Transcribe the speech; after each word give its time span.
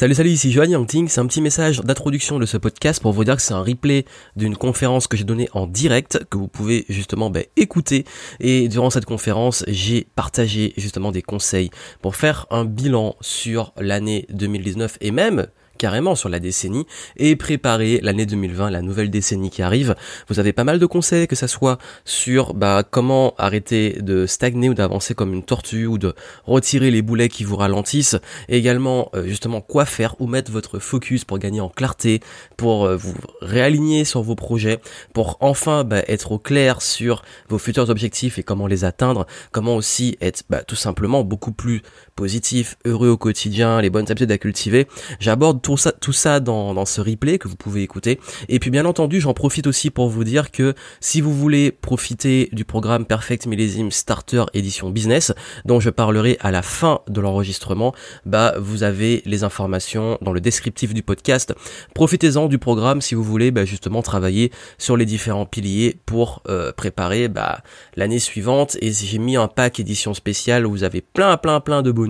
Salut 0.00 0.14
salut, 0.14 0.30
ici 0.30 0.50
Johan 0.50 0.64
Yangting, 0.64 1.08
c'est 1.08 1.20
un 1.20 1.26
petit 1.26 1.42
message 1.42 1.80
d'introduction 1.80 2.38
de 2.38 2.46
ce 2.46 2.56
podcast 2.56 3.02
pour 3.02 3.12
vous 3.12 3.22
dire 3.22 3.36
que 3.36 3.42
c'est 3.42 3.52
un 3.52 3.62
replay 3.62 4.06
d'une 4.34 4.56
conférence 4.56 5.06
que 5.06 5.14
j'ai 5.14 5.24
donnée 5.24 5.50
en 5.52 5.66
direct, 5.66 6.24
que 6.30 6.38
vous 6.38 6.48
pouvez 6.48 6.86
justement 6.88 7.28
ben, 7.28 7.44
écouter. 7.58 8.06
Et 8.40 8.68
durant 8.68 8.88
cette 8.88 9.04
conférence, 9.04 9.62
j'ai 9.68 10.06
partagé 10.14 10.72
justement 10.78 11.12
des 11.12 11.20
conseils 11.20 11.68
pour 12.00 12.16
faire 12.16 12.46
un 12.50 12.64
bilan 12.64 13.14
sur 13.20 13.74
l'année 13.76 14.24
2019 14.30 14.96
et 15.02 15.10
même 15.10 15.48
carrément 15.80 16.14
sur 16.14 16.28
la 16.28 16.40
décennie 16.40 16.86
et 17.16 17.36
préparer 17.36 18.00
l'année 18.02 18.26
2020, 18.26 18.68
la 18.68 18.82
nouvelle 18.82 19.08
décennie 19.08 19.48
qui 19.48 19.62
arrive. 19.62 19.96
Vous 20.28 20.38
avez 20.38 20.52
pas 20.52 20.62
mal 20.62 20.78
de 20.78 20.84
conseils, 20.84 21.26
que 21.26 21.34
ça 21.34 21.48
soit 21.48 21.78
sur 22.04 22.52
bah, 22.52 22.84
comment 22.88 23.32
arrêter 23.38 23.96
de 24.02 24.26
stagner 24.26 24.68
ou 24.68 24.74
d'avancer 24.74 25.14
comme 25.14 25.32
une 25.32 25.42
tortue 25.42 25.86
ou 25.86 25.96
de 25.96 26.14
retirer 26.44 26.90
les 26.90 27.00
boulets 27.00 27.30
qui 27.30 27.44
vous 27.44 27.56
ralentissent. 27.56 28.18
Également 28.50 29.08
euh, 29.14 29.26
justement 29.26 29.62
quoi 29.62 29.86
faire, 29.86 30.16
où 30.20 30.26
mettre 30.26 30.52
votre 30.52 30.78
focus 30.80 31.24
pour 31.24 31.38
gagner 31.38 31.62
en 31.62 31.70
clarté, 31.70 32.20
pour 32.58 32.84
euh, 32.84 32.96
vous 32.96 33.14
réaligner 33.40 34.04
sur 34.04 34.20
vos 34.20 34.34
projets, 34.34 34.80
pour 35.14 35.38
enfin 35.40 35.84
bah, 35.84 36.02
être 36.08 36.32
au 36.32 36.38
clair 36.38 36.82
sur 36.82 37.22
vos 37.48 37.56
futurs 37.56 37.88
objectifs 37.88 38.38
et 38.38 38.42
comment 38.42 38.66
les 38.66 38.84
atteindre, 38.84 39.26
comment 39.50 39.76
aussi 39.76 40.18
être 40.20 40.42
bah, 40.50 40.62
tout 40.62 40.76
simplement 40.76 41.24
beaucoup 41.24 41.52
plus 41.52 41.80
positif, 42.20 42.76
heureux 42.84 43.08
au 43.08 43.16
quotidien, 43.16 43.80
les 43.80 43.88
bonnes 43.88 44.04
habitudes 44.10 44.30
à 44.30 44.36
cultiver. 44.36 44.86
J'aborde 45.20 45.62
tout 45.62 45.78
ça, 45.78 45.90
tout 45.90 46.12
ça 46.12 46.38
dans, 46.38 46.84
ce 46.84 47.00
replay 47.00 47.38
que 47.38 47.48
vous 47.48 47.56
pouvez 47.56 47.82
écouter. 47.82 48.20
Et 48.50 48.58
puis 48.58 48.70
bien 48.70 48.84
entendu, 48.84 49.22
j'en 49.22 49.32
profite 49.32 49.66
aussi 49.66 49.88
pour 49.88 50.10
vous 50.10 50.22
dire 50.22 50.50
que 50.50 50.74
si 51.00 51.22
vous 51.22 51.34
voulez 51.34 51.72
profiter 51.72 52.50
du 52.52 52.66
programme 52.66 53.06
Perfect 53.06 53.46
Millésime 53.46 53.90
Starter 53.90 54.44
Edition 54.52 54.90
Business, 54.90 55.32
dont 55.64 55.80
je 55.80 55.88
parlerai 55.88 56.36
à 56.40 56.50
la 56.50 56.60
fin 56.60 57.00
de 57.08 57.22
l'enregistrement, 57.22 57.94
bah 58.26 58.52
vous 58.58 58.82
avez 58.82 59.22
les 59.24 59.42
informations 59.42 60.18
dans 60.20 60.34
le 60.34 60.42
descriptif 60.42 60.92
du 60.92 61.02
podcast. 61.02 61.54
Profitez-en 61.94 62.48
du 62.48 62.58
programme 62.58 63.00
si 63.00 63.14
vous 63.14 63.24
voulez 63.24 63.50
bah, 63.50 63.64
justement 63.64 64.02
travailler 64.02 64.52
sur 64.76 64.98
les 64.98 65.06
différents 65.06 65.46
piliers 65.46 65.96
pour 66.04 66.42
euh, 66.50 66.70
préparer 66.70 67.28
bah, 67.28 67.62
l'année 67.96 68.18
suivante. 68.18 68.76
Et 68.82 68.92
j'ai 68.92 69.16
mis 69.16 69.36
un 69.36 69.48
pack 69.48 69.80
édition 69.80 70.12
spéciale 70.12 70.66
où 70.66 70.70
vous 70.70 70.84
avez 70.84 71.00
plein 71.00 71.38
plein 71.38 71.60
plein 71.60 71.80
de 71.80 71.90
bonus 71.90 72.09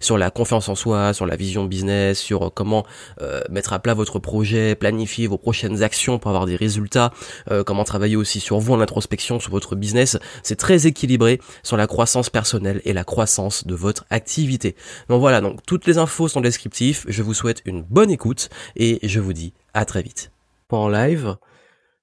sur 0.00 0.18
la 0.18 0.30
confiance 0.30 0.68
en 0.68 0.74
soi, 0.74 1.12
sur 1.12 1.26
la 1.26 1.36
vision 1.36 1.64
business, 1.64 2.18
sur 2.18 2.46
euh, 2.46 2.50
comment 2.54 2.84
euh, 3.20 3.42
mettre 3.50 3.72
à 3.72 3.78
plat 3.78 3.94
votre 3.94 4.18
projet, 4.18 4.74
planifier 4.74 5.26
vos 5.26 5.38
prochaines 5.38 5.82
actions 5.82 6.18
pour 6.18 6.30
avoir 6.30 6.46
des 6.46 6.56
résultats, 6.56 7.12
euh, 7.50 7.64
comment 7.64 7.84
travailler 7.84 8.16
aussi 8.16 8.40
sur 8.40 8.58
vous 8.58 8.72
en 8.74 8.80
introspection, 8.80 9.40
sur 9.40 9.50
votre 9.50 9.76
business. 9.76 10.18
C'est 10.42 10.56
très 10.56 10.86
équilibré 10.86 11.40
sur 11.62 11.76
la 11.76 11.86
croissance 11.86 12.30
personnelle 12.30 12.80
et 12.84 12.92
la 12.92 13.04
croissance 13.04 13.66
de 13.66 13.74
votre 13.74 14.04
activité. 14.10 14.76
Donc 15.08 15.20
voilà, 15.20 15.40
donc 15.40 15.60
toutes 15.66 15.86
les 15.86 15.98
infos 15.98 16.28
sont 16.28 16.40
descriptives. 16.40 17.04
Je 17.08 17.22
vous 17.22 17.34
souhaite 17.34 17.62
une 17.64 17.82
bonne 17.82 18.10
écoute 18.10 18.48
et 18.76 18.98
je 19.02 19.20
vous 19.20 19.32
dis 19.32 19.52
à 19.74 19.84
très 19.84 20.02
vite. 20.02 20.30
En 20.70 20.88
live. 20.88 21.36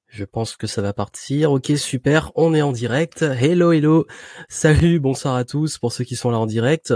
Je 0.10 0.26
pense 0.26 0.56
que 0.56 0.66
ça 0.66 0.82
va 0.82 0.92
partir. 0.92 1.52
Ok, 1.52 1.72
super. 1.78 2.32
On 2.34 2.56
est 2.56 2.64
en 2.64 2.72
direct. 2.72 3.22
Hello, 3.22 3.72
hello. 3.72 4.08
Salut, 4.48 5.00
bonsoir 5.00 5.36
à 5.36 5.46
tous 5.46 5.78
pour 5.78 5.94
ceux 5.94 6.04
qui 6.04 6.16
sont 6.16 6.32
là 6.32 6.40
en 6.40 6.48
direct. 6.48 6.92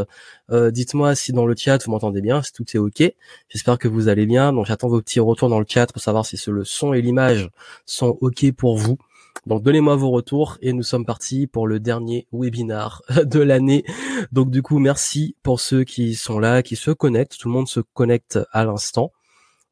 Euh, 0.49 0.71
dites-moi 0.71 1.13
si 1.13 1.31
dans 1.31 1.45
le 1.45 1.55
chat 1.55 1.85
vous 1.85 1.91
m'entendez 1.91 2.21
bien, 2.21 2.41
si 2.41 2.51
tout 2.51 2.65
est 2.73 2.79
ok. 2.79 3.03
J'espère 3.49 3.77
que 3.77 3.87
vous 3.87 4.07
allez 4.07 4.25
bien. 4.25 4.51
Donc 4.51 4.65
j'attends 4.65 4.87
vos 4.87 4.99
petits 4.99 5.19
retours 5.19 5.47
dans 5.47 5.59
le 5.59 5.65
chat 5.69 5.93
pour 5.93 6.01
savoir 6.01 6.25
si 6.25 6.41
le 6.47 6.63
son 6.63 6.93
et 6.93 7.03
l'image 7.03 7.51
sont 7.85 8.17
ok 8.19 8.51
pour 8.53 8.77
vous. 8.77 8.97
Donc 9.45 9.61
donnez-moi 9.61 9.95
vos 9.95 10.09
retours 10.09 10.57
et 10.63 10.73
nous 10.73 10.83
sommes 10.83 11.05
partis 11.05 11.45
pour 11.45 11.67
le 11.67 11.79
dernier 11.79 12.27
webinar 12.31 13.03
de 13.23 13.39
l'année. 13.39 13.83
Donc 14.31 14.49
du 14.49 14.63
coup, 14.63 14.79
merci 14.79 15.35
pour 15.43 15.59
ceux 15.59 15.83
qui 15.83 16.15
sont 16.15 16.39
là, 16.39 16.63
qui 16.63 16.75
se 16.75 16.89
connectent. 16.89 17.37
Tout 17.37 17.49
le 17.49 17.53
monde 17.53 17.67
se 17.67 17.79
connecte 17.79 18.39
à 18.51 18.65
l'instant. 18.65 19.11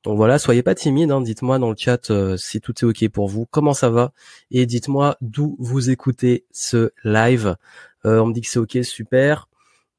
Donc 0.03 0.17
voilà, 0.17 0.39
soyez 0.39 0.63
pas 0.63 0.73
timide, 0.73 1.11
hein, 1.11 1.21
dites-moi 1.21 1.59
dans 1.59 1.69
le 1.69 1.75
chat 1.77 2.09
euh, 2.09 2.35
si 2.35 2.59
tout 2.59 2.73
est 2.81 2.85
ok 2.85 3.07
pour 3.09 3.27
vous, 3.27 3.45
comment 3.45 3.73
ça 3.73 3.89
va, 3.91 4.13
et 4.49 4.65
dites-moi 4.65 5.15
d'où 5.21 5.55
vous 5.59 5.91
écoutez 5.91 6.45
ce 6.51 6.91
live. 7.03 7.55
Euh, 8.05 8.19
on 8.19 8.27
me 8.27 8.33
dit 8.33 8.41
que 8.41 8.47
c'est 8.47 8.59
ok, 8.59 8.79
super. 8.83 9.47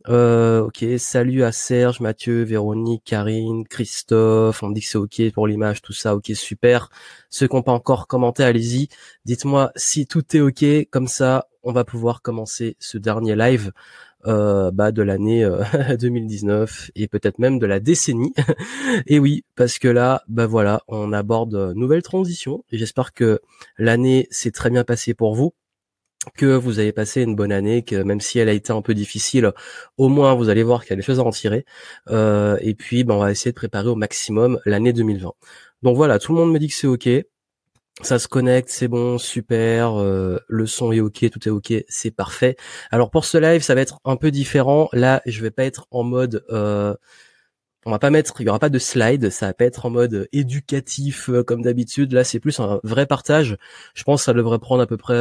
Euh, 0.08 0.62
ok, 0.62 0.84
salut 0.98 1.44
à 1.44 1.52
Serge, 1.52 2.00
Mathieu, 2.00 2.42
Véronique, 2.42 3.04
Karine, 3.04 3.64
Christophe. 3.68 4.62
On 4.64 4.68
me 4.70 4.74
dit 4.74 4.80
que 4.80 4.88
c'est 4.88 4.98
ok 4.98 5.32
pour 5.32 5.46
l'image, 5.46 5.82
tout 5.82 5.92
ça, 5.92 6.16
ok, 6.16 6.32
super. 6.34 6.91
Ceux 7.30 7.46
qui 7.46 7.54
n'ont 7.54 7.62
pas 7.62 7.72
encore 7.72 8.08
commenté, 8.08 8.42
allez-y. 8.42 8.88
Dites-moi 9.24 9.70
si 9.76 10.08
tout 10.08 10.36
est 10.36 10.41
ok, 10.41 10.64
comme 10.91 11.06
ça, 11.06 11.46
on 11.62 11.72
va 11.72 11.84
pouvoir 11.84 12.22
commencer 12.22 12.76
ce 12.80 12.98
dernier 12.98 13.36
live 13.36 13.70
euh, 14.27 14.71
bah, 14.71 14.93
de 14.93 15.03
l'année 15.03 15.49
2019 15.99 16.88
euh, 16.88 16.93
et 16.94 17.09
peut-être 17.09 17.38
même 17.38 17.59
de 17.59 17.66
la 17.66 17.81
décennie. 17.81 18.33
et 19.06 19.19
oui, 19.19 19.44
parce 19.56 19.78
que 19.78 19.88
là, 19.88 20.22
bah 20.28 20.47
voilà, 20.47 20.83
on 20.88 21.12
aborde 21.12 21.72
nouvelle 21.75 22.03
transition. 22.03 22.65
J'espère 22.71 23.12
que 23.12 23.41
l'année 23.78 24.28
s'est 24.31 24.50
très 24.50 24.71
bien 24.71 24.84
passée 24.84 25.15
pour 25.15 25.34
vous 25.34 25.55
que 26.37 26.47
vous 26.47 26.78
avez 26.78 26.93
passé 26.93 27.22
une 27.22 27.34
bonne 27.34 27.53
année, 27.53 27.83
que 27.83 27.97
même 27.97 28.21
si 28.21 28.38
elle 28.38 28.49
a 28.49 28.53
été 28.53 28.72
un 28.72 28.83
peu 28.83 28.94
difficile, 28.94 29.53
au 29.97 30.09
moins 30.09 30.34
vous 30.34 30.49
allez 30.49 30.62
voir 30.62 30.83
qu'il 30.83 30.91
y 30.91 30.93
a 30.94 30.97
des 30.97 31.03
choses 31.03 31.21
à 31.21 31.25
en 31.25 31.31
tirer. 31.31 31.65
Euh, 32.10 32.56
et 32.60 32.75
puis, 32.75 33.04
bah, 33.04 33.15
on 33.15 33.19
va 33.19 33.31
essayer 33.31 33.50
de 33.50 33.56
préparer 33.56 33.89
au 33.89 33.97
maximum 33.97 34.60
l'année 34.65 34.93
2020. 34.93 35.33
Donc 35.83 35.97
voilà, 35.97 36.19
tout 36.19 36.33
le 36.33 36.39
monde 36.39 36.53
me 36.53 36.59
dit 36.59 36.69
que 36.69 36.75
c'est 36.75 36.87
ok 36.87 37.09
ça 38.00 38.19
se 38.19 38.26
connecte, 38.26 38.70
c'est 38.70 38.88
bon, 38.88 39.19
super, 39.19 40.00
euh, 40.00 40.38
le 40.48 40.66
son 40.66 40.92
est 40.92 41.00
ok, 41.00 41.30
tout 41.30 41.47
est 41.47 41.50
ok, 41.50 41.75
c'est 41.88 42.10
parfait. 42.10 42.56
Alors 42.91 43.10
pour 43.10 43.25
ce 43.25 43.36
live, 43.38 43.62
ça 43.62 43.75
va 43.75 43.82
être 43.82 44.00
un 44.04 44.16
peu 44.16 44.30
différent. 44.30 44.88
Là, 44.92 45.22
je 45.26 45.42
vais 45.42 45.50
pas 45.50 45.64
être 45.64 45.86
en 45.91 46.03
mode, 46.03 46.44
euh, 46.50 46.94
on 47.84 47.91
va 47.91 47.98
pas 47.98 48.10
mettre, 48.10 48.41
il 48.41 48.47
y 48.47 48.48
aura 48.48 48.58
pas 48.58 48.70
de 48.70 48.78
slide, 48.78 49.28
ça 49.30 49.47
va 49.48 49.54
pas 49.54 49.66
être 49.66 49.86
en 49.86 49.91
mode 49.91 50.28
éducatif 50.32 51.28
euh, 51.28 51.44
comme 51.44 51.62
d'habitude. 51.62 52.12
Là, 52.12 52.25
c'est 52.25 52.41
plus 52.41 52.60
un 52.60 52.80
vrai 52.82 53.06
partage. 53.06 53.58
Je 53.94 54.04
pense 54.04 54.22
que 54.22 54.24
ça 54.24 54.32
devrait 54.32 54.59
prendre 54.59 54.82
à 54.82 54.86
peu 54.86 54.97
près 54.97 55.14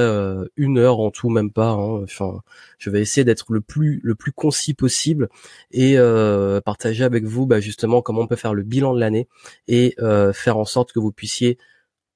une 0.56 0.78
heure 0.78 1.00
en 1.02 1.12
tout, 1.12 1.30
même 1.30 1.52
pas. 1.52 1.72
Hein. 1.72 2.04
Enfin, 2.04 2.42
je 2.80 2.90
vais 2.90 3.02
essayer 3.02 3.26
d'être 3.26 3.52
le 3.52 3.62
plus 3.62 4.00
le 4.04 4.16
plus 4.16 4.32
concis 4.32 4.74
possible 4.74 5.28
et 5.72 5.98
partager 6.64 7.04
avec 7.04 7.26
vous, 7.26 7.46
bah, 7.46 7.60
justement, 7.60 8.02
comment 8.02 8.22
on 8.22 8.28
peut 8.28 8.36
faire 8.38 8.54
le 8.54 8.64
bilan 8.64 8.94
de 8.94 9.00
l'année 9.00 9.28
et 9.68 9.96
faire 10.34 10.58
en 10.58 10.66
sorte 10.66 10.94
que 10.94 11.00
vous 11.00 11.12
puissiez 11.12 11.58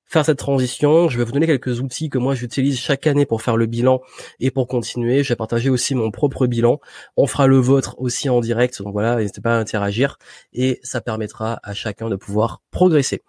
faire 0.05 0.25
cette 0.25 0.38
transition. 0.38 1.09
Je 1.09 1.17
vais 1.17 1.23
vous 1.23 1.31
donner 1.31 1.47
quelques 1.47 1.81
outils 1.81 2.09
que 2.09 2.17
moi 2.17 2.35
j'utilise 2.35 2.79
chaque 2.79 3.07
année 3.07 3.25
pour 3.25 3.41
faire 3.41 3.57
le 3.57 3.66
bilan 3.66 4.01
et 4.39 4.51
pour 4.51 4.67
continuer. 4.67 5.23
Je 5.23 5.29
vais 5.29 5.35
partager 5.35 5.69
aussi 5.69 5.95
mon 5.95 6.11
propre 6.11 6.47
bilan. 6.47 6.79
On 7.17 7.27
fera 7.27 7.47
le 7.47 7.57
vôtre 7.57 7.95
aussi 7.97 8.29
en 8.29 8.39
direct. 8.39 8.81
Donc 8.81 8.93
voilà, 8.93 9.16
n'hésitez 9.17 9.41
pas 9.41 9.57
à 9.57 9.59
interagir 9.59 10.17
et 10.53 10.79
ça 10.83 11.01
permettra 11.01 11.59
à 11.63 11.73
chacun 11.73 12.09
de 12.09 12.16
pouvoir 12.16 12.61
progresser. 12.71 13.23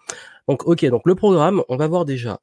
Donc 0.49 0.67
ok, 0.67 0.85
donc 0.87 1.03
le 1.07 1.15
programme, 1.15 1.63
on 1.69 1.77
va 1.77 1.87
voir 1.89 2.05
déjà 2.05 2.41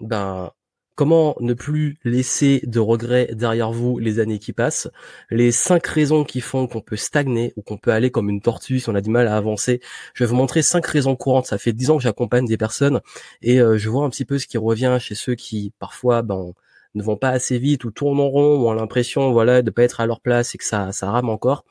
ben 0.00 0.50
Comment 0.96 1.34
ne 1.40 1.54
plus 1.54 1.98
laisser 2.04 2.60
de 2.66 2.78
regrets 2.78 3.28
derrière 3.32 3.72
vous 3.72 3.98
les 3.98 4.20
années 4.20 4.38
qui 4.38 4.52
passent? 4.52 4.88
Les 5.28 5.50
cinq 5.50 5.84
raisons 5.88 6.22
qui 6.22 6.40
font 6.40 6.68
qu'on 6.68 6.80
peut 6.80 6.94
stagner 6.94 7.52
ou 7.56 7.62
qu'on 7.62 7.78
peut 7.78 7.90
aller 7.90 8.12
comme 8.12 8.30
une 8.30 8.40
tortue 8.40 8.78
si 8.78 8.88
on 8.88 8.94
a 8.94 9.00
du 9.00 9.10
mal 9.10 9.26
à 9.26 9.36
avancer. 9.36 9.80
Je 10.14 10.22
vais 10.22 10.28
vous 10.28 10.36
montrer 10.36 10.62
cinq 10.62 10.86
raisons 10.86 11.16
courantes. 11.16 11.46
Ça 11.46 11.58
fait 11.58 11.72
dix 11.72 11.90
ans 11.90 11.96
que 11.96 12.04
j'accompagne 12.04 12.46
des 12.46 12.56
personnes 12.56 13.00
et 13.42 13.60
euh, 13.60 13.76
je 13.76 13.88
vois 13.90 14.04
un 14.04 14.10
petit 14.10 14.24
peu 14.24 14.38
ce 14.38 14.46
qui 14.46 14.56
revient 14.56 14.98
chez 15.00 15.16
ceux 15.16 15.34
qui 15.34 15.72
parfois 15.80 16.22
ben, 16.22 16.52
ne 16.94 17.02
vont 17.02 17.16
pas 17.16 17.30
assez 17.30 17.58
vite 17.58 17.84
ou 17.84 17.90
tournent 17.90 18.20
en 18.20 18.28
rond 18.28 18.56
ou 18.58 18.68
ont 18.68 18.72
l'impression 18.72 19.32
voilà 19.32 19.62
de 19.62 19.70
pas 19.70 19.82
être 19.82 20.00
à 20.00 20.06
leur 20.06 20.20
place 20.20 20.54
et 20.54 20.58
que 20.58 20.64
ça 20.64 20.92
ça 20.92 21.10
rame 21.10 21.28
encore. 21.28 21.64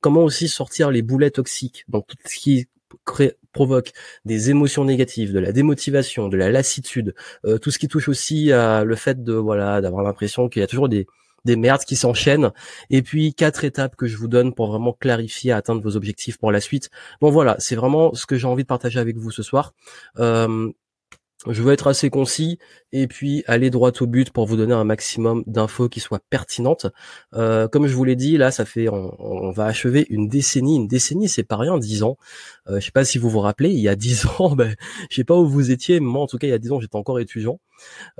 Comment 0.00 0.22
aussi 0.22 0.48
sortir 0.48 0.90
les 0.90 1.02
boulets 1.02 1.30
toxiques? 1.30 1.84
Donc 1.88 2.06
tout 2.06 2.16
ce 2.24 2.36
qui 2.38 2.66
provoque 3.52 3.92
des 4.24 4.50
émotions 4.50 4.84
négatives, 4.84 5.32
de 5.32 5.38
la 5.38 5.52
démotivation, 5.52 6.28
de 6.28 6.36
la 6.36 6.50
lassitude, 6.50 7.14
euh, 7.44 7.58
tout 7.58 7.70
ce 7.70 7.78
qui 7.78 7.88
touche 7.88 8.08
aussi 8.08 8.52
à 8.52 8.84
le 8.84 8.96
fait 8.96 9.22
de 9.22 9.34
voilà 9.34 9.80
d'avoir 9.80 10.02
l'impression 10.02 10.48
qu'il 10.48 10.60
y 10.60 10.64
a 10.64 10.68
toujours 10.68 10.88
des 10.88 11.06
des 11.44 11.56
merdes 11.56 11.84
qui 11.84 11.96
s'enchaînent 11.96 12.52
et 12.90 13.02
puis 13.02 13.34
quatre 13.34 13.64
étapes 13.64 13.96
que 13.96 14.06
je 14.06 14.16
vous 14.16 14.28
donne 14.28 14.54
pour 14.54 14.70
vraiment 14.70 14.92
clarifier 14.92 15.52
atteindre 15.52 15.82
vos 15.82 15.96
objectifs 15.96 16.38
pour 16.38 16.52
la 16.52 16.60
suite. 16.60 16.90
Bon 17.20 17.30
voilà, 17.30 17.56
c'est 17.58 17.76
vraiment 17.76 18.14
ce 18.14 18.26
que 18.26 18.36
j'ai 18.36 18.46
envie 18.46 18.62
de 18.62 18.68
partager 18.68 19.00
avec 19.00 19.16
vous 19.16 19.30
ce 19.30 19.42
soir. 19.42 19.72
Euh, 20.18 20.70
je 21.46 21.62
veux 21.62 21.72
être 21.72 21.86
assez 21.86 22.10
concis 22.10 22.58
et 22.92 23.06
puis 23.06 23.44
aller 23.46 23.70
droit 23.70 23.92
au 24.00 24.06
but 24.06 24.30
pour 24.30 24.44
vous 24.44 24.56
donner 24.56 24.74
un 24.74 24.84
maximum 24.84 25.42
d'infos 25.46 25.88
qui 25.88 26.00
soient 26.00 26.20
pertinentes. 26.28 26.86
Euh, 27.32 27.66
comme 27.66 27.86
je 27.86 27.94
vous 27.94 28.04
l'ai 28.04 28.16
dit, 28.16 28.36
là, 28.36 28.50
ça 28.50 28.66
fait, 28.66 28.88
on, 28.90 29.50
va 29.50 29.64
achever 29.64 30.06
une 30.10 30.28
décennie. 30.28 30.76
Une 30.76 30.86
décennie, 30.86 31.28
c'est 31.28 31.42
pas 31.42 31.56
rien, 31.56 31.78
dix 31.78 32.02
ans. 32.02 32.18
Euh, 32.68 32.78
je 32.78 32.84
sais 32.84 32.90
pas 32.92 33.04
si 33.06 33.16
vous 33.16 33.30
vous 33.30 33.40
rappelez, 33.40 33.70
il 33.70 33.80
y 33.80 33.88
a 33.88 33.96
dix 33.96 34.26
ans, 34.38 34.54
ben, 34.54 34.74
je 35.08 35.16
sais 35.16 35.24
pas 35.24 35.36
où 35.36 35.48
vous 35.48 35.70
étiez, 35.70 35.98
mais 36.00 36.06
moi, 36.06 36.22
en 36.22 36.26
tout 36.26 36.36
cas, 36.36 36.46
il 36.46 36.50
y 36.50 36.54
a 36.54 36.58
dix 36.58 36.72
ans, 36.72 36.80
j'étais 36.80 36.96
encore 36.96 37.18
étudiant. 37.20 37.58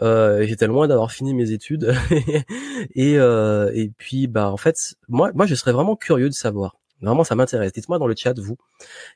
Euh, 0.00 0.46
j'étais 0.46 0.66
loin 0.66 0.88
d'avoir 0.88 1.12
fini 1.12 1.34
mes 1.34 1.52
études. 1.52 1.94
et, 2.94 3.18
euh, 3.18 3.70
et 3.74 3.90
puis, 3.98 4.28
bah, 4.28 4.50
en 4.50 4.56
fait, 4.56 4.94
moi, 5.08 5.30
moi, 5.34 5.44
je 5.44 5.54
serais 5.54 5.72
vraiment 5.72 5.94
curieux 5.94 6.30
de 6.30 6.34
savoir. 6.34 6.76
Vraiment, 7.02 7.24
ça 7.24 7.34
m'intéresse. 7.34 7.72
Dites-moi 7.72 7.98
dans 7.98 8.06
le 8.06 8.14
chat, 8.16 8.38
vous, 8.38 8.56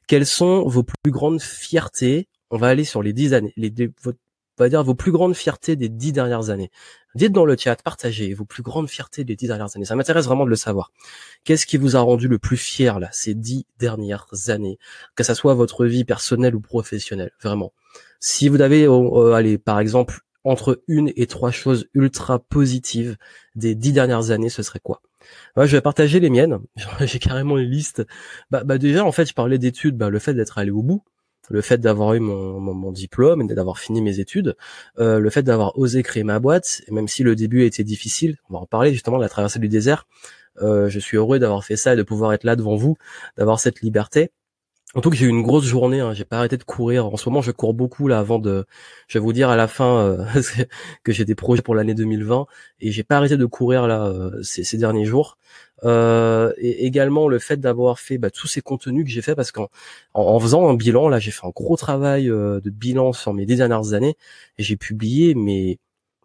quelles 0.07 0.27
sont 0.27 0.67
vos 0.67 0.83
plus 0.83 1.11
grandes 1.11 1.41
fiertés 1.41 2.29
on 2.51 2.59
va 2.59 2.69
aller 2.69 2.85
sur 2.85 3.03
les 3.03 3.13
dix 3.13 3.35
années, 3.35 3.53
les, 3.57 3.73
votre 4.03 4.19
on 4.59 4.63
va 4.65 4.69
dire 4.69 4.85
vos 4.85 4.95
plus 4.95 5.11
grandes 5.11 5.35
fiertés 5.35 5.77
des 5.77 5.89
dix 5.89 6.13
dernières 6.13 6.51
années. 6.51 6.71
Dites 7.15 7.33
dans 7.33 7.45
le 7.45 7.57
chat, 7.57 7.81
partagez 7.83 8.35
vos 8.35 8.45
plus 8.45 8.63
grandes 8.63 8.89
fiertés 8.89 9.25
des 9.25 9.37
dix 9.37 9.49
dernières 9.49 9.75
années. 9.75 9.85
Ça 9.85 9.97
m'intéresse 9.97 10.27
vraiment 10.27 10.45
de 10.45 10.51
le 10.51 10.57
savoir. 10.57 10.93
Qu'est-ce 11.45 11.67
qui 11.67 11.77
vous 11.77 11.97
a 11.97 12.01
rendu 12.01 12.29
le 12.29 12.39
plus 12.39 12.57
fier 12.57 13.01
là 13.01 13.09
ces 13.13 13.35
dix 13.35 13.67
dernières 13.79 14.29
années, 14.49 14.79
que 15.17 15.25
ça 15.25 15.35
soit 15.35 15.55
votre 15.55 15.87
vie 15.87 16.05
personnelle 16.05 16.55
ou 16.55 16.61
professionnelle, 16.61 17.33
vraiment. 17.43 17.73
Si 18.21 18.49
vous 18.49 18.61
avez, 18.61 18.85
euh, 18.85 19.33
allez, 19.33 19.59
par 19.59 19.81
exemple, 19.81 20.21
entre 20.45 20.83
une 20.89 21.11
et 21.17 21.27
trois 21.27 21.51
choses 21.51 21.89
ultra 21.95 22.39
positives 22.39 23.17
des 23.57 23.75
dix 23.75 23.93
dernières 23.93 24.31
années, 24.31 24.51
ce 24.51 24.63
serait 24.63 24.81
quoi? 24.81 25.01
Moi, 25.57 25.67
je 25.67 25.77
vais 25.77 25.81
partager 25.81 26.21
les 26.21 26.31
miennes. 26.31 26.59
J'ai 27.01 27.19
carrément 27.19 27.59
une 27.59 27.71
liste. 27.71 28.07
Bah, 28.51 28.63
bah, 28.63 28.79
déjà, 28.79 29.05
en 29.05 29.13
fait, 29.13 29.27
je 29.27 29.35
parlais 29.35 29.59
d'études, 29.59 29.97
bah, 29.97 30.11
le 30.11 30.19
fait 30.19 30.35
d'être 30.35 30.59
allé 30.59 30.71
au 30.71 30.83
bout 30.83 31.03
le 31.51 31.61
fait 31.61 31.79
d'avoir 31.79 32.15
eu 32.15 32.21
mon, 32.21 32.61
mon, 32.61 32.93
diplôme 32.93 33.43
et 33.43 33.55
d'avoir 33.55 33.79
fini 33.79 34.01
mes 34.01 34.21
études, 34.21 34.57
euh, 34.99 35.19
le 35.19 35.31
fait 35.31 35.43
d'avoir 35.43 35.79
osé 35.79 36.03
créer 36.03 36.25
ma 36.25 36.39
boîte, 36.39 36.83
et 36.87 36.93
même 36.93 37.09
si 37.09 37.23
le 37.23 37.37
début 37.37 37.65
été 37.65 37.85
difficile, 37.85 38.39
on 38.49 38.55
va 38.55 38.61
en 38.61 38.67
parler 38.67 38.93
justement 38.93 39.19
de 39.19 39.23
la 39.23 39.29
traversée 39.29 39.59
du 39.59 39.69
désert, 39.69 40.07
euh, 40.63 40.89
je 40.89 40.99
suis 40.99 41.17
heureux 41.17 41.39
d'avoir 41.39 41.65
fait 41.65 41.77
ça 41.77 41.95
et 41.95 41.97
de 41.97 42.03
pouvoir 42.03 42.33
être 42.33 42.45
là 42.45 42.57
devant 42.57 42.77
vous, 42.77 42.97
d'avoir 43.37 43.61
cette 43.61 43.81
liberté. 43.81 44.31
En 44.97 45.01
tout 45.01 45.11
cas, 45.11 45.17
j'ai 45.17 45.27
eu 45.27 45.29
une 45.29 45.43
grosse 45.43 45.65
journée. 45.65 45.99
Hein. 46.01 46.15
J'ai 46.15 46.25
pas 46.25 46.39
arrêté 46.39 46.57
de 46.57 46.63
courir. 46.63 47.07
En 47.07 47.17
ce 47.17 47.29
moment, 47.29 47.43
je 47.43 47.51
cours 47.51 47.75
beaucoup 47.75 48.07
là 48.07 48.21
avant 48.21 48.39
de. 48.39 48.65
Je 49.09 49.19
vais 49.19 49.23
vous 49.23 49.33
dire 49.33 49.51
à 49.51 49.57
la 49.57 49.67
fin 49.67 49.99
euh, 49.99 50.25
que 51.03 51.13
j'ai 51.13 51.25
des 51.25 51.35
projets 51.35 51.63
pour 51.63 51.75
l'année 51.75 51.95
2020 51.95 52.47
et 52.81 52.93
j'ai 52.93 53.03
pas 53.03 53.17
arrêté 53.17 53.37
de 53.37 53.47
courir 53.47 53.89
là 53.89 54.07
euh, 54.07 54.41
ces, 54.43 54.63
ces, 54.63 54.79
derniers 54.79 55.05
jours. 55.05 55.37
Euh, 55.83 56.53
et 56.57 56.87
également 56.87 57.29
le 57.29 57.39
fait 57.39 57.57
d'avoir 57.59 57.99
fait 57.99 58.17
bah, 58.17 58.31
tous 58.31 58.47
ces 58.47 58.61
contenus 58.61 59.05
que 59.05 59.11
j'ai 59.11 59.23
fait 59.23 59.35
parce 59.35 59.51
qu'en 59.51 59.69
en, 60.15 60.39
faisant 60.39 60.69
un 60.69 60.75
bilan 60.75 61.09
là, 61.09 61.19
j'ai 61.19 61.33
fait 61.33 61.47
un 61.47 61.51
gros 61.51 61.77
travail 61.77 62.31
euh, 62.31 62.61
de 62.61 62.71
bilan 62.71 63.13
sur 63.13 63.35
mes 63.35 63.45
dix 63.45 63.57
dernières 63.57 63.93
années 63.93 64.17
et 64.59 64.63
j'ai 64.63 64.77
publié 64.77 65.35
mais 65.35 65.79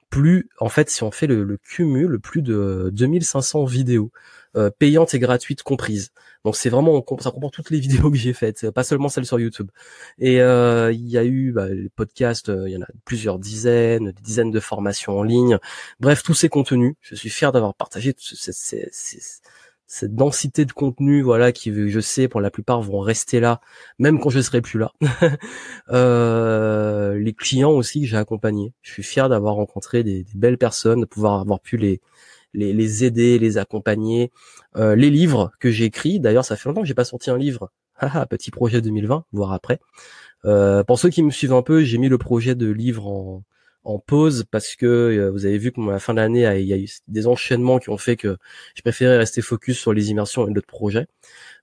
plus 0.10 0.50
en 0.60 0.70
fait 0.70 0.90
si 0.90 1.04
on 1.04 1.12
fait 1.12 1.28
le, 1.28 1.44
le 1.44 1.58
cumul 1.58 2.20
plus 2.20 2.42
de 2.42 2.90
2500 2.94 3.66
vidéos 3.66 4.12
euh, 4.56 4.72
payantes 4.78 5.14
et 5.14 5.20
gratuites 5.20 5.64
comprises. 5.64 6.12
Donc 6.44 6.56
c'est 6.56 6.70
vraiment 6.70 7.04
ça 7.20 7.32
comprend 7.32 7.50
toutes 7.50 7.70
les 7.70 7.80
vidéos 7.86 8.10
que 8.10 8.18
j'ai 8.18 8.34
faites, 8.34 8.72
pas 8.72 8.84
seulement 8.84 9.10
celles 9.10 9.26
sur 9.26 9.40
YouTube. 9.40 9.70
Et 10.18 10.42
euh, 10.42 10.92
il 10.92 11.08
y 11.08 11.18
a 11.18 11.24
eu 11.24 11.52
bah, 11.52 11.68
les 11.68 11.90
podcasts, 11.90 12.50
euh, 12.50 12.68
il 12.68 12.74
y 12.74 12.78
en 12.78 12.82
a 12.82 12.88
plusieurs 13.06 13.40
dizaines, 13.40 14.12
des 14.12 14.22
dizaines 14.22 14.52
de 14.52 14.60
formations 14.60 15.20
en 15.20 15.24
ligne. 15.24 15.60
Bref, 16.00 16.24
tous 16.24 16.34
ces 16.34 16.50
contenus, 16.50 16.96
je 17.02 17.16
suis 17.16 17.30
fier 17.30 17.52
d'avoir 17.52 17.76
partagé 17.76 18.14
cette 19.92 20.14
densité 20.14 20.66
de 20.66 20.72
contenu, 20.72 21.24
voilà, 21.24 21.52
qui 21.52 21.72
je 21.90 22.00
sais 22.00 22.28
pour 22.28 22.42
la 22.42 22.52
plupart 22.52 22.82
vont 22.82 23.00
rester 23.00 23.40
là, 23.40 23.60
même 23.98 24.20
quand 24.20 24.30
je 24.30 24.40
serai 24.40 24.62
plus 24.62 24.78
là. 24.78 24.92
euh, 25.90 27.18
les 27.18 27.34
clients 27.34 27.72
aussi 27.72 28.02
que 28.02 28.08
j'ai 28.08 28.18
accompagnés, 28.18 28.74
je 28.84 28.92
suis 28.92 29.04
fier 29.04 29.30
d'avoir 29.30 29.56
rencontré 29.56 30.04
des, 30.04 30.24
des, 30.24 30.36
belles 30.36 30.60
personnes, 30.60 31.02
de 31.02 31.06
pouvoir 31.06 31.42
avoir 31.42 31.60
pu 31.60 31.78
les 31.78 32.02
les, 32.54 33.04
aider, 33.04 33.40
les 33.40 33.58
accompagner. 33.58 34.32
Euh, 34.76 34.96
les 34.96 35.10
livres 35.10 35.52
que 35.60 35.72
j'ai 35.72 35.86
écrits, 35.86 36.20
d'ailleurs, 36.20 36.46
ça 36.46 36.56
fait 36.56 36.70
longtemps 36.70 36.82
que 36.82 36.88
j'ai 36.88 36.94
pas 36.94 37.06
sorti 37.06 37.30
un 37.30 37.38
livre. 37.38 37.72
Petit 38.30 38.52
projet 38.52 38.82
2020, 38.82 39.26
voire 39.32 39.54
après. 39.54 39.80
Euh, 40.46 40.84
pour 40.84 41.00
ceux 41.00 41.10
qui 41.10 41.24
me 41.24 41.32
suivent 41.32 41.54
un 41.54 41.62
peu, 41.62 41.84
j'ai 41.84 41.98
mis 41.98 42.10
le 42.10 42.18
projet 42.18 42.56
de 42.56 42.70
livre 42.70 43.08
en, 43.08 43.44
pause 44.06 44.46
parce 44.52 44.76
que 44.76 44.86
euh, 44.86 45.32
vous 45.32 45.48
avez 45.48 45.58
vu 45.58 45.72
que 45.72 45.82
la 45.82 45.98
fin 45.98 46.14
de 46.14 46.20
l'année, 46.20 46.42
il 46.60 46.68
y 46.68 46.74
a 46.74 46.78
eu 46.78 46.88
des 47.08 47.26
enchaînements 47.26 47.80
qui 47.80 47.90
ont 47.90 47.98
fait 47.98 48.16
que 48.18 48.38
je 48.76 48.82
préférais 48.84 49.18
rester 49.18 49.42
focus 49.42 49.80
sur 49.80 49.94
les 49.94 50.12
immersions 50.12 50.48
et 50.48 50.54
d'autres 50.54 50.68
projets. 50.68 51.08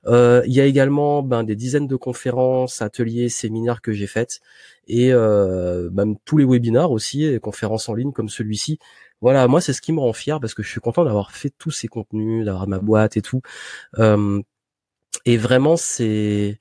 Euh, 0.06 0.42
il 0.46 0.52
y 0.52 0.60
a 0.60 0.64
également 0.64 1.22
ben, 1.22 1.44
des 1.44 1.54
dizaines 1.54 1.86
de 1.86 1.94
conférences, 1.94 2.82
ateliers, 2.82 3.28
séminaires 3.28 3.80
que 3.80 3.92
j'ai 3.92 4.08
faites 4.08 4.40
et 4.88 5.12
euh, 5.12 5.88
même 5.90 6.16
tous 6.24 6.36
les 6.36 6.44
webinars 6.44 6.90
aussi, 6.90 7.38
conférences 7.40 7.88
en 7.88 7.94
ligne 7.94 8.12
comme 8.12 8.28
celui-ci 8.28 8.78
voilà, 9.20 9.48
moi 9.48 9.60
c'est 9.60 9.72
ce 9.72 9.80
qui 9.80 9.92
me 9.92 10.00
rend 10.00 10.12
fier 10.12 10.40
parce 10.40 10.54
que 10.54 10.62
je 10.62 10.70
suis 10.70 10.80
content 10.80 11.04
d'avoir 11.04 11.32
fait 11.32 11.50
tous 11.58 11.70
ces 11.70 11.88
contenus, 11.88 12.44
d'avoir 12.44 12.68
ma 12.68 12.78
boîte 12.78 13.16
et 13.16 13.22
tout. 13.22 13.40
Euh, 13.98 14.42
et 15.24 15.36
vraiment 15.36 15.76
c'est, 15.76 16.58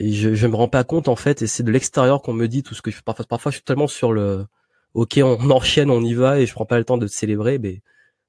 je, 0.00 0.34
je 0.34 0.46
me 0.46 0.56
rends 0.56 0.68
pas 0.68 0.84
compte 0.84 1.08
en 1.08 1.16
fait, 1.16 1.42
et 1.42 1.46
c'est 1.46 1.62
de 1.62 1.70
l'extérieur 1.70 2.22
qu'on 2.22 2.32
me 2.34 2.48
dit 2.48 2.62
tout 2.62 2.74
ce 2.74 2.82
que 2.82 2.90
je 2.90 3.02
parfois, 3.02 3.26
parfois 3.26 3.50
je 3.52 3.56
suis 3.56 3.64
tellement 3.64 3.88
sur 3.88 4.12
le, 4.12 4.46
ok 4.94 5.20
on 5.22 5.50
enchaîne, 5.50 5.90
on 5.90 6.02
y 6.02 6.14
va 6.14 6.40
et 6.40 6.46
je 6.46 6.52
prends 6.54 6.66
pas 6.66 6.78
le 6.78 6.84
temps 6.84 6.98
de 6.98 7.06
célébrer, 7.06 7.58
mais 7.58 7.82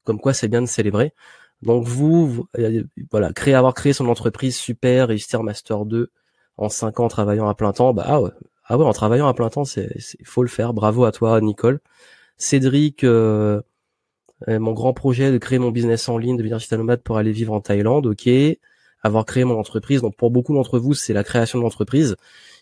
comme 0.06 0.19
quoi 0.19 0.33
c'est 0.33 0.48
bien 0.50 0.62
de 0.62 0.68
célébrer. 0.68 1.13
Donc 1.62 1.86
vous, 1.88 2.48
voilà, 3.12 3.33
créer, 3.33 3.54
avoir 3.54 3.74
créé 3.74 3.94
son 3.94 4.07
entreprise 4.09 4.57
super, 4.57 5.07
réussir 5.09 5.44
master 5.44 5.86
2 5.86 6.12
en 6.57 6.69
5 6.69 7.00
ans 7.00 7.06
en 7.06 7.07
travaillant 7.09 7.48
à 7.48 7.56
plein 7.56 7.74
temps, 7.74 7.94
bah 7.94 8.04
ah 8.07 8.21
ouais, 8.21 8.31
ah 8.66 8.77
en 8.77 8.94
travaillant 8.94 9.27
à 9.27 9.33
plein 9.33 9.50
temps 9.50 9.66
c'est, 9.66 9.89
faut 10.25 10.44
le 10.44 10.50
faire. 10.50 10.74
Bravo 10.74 11.06
à 11.06 11.12
toi 11.12 11.39
Nicole. 11.42 11.80
Cédric, 12.38 13.03
euh, 13.03 13.62
euh, 14.47 14.59
mon 14.59 14.74
grand 14.74 14.94
projet 14.94 15.31
de 15.31 15.38
créer 15.38 15.59
mon 15.59 15.71
business 15.71 16.09
en 16.09 16.18
ligne, 16.18 16.35
de 16.35 16.41
devenir 16.41 16.57
digital 16.57 16.97
pour 17.00 17.18
aller 17.18 17.31
vivre 17.31 17.53
en 17.53 17.62
Thaïlande, 17.62 18.07
ok. 18.07 18.30
Avoir 19.01 19.25
créé 19.25 19.44
mon 19.44 19.59
entreprise, 19.59 20.01
donc 20.01 20.15
pour 20.15 20.31
beaucoup 20.31 20.53
d'entre 20.53 20.80
vous, 20.80 20.94
c'est 20.94 21.13
la 21.13 21.24
création 21.24 21.59
de 21.59 21.63
l'entreprise, 21.63 22.15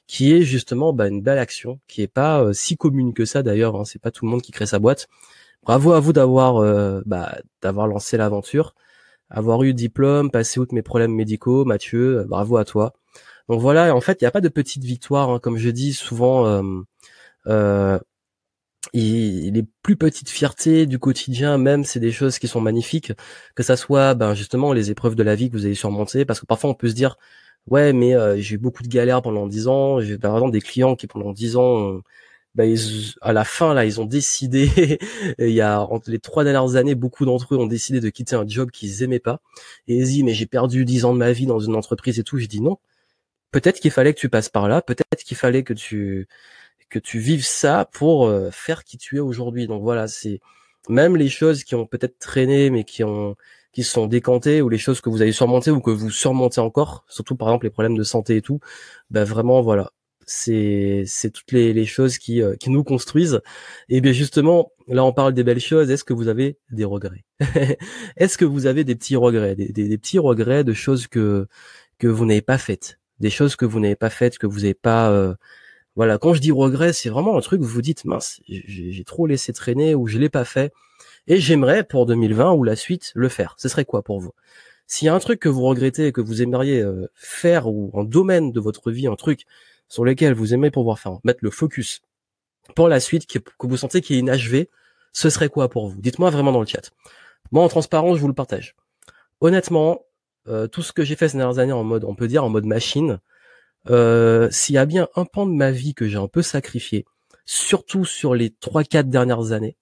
qui 0.08 0.34
est 0.34 0.42
justement 0.42 0.92
bah, 0.94 1.08
une 1.08 1.22
belle 1.22 1.38
action, 1.38 1.80
qui 1.88 2.02
est 2.02 2.08
pas 2.08 2.42
euh, 2.44 2.54
si 2.54 2.78
commune 2.78 3.14
que 3.14 3.26
ça 3.26 3.44
d'ailleurs. 3.44 3.76
Hein, 3.76 3.86
c'est 3.86 4.02
pas 4.02 4.12
tout 4.12 4.26
le 4.26 4.32
monde 4.32 4.42
qui 4.42 4.52
crée 4.52 4.66
sa 4.66 4.80
boîte. 4.80 5.08
Bravo 5.64 5.94
à 5.94 6.00
vous 6.00 6.14
d'avoir 6.14 7.04
bah, 7.06 7.38
d'avoir 7.62 7.88
lancé 7.88 8.18
l'aventure, 8.18 8.74
avoir 9.30 9.62
eu 9.64 9.74
diplôme, 9.76 10.32
passé 10.32 10.60
outre 10.60 10.74
mes 10.74 10.82
problèmes 10.82 11.14
médicaux, 11.14 11.66
Mathieu. 11.66 12.26
bravo 12.28 12.58
à 12.58 12.66
toi. 12.66 12.94
Donc 13.50 13.62
voilà, 13.62 13.96
en 13.96 14.02
fait, 14.02 14.22
il 14.22 14.24
n'y 14.24 14.28
a 14.28 14.32
pas 14.32 14.42
de 14.42 14.50
petite 14.50 14.84
victoire, 14.84 15.30
hein, 15.30 15.40
comme 15.40 15.58
je 15.58 15.70
dis 15.70 15.94
souvent. 15.94 16.64
Euh, 17.48 18.00
les 18.94 19.64
plus 19.84 19.96
petites 19.96 20.30
fiertés 20.30 20.86
du 20.86 21.00
quotidien 21.00 21.58
même 21.58 21.84
c'est 21.86 22.00
des 22.00 22.12
choses 22.12 22.40
qui 22.40 22.48
sont 22.48 22.62
magnifiques. 22.62 23.14
Que 23.56 23.64
ça 23.64 23.78
soit 23.78 24.16
ben 24.16 24.34
justement 24.34 24.74
les 24.74 24.92
épreuves 24.92 25.16
de 25.16 25.24
la 25.24 25.36
vie 25.36 25.50
que 25.50 25.56
vous 25.56 25.66
avez 25.66 25.76
surmontées 25.76 26.26
parce 26.26 26.40
que 26.40 26.46
parfois 26.46 26.70
on 26.72 26.74
peut 26.74 26.90
se 26.90 26.94
dire 26.96 27.18
ouais 27.68 27.94
mais 27.94 28.16
euh, 28.16 28.38
j'ai 28.38 28.56
eu 28.56 28.58
beaucoup 28.58 28.84
de 28.84 28.88
galères 28.90 29.22
pendant 29.22 29.48
dix 29.48 29.68
ans. 29.68 30.02
J'ai 30.02 30.18
par 30.18 30.34
exemple 30.36 30.52
des 30.54 30.62
clients 30.62 30.96
qui 30.96 31.08
pendant 31.08 31.32
dix 31.32 31.58
ans 31.58 32.02
ben, 32.56 32.76
à 33.22 33.34
la 33.34 33.46
fin 33.46 33.74
là 33.74 33.86
ils 33.86 34.02
ont 34.02 34.06
décidé 34.06 35.00
il 35.40 35.50
y 35.52 35.62
a 35.62 35.82
entre 35.82 36.12
les 36.12 36.20
trois 36.20 36.44
dernières 36.44 36.76
années 36.76 36.96
beaucoup 36.96 37.26
d'entre 37.26 37.56
eux 37.56 37.58
ont 37.58 37.68
décidé 37.68 38.02
de 38.02 38.10
quitter 38.10 38.36
un 38.36 38.48
job 38.48 38.72
qu'ils 38.72 39.04
aimaient 39.04 39.20
pas. 39.20 39.42
Et 39.88 39.96
ils 39.98 40.06
disent 40.06 40.24
mais 40.24 40.34
j'ai 40.34 40.48
perdu 40.48 40.86
dix 40.86 41.06
ans 41.06 41.14
de 41.14 41.20
ma 41.20 41.32
vie 41.32 41.46
dans 41.46 41.60
une 41.60 41.76
entreprise 41.76 42.20
et 42.20 42.24
tout 42.24 42.38
je 42.40 42.48
dis 42.48 42.62
non. 42.62 42.78
Peut-être 43.52 43.80
qu'il 43.82 43.92
fallait 43.92 44.14
que 44.14 44.20
tu 44.20 44.30
passes 44.30 44.50
par 44.50 44.68
là. 44.70 44.82
Peut-être 44.82 45.24
qu'il 45.24 45.38
fallait 45.38 45.64
que 45.64 45.74
tu 45.74 46.28
que 46.92 47.00
tu 47.00 47.20
vives 47.20 47.46
ça 47.46 47.90
pour 47.92 48.28
euh, 48.28 48.52
faire 48.52 48.84
qui 48.84 48.98
tu 48.98 49.18
es 49.18 49.20
aujourd'hui. 49.20 49.66
Donc 49.68 49.82
voilà, 49.82 50.08
c'est 50.08 50.40
même 50.90 51.16
les 51.18 51.30
choses 51.30 51.64
qui 51.64 51.76
ont 51.76 51.88
peut-être 51.88 52.20
traîné 52.20 52.70
mais 52.70 52.84
qui 52.84 53.04
ont 53.04 53.36
qui 53.74 53.84
sont 53.84 54.08
décantées 54.08 54.62
ou 54.62 54.70
les 54.70 54.78
choses 54.78 55.02
que 55.02 55.10
vous 55.10 55.22
avez 55.22 55.32
surmontées 55.32 55.72
ou 55.72 55.80
que 55.82 55.92
vous 55.92 56.10
surmontez 56.12 56.60
encore, 56.60 57.06
surtout 57.08 57.36
par 57.36 57.48
exemple 57.50 57.66
les 57.66 57.70
problèmes 57.72 57.98
de 57.98 58.04
santé 58.04 58.36
et 58.38 58.42
tout, 58.42 58.60
ben 59.12 59.24
vraiment 59.24 59.62
voilà, 59.62 59.92
c'est 60.26 61.04
c'est 61.08 61.32
toutes 61.32 61.52
les, 61.54 61.74
les 61.74 61.86
choses 61.86 62.18
qui 62.18 62.42
euh, 62.42 62.56
qui 62.56 62.70
nous 62.70 62.84
construisent. 62.84 63.42
Et 63.90 64.02
bien 64.02 64.12
justement, 64.12 64.72
là 64.88 65.06
on 65.06 65.14
parle 65.14 65.34
des 65.34 65.44
belles 65.44 65.60
choses. 65.60 65.90
Est-ce 65.92 66.04
que 66.04 66.14
vous 66.14 66.28
avez 66.28 66.58
des 66.72 66.86
regrets 66.86 67.24
Est-ce 68.18 68.38
que 68.38 68.46
vous 68.46 68.66
avez 68.66 68.84
des 68.84 68.96
petits 68.96 69.16
regrets, 69.16 69.56
des, 69.56 69.70
des, 69.72 69.98
petits 69.98 70.20
regrets 70.20 70.64
de 70.64 70.74
choses 70.74 71.08
que 71.08 71.48
que 72.00 72.08
vous 72.08 72.26
n'avez 72.26 72.42
pas 72.42 72.58
faites, 72.58 73.00
des 73.20 73.30
choses 73.30 73.56
que 73.56 73.66
vous 73.66 73.80
n'avez 73.80 73.96
pas 73.96 74.10
faites, 74.10 74.38
que 74.38 74.48
vous 74.48 74.62
n'avez 74.62 74.74
pas 74.74 75.12
euh, 75.12 75.36
voilà, 75.96 76.18
quand 76.18 76.34
je 76.34 76.40
dis 76.40 76.52
regret, 76.52 76.94
c'est 76.94 77.10
vraiment 77.10 77.38
un 77.38 77.42
truc 77.42 77.62
où 77.62 77.66
vous 77.66 77.70
vous 77.70 77.82
dites 77.82 78.06
mince, 78.06 78.42
j'ai 78.48 79.04
trop 79.04 79.28
laissé 79.28 79.52
traîner 79.52 79.94
ou 79.94 80.08
je 80.08 80.18
l'ai 80.18 80.30
pas 80.30 80.46
fait 80.46 80.74
et 81.28 81.38
j'aimerais 81.38 81.84
pour 81.84 82.06
2020 82.06 82.54
ou 82.54 82.64
la 82.64 82.76
suite 82.76 83.12
le 83.14 83.30
faire. 83.30 83.56
Ce 83.58 83.68
serait 83.68 83.86
quoi 83.86 84.02
pour 84.02 84.20
vous? 84.20 84.32
S'il 84.88 85.06
y 85.06 85.10
a 85.10 85.16
un 85.16 85.20
truc 85.20 85.40
que 85.40 85.50
vous 85.50 85.62
regrettez 85.62 86.08
et 86.08 86.12
que 86.12 86.22
vous 86.22 86.42
aimeriez 86.42 86.82
euh, 86.82 87.10
faire 87.16 87.68
ou 87.68 87.92
un 87.94 88.04
domaine 88.04 88.52
de 88.52 88.60
votre 88.60 88.92
vie, 88.92 89.08
un 89.08 89.16
truc 89.16 89.46
sur 89.88 90.06
lequel 90.06 90.34
vous 90.34 90.54
aimez 90.54 90.72
pouvoir 90.72 91.00
faire 91.00 91.18
mettre 91.24 91.40
le 91.44 91.50
focus 91.50 92.02
pour 92.76 92.88
la 92.88 93.00
suite 93.00 93.28
que, 93.28 93.40
vous 93.60 93.78
sentez 93.78 94.02
qui 94.02 94.16
est 94.16 94.20
inachevé, 94.20 94.70
ce 95.14 95.30
serait 95.30 95.50
quoi 95.50 95.70
pour 95.70 95.90
vous? 95.90 96.02
Dites-moi 96.02 96.30
vraiment 96.30 96.52
dans 96.52 96.62
le 96.62 96.66
chat. 96.66 96.92
Moi 97.52 97.64
en 97.64 97.68
transparence, 97.68 98.18
je 98.18 98.22
vous 98.22 98.28
le 98.28 98.34
partage. 98.34 98.76
Honnêtement, 99.42 100.06
euh, 100.48 100.68
tout 100.68 100.82
ce 100.82 100.94
que 100.94 101.04
j'ai 101.04 101.16
fait 101.16 101.28
ces 101.28 101.38
dernières 101.38 101.60
années 101.60 101.74
en 101.74 101.84
mode, 101.84 102.06
on 102.06 102.16
peut 102.16 102.28
dire 102.28 102.44
en 102.44 102.50
mode 102.50 102.66
machine, 102.66 103.20
euh, 103.90 104.50
s'il 104.52 104.76
y 104.76 104.78
a 104.78 104.86
bien 104.86 105.08
un 105.16 105.26
pan 105.26 105.46
de 105.46 105.54
ma 105.54 105.72
vie 105.72 105.94
que 105.94 106.08
j'ai 106.08 106.18
un 106.18 106.28
peu 106.28 106.42
sacrifié, 106.42 107.06
surtout 107.46 108.06
sur 108.06 108.36
les 108.36 108.52
trois 108.52 108.84
quatre 108.84 109.10
dernières 109.10 109.52
années, 109.52 109.78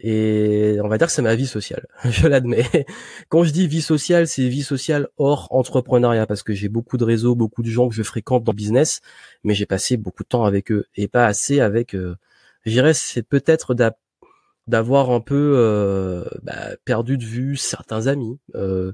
et 0.00 0.78
on 0.82 0.88
va 0.88 0.96
dire 0.96 1.08
que 1.08 1.12
c'est 1.12 1.22
ma 1.22 1.34
vie 1.34 1.46
sociale, 1.46 1.86
je 2.04 2.28
l'admets. 2.28 2.86
Quand 3.28 3.42
je 3.42 3.50
dis 3.50 3.66
vie 3.66 3.82
sociale, 3.82 4.28
c'est 4.28 4.48
vie 4.48 4.62
sociale 4.62 5.08
hors 5.16 5.48
entrepreneuriat, 5.50 6.26
parce 6.26 6.42
que 6.42 6.52
j'ai 6.52 6.68
beaucoup 6.68 6.96
de 6.96 7.04
réseaux, 7.04 7.34
beaucoup 7.34 7.62
de 7.62 7.68
gens 7.68 7.88
que 7.88 7.94
je 7.94 8.02
fréquente 8.02 8.44
dans 8.44 8.52
le 8.52 8.56
business, 8.56 9.00
mais 9.42 9.54
j'ai 9.54 9.66
passé 9.66 9.96
beaucoup 9.96 10.22
de 10.22 10.28
temps 10.28 10.44
avec 10.44 10.70
eux 10.70 10.86
et 10.94 11.08
pas 11.08 11.26
assez 11.26 11.60
avec. 11.60 11.94
Euh, 11.94 12.16
je 12.64 12.72
dirais 12.72 12.94
c'est 12.94 13.22
peut-être 13.22 13.74
d'avoir 14.68 15.10
un 15.10 15.20
peu 15.20 15.54
euh, 15.56 16.24
bah, 16.42 16.76
perdu 16.84 17.18
de 17.18 17.24
vue 17.24 17.56
certains 17.56 18.06
amis. 18.06 18.38
Euh, 18.54 18.92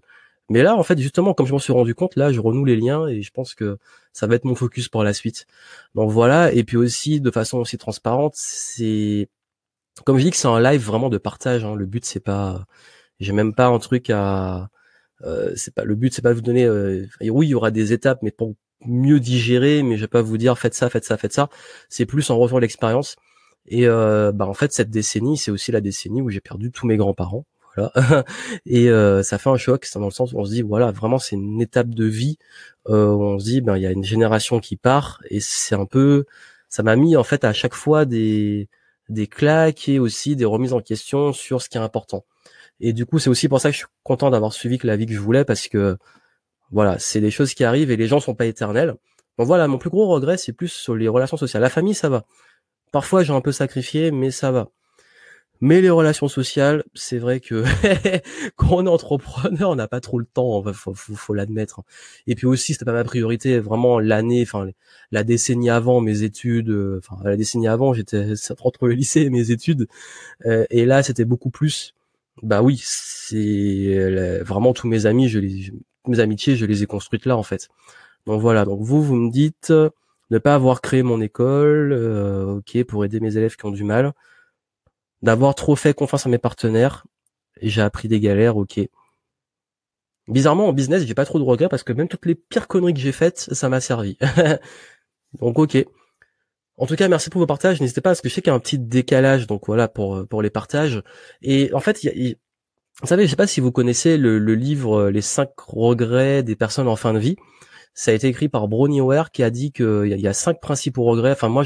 Mais 0.50 0.62
là, 0.62 0.76
en 0.76 0.82
fait, 0.82 0.98
justement, 0.98 1.34
comme 1.34 1.46
je 1.46 1.52
m'en 1.52 1.58
suis 1.58 1.72
rendu 1.72 1.94
compte, 1.94 2.16
là, 2.16 2.32
je 2.32 2.40
renoue 2.40 2.64
les 2.64 2.76
liens 2.76 3.06
et 3.06 3.22
je 3.22 3.30
pense 3.30 3.54
que 3.54 3.78
ça 4.12 4.26
va 4.26 4.34
être 4.34 4.44
mon 4.44 4.54
focus 4.54 4.88
pour 4.88 5.02
la 5.02 5.14
suite. 5.14 5.46
Donc 5.94 6.10
voilà. 6.10 6.52
Et 6.52 6.64
puis 6.64 6.76
aussi, 6.76 7.20
de 7.20 7.30
façon 7.30 7.58
aussi 7.58 7.78
transparente, 7.78 8.34
c'est 8.36 9.28
comme 10.04 10.18
je 10.18 10.24
dis 10.24 10.30
que 10.30 10.36
c'est 10.36 10.48
un 10.48 10.60
live 10.60 10.82
vraiment 10.82 11.08
de 11.08 11.18
partage. 11.18 11.64
Hein. 11.64 11.74
Le 11.76 11.86
but, 11.86 12.04
c'est 12.04 12.20
pas, 12.20 12.66
j'ai 13.20 13.32
même 13.32 13.54
pas 13.54 13.66
un 13.66 13.78
truc 13.78 14.10
à, 14.10 14.70
euh, 15.22 15.52
c'est 15.56 15.74
pas 15.74 15.84
le 15.84 15.94
but, 15.94 16.12
c'est 16.14 16.22
pas 16.22 16.30
de 16.30 16.34
vous 16.34 16.42
donner. 16.42 16.64
Euh, 16.64 17.06
oui, 17.22 17.46
il 17.46 17.50
y 17.50 17.54
aura 17.54 17.70
des 17.70 17.92
étapes, 17.92 18.20
mais 18.22 18.30
pour 18.30 18.54
mieux 18.86 19.20
digérer. 19.20 19.82
Mais 19.82 19.96
je 19.96 20.02
vais 20.02 20.08
pas 20.08 20.22
vous 20.22 20.38
dire 20.38 20.58
faites 20.58 20.74
ça, 20.74 20.90
faites 20.90 21.04
ça, 21.04 21.16
faites 21.16 21.32
ça. 21.32 21.48
C'est 21.88 22.06
plus 22.06 22.30
en 22.30 22.38
retour 22.38 22.60
l'expérience. 22.60 23.16
Et 23.66 23.86
euh, 23.86 24.32
bah 24.32 24.46
en 24.46 24.54
fait, 24.54 24.72
cette 24.72 24.90
décennie, 24.90 25.36
c'est 25.38 25.50
aussi 25.50 25.72
la 25.72 25.80
décennie 25.80 26.22
où 26.22 26.30
j'ai 26.30 26.40
perdu 26.40 26.70
tous 26.70 26.86
mes 26.86 26.96
grands-parents. 26.96 27.46
Et 28.66 28.88
euh, 28.88 29.22
ça 29.22 29.38
fait 29.38 29.50
un 29.50 29.56
choc, 29.56 29.84
c'est 29.84 29.98
dans 29.98 30.06
le 30.06 30.10
sens 30.10 30.32
où 30.32 30.38
on 30.38 30.44
se 30.44 30.50
dit 30.50 30.62
voilà, 30.62 30.90
vraiment 30.92 31.18
c'est 31.18 31.36
une 31.36 31.60
étape 31.60 31.90
de 31.90 32.04
vie 32.04 32.38
euh, 32.88 33.08
où 33.08 33.22
on 33.22 33.38
se 33.38 33.44
dit 33.44 33.60
ben 33.60 33.76
il 33.76 33.82
y 33.82 33.86
a 33.86 33.90
une 33.90 34.04
génération 34.04 34.60
qui 34.60 34.76
part 34.76 35.20
et 35.30 35.40
c'est 35.40 35.74
un 35.74 35.86
peu 35.86 36.24
ça 36.68 36.82
m'a 36.82 36.96
mis 36.96 37.16
en 37.16 37.24
fait 37.24 37.44
à 37.44 37.52
chaque 37.52 37.74
fois 37.74 38.04
des 38.04 38.68
des 39.08 39.26
claques 39.26 39.88
et 39.88 39.98
aussi 39.98 40.36
des 40.36 40.44
remises 40.44 40.72
en 40.72 40.80
question 40.80 41.32
sur 41.32 41.62
ce 41.62 41.68
qui 41.68 41.78
est 41.78 41.80
important. 41.80 42.24
Et 42.80 42.92
du 42.92 43.06
coup, 43.06 43.18
c'est 43.18 43.30
aussi 43.30 43.48
pour 43.48 43.60
ça 43.60 43.70
que 43.70 43.74
je 43.74 43.78
suis 43.78 43.86
content 44.02 44.30
d'avoir 44.30 44.52
suivi 44.52 44.78
que 44.78 44.86
la 44.86 44.96
vie 44.96 45.06
que 45.06 45.12
je 45.12 45.20
voulais 45.20 45.44
parce 45.44 45.68
que 45.68 45.96
voilà, 46.70 46.98
c'est 46.98 47.20
des 47.20 47.30
choses 47.30 47.54
qui 47.54 47.64
arrivent 47.64 47.90
et 47.90 47.96
les 47.96 48.08
gens 48.08 48.20
sont 48.20 48.34
pas 48.34 48.46
éternels. 48.46 48.94
Donc 49.38 49.46
voilà, 49.46 49.68
mon 49.68 49.78
plus 49.78 49.90
gros 49.90 50.08
regret, 50.08 50.36
c'est 50.36 50.52
plus 50.52 50.68
sur 50.68 50.94
les 50.94 51.08
relations 51.08 51.36
sociales. 51.36 51.62
La 51.62 51.70
famille, 51.70 51.94
ça 51.94 52.08
va. 52.08 52.24
Parfois, 52.92 53.22
j'ai 53.24 53.32
un 53.32 53.40
peu 53.40 53.52
sacrifié, 53.52 54.10
mais 54.10 54.30
ça 54.30 54.50
va. 54.52 54.70
Mais 55.60 55.80
les 55.80 55.90
relations 55.90 56.28
sociales, 56.28 56.84
c'est 56.94 57.18
vrai 57.18 57.40
que 57.40 57.64
quand 58.56 58.72
on 58.72 58.86
est 58.86 58.88
entrepreneur, 58.88 59.70
on 59.70 59.76
n'a 59.76 59.88
pas 59.88 60.00
trop 60.00 60.18
le 60.18 60.26
temps, 60.26 60.62
faut, 60.72 60.94
faut, 60.94 61.34
l'admettre. 61.34 61.82
Et 62.26 62.34
puis 62.34 62.46
aussi, 62.46 62.72
c'était 62.72 62.84
pas 62.84 62.92
ma 62.92 63.04
priorité, 63.04 63.60
vraiment 63.60 63.98
l'année, 64.00 64.42
enfin 64.42 64.68
la 65.12 65.24
décennie 65.24 65.70
avant 65.70 66.00
mes 66.00 66.22
études, 66.22 66.70
euh, 66.70 67.00
enfin 67.02 67.22
la 67.24 67.36
décennie 67.36 67.68
avant, 67.68 67.94
j'étais 67.94 68.32
entre 68.62 68.88
le 68.88 68.94
lycée 68.94 69.22
et 69.22 69.30
mes 69.30 69.50
études, 69.50 69.86
euh, 70.46 70.64
et 70.70 70.84
là 70.86 71.02
c'était 71.02 71.24
beaucoup 71.24 71.50
plus. 71.50 71.94
Bah 72.42 72.62
oui, 72.62 72.80
c'est 72.84 74.42
vraiment 74.44 74.72
tous 74.74 74.88
mes 74.88 75.06
amis, 75.06 75.28
je 75.28 75.38
les, 75.38 75.72
mes 76.08 76.20
amitiés, 76.20 76.56
je 76.56 76.66
les 76.66 76.82
ai 76.82 76.86
construites 76.86 77.26
là 77.26 77.36
en 77.36 77.42
fait. 77.44 77.68
Donc 78.26 78.40
voilà, 78.40 78.64
donc 78.64 78.80
vous, 78.82 79.02
vous 79.02 79.14
me 79.16 79.30
dites 79.30 79.72
ne 80.30 80.38
pas 80.38 80.54
avoir 80.54 80.80
créé 80.80 81.02
mon 81.02 81.20
école, 81.20 81.92
euh, 81.92 82.56
ok, 82.56 82.84
pour 82.84 83.04
aider 83.04 83.20
mes 83.20 83.36
élèves 83.36 83.56
qui 83.56 83.66
ont 83.66 83.70
du 83.70 83.84
mal 83.84 84.12
d'avoir 85.24 85.54
trop 85.54 85.74
fait 85.74 85.94
confiance 85.94 86.26
à 86.26 86.28
mes 86.28 86.38
partenaires. 86.38 87.06
J'ai 87.60 87.80
appris 87.80 88.08
des 88.08 88.20
galères, 88.20 88.56
ok. 88.56 88.80
Bizarrement, 90.28 90.68
en 90.68 90.72
business, 90.72 91.04
j'ai 91.04 91.14
pas 91.14 91.24
trop 91.24 91.38
de 91.38 91.44
regrets 91.44 91.68
parce 91.68 91.82
que 91.82 91.92
même 91.92 92.08
toutes 92.08 92.26
les 92.26 92.34
pires 92.34 92.68
conneries 92.68 92.94
que 92.94 93.00
j'ai 93.00 93.12
faites, 93.12 93.38
ça 93.38 93.68
m'a 93.68 93.80
servi. 93.80 94.18
donc, 95.40 95.58
ok. 95.58 95.84
En 96.76 96.86
tout 96.86 96.96
cas, 96.96 97.08
merci 97.08 97.30
pour 97.30 97.40
vos 97.40 97.46
partages. 97.46 97.80
N'hésitez 97.80 98.00
pas 98.00 98.10
parce 98.10 98.20
que 98.20 98.28
je 98.28 98.34
sais 98.34 98.42
qu'il 98.42 98.50
y 98.50 98.52
a 98.52 98.54
un 98.54 98.60
petit 98.60 98.78
décalage, 98.78 99.46
donc 99.46 99.66
voilà 99.66 99.88
pour 99.88 100.26
pour 100.28 100.42
les 100.42 100.50
partages. 100.50 101.02
Et 101.40 101.72
en 101.72 101.80
fait, 101.80 102.02
il 102.04 102.36
vous 103.02 103.08
savez, 103.08 103.24
je 103.24 103.30
sais 103.30 103.36
pas 103.36 103.46
si 103.46 103.60
vous 103.60 103.72
connaissez 103.72 104.16
le, 104.18 104.38
livre 104.54 105.10
Les 105.10 105.20
cinq 105.20 105.50
regrets 105.58 106.42
des 106.42 106.56
personnes 106.56 106.88
en 106.88 106.96
fin 106.96 107.12
de 107.12 107.18
vie. 107.18 107.36
Ça 107.94 108.10
a 108.12 108.14
été 108.14 108.28
écrit 108.28 108.48
par 108.48 108.68
Bronnie 108.68 109.00
Ware 109.00 109.30
qui 109.32 109.42
a 109.42 109.50
dit 109.50 109.72
qu'il 109.72 110.06
y, 110.06 110.20
y, 110.20 110.28
a 110.28 110.32
cinq 110.32 110.60
principaux 110.60 111.04
regrets. 111.04 111.32
Enfin, 111.32 111.48
moi, 111.48 111.64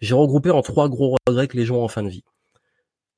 j'ai 0.00 0.14
regroupé 0.14 0.50
en 0.50 0.62
trois 0.62 0.88
gros 0.88 1.16
regrets 1.26 1.48
que 1.48 1.56
les 1.56 1.64
gens 1.64 1.76
ont 1.76 1.84
en 1.84 1.88
fin 1.88 2.02
de 2.02 2.08
vie. 2.10 2.24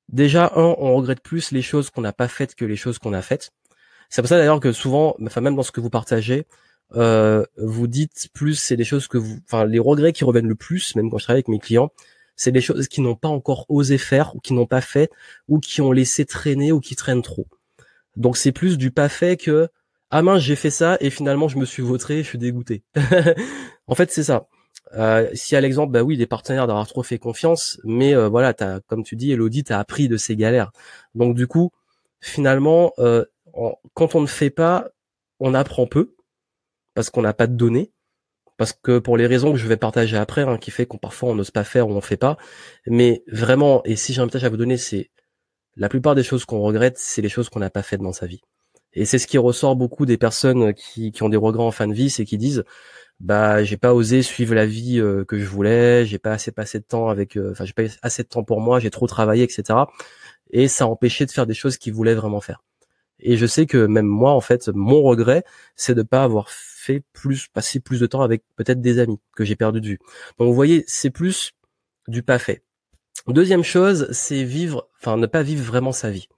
Déjà, 0.09 0.53
un, 0.57 0.75
on 0.79 0.95
regrette 0.97 1.21
plus 1.21 1.53
les 1.53 1.63
choses 1.63 1.91
qu'on 1.91 2.01
n'a 2.01 2.13
pas 2.13 2.29
faites 2.29 2.55
que 2.55 2.65
les 2.65 2.77
choses 2.77 2.99
qu'on 2.99 3.13
a 3.13 3.23
faites. 3.23 3.51
C'est 4.09 4.23
pour 4.23 4.29
ça 4.29 4.39
d'ailleurs 4.39 4.61
que 4.61 4.73
souvent, 4.73 5.17
enfin 5.23 5.41
même 5.41 5.55
dans 5.55 5.63
ce 5.63 5.73
que 5.73 5.81
vous 5.81 5.91
partagez, 5.91 6.47
euh, 6.97 7.45
vous 7.59 7.87
dites 7.87 8.29
plus 8.33 8.55
c'est 8.55 8.77
des 8.77 8.85
choses 8.85 9.09
que 9.09 9.19
vous, 9.19 9.39
enfin 9.45 9.67
les 9.67 9.79
regrets 9.79 10.13
qui 10.13 10.25
reviennent 10.25 10.49
le 10.49 10.55
plus, 10.55 10.97
même 10.97 11.11
quand 11.11 11.19
je 11.19 11.25
travaille 11.25 11.39
avec 11.39 11.49
mes 11.49 11.59
clients, 11.59 11.93
c'est 12.37 12.53
des 12.53 12.63
choses 12.63 12.89
qui 12.89 13.03
n'ont 13.03 13.17
pas 13.17 13.29
encore 13.29 13.67
osé 13.69 13.99
faire 13.99 14.35
ou 14.35 14.41
qui 14.41 14.55
n'ont 14.55 14.67
pas 14.67 14.81
fait 14.81 15.11
ou 15.49 15.59
qui 15.61 15.83
ont 15.83 15.93
laissé 15.93 16.25
traîner 16.25 16.73
ou 16.73 16.81
qui 16.81 16.97
traînent 16.97 17.23
trop. 17.23 17.47
Donc 18.17 18.37
c'est 18.39 18.53
plus 18.53 18.79
du 18.79 18.91
pas 18.91 19.11
fait 19.11 19.37
que 19.37 19.69
ah 20.11 20.23
mince 20.23 20.41
j'ai 20.43 20.57
fait 20.57 20.71
ça 20.71 20.97
et 21.01 21.11
finalement 21.11 21.49
je 21.49 21.59
me 21.59 21.67
suis 21.67 21.83
vautré, 21.83 22.23
je 22.23 22.29
suis 22.29 22.39
dégoûté. 22.39 22.83
en 23.87 23.95
fait 23.95 24.11
c'est 24.11 24.25
ça. 24.25 24.49
Euh, 24.95 25.29
si 25.35 25.55
à 25.57 25.61
l'exemple, 25.61 25.93
bah 25.93 26.03
oui, 26.03 26.17
des 26.17 26.27
partenaires 26.27 26.67
d'avoir 26.67 26.87
trop 26.87 27.03
fait 27.03 27.19
confiance, 27.19 27.79
mais 27.85 28.15
euh, 28.15 28.29
voilà, 28.29 28.55
as, 28.61 28.81
comme 28.87 29.05
tu 29.05 29.17
dis, 29.17 29.33
Elodie, 29.33 29.65
t'as 29.65 29.79
appris 29.79 30.09
de 30.09 30.17
ces 30.17 30.37
galères. 30.37 30.73
Donc 31.15 31.35
du 31.35 31.47
coup, 31.47 31.71
finalement, 32.21 32.93
euh, 32.99 33.25
quand 33.95 34.15
on 34.15 34.21
ne 34.21 34.27
fait 34.27 34.51
pas, 34.51 34.89
on 35.41 35.55
apprend 35.55 35.87
peu 35.87 36.15
parce 36.95 37.11
qu'on 37.11 37.23
n'a 37.23 37.35
pas 37.35 37.47
de 37.47 37.55
données, 37.55 37.93
parce 38.57 38.73
que 38.73 38.99
pour 38.99 39.17
les 39.17 39.27
raisons 39.27 39.53
que 39.53 39.59
je 39.59 39.69
vais 39.69 39.77
partager 39.77 40.17
après, 40.17 40.43
hein, 40.43 40.59
qui 40.59 40.71
fait 40.71 40.87
qu'on 40.87 40.99
parfois 40.99 41.31
on 41.31 41.35
n'ose 41.35 41.51
pas 41.51 41.65
faire 41.65 41.89
ou 41.89 41.93
on 41.93 42.01
fait 42.01 42.17
pas, 42.17 42.39
mais 42.87 43.23
vraiment, 43.29 43.83
et 43.85 43.97
si 43.97 44.13
j'ai 44.13 44.21
un 44.23 44.27
message 44.27 44.45
à 44.45 44.49
vous 44.49 44.57
donner, 44.57 44.79
c'est 44.79 45.11
la 45.77 45.89
plupart 45.89 46.15
des 46.15 46.25
choses 46.25 46.45
qu'on 46.45 46.61
regrette, 46.61 46.99
c'est 46.99 47.23
les 47.23 47.29
choses 47.29 47.49
qu'on 47.51 47.61
n'a 47.61 47.71
pas 47.71 47.83
faites 47.83 48.01
dans 48.01 48.13
sa 48.13 48.27
vie. 48.27 48.41
Et 48.95 49.05
c'est 49.05 49.19
ce 49.19 49.27
qui 49.27 49.39
ressort 49.39 49.77
beaucoup 49.77 50.07
des 50.07 50.17
personnes 50.19 50.75
qui, 50.75 51.13
qui 51.13 51.23
ont 51.23 51.29
des 51.29 51.37
regrets 51.37 51.63
en 51.63 51.71
fin 51.71 51.87
de 51.87 51.95
vie, 51.95 52.11
c'est 52.11 52.25
qu'ils 52.25 52.39
disent 52.39 52.65
bah 53.21 53.65
j'ai 53.65 53.77
pas 53.77 53.95
osé 53.95 54.23
suivre 54.23 54.55
la 54.55 54.67
vie 54.67 55.01
euh, 55.01 55.25
que 55.25 55.39
je 55.39 55.47
voulais, 55.47 56.07
j'ai 56.07 56.19
pas 56.19 56.33
assez 56.33 56.53
passé 56.53 56.79
de 56.79 56.85
temps 56.85 57.09
avec, 57.09 57.37
euh, 57.37 57.51
enfin 57.53 57.65
j'ai 57.65 57.73
pas 57.73 57.83
assez 58.03 58.23
de 58.23 58.29
temps 58.29 58.45
pour 58.45 58.61
moi, 58.61 58.79
j'ai 58.81 58.91
trop 58.91 59.07
travaillé, 59.07 59.43
etc. 59.45 59.81
Et 60.51 60.69
ça 60.69 60.85
a 60.85 60.87
empêché 60.89 61.27
de 61.27 61.31
faire 61.31 61.47
des 61.47 61.55
choses 61.55 61.77
qu'ils 61.79 61.93
voulaient 61.95 62.15
vraiment 62.15 62.41
faire. 62.41 62.63
Et 63.21 63.37
je 63.37 63.47
sais 63.47 63.67
que 63.67 63.87
même 63.87 64.07
moi, 64.07 64.33
en 64.33 64.41
fait, 64.41 64.69
mon 64.69 65.03
regret, 65.03 65.45
c'est 65.77 65.95
de 65.95 66.03
pas 66.03 66.23
avoir 66.23 66.51
fait 66.51 67.03
plus, 67.13 67.49
passer 67.49 67.81
plus 67.81 68.01
de 68.01 68.07
temps 68.07 68.23
avec 68.23 68.45
peut-être 68.57 68.81
des 68.81 69.01
amis 69.01 69.21
que 69.37 69.45
j'ai 69.45 69.57
perdu 69.57 69.81
de 69.81 69.87
vue. 69.89 69.99
Donc 70.39 70.49
vous 70.49 70.55
voyez, 70.55 70.85
c'est 70.87 71.11
plus 71.11 71.53
du 72.07 72.23
pas 72.23 72.39
fait. 72.39 72.63
Deuxième 73.27 73.65
chose, 73.65 74.09
c'est 74.13 74.45
vivre, 74.45 74.89
enfin 75.01 75.17
ne 75.17 75.27
pas 75.27 75.43
vivre 75.43 75.65
vraiment 75.65 75.93
sa 75.93 76.11
vie 76.11 76.29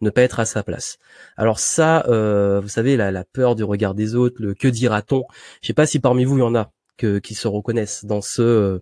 ne 0.00 0.10
pas 0.10 0.22
être 0.22 0.40
à 0.40 0.44
sa 0.44 0.62
place. 0.62 0.98
Alors 1.36 1.58
ça, 1.58 2.04
euh, 2.08 2.60
vous 2.60 2.68
savez, 2.68 2.96
la, 2.96 3.10
la, 3.10 3.24
peur 3.24 3.54
du 3.54 3.64
regard 3.64 3.94
des 3.94 4.14
autres, 4.14 4.36
le 4.40 4.54
que 4.54 4.68
dira-t-on? 4.68 5.24
Je 5.62 5.66
sais 5.66 5.72
pas 5.74 5.86
si 5.86 6.00
parmi 6.00 6.24
vous 6.24 6.36
il 6.38 6.40
y 6.40 6.44
en 6.44 6.54
a 6.54 6.72
que, 6.96 7.18
qui 7.18 7.34
se 7.34 7.48
reconnaissent 7.48 8.04
dans 8.04 8.20
ce. 8.20 8.42
Euh, 8.42 8.78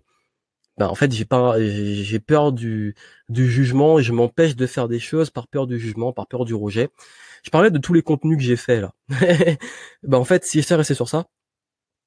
ben, 0.77 0.87
en 0.87 0.95
fait, 0.95 1.11
j'ai 1.11 1.25
pas, 1.25 1.55
j'ai 1.61 2.19
peur 2.19 2.51
du, 2.51 2.95
du 3.29 3.49
jugement 3.49 3.99
et 3.99 4.03
je 4.03 4.11
m'empêche 4.11 4.55
de 4.55 4.65
faire 4.65 4.87
des 4.87 4.99
choses 4.99 5.29
par 5.29 5.47
peur 5.47 5.67
du 5.67 5.79
jugement, 5.79 6.13
par 6.13 6.27
peur 6.27 6.45
du 6.45 6.55
rejet. 6.55 6.89
Je 7.43 7.51
parlais 7.51 7.69
de 7.69 7.77
tous 7.77 7.93
les 7.93 8.01
contenus 8.01 8.37
que 8.37 8.43
j'ai 8.43 8.55
faits 8.55 8.81
là. 8.81 8.93
ben 10.03 10.17
en 10.17 10.23
fait, 10.23 10.45
si 10.45 10.61
j'étais 10.61 10.75
resté 10.75 10.95
sur 10.95 11.09
ça, 11.09 11.25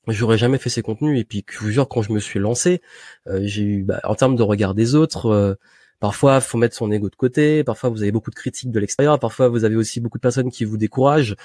j'aurais 0.09 0.39
jamais 0.39 0.59
fait 0.59 0.71
ces 0.71 0.83
contenus. 0.83 1.21
Et 1.21 1.25
puis, 1.25 1.45
je 1.49 1.59
vous 1.59 1.71
jure, 1.71 1.89
quand 1.89 2.03
je 2.03 2.13
me 2.13 2.19
suis 2.19 2.41
lancé, 2.41 2.81
euh, 3.29 3.41
j'ai 3.45 3.63
eu, 3.63 3.83
bah, 3.85 4.01
en 4.05 4.15
termes 4.15 4.37
de 4.37 4.43
regard 4.43 4.75
des 4.75 4.95
autres, 4.95 5.59
Parfois, 6.00 6.41
faut 6.41 6.59
mettre 6.59 6.76
son 6.76 6.91
ego 6.93 7.09
de 7.09 7.17
côté. 7.17 7.65
Parfois, 7.65 7.91
vous 7.91 8.03
avez 8.03 8.12
beaucoup 8.12 8.31
de 8.31 8.35
critiques 8.35 8.71
de 8.71 8.81
l'extérieur. 8.81 9.19
Parfois, 9.19 9.49
vous 9.49 9.65
avez 9.65 9.76
aussi 9.76 10.00
beaucoup 10.00 10.19
de 10.19 10.23
personnes 10.23 10.50
qui 10.50 10.65
vous 10.65 10.76
découragent. 10.76 11.37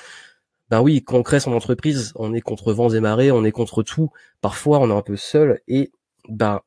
Ben 0.69 0.81
oui, 0.81 1.03
quand 1.03 1.17
on 1.17 1.23
crée 1.23 1.39
son 1.39 1.53
entreprise, 1.53 2.13
on 2.15 2.33
est 2.33 2.41
contre 2.41 2.73
vents 2.73 2.89
et 2.89 2.99
marées, 2.99 3.31
on 3.31 3.43
est 3.43 3.51
contre 3.51 3.83
tout. 3.83 4.09
Parfois, 4.41 4.79
on 4.79 4.89
est 4.89 4.93
un 4.93 5.01
peu 5.01 5.17
seul 5.17 5.61
et 5.67 5.91
ben, 6.29 6.61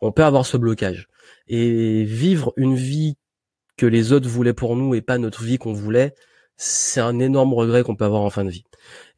on 0.00 0.12
peut 0.12 0.24
avoir 0.24 0.46
ce 0.46 0.56
blocage. 0.56 1.08
Et 1.46 2.04
vivre 2.04 2.52
une 2.56 2.74
vie 2.74 3.16
que 3.76 3.86
les 3.86 4.12
autres 4.12 4.28
voulaient 4.28 4.52
pour 4.52 4.76
nous 4.76 4.94
et 4.94 5.00
pas 5.00 5.18
notre 5.18 5.42
vie 5.42 5.58
qu'on 5.58 5.72
voulait, 5.72 6.14
c'est 6.56 7.00
un 7.00 7.18
énorme 7.18 7.54
regret 7.54 7.82
qu'on 7.82 7.96
peut 7.96 8.04
avoir 8.04 8.22
en 8.22 8.30
fin 8.30 8.44
de 8.44 8.50
vie. 8.50 8.64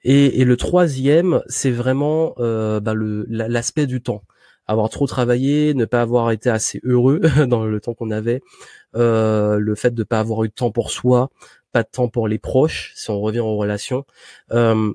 Et, 0.05 0.45
le 0.45 0.57
troisième, 0.57 1.43
c'est 1.47 1.71
vraiment 1.71 2.35
euh, 2.39 2.81
ben 2.81 2.95
l'aspect 3.29 3.87
du 3.87 4.03
temps 4.03 4.25
avoir 4.67 4.89
trop 4.89 5.07
travaillé, 5.07 5.75
ne 5.75 5.85
pas 5.85 6.03
avoir 6.03 6.31
été 6.31 6.51
assez 6.51 6.81
heureux 6.85 7.21
dans 7.47 7.65
le 7.65 7.81
temps 7.81 7.95
qu'on 7.95 8.11
avait, 8.11 8.43
euh, 8.95 9.59
le 9.59 9.75
fait 9.75 9.95
de 9.95 10.03
pas 10.03 10.21
avoir 10.21 10.45
eu 10.45 10.49
de 10.49 10.55
temps 10.55 10.71
pour 10.71 10.91
soi, 10.91 11.31
pas 11.73 11.83
de 11.83 11.89
temps 11.91 12.09
pour 12.09 12.29
les 12.29 12.39
proches, 12.39 12.93
si 12.95 13.11
on 13.11 13.21
revient 13.21 13.41
aux 13.41 13.57
relations. 13.57 14.05
Euh, 14.53 14.93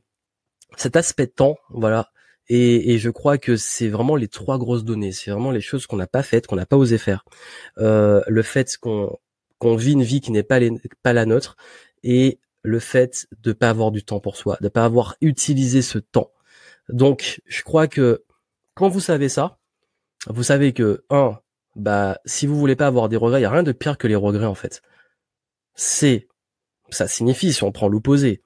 cet 0.76 0.96
aspect 0.96 1.26
de 1.26 1.32
temps, 1.32 1.58
voilà. 1.70 2.12
Et, 2.50 2.94
et 2.94 2.98
je 2.98 3.10
crois 3.10 3.38
que 3.38 3.58
c'est 3.58 3.90
vraiment 3.90 4.16
les 4.16 4.28
trois 4.30 4.58
grosses 4.58 4.86
données. 4.86 5.12
C'est 5.12 5.32
vraiment 5.32 5.52
les 5.52 5.62
choses 5.62 5.86
qu'on 5.86 5.98
n'a 5.98 6.08
pas 6.08 6.24
faites, 6.24 6.48
qu'on 6.48 6.56
n'a 6.56 6.66
pas 6.66 6.78
osé 6.78 6.98
faire. 6.98 7.26
Euh, 7.78 8.22
le 8.28 8.42
fait 8.42 8.78
qu'on 8.78 9.18
qu'on 9.60 9.76
vit 9.76 9.94
une 9.94 10.04
vie 10.04 10.22
qui 10.22 10.32
n'est 10.32 10.44
pas, 10.44 10.60
pas 11.04 11.14
la 11.14 11.26
nôtre 11.26 11.58
et 12.04 12.40
le 12.62 12.80
fait 12.80 13.28
de 13.42 13.54
pas 13.54 13.70
avoir 13.70 13.92
du 13.92 14.04
temps 14.04 14.20
pour 14.20 14.36
soi, 14.36 14.58
de 14.62 14.70
pas 14.70 14.86
avoir 14.86 15.16
utilisé 15.22 15.82
ce 15.82 15.98
temps. 15.98 16.32
Donc, 16.90 17.42
je 17.48 17.64
crois 17.64 17.88
que 17.88 18.24
quand 18.78 18.90
vous 18.90 19.00
savez 19.00 19.28
ça, 19.28 19.58
vous 20.28 20.44
savez 20.44 20.72
que, 20.72 21.04
un, 21.10 21.40
bah, 21.76 22.20
si 22.26 22.46
vous 22.46 22.60
voulez 22.60 22.76
pas 22.76 22.86
avoir 22.86 23.10
des 23.10 23.18
regrets, 23.18 23.40
il 23.40 23.42
n'y 23.42 23.48
a 23.48 23.52
rien 23.52 23.64
de 23.64 23.72
pire 23.72 23.98
que 23.98 24.08
les 24.08 24.16
regrets, 24.16 24.46
en 24.46 24.54
fait. 24.54 24.84
C'est, 25.74 26.28
ça 26.90 27.08
signifie, 27.08 27.54
si 27.54 27.64
on 27.64 27.72
prend 27.72 27.88
l'opposé, 27.88 28.44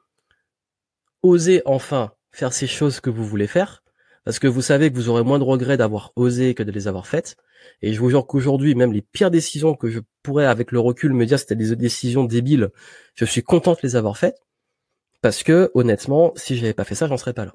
oser 1.22 1.62
enfin 1.66 2.14
faire 2.32 2.54
ces 2.54 2.66
choses 2.66 3.02
que 3.02 3.10
vous 3.10 3.26
voulez 3.26 3.46
faire, 3.46 3.84
parce 4.24 4.40
que 4.40 4.48
vous 4.48 4.62
savez 4.62 4.90
que 4.90 4.96
vous 4.96 5.10
aurez 5.10 5.24
moins 5.24 5.38
de 5.38 5.44
regrets 5.44 5.76
d'avoir 5.76 6.14
osé 6.16 6.54
que 6.54 6.64
de 6.64 6.72
les 6.72 6.88
avoir 6.88 7.08
faites. 7.08 7.36
Et 7.82 7.94
je 7.94 8.00
vous 8.00 8.10
jure 8.10 8.26
qu'aujourd'hui, 8.26 8.74
même 8.74 8.94
les 8.94 9.02
pires 9.02 9.32
décisions 9.32 9.76
que 9.76 9.90
je 9.90 10.00
pourrais, 10.24 10.46
avec 10.46 10.72
le 10.72 10.80
recul, 10.80 11.12
me 11.12 11.26
dire 11.26 11.40
c'était 11.40 11.58
des 11.58 11.76
décisions 11.76 12.24
débiles, 12.24 12.70
je 13.16 13.26
suis 13.26 13.44
content 13.44 13.74
de 13.74 13.80
les 13.84 13.98
avoir 13.98 14.18
faites. 14.18 14.42
Parce 15.22 15.44
que 15.44 15.72
honnêtement, 15.74 16.32
si 16.38 16.56
j'avais 16.56 16.74
pas 16.74 16.86
fait 16.86 16.96
ça, 16.96 17.08
j'en 17.08 17.18
serais 17.18 17.34
pas 17.34 17.44
là. 17.44 17.54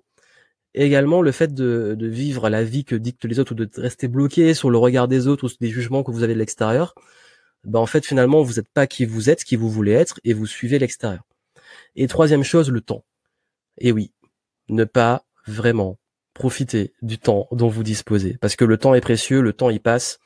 Également 0.85 1.23
le 1.23 1.33
fait 1.33 1.55
de, 1.55 1.97
vivre 2.01 2.49
la 2.49 2.65
vie 2.65 2.85
que 2.85 2.95
dictent 2.95 3.25
les 3.25 3.39
autres 3.39 3.53
ou 3.53 3.55
de 3.55 3.69
rester 3.77 4.09
bloqué 4.09 4.55
sur 4.55 4.71
le 4.71 4.79
regard 4.79 5.09
des 5.09 5.27
autres 5.27 5.47
ou 5.47 5.51
des 5.61 5.69
jugements 5.69 6.03
que 6.03 6.11
vous 6.11 6.23
avez 6.23 6.35
de 6.35 6.39
l'extérieur, 6.39 6.95
ben 7.65 7.81
en 7.81 7.87
fait 7.87 8.05
finalement 8.05 8.43
vous 8.43 8.55
n'êtes 8.55 8.69
pas 8.69 8.87
qui 8.87 9.05
vous 9.05 9.31
êtes, 9.31 9.45
qui 9.45 9.57
vous 9.57 9.71
voulez 9.71 9.93
être 9.93 10.21
et 10.25 10.33
vous 10.33 10.47
suivez 10.47 10.79
l'extérieur. 10.79 11.23
Et 11.97 12.07
troisième 12.07 12.45
chose, 12.45 12.71
le 12.71 12.81
temps. 12.81 13.05
Et 13.79 13.93
oui, 13.93 14.13
ne 14.69 14.85
pas 14.85 15.25
vraiment 15.47 15.99
profiter 16.35 16.93
du 17.03 17.19
temps 17.19 17.49
dont 17.53 17.69
vous 17.69 17.83
disposez 17.83 18.37
parce 18.41 18.57
que 18.57 18.65
le 18.65 18.77
temps 18.79 18.95
est 18.95 19.01
précieux, 19.01 19.41
le 19.41 19.53
temps 19.53 19.71
y 19.71 19.79
passe 19.79 20.19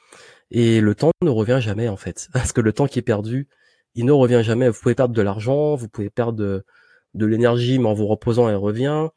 et 0.50 0.80
le 0.80 0.94
temps 0.94 1.12
ne 1.22 1.30
revient 1.30 1.60
jamais 1.60 1.88
en 1.88 1.96
fait 1.96 2.28
parce 2.32 2.52
que 2.52 2.60
le 2.60 2.72
temps 2.72 2.86
qui 2.86 2.98
est 2.98 3.02
perdu, 3.02 3.48
il 3.94 4.04
ne 4.04 4.12
revient 4.12 4.42
jamais. 4.42 4.68
Vous 4.68 4.80
pouvez 4.80 4.94
perdre 4.94 5.14
de 5.14 5.22
l'argent, 5.22 5.74
vous 5.74 5.88
pouvez 5.88 6.10
perdre 6.10 6.38
de, 7.14 7.26
l'énergie, 7.26 7.78
mais 7.78 7.88
en 7.88 7.94
vous 7.94 8.06
reposant, 8.06 8.48
elle 8.48 8.56
revient. 8.56 9.08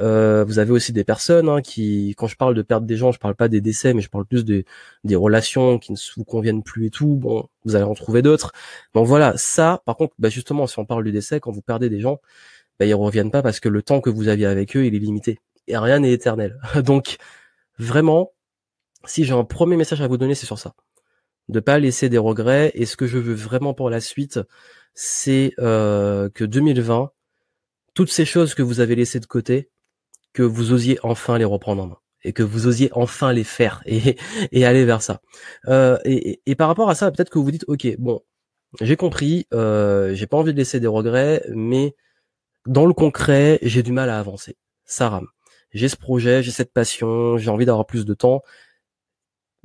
Euh, 0.00 0.44
vous 0.44 0.58
avez 0.58 0.72
aussi 0.72 0.92
des 0.92 1.04
personnes 1.04 1.48
hein, 1.48 1.60
qui, 1.62 2.14
quand 2.16 2.26
je 2.26 2.36
parle 2.36 2.54
de 2.54 2.62
perdre 2.62 2.86
des 2.86 2.96
gens, 2.96 3.12
je 3.12 3.18
parle 3.18 3.34
pas 3.34 3.48
des 3.48 3.60
décès, 3.60 3.94
mais 3.94 4.00
je 4.00 4.08
parle 4.08 4.24
plus 4.24 4.44
des, 4.44 4.64
des 5.04 5.16
relations 5.16 5.78
qui 5.78 5.92
ne 5.92 5.98
vous 6.16 6.24
conviennent 6.24 6.62
plus 6.62 6.86
et 6.86 6.90
tout. 6.90 7.16
Bon, 7.16 7.48
vous 7.64 7.76
allez 7.76 7.84
en 7.84 7.94
trouver 7.94 8.22
d'autres. 8.22 8.52
Donc 8.94 9.06
voilà, 9.06 9.36
ça, 9.36 9.82
par 9.84 9.96
contre, 9.96 10.14
bah 10.18 10.28
justement, 10.30 10.66
si 10.66 10.78
on 10.78 10.86
parle 10.86 11.04
du 11.04 11.12
décès, 11.12 11.40
quand 11.40 11.52
vous 11.52 11.62
perdez 11.62 11.88
des 11.90 12.00
gens, 12.00 12.20
bah, 12.78 12.86
ils 12.86 12.94
reviennent 12.94 13.30
pas 13.30 13.42
parce 13.42 13.60
que 13.60 13.68
le 13.68 13.82
temps 13.82 14.00
que 14.00 14.10
vous 14.10 14.28
aviez 14.28 14.46
avec 14.46 14.76
eux, 14.76 14.86
il 14.86 14.94
est 14.94 14.98
limité 14.98 15.38
et 15.68 15.76
rien 15.78 16.00
n'est 16.00 16.12
éternel. 16.12 16.58
Donc 16.84 17.18
vraiment, 17.78 18.32
si 19.04 19.24
j'ai 19.24 19.34
un 19.34 19.44
premier 19.44 19.76
message 19.76 20.00
à 20.02 20.08
vous 20.08 20.16
donner, 20.18 20.34
c'est 20.34 20.46
sur 20.46 20.58
ça, 20.58 20.74
de 21.48 21.60
pas 21.60 21.78
laisser 21.78 22.08
des 22.08 22.18
regrets. 22.18 22.72
Et 22.74 22.86
ce 22.86 22.96
que 22.96 23.06
je 23.06 23.18
veux 23.18 23.34
vraiment 23.34 23.74
pour 23.74 23.90
la 23.90 24.00
suite, 24.00 24.40
c'est 24.94 25.54
euh, 25.58 26.28
que 26.30 26.44
2020 26.44 27.12
toutes 27.94 28.10
ces 28.10 28.24
choses 28.24 28.54
que 28.54 28.62
vous 28.62 28.80
avez 28.80 28.94
laissées 28.94 29.20
de 29.20 29.26
côté, 29.26 29.68
que 30.32 30.42
vous 30.42 30.72
osiez 30.72 30.98
enfin 31.02 31.38
les 31.38 31.44
reprendre 31.44 31.82
en 31.82 31.86
main 31.86 31.98
et 32.22 32.32
que 32.32 32.42
vous 32.42 32.66
osiez 32.66 32.90
enfin 32.92 33.32
les 33.32 33.44
faire 33.44 33.82
et, 33.86 34.16
et 34.52 34.64
aller 34.64 34.84
vers 34.84 35.02
ça. 35.02 35.20
Euh, 35.68 35.98
et, 36.04 36.40
et, 36.46 36.54
par 36.54 36.68
rapport 36.68 36.90
à 36.90 36.94
ça, 36.94 37.10
peut-être 37.10 37.30
que 37.30 37.38
vous 37.38 37.44
vous 37.44 37.50
dites, 37.50 37.64
ok, 37.66 37.96
bon, 37.98 38.20
j'ai 38.80 38.96
compris, 38.96 39.46
euh, 39.52 40.14
j'ai 40.14 40.26
pas 40.26 40.36
envie 40.36 40.52
de 40.52 40.58
laisser 40.58 40.80
des 40.80 40.86
regrets, 40.86 41.42
mais 41.54 41.96
dans 42.66 42.86
le 42.86 42.94
concret, 42.94 43.58
j'ai 43.62 43.82
du 43.82 43.92
mal 43.92 44.10
à 44.10 44.18
avancer. 44.18 44.56
Ça 44.84 45.08
rame. 45.08 45.28
J'ai 45.72 45.88
ce 45.88 45.96
projet, 45.96 46.42
j'ai 46.42 46.50
cette 46.50 46.72
passion, 46.72 47.38
j'ai 47.38 47.50
envie 47.50 47.66
d'avoir 47.66 47.86
plus 47.86 48.04
de 48.04 48.14
temps. 48.14 48.42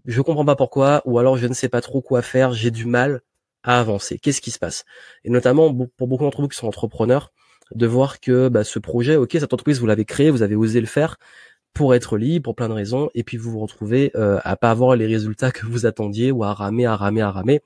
Je 0.06 0.22
comprends 0.22 0.46
pas 0.46 0.56
pourquoi, 0.56 1.02
ou 1.06 1.20
alors 1.20 1.38
je 1.38 1.48
ne 1.48 1.54
sais 1.54 1.70
pas 1.70 1.82
trop 1.82 2.02
quoi 2.02 2.22
faire, 2.22 2.54
j'ai 2.54 2.72
du 2.72 2.86
mal 2.86 3.22
à 3.64 3.80
avancer. 3.80 4.20
Qu'est-ce 4.20 4.42
qui 4.42 4.52
se 4.52 4.60
passe? 4.60 4.86
Et 5.24 5.30
notamment 5.30 5.74
pour 5.98 6.08
beaucoup 6.08 6.24
d'entre 6.24 6.42
vous 6.42 6.48
qui 6.48 6.58
sont 6.58 6.68
entrepreneurs, 6.68 7.34
de 7.74 7.88
voir 7.88 8.20
que 8.20 8.50
bah, 8.50 8.64
ce 8.64 8.80
projet, 8.80 9.16
ok, 9.16 9.32
cette 9.34 9.54
entreprise, 9.54 9.80
vous 9.80 9.88
l'avez 9.88 10.06
créé, 10.06 10.30
vous 10.30 10.44
avez 10.44 10.56
osé 10.56 10.80
le 10.80 10.88
faire 10.88 11.18
pour 11.74 11.94
être 11.94 12.18
libre, 12.18 12.44
pour 12.44 12.56
plein 12.56 12.70
de 12.70 12.74
raisons, 12.74 13.10
et 13.16 13.24
puis 13.24 13.38
vous 13.38 13.52
vous 13.52 13.60
retrouvez 13.60 14.12
euh, 14.16 14.40
à 14.44 14.56
pas 14.56 14.72
avoir 14.72 14.96
les 14.96 15.08
résultats 15.08 15.52
que 15.52 15.66
vous 15.66 15.86
attendiez, 15.86 16.32
ou 16.32 16.44
à 16.44 16.54
ramer, 16.54 16.86
à 16.86 16.96
ramer, 16.96 17.22
à 17.22 17.32
ramer, 17.32 17.62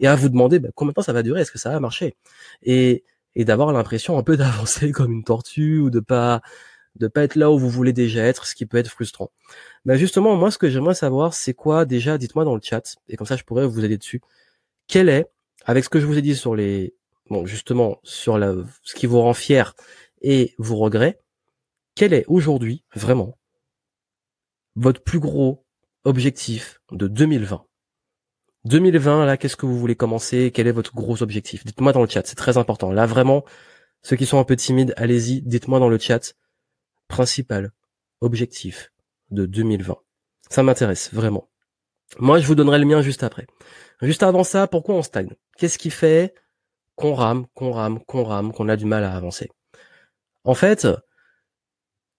et 0.00 0.08
à 0.08 0.16
vous 0.16 0.30
demander 0.30 0.58
bah, 0.58 0.70
combien 0.74 0.90
de 0.90 0.94
temps 0.94 1.02
ça 1.02 1.12
va 1.12 1.22
durer, 1.22 1.42
est-ce 1.42 1.52
que 1.52 1.58
ça 1.58 1.70
va 1.70 1.80
marcher? 1.80 2.16
Et, 2.62 3.04
d'avoir 3.36 3.72
l'impression 3.72 4.18
un 4.18 4.22
peu 4.22 4.36
d'avancer 4.38 4.92
comme 4.92 5.12
une 5.12 5.24
tortue, 5.24 5.78
ou 5.78 5.90
de 5.90 6.00
pas 6.00 6.42
de 6.96 7.06
pas 7.06 7.22
être 7.22 7.36
là 7.36 7.50
où 7.52 7.58
vous 7.58 7.70
voulez 7.70 7.92
déjà 7.92 8.24
être, 8.24 8.46
ce 8.46 8.54
qui 8.54 8.66
peut 8.66 8.78
être 8.78 8.90
frustrant. 8.90 9.30
Bah 9.84 9.96
justement, 9.96 10.36
moi, 10.36 10.50
ce 10.50 10.58
que 10.58 10.68
j'aimerais 10.68 10.94
savoir, 10.94 11.34
c'est 11.34 11.54
quoi 11.54 11.84
déjà, 11.84 12.18
dites-moi 12.18 12.44
dans 12.44 12.54
le 12.54 12.60
chat, 12.62 12.96
et 13.08 13.16
comme 13.16 13.26
ça 13.26 13.36
je 13.36 13.44
pourrais 13.44 13.66
vous 13.66 13.84
aider 13.84 13.98
dessus. 13.98 14.20
Quel 14.88 15.08
est, 15.08 15.26
avec 15.66 15.84
ce 15.84 15.90
que 15.90 16.00
je 16.00 16.06
vous 16.06 16.18
ai 16.18 16.22
dit 16.22 16.34
sur 16.36 16.56
les 16.56 16.94
bon, 17.30 17.46
justement, 17.46 18.00
sur 18.02 18.38
la, 18.38 18.54
ce 18.82 18.94
qui 18.94 19.06
vous 19.06 19.20
rend 19.20 19.34
fier 19.34 19.74
et 20.20 20.54
vos 20.58 20.76
regrets, 20.76 21.20
quel 21.94 22.12
est 22.12 22.24
aujourd'hui, 22.28 22.84
vraiment, 22.94 23.38
votre 24.76 25.02
plus 25.02 25.20
gros 25.20 25.64
objectif 26.04 26.80
de 26.92 27.08
2020 27.08 27.64
2020, 28.64 29.24
là, 29.24 29.36
qu'est-ce 29.36 29.56
que 29.56 29.64
vous 29.64 29.78
voulez 29.78 29.96
commencer? 29.96 30.50
Quel 30.52 30.66
est 30.66 30.72
votre 30.72 30.94
gros 30.94 31.22
objectif? 31.22 31.64
Dites-moi 31.64 31.92
dans 31.92 32.02
le 32.02 32.08
chat, 32.08 32.26
c'est 32.26 32.36
très 32.36 32.58
important. 32.58 32.92
Là, 32.92 33.06
vraiment, 33.06 33.44
ceux 34.02 34.16
qui 34.16 34.26
sont 34.26 34.38
un 34.38 34.44
peu 34.44 34.56
timides, 34.56 34.92
allez-y, 34.98 35.40
dites-moi 35.42 35.78
dans 35.78 35.88
le 35.88 35.98
chat, 35.98 36.34
principal 37.08 37.72
objectif 38.20 38.92
de 39.30 39.46
2020. 39.46 39.96
Ça 40.50 40.62
m'intéresse, 40.62 41.10
vraiment. 41.14 41.48
Moi, 42.18 42.38
je 42.38 42.46
vous 42.46 42.54
donnerai 42.54 42.78
le 42.78 42.84
mien 42.84 43.00
juste 43.00 43.22
après. 43.22 43.46
Juste 44.02 44.22
avant 44.22 44.44
ça, 44.44 44.66
pourquoi 44.66 44.94
on 44.94 45.02
stagne? 45.02 45.34
Qu'est-ce 45.56 45.78
qui 45.78 45.90
fait 45.90 46.34
qu'on 47.00 47.14
rame, 47.14 47.46
qu'on 47.54 47.72
rame, 47.72 47.98
qu'on 48.04 48.24
rame, 48.24 48.52
qu'on 48.52 48.68
a 48.68 48.76
du 48.76 48.84
mal 48.84 49.04
à 49.04 49.16
avancer. 49.16 49.48
En 50.44 50.54
fait, 50.54 50.86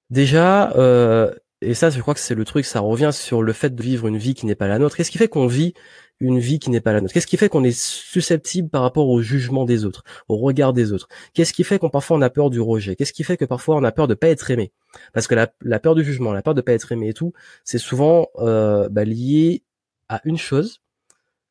déjà, 0.10 0.72
euh, 0.74 1.32
et 1.62 1.76
ça, 1.76 1.92
je 1.92 2.02
crois 2.02 2.16
que 2.16 2.20
c'est 2.20 2.36
le 2.36 2.46
truc, 2.46 2.66
ça 2.66 2.80
revient 2.80 3.12
sur 3.14 3.44
le 3.44 3.54
fait 3.54 3.76
de 3.76 3.82
vivre 3.82 4.08
une 4.08 4.18
vie 4.18 4.34
qui 4.34 4.48
n'est 4.48 4.56
pas 4.56 4.68
la 4.68 4.80
nôtre. 4.80 4.96
Qu'est-ce 4.96 5.12
qui 5.12 5.20
fait 5.20 5.28
qu'on 5.28 5.46
vit 5.48 5.74
une 6.20 6.40
vie 6.40 6.60
qui 6.60 6.72
n'est 6.72 6.82
pas 6.82 6.94
la 6.94 7.02
nôtre? 7.02 7.14
Qu'est-ce 7.14 7.28
qui 7.28 7.38
fait 7.38 7.50
qu'on 7.50 7.64
est 7.64 7.80
susceptible 7.80 8.70
par 8.70 8.82
rapport 8.82 9.08
au 9.08 9.22
jugement 9.22 9.66
des 9.66 9.86
autres, 9.86 10.04
au 10.28 10.38
regard 10.38 10.74
des 10.74 10.92
autres? 10.94 11.08
Qu'est-ce 11.34 11.54
qui 11.54 11.64
fait 11.64 11.78
qu'on 11.78 11.90
parfois 11.92 12.18
on 12.18 12.22
a 12.22 12.32
peur 12.32 12.50
du 12.50 12.60
rejet? 12.60 12.96
Qu'est-ce 12.96 13.14
qui 13.14 13.24
fait 13.24 13.38
que 13.38 13.46
parfois 13.46 13.76
on 13.76 13.84
a 13.84 13.92
peur 13.92 14.08
de 14.08 14.16
pas 14.16 14.30
être 14.30 14.50
aimé? 14.50 14.72
Parce 15.14 15.28
que 15.28 15.36
la, 15.36 15.80
peur 15.80 15.94
du 15.94 16.04
jugement, 16.04 16.34
la 16.34 16.42
peur 16.42 16.56
de 16.56 16.62
pas 16.62 16.74
être 16.74 16.92
aimé 16.92 17.10
et 17.10 17.14
tout, 17.14 17.34
c'est 17.64 17.78
souvent 17.78 18.28
euh, 18.40 18.90
bah, 18.90 19.06
lié 19.06 19.64
à 20.10 20.22
une 20.26 20.38
chose, 20.38 20.82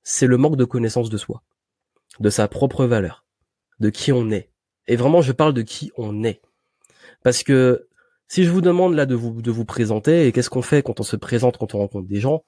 c'est 0.02 0.26
le 0.26 0.36
manque 0.36 0.56
de 0.56 0.64
connaissance 0.64 1.08
de 1.08 1.16
soi 1.16 1.42
de 2.20 2.30
sa 2.30 2.48
propre 2.48 2.85
valeur, 2.87 3.24
de 3.80 3.90
qui 3.90 4.12
on 4.12 4.30
est. 4.30 4.50
Et 4.87 4.96
vraiment, 4.96 5.22
je 5.22 5.33
parle 5.33 5.54
de 5.54 5.62
qui 5.62 5.90
on 5.96 6.24
est. 6.24 6.40
Parce 7.22 7.42
que 7.42 7.88
si 8.28 8.44
je 8.44 8.50
vous 8.50 8.61
demande 8.61 8.94
là 8.94 9.06
de 9.06 9.14
vous 9.14 9.42
de 9.42 9.50
vous 9.50 9.64
présenter 9.64 10.26
et 10.26 10.33
qu'est-ce 10.33 10.50
qu'on 10.50 10.62
fait 10.62 10.83
quand 10.83 11.00
on 11.00 11.02
se 11.02 11.16
présente 11.16 11.59
quand 11.59 11.74
on 11.74 11.78
rencontre 11.78 12.09
des 12.09 12.20
gens, 12.20 12.44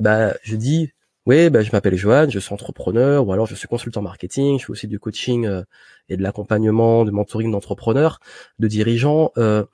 bah 0.00 0.34
je 0.42 0.56
dis 0.56 0.92
oui, 1.26 1.50
bah, 1.50 1.62
je 1.62 1.70
m'appelle 1.72 1.96
Joanne, 1.96 2.30
je 2.30 2.38
suis 2.38 2.52
entrepreneur 2.54 3.26
ou 3.26 3.32
alors 3.32 3.46
je 3.46 3.54
suis 3.54 3.68
consultant 3.68 4.02
marketing, 4.02 4.58
je 4.58 4.64
fais 4.64 4.70
aussi 4.70 4.88
du 4.88 4.98
coaching 4.98 5.46
euh, 5.46 5.62
et 6.08 6.16
de 6.16 6.22
l'accompagnement, 6.22 7.04
de 7.04 7.10
mentoring 7.10 7.52
d'entrepreneurs, 7.52 8.20
de 8.58 8.66
dirigeants. 8.66 9.30
Euh, 9.36 9.64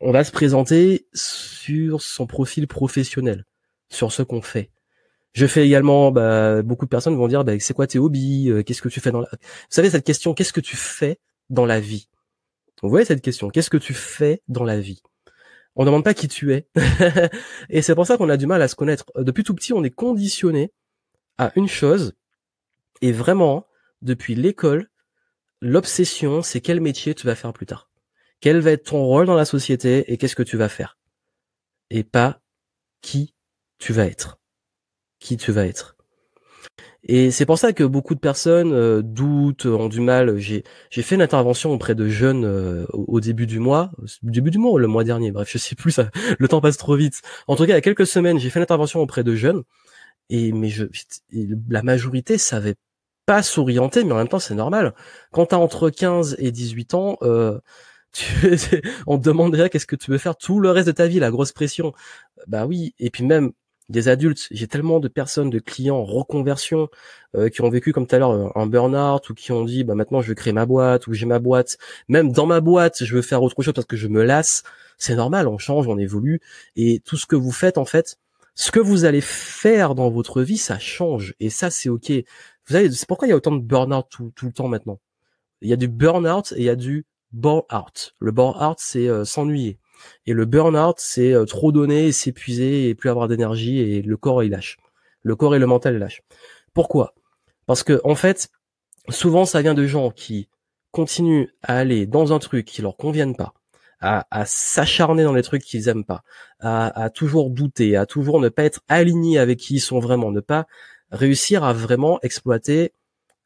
on 0.00 0.12
va 0.12 0.24
se 0.24 0.32
présenter 0.32 1.06
sur 1.14 2.02
son 2.02 2.26
profil 2.26 2.66
professionnel, 2.66 3.44
sur 3.90 4.12
ce 4.12 4.22
qu'on 4.22 4.42
fait. 4.42 4.70
Je 5.36 5.46
fais 5.46 5.66
également, 5.66 6.12
bah, 6.12 6.62
beaucoup 6.62 6.86
de 6.86 6.88
personnes 6.88 7.14
vont 7.14 7.28
dire, 7.28 7.44
bah, 7.44 7.52
c'est 7.60 7.74
quoi 7.74 7.86
tes 7.86 7.98
hobbies, 7.98 8.48
euh, 8.48 8.62
qu'est-ce 8.62 8.80
que 8.80 8.88
tu 8.88 9.00
fais 9.00 9.10
dans 9.10 9.20
la... 9.20 9.28
Vous 9.30 9.38
savez 9.68 9.90
cette 9.90 10.06
question, 10.06 10.32
qu'est-ce 10.32 10.54
que 10.54 10.62
tu 10.62 10.76
fais 10.76 11.18
dans 11.50 11.66
la 11.66 11.78
vie? 11.78 12.08
Vous 12.82 12.88
voyez 12.88 13.04
cette 13.04 13.20
question, 13.20 13.50
qu'est-ce 13.50 13.68
que 13.68 13.76
tu 13.76 13.92
fais 13.92 14.40
dans 14.48 14.64
la 14.64 14.80
vie? 14.80 15.02
On 15.74 15.82
ne 15.82 15.88
demande 15.88 16.04
pas 16.04 16.14
qui 16.14 16.26
tu 16.26 16.54
es. 16.54 16.66
et 17.68 17.82
c'est 17.82 17.94
pour 17.94 18.06
ça 18.06 18.16
qu'on 18.16 18.30
a 18.30 18.38
du 18.38 18.46
mal 18.46 18.62
à 18.62 18.68
se 18.68 18.74
connaître. 18.74 19.04
Depuis 19.14 19.44
tout 19.44 19.54
petit, 19.54 19.74
on 19.74 19.84
est 19.84 19.90
conditionné 19.90 20.72
à 21.36 21.52
une 21.54 21.68
chose, 21.68 22.14
et 23.02 23.12
vraiment, 23.12 23.66
depuis 24.00 24.36
l'école, 24.36 24.88
l'obsession, 25.60 26.40
c'est 26.40 26.62
quel 26.62 26.80
métier 26.80 27.14
tu 27.14 27.26
vas 27.26 27.34
faire 27.34 27.52
plus 27.52 27.66
tard? 27.66 27.90
Quel 28.40 28.60
va 28.60 28.70
être 28.70 28.84
ton 28.84 29.04
rôle 29.04 29.26
dans 29.26 29.36
la 29.36 29.44
société 29.44 30.10
et 30.10 30.16
qu'est-ce 30.16 30.34
que 30.34 30.42
tu 30.42 30.56
vas 30.56 30.70
faire? 30.70 30.96
Et 31.90 32.04
pas 32.04 32.40
qui 33.02 33.34
tu 33.76 33.92
vas 33.92 34.06
être 34.06 34.38
qui 35.18 35.36
tu 35.36 35.52
vas 35.52 35.66
être. 35.66 35.96
Et 37.08 37.30
c'est 37.30 37.46
pour 37.46 37.58
ça 37.58 37.72
que 37.72 37.84
beaucoup 37.84 38.16
de 38.16 38.20
personnes 38.20 38.72
euh, 38.72 39.00
doutent, 39.00 39.66
ont 39.66 39.88
du 39.88 40.00
mal. 40.00 40.38
J'ai 40.38 40.62
fait 40.90 41.14
une 41.14 41.22
intervention 41.22 41.70
auprès 41.72 41.94
de 41.94 42.08
jeunes 42.08 42.44
euh, 42.44 42.84
au, 42.92 43.20
début 43.20 43.46
du 43.46 43.60
mois, 43.60 43.92
au 43.98 44.30
début 44.30 44.50
du 44.50 44.58
mois 44.58 44.78
le 44.80 44.88
mois 44.88 45.04
dernier. 45.04 45.30
Bref, 45.30 45.48
je 45.50 45.58
sais 45.58 45.76
plus. 45.76 45.92
Ça, 45.92 46.10
le 46.38 46.48
temps 46.48 46.60
passe 46.60 46.76
trop 46.76 46.96
vite. 46.96 47.22
En 47.46 47.54
tout 47.54 47.62
cas, 47.62 47.72
il 47.72 47.74
y 47.76 47.78
a 47.78 47.80
quelques 47.80 48.06
semaines, 48.06 48.38
j'ai 48.38 48.50
fait 48.50 48.58
une 48.58 48.64
intervention 48.64 49.00
auprès 49.00 49.22
de 49.22 49.34
jeunes. 49.36 49.62
Et 50.30 50.52
mais 50.52 50.68
je, 50.68 50.86
la 51.68 51.82
majorité 51.82 52.38
savait 52.38 52.74
pas 53.26 53.42
s'orienter, 53.42 54.04
mais 54.04 54.12
en 54.12 54.16
même 54.16 54.28
temps, 54.28 54.38
c'est 54.40 54.54
normal. 54.54 54.94
Quand 55.32 55.46
t'as 55.46 55.56
entre 55.58 55.90
15 55.90 56.36
et 56.40 56.52
18 56.52 56.94
ans, 56.94 57.18
euh, 57.22 57.58
tu, 58.12 58.24
on 59.06 59.18
te 59.18 59.24
demande 59.24 59.52
déjà 59.52 59.68
qu'est-ce 59.68 59.86
que 59.86 59.96
tu 59.96 60.10
veux 60.10 60.18
faire 60.18 60.36
tout 60.36 60.60
le 60.60 60.70
reste 60.70 60.88
de 60.88 60.92
ta 60.92 61.06
vie, 61.06 61.20
la 61.20 61.30
grosse 61.30 61.52
pression. 61.52 61.92
Bah 62.48 62.66
oui. 62.66 62.94
Et 62.98 63.10
puis 63.10 63.24
même 63.24 63.52
des 63.88 64.08
adultes. 64.08 64.48
J'ai 64.50 64.66
tellement 64.66 65.00
de 65.00 65.08
personnes, 65.08 65.50
de 65.50 65.58
clients 65.58 65.96
en 65.96 66.04
reconversion 66.04 66.88
euh, 67.36 67.48
qui 67.48 67.62
ont 67.62 67.70
vécu 67.70 67.92
comme 67.92 68.06
tout 68.06 68.16
à 68.16 68.18
l'heure 68.18 68.56
un 68.56 68.66
burn-out 68.66 69.30
ou 69.30 69.34
qui 69.34 69.52
ont 69.52 69.64
dit 69.64 69.84
bah 69.84 69.94
maintenant 69.94 70.20
je 70.22 70.28
veux 70.28 70.34
créer 70.34 70.52
ma 70.52 70.66
boîte 70.66 71.06
ou 71.06 71.12
j'ai 71.14 71.26
ma 71.26 71.38
boîte. 71.38 71.78
Même 72.08 72.32
dans 72.32 72.46
ma 72.46 72.60
boîte, 72.60 73.04
je 73.04 73.14
veux 73.14 73.22
faire 73.22 73.42
autre 73.42 73.62
chose 73.62 73.74
parce 73.74 73.86
que 73.86 73.96
je 73.96 74.08
me 74.08 74.22
lasse. 74.24 74.62
C'est 74.98 75.14
normal, 75.14 75.46
on 75.48 75.58
change, 75.58 75.86
on 75.88 75.98
évolue 75.98 76.40
et 76.74 77.00
tout 77.04 77.16
ce 77.16 77.26
que 77.26 77.36
vous 77.36 77.52
faites 77.52 77.78
en 77.78 77.84
fait, 77.84 78.18
ce 78.54 78.70
que 78.70 78.80
vous 78.80 79.04
allez 79.04 79.20
faire 79.20 79.94
dans 79.94 80.10
votre 80.10 80.42
vie, 80.42 80.56
ça 80.56 80.78
change 80.78 81.34
et 81.40 81.50
ça 81.50 81.70
c'est 81.70 81.88
ok. 81.90 82.10
Vous 82.10 82.72
savez, 82.72 82.90
c'est 82.90 83.06
pourquoi 83.06 83.28
il 83.28 83.30
y 83.30 83.34
a 83.34 83.36
autant 83.36 83.52
de 83.54 83.60
burn-out 83.60 84.06
tout, 84.10 84.32
tout 84.34 84.46
le 84.46 84.52
temps 84.52 84.68
maintenant? 84.68 84.98
Il 85.60 85.68
y 85.68 85.72
a 85.72 85.76
du 85.76 85.88
burn-out 85.88 86.52
et 86.52 86.60
il 86.60 86.64
y 86.64 86.70
a 86.70 86.76
du 86.76 87.06
bore-out. 87.32 88.14
Le 88.20 88.32
bore-out 88.32 88.78
c'est 88.80 89.08
euh, 89.08 89.24
s'ennuyer. 89.24 89.78
Et 90.26 90.32
le 90.32 90.44
burn-out, 90.44 90.96
c'est 90.98 91.32
euh, 91.32 91.44
trop 91.44 91.72
donner, 91.72 92.12
s'épuiser 92.12 92.88
et 92.88 92.94
plus 92.94 93.10
avoir 93.10 93.28
d'énergie 93.28 93.78
et 93.78 94.02
le 94.02 94.16
corps 94.16 94.42
il 94.42 94.50
lâche. 94.50 94.78
Le 95.22 95.36
corps 95.36 95.54
et 95.54 95.58
le 95.58 95.66
mental 95.66 95.98
lâchent. 95.98 96.22
Pourquoi? 96.74 97.14
Parce 97.66 97.82
que 97.82 98.00
en 98.04 98.14
fait, 98.14 98.48
souvent 99.08 99.44
ça 99.44 99.62
vient 99.62 99.74
de 99.74 99.86
gens 99.86 100.10
qui 100.10 100.48
continuent 100.90 101.48
à 101.62 101.76
aller 101.78 102.06
dans 102.06 102.32
un 102.32 102.38
truc 102.38 102.64
qui 102.64 102.80
leur 102.80 102.96
convienne 102.96 103.36
pas, 103.36 103.52
à, 104.00 104.44
s'acharner 104.46 105.24
dans 105.24 105.32
les 105.32 105.42
trucs 105.42 105.62
qu'ils 105.62 105.88
aiment 105.88 106.04
pas, 106.04 106.22
à, 106.60 107.10
toujours 107.10 107.50
douter, 107.50 107.96
à 107.96 108.06
toujours 108.06 108.40
ne 108.40 108.48
pas 108.48 108.64
être 108.64 108.80
alignés 108.88 109.38
avec 109.38 109.58
qui 109.58 109.74
ils 109.74 109.80
sont 109.80 109.98
vraiment, 109.98 110.30
ne 110.30 110.40
pas 110.40 110.66
réussir 111.10 111.64
à 111.64 111.72
vraiment 111.72 112.18
exploiter 112.22 112.92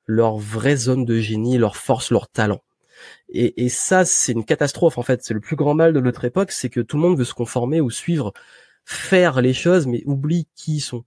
leur 0.06 0.38
vraie 0.38 0.76
zone 0.76 1.04
de 1.04 1.18
génie, 1.18 1.58
leur 1.58 1.76
force, 1.76 2.10
leur 2.10 2.28
talent. 2.28 2.60
Et, 3.28 3.64
et 3.64 3.68
ça, 3.68 4.04
c'est 4.04 4.32
une 4.32 4.44
catastrophe 4.44 4.98
en 4.98 5.02
fait. 5.02 5.22
C'est 5.22 5.34
le 5.34 5.40
plus 5.40 5.56
grand 5.56 5.74
mal 5.74 5.92
de 5.92 6.00
notre 6.00 6.24
époque, 6.24 6.52
c'est 6.52 6.68
que 6.68 6.80
tout 6.80 6.96
le 6.96 7.02
monde 7.02 7.18
veut 7.18 7.24
se 7.24 7.34
conformer 7.34 7.80
ou 7.80 7.90
suivre, 7.90 8.32
faire 8.84 9.40
les 9.40 9.54
choses, 9.54 9.86
mais 9.86 10.02
oublie 10.06 10.48
qui 10.54 10.76
ils 10.76 10.80
sont. 10.80 11.04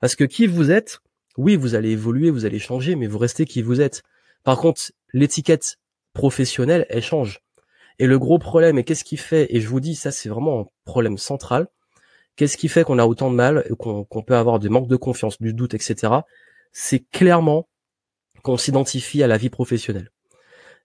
Parce 0.00 0.16
que 0.16 0.24
qui 0.24 0.46
vous 0.46 0.70
êtes, 0.70 1.00
oui, 1.36 1.56
vous 1.56 1.74
allez 1.74 1.90
évoluer, 1.90 2.30
vous 2.30 2.44
allez 2.44 2.58
changer, 2.58 2.96
mais 2.96 3.06
vous 3.06 3.18
restez 3.18 3.44
qui 3.44 3.62
vous 3.62 3.80
êtes. 3.80 4.02
Par 4.44 4.58
contre, 4.58 4.92
l'étiquette 5.12 5.78
professionnelle, 6.12 6.86
elle 6.88 7.02
change. 7.02 7.42
Et 7.98 8.06
le 8.06 8.18
gros 8.18 8.38
problème, 8.38 8.78
et 8.78 8.84
qu'est-ce 8.84 9.04
qui 9.04 9.16
fait, 9.16 9.46
et 9.54 9.60
je 9.60 9.68
vous 9.68 9.80
dis, 9.80 9.94
ça 9.94 10.10
c'est 10.10 10.28
vraiment 10.28 10.60
un 10.60 10.66
problème 10.84 11.18
central, 11.18 11.68
qu'est-ce 12.36 12.56
qui 12.56 12.68
fait 12.68 12.84
qu'on 12.84 12.98
a 12.98 13.06
autant 13.06 13.30
de 13.30 13.36
mal, 13.36 13.64
qu'on 13.78 14.22
peut 14.22 14.36
avoir 14.36 14.58
des 14.58 14.68
manques 14.68 14.88
de 14.88 14.96
confiance, 14.96 15.40
du 15.40 15.54
doute, 15.54 15.74
etc. 15.74 16.12
C'est 16.72 17.00
clairement 17.10 17.68
qu'on 18.42 18.56
s'identifie 18.56 19.22
à 19.22 19.26
la 19.26 19.38
vie 19.38 19.50
professionnelle. 19.50 20.10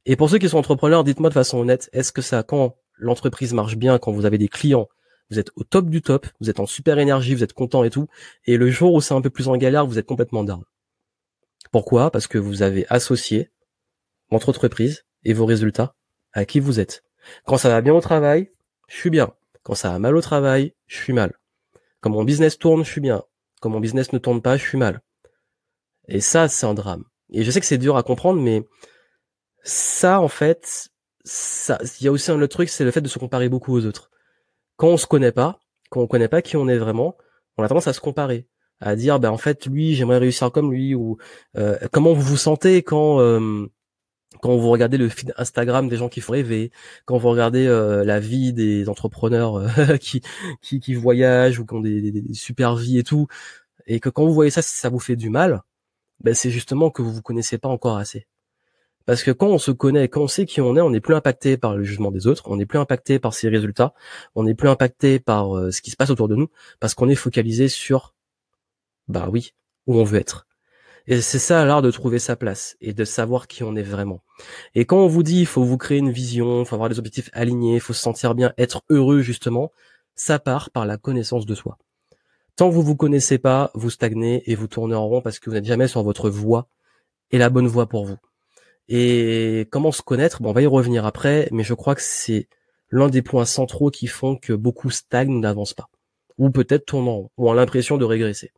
Et 0.06 0.16
pour 0.16 0.30
ceux 0.30 0.40
qui 0.40 0.50
sont 0.50 0.58
entrepreneurs, 0.58 1.04
dites-moi 1.04 1.30
de 1.30 1.34
façon 1.34 1.60
honnête, 1.60 1.90
est-ce 1.94 2.12
que 2.12 2.22
ça, 2.22 2.44
quand 2.44 2.76
l'entreprise 2.98 3.54
marche 3.54 3.76
bien, 3.76 4.00
quand 4.00 4.12
vous 4.12 4.26
avez 4.26 4.38
des 4.38 4.48
clients, 4.48 4.88
vous 5.30 5.40
êtes 5.40 5.52
au 5.56 5.64
top 5.64 5.90
du 5.90 6.02
top, 6.02 6.28
vous 6.40 6.50
êtes 6.50 6.60
en 6.60 6.66
super 6.66 7.00
énergie, 7.00 7.36
vous 7.36 7.44
êtes 7.44 7.54
content 7.54 7.84
et 7.84 7.90
tout, 7.90 8.08
et 8.46 8.58
le 8.58 8.70
jour 8.70 8.94
où 8.94 9.02
c'est 9.02 9.14
un 9.14 9.22
peu 9.22 9.30
plus 9.30 9.48
en 9.48 9.58
galère, 9.58 9.86
vous 9.86 9.98
êtes 10.00 10.06
complètement 10.06 10.44
down. 10.44 10.64
Pourquoi? 11.72 12.12
Parce 12.12 12.28
que 12.28 12.38
vous 12.38 12.64
avez 12.64 12.86
associé 12.90 13.50
votre 14.30 14.50
entreprise 14.50 15.06
et 15.24 15.34
vos 15.34 15.46
résultats 15.46 15.96
à 16.34 16.46
qui 16.46 16.60
vous 16.60 16.80
êtes. 16.80 17.04
Quand 17.46 17.58
ça 17.58 17.70
va 17.70 17.82
bien 17.82 17.94
au 17.94 18.02
travail, 18.02 18.52
je 18.88 18.96
suis 18.96 19.10
bien. 19.10 19.34
Quand 19.64 19.76
ça 19.76 19.92
va 19.92 20.00
mal 20.00 20.16
au 20.16 20.22
travail, 20.22 20.74
je 20.88 20.98
suis 20.98 21.14
mal. 21.14 21.34
Quand 22.02 22.10
mon 22.10 22.24
business 22.24 22.58
tourne, 22.58 22.84
je 22.84 22.90
suis 22.90 23.02
bien. 23.02 23.24
Quand 23.62 23.70
mon 23.70 23.80
business 23.80 24.12
ne 24.12 24.18
tourne 24.18 24.42
pas, 24.42 24.58
je 24.58 24.64
suis 24.66 24.78
mal. 24.78 25.02
Et 26.08 26.20
ça, 26.20 26.48
c'est 26.48 26.66
un 26.66 26.74
drame. 26.74 27.06
Et 27.30 27.44
je 27.44 27.52
sais 27.52 27.60
que 27.60 27.66
c'est 27.66 27.78
dur 27.78 27.96
à 27.96 28.04
comprendre, 28.04 28.42
mais 28.42 28.68
ça, 29.64 30.20
en 30.22 30.28
fait, 30.28 30.90
ça, 31.24 31.80
il 32.00 32.06
y 32.06 32.08
a 32.08 32.12
aussi 32.12 32.32
un 32.32 32.42
autre 32.42 32.54
truc, 32.54 32.70
c'est 32.70 32.84
le 32.84 32.92
fait 32.92 33.02
de 33.02 33.08
se 33.08 33.20
comparer 33.20 33.50
beaucoup 33.50 33.76
aux 33.76 33.86
autres. 33.86 34.12
Quand 34.78 34.88
on 34.88 34.98
se 34.98 35.08
connaît 35.08 35.32
pas, 35.32 35.60
quand 35.90 36.02
on 36.02 36.08
connaît 36.08 36.28
pas 36.28 36.42
qui 36.42 36.58
on 36.58 36.68
est 36.68 36.78
vraiment, 36.78 37.18
on 37.58 37.64
a 37.64 37.68
tendance 37.68 37.88
à 37.88 37.94
se 37.94 38.00
comparer, 38.02 38.48
à 38.80 38.96
dire, 38.96 39.20
ben 39.20 39.30
en 39.30 39.38
fait, 39.38 39.66
lui, 39.68 39.96
j'aimerais 39.96 40.18
réussir 40.18 40.52
comme 40.52 40.72
lui, 40.72 40.96
ou 40.96 41.18
euh, 41.58 41.78
comment 41.92 42.14
vous 42.14 42.22
vous 42.22 42.38
sentez 42.38 42.84
quand 42.84 43.20
euh, 43.20 43.68
quand 44.40 44.56
vous 44.58 44.70
regardez 44.70 44.98
le 44.98 45.10
feed 45.10 45.34
Instagram 45.38 45.90
des 45.90 45.98
gens 45.98 46.10
qui 46.10 46.22
font 46.22 46.34
rêver, 46.34 46.72
quand 47.06 47.18
vous 47.18 47.30
regardez 47.30 47.68
euh, 47.68 48.04
la 48.06 48.20
vie 48.20 48.54
des 48.54 48.90
entrepreneurs 48.90 49.56
euh, 49.56 49.98
qui, 50.00 50.22
qui, 50.62 50.80
qui 50.80 50.94
voyagent 50.96 51.60
ou 51.60 51.66
qui 51.66 51.74
ont 51.74 51.82
des, 51.82 52.12
des, 52.12 52.34
super 52.34 52.76
vies 52.76 53.00
et 53.00 53.04
tout, 53.04 53.28
et 53.88 54.00
que 54.00 54.10
quand 54.10 54.26
vous 54.26 54.34
voyez 54.34 54.52
ça, 54.52 54.62
ça 54.62 54.90
vous 54.90 55.00
fait 55.00 55.16
du 55.16 55.30
mal, 55.30 55.62
ben 56.22 56.34
c'est 56.34 56.52
justement 56.52 56.92
que 56.92 57.02
vous 57.02 57.12
vous 57.14 57.22
connaissez 57.22 57.58
pas 57.58 57.70
encore 57.70 57.98
assez. 57.98 58.28
Parce 59.06 59.24
que 59.24 59.32
quand 59.32 59.48
on 59.48 59.58
se 59.58 59.72
connaît, 59.72 60.08
quand 60.08 60.22
on 60.22 60.28
sait 60.28 60.46
qui 60.46 60.62
on 60.62 60.76
est, 60.76 60.82
on 60.82 60.92
n'est 60.92 61.02
plus 61.02 61.16
impacté 61.16 61.58
par 61.58 61.76
le 61.76 61.84
jugement 61.84 62.12
des 62.12 62.28
autres, 62.28 62.44
on 62.50 62.58
n'est 62.58 62.66
plus 62.66 62.80
impacté 62.80 63.20
par 63.20 63.34
ses 63.34 63.50
résultats, 63.50 63.94
on 64.36 64.44
n'est 64.44 64.56
plus 64.56 64.70
impacté 64.70 65.20
par 65.20 65.58
euh, 65.58 65.72
ce 65.72 65.82
qui 65.82 65.92
se 65.92 65.98
passe 65.98 66.10
autour 66.10 66.28
de 66.28 66.36
nous, 66.36 66.50
parce 66.80 66.94
qu'on 66.94 67.10
est 67.10 67.16
focalisé 67.16 67.68
sur, 67.68 68.14
bah 69.08 69.28
oui, 69.32 69.54
où 69.88 69.98
on 69.98 70.04
veut 70.04 70.20
être. 70.20 70.48
Et 71.08 71.20
c'est 71.22 71.40
ça 71.40 71.66
l'art 71.66 71.82
de 71.82 71.90
trouver 71.90 72.20
sa 72.20 72.36
place 72.36 72.78
et 72.80 72.94
de 72.94 73.04
savoir 73.06 73.48
qui 73.48 73.64
on 73.64 73.76
est 73.76 73.84
vraiment. 73.84 74.22
Et 74.76 74.86
quand 74.86 74.98
on 74.98 75.08
vous 75.08 75.24
dit 75.24 75.40
il 75.40 75.46
faut 75.48 75.64
vous 75.64 75.78
créer 75.78 75.98
une 75.98 76.12
vision, 76.12 76.62
il 76.62 76.66
faut 76.66 76.76
avoir 76.76 76.90
des 76.90 77.00
objectifs 77.00 77.30
alignés, 77.34 77.76
il 77.76 77.82
faut 77.82 77.94
se 77.94 78.02
sentir 78.02 78.36
bien, 78.36 78.54
être 78.58 78.84
heureux 78.90 79.22
justement, 79.22 79.72
ça 80.16 80.38
part 80.38 80.70
par 80.70 80.86
la 80.86 80.98
connaissance 80.98 81.46
de 81.46 81.56
soi. 81.56 81.78
Tant 82.56 82.70
que 82.70 82.76
vous 82.76 82.84
vous 82.84 82.96
connaissez 82.96 83.40
pas, 83.40 83.72
vous 83.74 83.90
stagnez 83.90 84.50
et 84.50 84.56
vous 84.56 84.68
tournez 84.68 84.94
en 84.94 85.08
rond 85.08 85.22
parce 85.22 85.40
que 85.40 85.50
vous 85.50 85.56
n'êtes 85.56 85.66
jamais 85.66 85.88
sur 85.88 86.04
votre 86.04 86.30
voie 86.30 86.68
et 87.32 87.40
la 87.40 87.50
bonne 87.50 87.68
voie 87.68 87.90
pour 87.90 88.06
vous. 88.06 88.18
Et 88.94 89.70
comment 89.72 89.94
se 89.94 90.02
connaître? 90.02 90.42
Bon, 90.42 90.50
on 90.50 90.54
va 90.54 90.62
y 90.62 90.68
revenir 90.68 91.06
après, 91.06 91.48
mais 91.52 91.64
je 91.64 91.74
crois 91.74 91.96
que 91.96 92.02
c'est 92.02 92.50
l'un 92.90 93.08
des 93.08 93.22
points 93.22 93.46
centraux 93.46 93.90
qui 93.90 94.08
font 94.08 94.36
que 94.36 94.52
beaucoup 94.52 94.90
stagnent, 94.90 95.40
n'avancent 95.40 95.74
pas, 95.74 95.90
ou 96.38 96.50
peut-être 96.50 96.86
tournent 96.88 97.08
en 97.08 97.32
ou 97.38 97.50
ont 97.50 97.54
l'impression 97.54 97.98
de 97.98 98.04
régresser. 98.04 98.52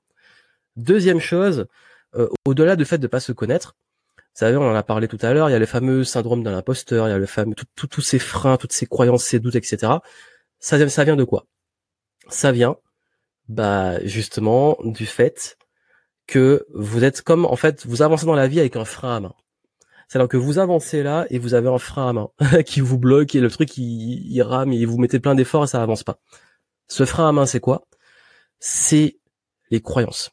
Deuxième 0.75 1.19
chose, 1.19 1.67
euh, 2.15 2.29
au-delà 2.45 2.75
du 2.75 2.83
fait 2.83 2.97
de 2.97 3.05
pas 3.05 3.19
se 3.19 3.31
connaître, 3.31 3.75
vous 4.17 4.39
savez, 4.39 4.57
on 4.57 4.67
en 4.67 4.73
a 4.73 4.81
parlé 4.81 5.07
tout 5.07 5.19
à 5.21 5.33
l'heure, 5.33 5.49
il 5.49 5.51
y 5.51 5.55
a 5.55 5.59
le 5.59 5.67
fameux 5.67 6.03
syndrome 6.03 6.41
de 6.41 6.49
l'imposteur, 6.49 7.07
il 7.07 7.11
y 7.11 7.13
a 7.13 7.19
le 7.19 7.27
fameux 7.27 7.53
tous 7.75 8.01
ces 8.01 8.17
freins, 8.17 8.57
toutes 8.57 8.73
ces 8.73 8.87
croyances, 8.87 9.23
ces 9.25 9.39
doutes, 9.39 9.53
etc. 9.53 9.99
Ça, 10.57 10.89
ça 10.89 11.03
vient 11.03 11.15
de 11.15 11.25
quoi? 11.25 11.45
Ça 12.29 12.51
vient, 12.51 12.77
bah 13.49 14.03
justement, 14.03 14.77
du 14.83 15.05
fait 15.05 15.59
que 16.25 16.65
vous 16.73 17.03
êtes 17.03 17.21
comme, 17.21 17.45
en 17.45 17.55
fait, 17.55 17.85
vous 17.85 18.01
avancez 18.01 18.25
dans 18.25 18.33
la 18.33 18.47
vie 18.47 18.59
avec 18.59 18.75
un 18.75 18.85
frein 18.85 19.15
à 19.17 19.19
main. 19.19 19.35
C'est-à-dire 20.13 20.29
que 20.29 20.37
vous 20.37 20.59
avancez 20.59 21.01
là 21.01 21.25
et 21.31 21.39
vous 21.39 21.55
avez 21.55 21.69
un 21.69 21.79
frein 21.79 22.09
à 22.09 22.13
main 22.13 22.29
qui 22.63 22.81
vous 22.81 22.99
bloque 22.99 23.33
et 23.33 23.39
le 23.39 23.49
truc 23.49 23.75
il, 23.77 24.41
rame 24.43 24.71
et 24.71 24.85
vous 24.85 24.99
mettez 24.99 25.19
plein 25.19 25.33
d'efforts 25.33 25.63
et 25.63 25.67
ça 25.67 25.81
avance 25.81 26.03
pas. 26.03 26.19
Ce 26.87 27.03
frein 27.03 27.27
à 27.27 27.31
main, 27.31 27.47
c'est 27.47 27.59
quoi? 27.59 27.87
C'est 28.59 29.17
les 29.71 29.81
croyances 29.81 30.29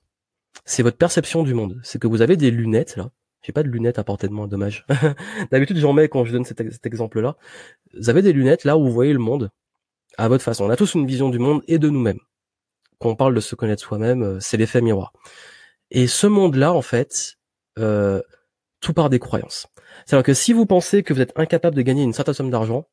c'est 0.66 0.82
votre 0.82 0.98
perception 0.98 1.42
du 1.42 1.54
monde. 1.54 1.80
C'est 1.82 1.98
que 1.98 2.06
vous 2.06 2.20
avez 2.20 2.36
des 2.36 2.50
lunettes 2.50 2.96
là. 2.96 3.10
J'ai 3.40 3.52
pas 3.52 3.62
de 3.62 3.68
lunettes 3.68 3.98
à 3.98 4.04
portée 4.04 4.28
de 4.28 4.34
moi, 4.34 4.46
dommage. 4.46 4.84
D'habitude 5.50 5.78
j'en 5.78 5.94
mets 5.94 6.10
quand 6.10 6.26
je 6.26 6.32
donne 6.32 6.44
cet, 6.44 6.60
exemple-là. 6.86 7.36
Vous 7.98 8.10
avez 8.10 8.20
des 8.20 8.34
lunettes 8.34 8.64
là 8.64 8.76
où 8.76 8.84
vous 8.84 8.92
voyez 8.92 9.14
le 9.14 9.18
monde 9.18 9.50
à 10.18 10.28
votre 10.28 10.44
façon. 10.44 10.64
On 10.64 10.70
a 10.70 10.76
tous 10.76 10.92
une 10.92 11.06
vision 11.06 11.30
du 11.30 11.38
monde 11.38 11.62
et 11.66 11.78
de 11.78 11.88
nous-mêmes. 11.88 12.20
Quand 12.98 13.08
on 13.08 13.16
parle 13.16 13.34
de 13.34 13.40
se 13.40 13.54
connaître 13.54 13.82
soi-même, 13.82 14.22
euh, 14.22 14.40
c'est 14.40 14.58
l'effet 14.58 14.82
miroir. 14.82 15.14
Et 15.90 16.06
ce 16.06 16.26
monde-là, 16.26 16.74
en 16.74 16.82
fait, 16.82 17.38
euh, 17.78 18.20
tout 18.80 18.92
part 18.94 19.10
des 19.10 19.18
croyances. 19.18 19.66
C'est-à-dire 20.04 20.24
que 20.24 20.34
si 20.34 20.52
vous 20.52 20.66
pensez 20.66 21.02
que 21.02 21.12
vous 21.12 21.20
êtes 21.20 21.32
incapable 21.36 21.76
de 21.76 21.82
gagner 21.82 22.02
une 22.02 22.12
certaine 22.12 22.34
somme 22.34 22.50
d'argent, 22.50 22.88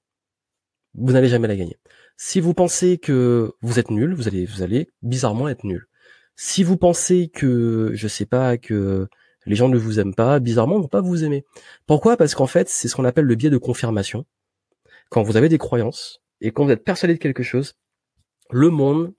vous 0.95 1.13
n'allez 1.13 1.29
jamais 1.29 1.47
la 1.47 1.55
gagner. 1.55 1.77
Si 2.17 2.39
vous 2.39 2.53
pensez 2.53 2.97
que 2.97 3.53
vous 3.61 3.79
êtes 3.79 3.91
nul, 3.91 4.13
vous 4.13 4.27
allez, 4.27 4.45
vous 4.45 4.61
allez 4.63 4.89
bizarrement 5.01 5.47
être 5.47 5.63
nul. 5.63 5.87
Si 6.35 6.63
vous 6.63 6.77
pensez 6.77 7.29
que, 7.29 7.91
je 7.93 8.07
sais 8.07 8.25
pas, 8.25 8.57
que 8.57 9.07
les 9.45 9.55
gens 9.55 9.69
ne 9.69 9.77
vous 9.77 9.99
aiment 9.99 10.15
pas, 10.15 10.39
bizarrement, 10.39 10.77
ils 10.77 10.81
vont 10.81 10.87
pas 10.87 11.01
vous 11.01 11.23
aimer. 11.23 11.45
Pourquoi? 11.85 12.17
Parce 12.17 12.35
qu'en 12.35 12.47
fait, 12.47 12.69
c'est 12.69 12.87
ce 12.87 12.95
qu'on 12.95 13.05
appelle 13.05 13.25
le 13.25 13.35
biais 13.35 13.49
de 13.49 13.57
confirmation. 13.57 14.25
Quand 15.09 15.23
vous 15.23 15.37
avez 15.37 15.49
des 15.49 15.57
croyances 15.57 16.21
et 16.41 16.51
quand 16.51 16.65
vous 16.65 16.71
êtes 16.71 16.83
persuadé 16.83 17.13
de 17.13 17.19
quelque 17.19 17.43
chose, 17.43 17.75
le 18.51 18.69
monde 18.69 19.13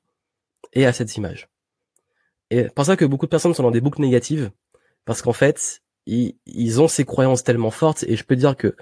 est 0.73 0.85
à 0.85 0.93
cette 0.93 1.17
image. 1.17 1.49
Et 2.51 2.65
c'est 2.65 2.75
pour 2.75 2.85
ça 2.85 2.97
que 2.97 3.05
beaucoup 3.05 3.27
de 3.27 3.31
personnes 3.31 3.55
sont 3.55 3.63
dans 3.63 3.71
des 3.71 3.81
boucles 3.81 4.01
négatives, 4.01 4.51
parce 5.05 5.23
qu'en 5.23 5.33
fait, 5.33 5.83
ils, 6.09 6.37
ils 6.47 6.81
ont 6.81 6.89
ces 6.89 7.05
croyances 7.05 7.45
tellement 7.45 7.71
fortes, 7.71 8.05
et 8.09 8.17
je 8.17 8.25
peux 8.25 8.37
dire 8.37 8.57
que, 8.57 8.77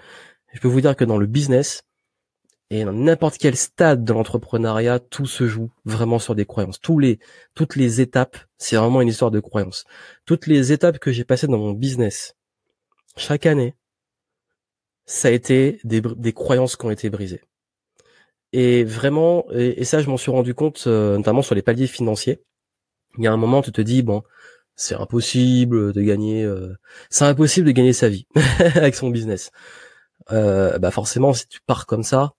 je 0.52 0.60
peux 0.60 0.68
vous 0.68 0.80
dire 0.80 0.96
que 0.96 1.04
dans 1.04 1.18
le 1.18 1.26
business, 1.26 1.82
et 2.70 2.84
dans 2.84 2.92
n'importe 2.92 3.38
quel 3.38 3.56
stade 3.56 4.04
de 4.04 4.12
l'entrepreneuriat, 4.12 4.98
tout 4.98 5.26
se 5.26 5.46
joue 5.46 5.70
vraiment 5.84 6.18
sur 6.18 6.34
des 6.34 6.46
croyances. 6.46 6.80
Tous 6.80 6.98
les, 6.98 7.20
toutes 7.54 7.76
les 7.76 8.00
étapes, 8.00 8.36
c'est 8.58 8.76
vraiment 8.76 9.00
une 9.00 9.08
histoire 9.08 9.30
de 9.30 9.38
croyances. 9.38 9.84
Toutes 10.24 10.46
les 10.46 10.72
étapes 10.72 10.98
que 10.98 11.12
j'ai 11.12 11.24
passées 11.24 11.46
dans 11.46 11.58
mon 11.58 11.72
business, 11.72 12.34
chaque 13.16 13.46
année, 13.46 13.74
ça 15.04 15.28
a 15.28 15.30
été 15.30 15.78
des, 15.84 16.00
des 16.00 16.32
croyances 16.32 16.76
qui 16.76 16.86
ont 16.86 16.90
été 16.90 17.08
brisées. 17.08 17.42
Et 18.52 18.84
vraiment, 18.84 19.46
et, 19.52 19.84
ça, 19.84 20.00
je 20.00 20.08
m'en 20.08 20.16
suis 20.16 20.30
rendu 20.30 20.54
compte, 20.54 20.84
euh, 20.86 21.16
notamment 21.18 21.42
sur 21.42 21.54
les 21.54 21.62
paliers 21.62 21.86
financiers. 21.86 22.42
Il 23.18 23.24
y 23.24 23.26
a 23.28 23.32
un 23.32 23.36
moment, 23.36 23.62
tu 23.62 23.70
te 23.70 23.80
dis, 23.80 24.02
bon, 24.02 24.22
c'est 24.76 24.94
impossible 24.94 25.92
de 25.92 26.02
gagner, 26.02 26.44
euh, 26.44 26.76
c'est 27.10 27.24
impossible 27.24 27.66
de 27.66 27.72
gagner 27.72 27.92
sa 27.92 28.08
vie 28.08 28.26
avec 28.74 28.94
son 28.94 29.10
business. 29.10 29.50
Euh, 30.32 30.78
bah 30.78 30.90
forcément, 30.90 31.32
si 31.32 31.48
tu 31.48 31.60
pars 31.66 31.86
comme 31.86 32.02
ça, 32.02 32.34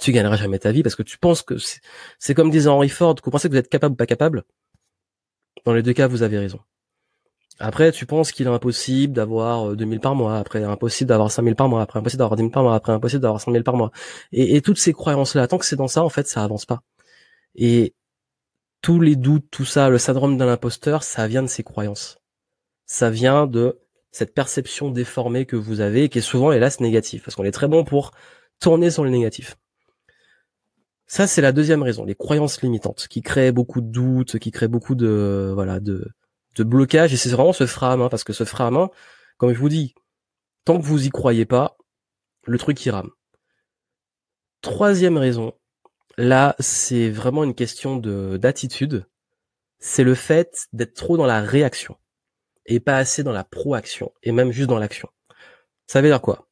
tu 0.00 0.12
gagneras 0.12 0.36
jamais 0.36 0.58
ta 0.58 0.72
vie 0.72 0.82
parce 0.82 0.96
que 0.96 1.02
tu 1.02 1.18
penses 1.18 1.42
que 1.42 1.56
c'est 2.18 2.34
comme 2.34 2.50
disait 2.50 2.68
Henry 2.68 2.88
Ford, 2.88 3.14
que 3.14 3.24
vous 3.24 3.30
pensez 3.30 3.48
que 3.48 3.52
vous 3.52 3.58
êtes 3.58 3.68
capable 3.68 3.94
ou 3.94 3.96
pas 3.96 4.06
capable? 4.06 4.44
Dans 5.64 5.74
les 5.74 5.82
deux 5.82 5.92
cas, 5.92 6.08
vous 6.08 6.22
avez 6.22 6.38
raison. 6.38 6.60
Après, 7.60 7.92
tu 7.92 8.04
penses 8.04 8.32
qu'il 8.32 8.46
est 8.46 8.50
impossible 8.50 9.12
d'avoir 9.14 9.76
2000 9.76 9.98
euh, 9.98 10.00
par 10.00 10.14
mois, 10.16 10.38
après 10.38 10.64
impossible 10.64 11.08
d'avoir 11.08 11.30
5000 11.30 11.54
par 11.54 11.68
mois, 11.68 11.82
après 11.82 12.00
impossible 12.00 12.18
d'avoir 12.18 12.36
10 12.36 12.42
000 12.42 12.50
par 12.50 12.64
mois, 12.64 12.74
après 12.74 12.92
impossible 12.92 13.22
d'avoir 13.22 13.40
100 13.40 13.52
000 13.52 13.62
par 13.62 13.76
mois. 13.76 13.92
Et, 14.32 14.60
toutes 14.60 14.78
ces 14.78 14.92
croyances-là, 14.92 15.46
tant 15.46 15.58
que 15.58 15.64
c'est 15.64 15.76
dans 15.76 15.86
ça, 15.88 16.02
en 16.02 16.08
fait, 16.08 16.26
ça 16.26 16.42
avance 16.42 16.66
pas. 16.66 16.82
Et 17.54 17.94
tous 18.84 19.00
les 19.00 19.16
doutes, 19.16 19.46
tout 19.50 19.64
ça, 19.64 19.88
le 19.88 19.96
syndrome 19.96 20.36
de 20.36 20.44
l'imposteur, 20.44 21.04
ça 21.04 21.26
vient 21.26 21.42
de 21.42 21.48
ces 21.48 21.62
croyances. 21.62 22.18
Ça 22.84 23.08
vient 23.08 23.46
de 23.46 23.80
cette 24.10 24.34
perception 24.34 24.90
déformée 24.90 25.46
que 25.46 25.56
vous 25.56 25.80
avez, 25.80 26.10
qui 26.10 26.18
est 26.18 26.20
souvent, 26.20 26.52
hélas, 26.52 26.80
négative. 26.80 27.22
Parce 27.24 27.34
qu'on 27.34 27.44
est 27.44 27.50
très 27.50 27.66
bon 27.66 27.84
pour 27.84 28.10
tourner 28.60 28.90
sur 28.90 29.02
le 29.02 29.08
négatif. 29.08 29.56
Ça, 31.06 31.26
c'est 31.26 31.40
la 31.40 31.52
deuxième 31.52 31.82
raison, 31.82 32.04
les 32.04 32.14
croyances 32.14 32.60
limitantes, 32.60 33.08
qui 33.08 33.22
créent 33.22 33.52
beaucoup 33.52 33.80
de 33.80 33.90
doutes, 33.90 34.38
qui 34.38 34.50
créent 34.50 34.68
beaucoup 34.68 34.94
de 34.94 35.50
voilà 35.54 35.80
de, 35.80 36.06
de 36.54 36.62
blocage. 36.62 37.14
Et 37.14 37.16
c'est 37.16 37.30
vraiment 37.30 37.54
ce 37.54 37.64
frein 37.64 37.98
à 37.98 38.08
parce 38.10 38.22
que 38.22 38.34
ce 38.34 38.44
frein 38.44 38.90
comme 39.38 39.54
je 39.54 39.58
vous 39.58 39.70
dis, 39.70 39.94
tant 40.66 40.78
que 40.78 40.84
vous 40.84 41.06
y 41.06 41.08
croyez 41.08 41.46
pas, 41.46 41.78
le 42.44 42.58
truc 42.58 42.76
qui 42.76 42.90
rame. 42.90 43.08
Troisième 44.60 45.16
raison, 45.16 45.54
là, 46.16 46.56
c'est 46.58 47.10
vraiment 47.10 47.44
une 47.44 47.54
question 47.54 47.96
de 47.96 48.36
d'attitude. 48.36 49.06
C'est 49.78 50.04
le 50.04 50.14
fait 50.14 50.68
d'être 50.72 50.94
trop 50.94 51.16
dans 51.16 51.26
la 51.26 51.40
réaction 51.40 51.96
et 52.66 52.80
pas 52.80 52.96
assez 52.96 53.22
dans 53.22 53.32
la 53.32 53.44
proaction 53.44 54.12
et 54.22 54.32
même 54.32 54.52
juste 54.52 54.68
dans 54.68 54.78
l'action. 54.78 55.08
Ça 55.86 56.00
veut 56.00 56.08
dire 56.08 56.22
quoi? 56.22 56.48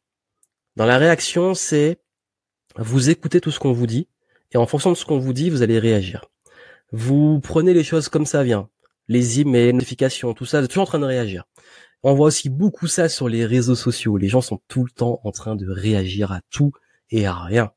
Dans 0.77 0.87
la 0.87 0.99
réaction, 0.99 1.55
c'est 1.55 2.01
vous 2.77 3.11
écoutez 3.11 3.41
tout 3.41 3.51
ce 3.51 3.59
qu'on 3.59 3.73
vous 3.73 3.87
dit 3.87 4.09
et 4.53 4.57
en 4.57 4.67
fonction 4.67 4.91
de 4.91 4.97
ce 4.97 5.05
qu'on 5.05 5.19
vous 5.19 5.33
dit, 5.33 5.51
vous 5.51 5.63
allez 5.63 5.79
réagir. 5.79 6.27
Vous 6.93 7.41
prenez 7.41 7.73
les 7.73 7.85
choses 7.85 8.09
comme 8.09 8.27
ça 8.27 8.43
vient. 8.43 8.69
Les 9.09 9.41
emails, 9.41 9.67
les 9.67 9.73
notifications, 9.73 10.35
tout 10.35 10.45
ça, 10.45 10.59
vous 10.59 10.65
êtes 10.65 10.71
toujours 10.71 10.85
en 10.85 10.87
train 10.87 10.99
de 10.99 11.07
réagir. 11.07 11.45
On 12.03 12.15
voit 12.15 12.27
aussi 12.27 12.51
beaucoup 12.51 12.87
ça 12.87 13.09
sur 13.09 13.29
les 13.29 13.47
réseaux 13.47 13.75
sociaux. 13.75 14.17
Les 14.17 14.29
gens 14.29 14.41
sont 14.41 14.61
tout 14.69 14.85
le 14.85 14.91
temps 14.91 15.21
en 15.25 15.31
train 15.31 15.57
de 15.57 15.69
réagir 15.71 16.33
à 16.33 16.41
tout 16.51 16.73
et 17.11 17.27
à 17.27 17.35
rien. 17.35 17.73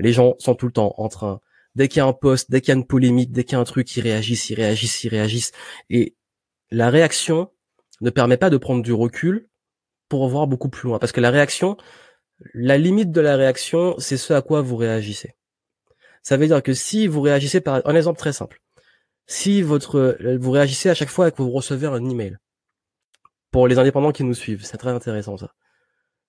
Les 0.00 0.12
gens 0.12 0.34
sont 0.38 0.54
tout 0.54 0.66
le 0.66 0.72
temps 0.72 0.94
en 0.96 1.08
train, 1.08 1.40
dès 1.74 1.88
qu'il 1.88 1.98
y 1.98 2.00
a 2.00 2.06
un 2.06 2.12
post, 2.12 2.50
dès 2.50 2.60
qu'il 2.60 2.68
y 2.68 2.72
a 2.72 2.78
une 2.78 2.86
polémique, 2.86 3.32
dès 3.32 3.44
qu'il 3.44 3.52
y 3.52 3.56
a 3.56 3.60
un 3.60 3.64
truc, 3.64 3.96
ils 3.96 4.00
réagissent, 4.00 4.50
ils 4.50 4.54
réagissent, 4.54 5.04
ils 5.04 5.08
réagissent. 5.08 5.52
Et 5.88 6.16
la 6.70 6.90
réaction 6.90 7.50
ne 8.00 8.10
permet 8.10 8.36
pas 8.36 8.50
de 8.50 8.56
prendre 8.56 8.82
du 8.82 8.92
recul 8.92 9.48
pour 10.08 10.28
voir 10.28 10.46
beaucoup 10.46 10.68
plus 10.68 10.88
loin. 10.88 10.98
Parce 10.98 11.12
que 11.12 11.20
la 11.20 11.30
réaction, 11.30 11.76
la 12.54 12.78
limite 12.78 13.12
de 13.12 13.20
la 13.20 13.36
réaction, 13.36 13.94
c'est 13.98 14.16
ce 14.16 14.32
à 14.32 14.42
quoi 14.42 14.62
vous 14.62 14.76
réagissez. 14.76 15.34
Ça 16.22 16.36
veut 16.36 16.46
dire 16.46 16.62
que 16.62 16.74
si 16.74 17.06
vous 17.06 17.20
réagissez 17.20 17.60
par 17.60 17.82
un 17.86 17.94
exemple 17.94 18.18
très 18.18 18.32
simple, 18.32 18.60
si 19.26 19.62
votre 19.62 20.18
vous 20.36 20.50
réagissez 20.50 20.90
à 20.90 20.94
chaque 20.94 21.08
fois 21.08 21.30
que 21.30 21.42
vous 21.42 21.50
recevez 21.50 21.86
un 21.86 22.04
email, 22.08 22.36
pour 23.50 23.66
les 23.68 23.78
indépendants 23.78 24.12
qui 24.12 24.24
nous 24.24 24.34
suivent. 24.34 24.64
C'est 24.64 24.76
très 24.76 24.90
intéressant 24.90 25.36
ça. 25.36 25.52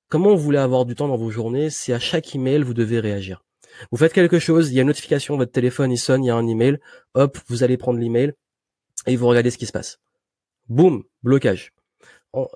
Comment 0.10 0.32
vous 0.32 0.42
voulez 0.42 0.58
avoir 0.58 0.86
du 0.86 0.96
temps 0.96 1.08
dans 1.08 1.18
vos 1.18 1.32
journées 1.32 1.70
si 1.70 1.94
à 1.94 2.00
chaque 2.00 2.36
email 2.36 2.64
vous 2.64 2.74
devez 2.74 3.00
réagir? 3.00 3.44
Vous 3.92 3.98
faites 3.98 4.14
quelque 4.14 4.40
chose, 4.40 4.72
il 4.72 4.76
y 4.76 4.80
a 4.80 4.82
une 4.82 4.88
notification, 4.88 5.38
votre 5.38 5.52
téléphone 5.52 5.92
il 5.92 5.98
sonne, 5.98 6.24
il 6.24 6.28
y 6.28 6.30
a 6.30 6.36
un 6.36 6.48
email, 6.48 6.80
hop, 7.14 7.38
vous 7.48 7.64
allez 7.64 7.78
prendre 7.78 8.00
l'email 8.00 8.34
et 9.08 9.16
vous 9.16 9.28
regardez 9.28 9.52
ce 9.52 9.58
qui 9.58 9.66
se 9.66 9.72
passe. 9.72 10.00
Boum, 10.70 11.04
blocage. 11.24 11.74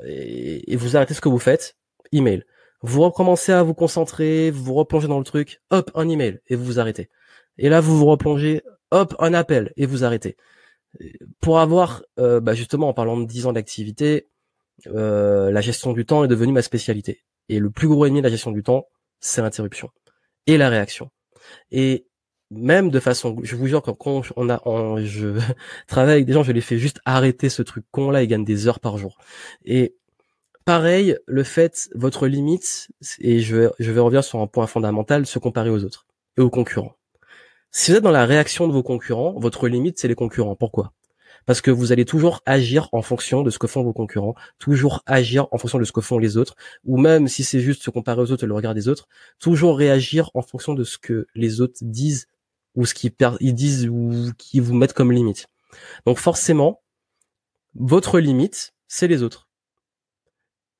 Et 0.05 0.75
vous 0.75 0.95
arrêtez 0.95 1.13
ce 1.13 1.21
que 1.21 1.29
vous 1.29 1.39
faites, 1.39 1.75
email. 2.11 2.43
Vous 2.81 3.01
recommencez 3.01 3.51
à 3.51 3.63
vous 3.63 3.73
concentrer, 3.73 4.51
vous 4.51 4.63
vous 4.63 4.73
replongez 4.73 5.07
dans 5.07 5.17
le 5.17 5.25
truc, 5.25 5.61
hop, 5.71 5.91
un 5.95 6.07
email 6.07 6.39
et 6.47 6.55
vous 6.55 6.63
vous 6.63 6.79
arrêtez. 6.79 7.09
Et 7.57 7.69
là 7.69 7.81
vous 7.81 7.97
vous 7.97 8.05
replongez, 8.05 8.61
hop, 8.91 9.15
un 9.19 9.33
appel 9.33 9.73
et 9.75 9.85
vous 9.85 10.03
arrêtez. 10.03 10.37
Pour 11.41 11.59
avoir, 11.59 12.03
euh, 12.19 12.39
bah 12.39 12.53
justement 12.53 12.87
en 12.87 12.93
parlant 12.93 13.17
de 13.17 13.25
10 13.25 13.47
ans 13.47 13.53
d'activité, 13.53 14.27
euh, 14.87 15.51
la 15.51 15.61
gestion 15.61 15.93
du 15.93 16.05
temps 16.05 16.23
est 16.23 16.27
devenue 16.27 16.53
ma 16.53 16.61
spécialité. 16.61 17.23
Et 17.49 17.59
le 17.59 17.69
plus 17.69 17.87
gros 17.87 18.05
ennemi 18.05 18.19
de 18.19 18.23
la 18.25 18.31
gestion 18.31 18.51
du 18.51 18.63
temps, 18.63 18.87
c'est 19.19 19.41
l'interruption 19.41 19.89
et 20.47 20.57
la 20.57 20.69
réaction. 20.69 21.09
Et 21.71 22.07
même 22.51 22.89
de 22.89 22.99
façon, 22.99 23.37
je 23.43 23.55
vous 23.55 23.67
jure 23.67 23.81
quand 23.81 23.97
on 24.35 24.49
a, 24.49 24.61
je 25.03 25.39
travaille 25.87 26.13
avec 26.13 26.25
des 26.25 26.33
gens, 26.33 26.43
je 26.43 26.51
les 26.51 26.61
fais 26.61 26.77
juste 26.77 26.99
arrêter 27.05 27.49
ce 27.49 27.61
truc 27.61 27.85
con 27.91 28.11
là, 28.11 28.23
ils 28.23 28.27
gagnent 28.27 28.45
des 28.45 28.67
heures 28.67 28.79
par 28.79 28.97
jour. 28.97 29.17
Et 29.65 29.95
pareil, 30.65 31.17
le 31.27 31.43
fait, 31.43 31.89
votre 31.95 32.27
limite, 32.27 32.89
et 33.19 33.39
je 33.39 33.55
vais, 33.55 33.69
je 33.79 33.91
vais 33.91 33.99
revenir 33.99 34.23
sur 34.23 34.39
un 34.39 34.47
point 34.47 34.67
fondamental, 34.67 35.25
se 35.25 35.39
comparer 35.39 35.69
aux 35.69 35.83
autres 35.83 36.05
et 36.37 36.41
aux 36.41 36.49
concurrents. 36.49 36.95
Si 37.71 37.91
vous 37.91 37.97
êtes 37.97 38.03
dans 38.03 38.11
la 38.11 38.25
réaction 38.25 38.67
de 38.67 38.73
vos 38.73 38.83
concurrents, 38.83 39.33
votre 39.37 39.67
limite, 39.67 39.99
c'est 39.99 40.07
les 40.07 40.15
concurrents. 40.15 40.55
Pourquoi? 40.55 40.93
Parce 41.45 41.61
que 41.61 41.71
vous 41.71 41.91
allez 41.91 42.05
toujours 42.05 42.41
agir 42.45 42.89
en 42.91 43.01
fonction 43.01 43.43
de 43.43 43.49
ce 43.49 43.59
que 43.59 43.67
font 43.67 43.83
vos 43.83 43.93
concurrents, 43.93 44.35
toujours 44.59 45.01
agir 45.05 45.47
en 45.51 45.57
fonction 45.57 45.79
de 45.79 45.83
ce 45.83 45.91
que 45.91 46.01
font 46.01 46.17
les 46.17 46.37
autres, 46.37 46.55
ou 46.83 46.97
même 46.97 47.27
si 47.27 47.43
c'est 47.43 47.59
juste 47.59 47.83
se 47.83 47.89
comparer 47.89 48.21
aux 48.21 48.31
autres 48.31 48.43
et 48.43 48.47
le 48.47 48.53
regard 48.53 48.73
des 48.73 48.87
autres, 48.87 49.07
toujours 49.39 49.77
réagir 49.77 50.31
en 50.33 50.41
fonction 50.41 50.73
de 50.73 50.83
ce 50.83 50.97
que 50.97 51.27
les 51.35 51.61
autres 51.61 51.77
disent 51.81 52.27
ou 52.75 52.85
ce 52.85 52.93
qu'ils 52.93 53.13
ils 53.39 53.53
disent 53.53 53.87
ou 53.87 54.31
qui 54.37 54.59
vous 54.59 54.73
mettent 54.73 54.93
comme 54.93 55.11
limite. 55.11 55.47
Donc 56.05 56.17
forcément, 56.17 56.81
votre 57.75 58.19
limite, 58.19 58.73
c'est 58.87 59.07
les 59.07 59.23
autres. 59.23 59.47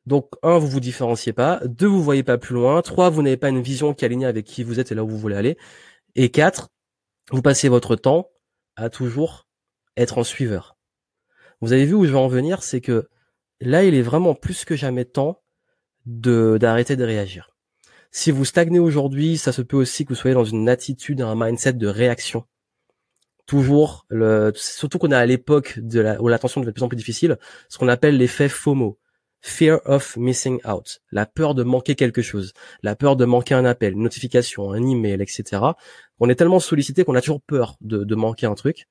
Donc 0.06 0.30
un, 0.44 0.58
vous 0.58 0.68
vous 0.68 0.80
différenciez 0.80 1.34
pas, 1.34 1.62
deux, 1.66 1.88
vous 1.88 2.04
voyez 2.04 2.24
pas 2.24 2.38
plus 2.38 2.54
loin, 2.54 2.82
trois, 2.82 3.10
vous 3.10 3.24
n'avez 3.24 3.38
pas 3.38 3.50
une 3.50 3.62
vision 3.62 3.94
qui 3.94 4.06
est 4.06 4.08
alignée 4.08 4.28
avec 4.28 4.46
qui 4.46 4.64
vous 4.64 4.80
êtes 4.80 4.92
et 4.92 4.96
là 4.96 5.04
où 5.04 5.10
vous 5.10 5.18
voulez 5.18 5.36
aller, 5.36 5.58
et 6.16 6.30
quatre, 6.30 6.70
vous 7.32 7.42
passez 7.42 7.70
votre 7.70 7.96
temps 7.96 8.30
à 8.76 8.90
toujours 8.90 9.45
être 9.98 10.18
en 10.18 10.24
suiveur. 10.24 10.78
Vous 11.62 11.74
avez 11.74 11.86
vu 11.86 11.94
où 11.94 12.06
je 12.06 12.12
veux 12.12 12.18
en 12.18 12.28
venir, 12.28 12.64
c'est 12.64 12.82
que 12.82 13.10
là, 13.62 13.84
il 13.84 13.96
est 13.96 14.02
vraiment 14.02 14.36
plus 14.36 14.66
que 14.66 14.76
jamais 14.76 15.06
temps 15.06 15.42
de 16.06 16.58
d'arrêter 16.60 16.96
de 16.96 17.04
réagir. 17.04 17.56
Si 18.12 18.32
vous 18.32 18.46
stagnez 18.46 18.80
aujourd'hui, 18.80 19.38
ça 19.38 19.52
se 19.52 19.62
peut 19.62 19.78
aussi 19.78 20.06
que 20.06 20.10
vous 20.10 20.16
soyez 20.16 20.34
dans 20.36 20.46
une 20.46 20.70
attitude, 20.70 21.22
un 21.22 21.36
mindset 21.36 21.74
de 21.74 21.88
réaction. 21.88 22.46
Toujours, 23.46 24.06
le, 24.10 24.52
surtout 24.56 24.98
qu'on 24.98 25.12
est 25.12 25.16
à 25.16 25.26
l'époque 25.26 25.80
de 25.80 26.18
où 26.20 26.28
l'attention 26.28 26.62
devient 26.62 26.72
de 26.72 26.74
plus 26.74 26.84
en 26.84 26.88
plus 26.88 26.96
difficile, 26.96 27.38
ce 27.70 27.78
qu'on 27.78 27.88
appelle 27.88 28.18
l'effet 28.18 28.50
FOMO. 28.50 29.00
Fear 29.42 29.80
of 29.86 30.18
missing 30.18 30.60
out. 30.66 31.02
La 31.12 31.28
peur 31.28 31.54
de 31.54 31.62
manquer 31.62 31.94
quelque 31.94 32.24
chose. 32.24 32.54
La 32.82 32.96
peur 32.96 33.16
de 33.16 33.26
manquer 33.26 33.54
un 33.54 33.64
appel, 33.64 33.94
une 33.94 34.02
notification, 34.02 34.72
un 34.72 34.82
email, 34.82 35.22
etc. 35.22 35.62
On 36.20 36.30
est 36.30 36.36
tellement 36.36 36.60
sollicité 36.60 37.04
qu'on 37.04 37.14
a 37.14 37.22
toujours 37.22 37.44
peur 37.44 37.76
de 37.82 38.16
manquer 38.16 38.48
un 38.48 38.56
truc. 38.56 38.88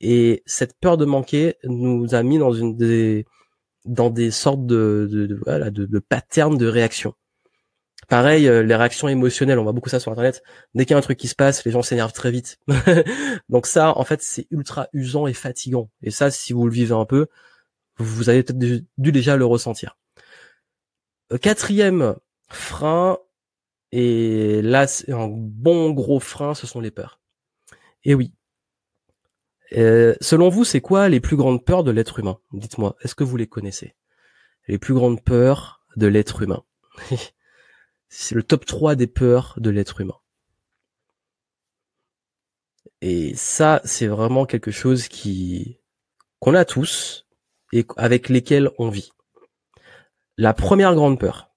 Et 0.00 0.42
cette 0.46 0.78
peur 0.78 0.96
de 0.96 1.04
manquer 1.04 1.56
nous 1.64 2.14
a 2.14 2.22
mis 2.22 2.38
dans 2.38 2.52
une 2.52 2.76
des 2.76 3.26
dans 3.84 4.10
des 4.10 4.30
sortes 4.30 4.66
de 4.66 5.08
de, 5.10 5.40
voilà 5.44 5.70
de, 5.70 5.86
de 5.86 5.98
patterns 5.98 6.58
de 6.58 6.66
réaction. 6.66 7.14
Pareil, 8.08 8.48
euh, 8.48 8.62
les 8.62 8.74
réactions 8.74 9.08
émotionnelles, 9.08 9.58
on 9.58 9.64
voit 9.64 9.72
beaucoup 9.72 9.90
ça 9.90 10.00
sur 10.00 10.10
internet. 10.12 10.42
Dès 10.74 10.84
qu'il 10.86 10.92
y 10.92 10.94
a 10.94 10.98
un 10.98 11.02
truc 11.02 11.18
qui 11.18 11.28
se 11.28 11.34
passe, 11.34 11.64
les 11.64 11.70
gens 11.72 11.82
s'énervent 11.82 12.12
très 12.12 12.30
vite. 12.30 12.58
Donc 13.50 13.66
ça, 13.66 13.96
en 13.98 14.04
fait, 14.04 14.22
c'est 14.22 14.46
ultra 14.50 14.88
usant 14.94 15.26
et 15.26 15.34
fatigant. 15.34 15.90
Et 16.02 16.10
ça, 16.10 16.30
si 16.30 16.54
vous 16.54 16.66
le 16.66 16.72
vivez 16.72 16.94
un 16.94 17.04
peu, 17.04 17.26
vous 17.98 18.30
avez 18.30 18.42
peut-être 18.42 18.58
dû 18.58 19.12
déjà 19.12 19.36
le 19.36 19.44
ressentir. 19.44 19.98
Euh, 21.32 21.38
quatrième 21.38 22.16
frein, 22.48 23.18
et 23.92 24.62
là, 24.62 24.86
c'est 24.86 25.12
un 25.12 25.28
bon 25.28 25.90
gros 25.90 26.20
frein, 26.20 26.54
ce 26.54 26.66
sont 26.66 26.80
les 26.80 26.90
peurs. 26.90 27.20
Et 28.04 28.14
oui, 28.14 28.32
euh, 29.76 30.14
selon 30.20 30.48
vous, 30.48 30.64
c'est 30.64 30.80
quoi 30.80 31.08
les 31.08 31.20
plus 31.20 31.36
grandes 31.36 31.64
peurs 31.64 31.84
de 31.84 31.90
l'être 31.90 32.18
humain? 32.18 32.38
Dites-moi, 32.52 32.96
est-ce 33.02 33.14
que 33.14 33.24
vous 33.24 33.36
les 33.36 33.46
connaissez? 33.46 33.94
Les 34.66 34.78
plus 34.78 34.94
grandes 34.94 35.22
peurs 35.22 35.84
de 35.96 36.06
l'être 36.06 36.42
humain. 36.42 36.64
c'est 38.08 38.34
le 38.34 38.42
top 38.42 38.64
3 38.64 38.94
des 38.94 39.06
peurs 39.06 39.54
de 39.58 39.70
l'être 39.70 40.00
humain. 40.00 40.18
Et 43.00 43.34
ça, 43.34 43.80
c'est 43.84 44.06
vraiment 44.06 44.46
quelque 44.46 44.70
chose 44.70 45.08
qui 45.08 45.78
qu'on 46.40 46.54
a 46.54 46.64
tous 46.64 47.26
et 47.72 47.86
avec 47.96 48.28
lesquels 48.28 48.70
on 48.78 48.88
vit. 48.88 49.12
La 50.36 50.54
première 50.54 50.94
grande 50.94 51.18
peur. 51.18 51.50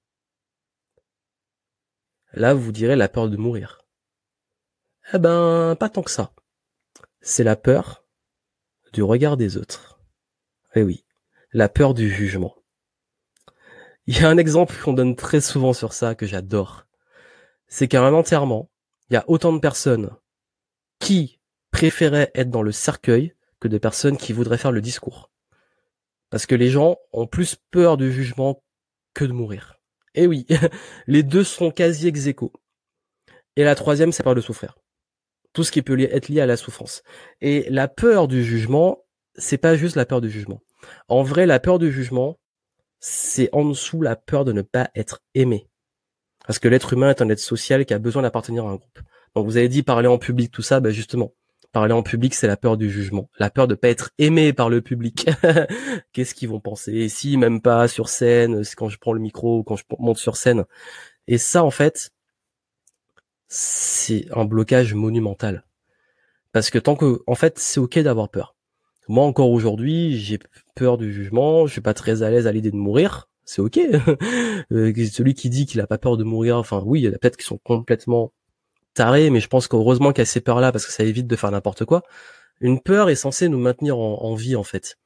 Là, 2.34 2.54
vous 2.54 2.72
direz 2.72 2.96
la 2.96 3.10
peur 3.10 3.30
de 3.30 3.38
mourir. 3.38 3.86
Eh 5.14 5.20
ben, 5.20 5.76
pas 5.80 5.90
tant 5.90 6.02
que 6.02 6.12
ça. 6.12 6.34
C'est 7.24 7.44
la 7.44 7.56
peur 7.56 8.04
du 8.94 9.04
regard 9.04 9.38
des 9.38 9.56
autres. 9.56 10.00
Eh 10.74 10.82
oui, 10.82 11.06
la 11.54 11.70
peur 11.70 11.94
du 11.94 12.10
jugement. 12.10 12.56
Il 14.08 14.20
y 14.20 14.24
a 14.24 14.30
un 14.30 14.40
exemple 14.40 14.76
qu'on 14.84 14.94
donne 14.94 15.16
très 15.16 15.40
souvent 15.40 15.72
sur 15.72 15.94
ça 15.94 16.16
que 16.16 16.26
j'adore. 16.26 16.88
C'est 17.68 17.88
qu'à 17.88 18.04
un 18.04 18.14
enterrement, 18.14 18.72
il 19.10 19.14
y 19.14 19.18
a 19.18 19.24
autant 19.28 19.54
de 19.54 19.60
personnes 19.60 20.10
qui 20.98 21.40
préféraient 21.70 22.32
être 22.34 22.50
dans 22.50 22.64
le 22.64 22.72
cercueil 22.72 23.36
que 23.60 23.68
de 23.68 23.78
personnes 23.78 24.18
qui 24.18 24.34
voudraient 24.34 24.58
faire 24.58 24.72
le 24.72 24.82
discours. 24.82 25.30
Parce 26.32 26.48
que 26.48 26.56
les 26.56 26.72
gens 26.72 26.98
ont 27.14 27.28
plus 27.28 27.56
peur 27.70 27.98
du 27.98 28.12
jugement 28.12 28.64
que 29.14 29.26
de 29.26 29.32
mourir. 29.32 29.80
Eh 30.16 30.26
oui, 30.26 30.48
les 31.06 31.22
deux 31.22 31.44
sont 31.44 31.70
quasi 31.70 32.08
ex 32.08 32.22
-aequo. 32.22 32.52
Et 33.56 33.64
la 33.64 33.76
troisième, 33.76 34.12
c'est 34.12 34.24
peur 34.24 34.34
de 34.34 34.42
souffrir 34.42 34.82
tout 35.54 35.64
ce 35.64 35.72
qui 35.72 35.82
peut 35.82 36.00
être 36.00 36.30
lié 36.30 36.42
à 36.42 36.46
la 36.46 36.58
souffrance. 36.58 37.04
Et 37.42 37.68
la 37.70 37.88
peur 37.88 38.28
du 38.28 38.44
jugement, 38.44 39.04
c'est 39.36 39.58
pas 39.58 39.76
juste 39.76 39.96
la 39.96 40.06
peur 40.06 40.22
du 40.22 40.30
jugement. 40.30 40.62
En 41.08 41.24
vrai, 41.24 41.46
la 41.46 41.60
peur 41.60 41.80
du 41.80 41.92
jugement, 41.92 42.40
c'est 43.00 43.50
en 43.52 43.66
dessous 43.66 44.02
la 44.02 44.16
peur 44.16 44.46
de 44.46 44.54
ne 44.54 44.62
pas 44.62 44.90
être 44.96 45.22
aimé. 45.36 45.68
Parce 46.46 46.60
que 46.60 46.68
l'être 46.68 46.94
humain 46.94 47.10
est 47.10 47.22
un 47.22 47.30
être 47.30 47.40
social 47.40 47.86
qui 47.86 47.94
a 47.94 48.00
besoin 48.00 48.24
d'appartenir 48.24 48.66
à 48.66 48.70
un 48.70 48.76
groupe. 48.76 49.00
Donc 49.36 49.46
vous 49.46 49.58
avez 49.58 49.70
dit 49.70 49.84
parler 49.84 50.08
en 50.08 50.18
public, 50.18 50.52
tout 50.52 50.62
ça, 50.62 50.80
ben 50.80 50.92
justement, 50.92 51.34
parler 51.72 51.94
en 51.94 52.04
public, 52.04 52.34
c'est 52.34 52.48
la 52.48 52.58
peur 52.58 52.78
du 52.78 52.90
jugement, 52.90 53.30
la 53.40 53.50
peur 53.50 53.68
de 53.68 53.76
pas 53.76 53.90
être 53.90 54.12
aimé 54.18 54.54
par 54.54 54.70
le 54.70 54.82
public. 54.82 55.30
Qu'est-ce 56.14 56.36
qu'ils 56.36 56.50
vont 56.50 56.60
penser? 56.60 57.08
Si 57.10 57.38
même 57.38 57.62
pas 57.62 57.88
sur 57.88 58.10
scène, 58.10 58.64
quand 58.76 58.90
je 58.90 58.98
prends 58.98 59.14
le 59.14 59.22
micro 59.22 59.64
quand 59.64 59.76
je 59.76 59.84
monte 60.00 60.18
sur 60.18 60.36
scène. 60.36 60.66
Et 61.28 61.38
ça, 61.38 61.64
en 61.64 61.72
fait, 61.72 62.12
c'est 63.54 64.28
un 64.32 64.46
blocage 64.46 64.94
monumental. 64.94 65.66
Parce 66.54 66.70
que 66.70 66.80
tant 66.80 66.96
que, 66.96 67.22
en 67.28 67.36
fait, 67.36 67.60
c'est 67.60 67.82
ok 67.82 68.00
d'avoir 68.00 68.30
peur. 68.30 68.56
Moi, 69.10 69.26
encore 69.26 69.52
aujourd'hui, 69.52 70.18
j'ai 70.18 70.40
peur 70.74 70.98
du 70.98 71.12
jugement, 71.12 71.68
je 71.68 71.74
suis 71.74 71.82
pas 71.82 71.94
très 71.94 72.24
à 72.24 72.30
l'aise 72.30 72.48
à 72.48 72.54
l'idée 72.54 72.72
de 72.72 72.78
mourir. 72.78 73.30
c'est 73.46 73.62
ok. 73.62 73.78
Euh, 74.72 74.94
celui 75.12 75.34
qui 75.34 75.50
dit 75.50 75.66
qu'il 75.66 75.82
a 75.82 75.88
pas 75.88 75.98
peur 75.98 76.16
de 76.16 76.24
mourir, 76.24 76.58
enfin 76.58 76.82
oui, 76.86 77.02
il 77.02 77.04
y 77.04 77.10
en 77.10 77.14
a 77.14 77.18
peut-être 77.18 77.36
qui 77.36 77.44
sont 77.44 77.58
complètement 77.58 78.32
tarés, 78.94 79.30
mais 79.30 79.42
je 79.42 79.48
pense 79.50 79.68
qu'heureusement 79.68 80.14
qu'il 80.14 80.22
y 80.22 80.24
a 80.24 80.26
ces 80.26 80.40
peurs-là 80.40 80.72
parce 80.72 80.86
que 80.86 80.94
ça 80.94 81.04
évite 81.04 81.28
de 81.28 81.36
faire 81.36 81.52
n'importe 81.52 81.84
quoi. 81.84 82.04
Une 82.62 82.80
peur 82.80 83.10
est 83.10 83.16
censée 83.16 83.50
nous 83.50 83.60
maintenir 83.60 83.98
en, 83.98 84.34
vie 84.36 84.56
en 84.56 84.64
fait. 84.64 84.98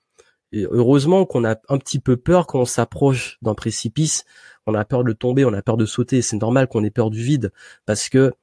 Heureusement 0.63 1.26
qu'on 1.26 1.44
a 1.44 1.58
un 1.70 1.78
petit 1.78 2.00
peu 2.00 2.18
peur 2.18 2.48
quand 2.48 2.60
on 2.62 2.65
s'approche 2.65 3.38
d'un 3.41 3.54
précipice. 3.54 4.26
On 4.65 4.74
a 4.74 4.86
peur 4.86 5.04
de 5.04 5.13
tomber, 5.13 5.46
on 5.46 5.54
a 5.54 5.62
peur 5.62 5.78
de 5.78 5.86
sauter. 5.86 6.22
C'est 6.22 6.38
normal 6.38 6.68
qu'on 6.68 6.84
ait 6.84 6.91
peur 6.91 7.10
du 7.10 7.22
vide 7.22 7.52
parce 7.86 8.10
que 8.10 8.34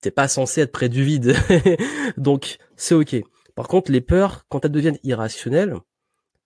t'es 0.00 0.10
pas 0.10 0.28
censé 0.28 0.60
être 0.60 0.72
près 0.72 0.88
du 0.88 1.02
vide. 1.02 1.34
Donc 2.16 2.58
c'est 2.76 2.94
ok. 2.94 3.16
Par 3.54 3.68
contre, 3.68 3.90
les 3.90 4.00
peurs, 4.00 4.46
quand 4.48 4.64
elles 4.64 4.72
deviennent 4.72 4.98
irrationnelles, 5.02 5.76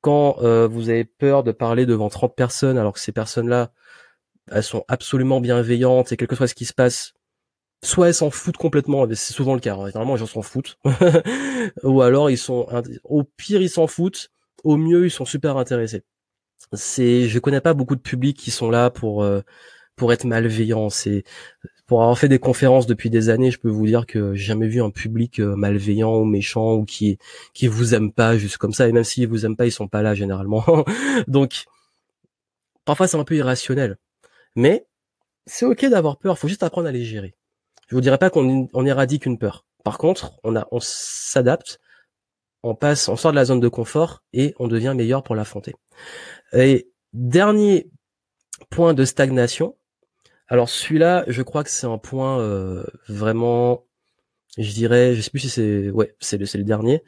quand 0.00 0.38
euh, 0.42 0.66
vous 0.66 0.88
avez 0.88 1.04
peur 1.04 1.42
de 1.42 1.52
parler 1.52 1.84
devant 1.86 2.08
30 2.08 2.34
personnes 2.34 2.78
alors 2.78 2.94
que 2.94 3.00
ces 3.00 3.12
personnes-là, 3.12 3.72
elles 4.50 4.62
sont 4.62 4.84
absolument 4.88 5.40
bienveillantes 5.40 6.12
et 6.12 6.16
quelque 6.16 6.36
chose 6.36 6.54
qui 6.54 6.64
se 6.64 6.72
passe, 6.72 7.14
soit 7.82 8.08
elles 8.08 8.14
s'en 8.14 8.30
foutent 8.30 8.56
complètement, 8.56 9.06
c'est 9.08 9.32
souvent 9.32 9.54
le 9.54 9.60
cas, 9.60 9.74
hein. 9.74 9.86
généralement 9.86 10.14
les 10.14 10.20
gens 10.20 10.26
s'en 10.26 10.42
foutent, 10.42 10.78
ou 11.82 12.02
alors 12.02 12.30
ils 12.30 12.38
sont, 12.38 12.66
au 13.04 13.24
pire 13.24 13.62
ils 13.62 13.70
s'en 13.70 13.86
foutent, 13.86 14.30
au 14.64 14.76
mieux 14.76 15.06
ils 15.06 15.10
sont 15.10 15.24
super 15.24 15.56
intéressés. 15.56 16.02
C'est, 16.72 17.28
je 17.28 17.38
connais 17.38 17.60
pas 17.60 17.74
beaucoup 17.74 17.96
de 17.96 18.00
publics 18.00 18.36
qui 18.36 18.50
sont 18.50 18.70
là 18.70 18.90
pour 18.90 19.24
euh, 19.24 19.40
pour 19.96 20.12
être 20.12 20.24
malveillants. 20.24 20.90
C'est 20.90 21.24
pour 21.86 22.02
avoir 22.02 22.18
fait 22.18 22.28
des 22.28 22.38
conférences 22.38 22.86
depuis 22.86 23.10
des 23.10 23.28
années, 23.30 23.50
je 23.50 23.58
peux 23.58 23.68
vous 23.70 23.86
dire 23.86 24.06
que 24.06 24.34
j'ai 24.34 24.46
jamais 24.46 24.68
vu 24.68 24.82
un 24.82 24.90
public 24.90 25.40
euh, 25.40 25.56
malveillant 25.56 26.16
ou 26.16 26.24
méchant 26.24 26.74
ou 26.74 26.84
qui 26.84 27.18
qui 27.54 27.66
vous 27.66 27.94
aime 27.94 28.12
pas 28.12 28.38
juste 28.38 28.58
comme 28.58 28.72
ça. 28.72 28.88
Et 28.88 28.92
même 28.92 29.04
s'ils 29.04 29.28
vous 29.28 29.46
aiment 29.46 29.56
pas, 29.56 29.66
ils 29.66 29.72
sont 29.72 29.88
pas 29.88 30.02
là 30.02 30.14
généralement. 30.14 30.64
Donc 31.28 31.64
parfois 32.84 33.08
c'est 33.08 33.16
un 33.16 33.24
peu 33.24 33.36
irrationnel, 33.36 33.96
mais 34.56 34.86
c'est 35.46 35.66
ok 35.66 35.86
d'avoir 35.86 36.18
peur. 36.18 36.38
Faut 36.38 36.48
juste 36.48 36.62
apprendre 36.62 36.88
à 36.88 36.92
les 36.92 37.04
gérer. 37.04 37.34
Je 37.90 37.96
vous 37.96 38.00
dirais 38.00 38.18
pas 38.18 38.30
qu'on 38.30 38.68
on 38.72 38.86
éradique 38.86 39.26
une 39.26 39.36
peur. 39.36 39.66
Par 39.82 39.98
contre, 39.98 40.38
on 40.44 40.78
s'adapte, 40.80 41.80
on 42.62 42.76
passe, 42.76 43.08
on 43.08 43.16
sort 43.16 43.32
de 43.32 43.36
la 43.36 43.44
zone 43.44 43.58
de 43.58 43.68
confort 43.68 44.22
et 44.32 44.54
on 44.60 44.68
devient 44.68 44.94
meilleur 44.96 45.24
pour 45.24 45.34
l'affronter. 45.34 45.74
Et 46.52 46.88
dernier 47.12 47.90
point 48.70 48.94
de 48.94 49.04
stagnation, 49.04 49.76
alors 50.46 50.68
celui-là, 50.68 51.24
je 51.26 51.42
crois 51.42 51.64
que 51.64 51.70
c'est 51.70 51.88
un 51.88 51.98
point 51.98 52.38
euh, 52.40 52.84
vraiment, 53.08 53.86
je 54.56 54.72
dirais, 54.72 55.16
je 55.16 55.20
sais 55.20 55.30
plus 55.30 55.40
si 55.40 55.50
c'est, 55.50 55.90
ouais, 55.90 56.14
c'est 56.20 56.38
le, 56.38 56.64
dernier. 56.64 57.02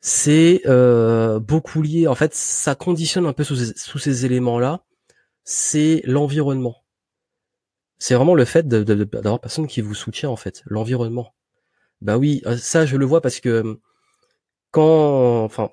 C'est 0.00 0.60
euh, 0.66 1.38
beaucoup 1.40 1.80
lié. 1.80 2.06
En 2.06 2.14
fait, 2.14 2.34
ça 2.34 2.74
conditionne 2.74 3.24
un 3.24 3.32
peu 3.32 3.44
sous 3.44 3.98
ces 3.98 4.26
éléments-là. 4.26 4.84
C'est 5.44 6.02
l'environnement. 6.04 6.82
C'est 7.98 8.14
vraiment 8.14 8.34
le 8.34 8.44
fait 8.44 8.68
d'avoir 8.68 9.40
personne 9.40 9.66
qui 9.66 9.80
vous 9.80 9.94
soutient 9.94 10.30
en 10.30 10.36
fait, 10.36 10.62
l'environnement. 10.66 11.34
Bah 12.02 12.18
oui, 12.18 12.42
euh, 12.46 12.56
ça 12.56 12.84
je 12.84 12.96
le 12.96 13.06
vois 13.06 13.20
parce 13.20 13.40
que 13.40 13.80
quand, 14.70 15.44
enfin, 15.44 15.70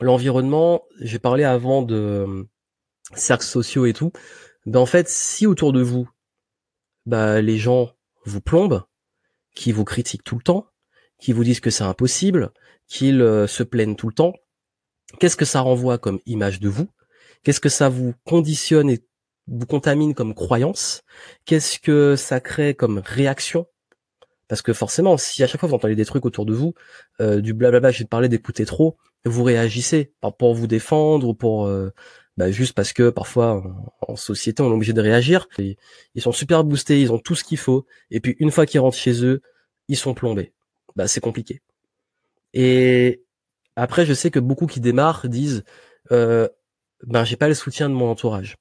l'environnement, 0.00 0.82
j'ai 1.00 1.18
parlé 1.18 1.44
avant 1.44 1.82
de 1.82 2.46
cercles 3.14 3.46
sociaux 3.46 3.86
et 3.86 3.92
tout. 3.92 4.12
Ben 4.66 4.80
en 4.80 4.86
fait, 4.86 5.08
si 5.08 5.46
autour 5.46 5.72
de 5.72 5.80
vous, 5.80 6.08
bah 7.06 7.40
les 7.40 7.58
gens 7.58 7.92
vous 8.24 8.40
plombent, 8.40 8.82
qui 9.54 9.72
vous 9.72 9.84
critiquent 9.84 10.24
tout 10.24 10.36
le 10.36 10.42
temps, 10.42 10.66
qui 11.18 11.32
vous 11.32 11.44
disent 11.44 11.60
que 11.60 11.70
c'est 11.70 11.84
impossible, 11.84 12.52
qu'ils 12.86 13.22
euh, 13.22 13.46
se 13.46 13.62
plaignent 13.62 13.96
tout 13.96 14.08
le 14.08 14.14
temps, 14.14 14.34
qu'est-ce 15.18 15.36
que 15.36 15.44
ça 15.44 15.60
renvoie 15.60 15.98
comme 15.98 16.20
image 16.26 16.60
de 16.60 16.68
vous? 16.68 16.88
Qu'est-ce 17.42 17.60
que 17.60 17.68
ça 17.68 17.88
vous 17.88 18.14
conditionne 18.24 18.90
et 18.90 19.04
vous 19.48 19.66
contamine 19.66 20.14
comme 20.14 20.34
croyance 20.34 21.02
Qu'est-ce 21.44 21.78
que 21.78 22.16
ça 22.16 22.40
crée 22.40 22.74
comme 22.74 23.02
réaction? 23.04 23.66
Parce 24.48 24.62
que 24.62 24.72
forcément, 24.72 25.16
si 25.18 25.42
à 25.42 25.46
chaque 25.46 25.60
fois 25.60 25.68
vous 25.68 25.74
entendez 25.74 25.94
des 25.94 26.06
trucs 26.06 26.24
autour 26.24 26.46
de 26.46 26.54
vous, 26.54 26.74
euh, 27.20 27.40
du 27.40 27.52
blablabla, 27.52 27.90
j'ai 27.90 28.04
parlé 28.04 28.28
d'écouter 28.28 28.64
trop, 28.64 28.96
vous 29.24 29.44
réagissez 29.44 30.12
pour 30.38 30.54
vous 30.54 30.66
défendre 30.66 31.28
ou 31.28 31.34
pour 31.34 31.66
euh, 31.66 31.90
bah, 32.38 32.50
juste 32.50 32.72
parce 32.74 32.92
que 32.92 33.10
parfois 33.10 33.62
en, 34.06 34.16
société 34.16 34.62
on 34.62 34.70
est 34.70 34.74
obligé 34.74 34.92
de 34.92 35.00
réagir. 35.02 35.48
ils 35.58 36.22
sont 36.22 36.32
super 36.32 36.64
boostés, 36.64 37.00
ils 37.00 37.12
ont 37.12 37.18
tout 37.18 37.34
ce 37.34 37.44
qu'il 37.44 37.58
faut, 37.58 37.84
et 38.10 38.20
puis 38.20 38.36
une 38.38 38.50
fois 38.50 38.64
qu'ils 38.64 38.80
rentrent 38.80 38.96
chez 38.96 39.24
eux, 39.24 39.42
ils 39.88 39.96
sont 39.96 40.14
plombés. 40.14 40.52
Bah 40.96 41.08
c'est 41.08 41.20
compliqué. 41.20 41.60
Et 42.54 43.22
après, 43.76 44.06
je 44.06 44.14
sais 44.14 44.30
que 44.30 44.38
beaucoup 44.40 44.66
qui 44.66 44.80
démarrent 44.80 45.28
disent, 45.28 45.64
euh, 46.12 46.48
ben 47.06 47.24
j'ai 47.24 47.36
pas 47.36 47.48
le 47.48 47.54
soutien 47.54 47.88
de 47.88 47.94
mon 47.94 48.10
entourage. 48.10 48.56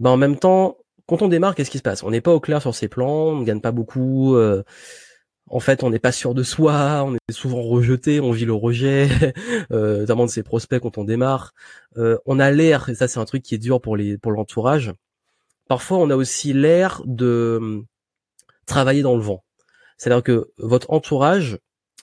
Ben 0.00 0.10
en 0.10 0.16
même 0.16 0.38
temps, 0.38 0.78
quand 1.06 1.22
on 1.22 1.28
démarre, 1.28 1.54
qu'est-ce 1.54 1.70
qui 1.70 1.78
se 1.78 1.82
passe? 1.82 2.02
On 2.02 2.10
n'est 2.10 2.20
pas 2.20 2.32
au 2.32 2.40
clair 2.40 2.60
sur 2.62 2.74
ses 2.74 2.88
plans, 2.88 3.28
on 3.28 3.40
ne 3.40 3.44
gagne 3.44 3.60
pas 3.60 3.72
beaucoup. 3.72 4.36
Euh, 4.36 4.62
en 5.48 5.60
fait, 5.60 5.82
on 5.82 5.90
n'est 5.90 5.98
pas 5.98 6.12
sûr 6.12 6.34
de 6.34 6.42
soi, 6.42 7.04
on 7.06 7.14
est 7.16 7.32
souvent 7.32 7.62
rejeté, 7.62 8.20
on 8.20 8.32
vit 8.32 8.46
le 8.46 8.54
rejet, 8.54 9.08
euh, 9.72 10.00
notamment 10.00 10.24
de 10.24 10.30
ses 10.30 10.42
prospects 10.42 10.80
quand 10.80 10.98
on 10.98 11.04
démarre. 11.04 11.52
Euh, 11.98 12.18
on 12.26 12.38
a 12.40 12.50
l'air, 12.50 12.88
et 12.88 12.94
ça 12.94 13.08
c'est 13.08 13.20
un 13.20 13.24
truc 13.26 13.42
qui 13.42 13.54
est 13.54 13.58
dur 13.58 13.80
pour 13.80 13.96
les 13.96 14.18
pour 14.18 14.32
l'entourage. 14.32 14.92
Parfois, 15.68 15.98
on 15.98 16.10
a 16.10 16.16
aussi 16.16 16.52
l'air 16.52 17.02
de 17.06 17.58
hum, 17.60 17.86
travailler 18.66 19.02
dans 19.02 19.16
le 19.16 19.22
vent. 19.22 19.44
C'est-à-dire 19.98 20.22
que 20.22 20.50
votre 20.58 20.90
entourage 20.92 21.58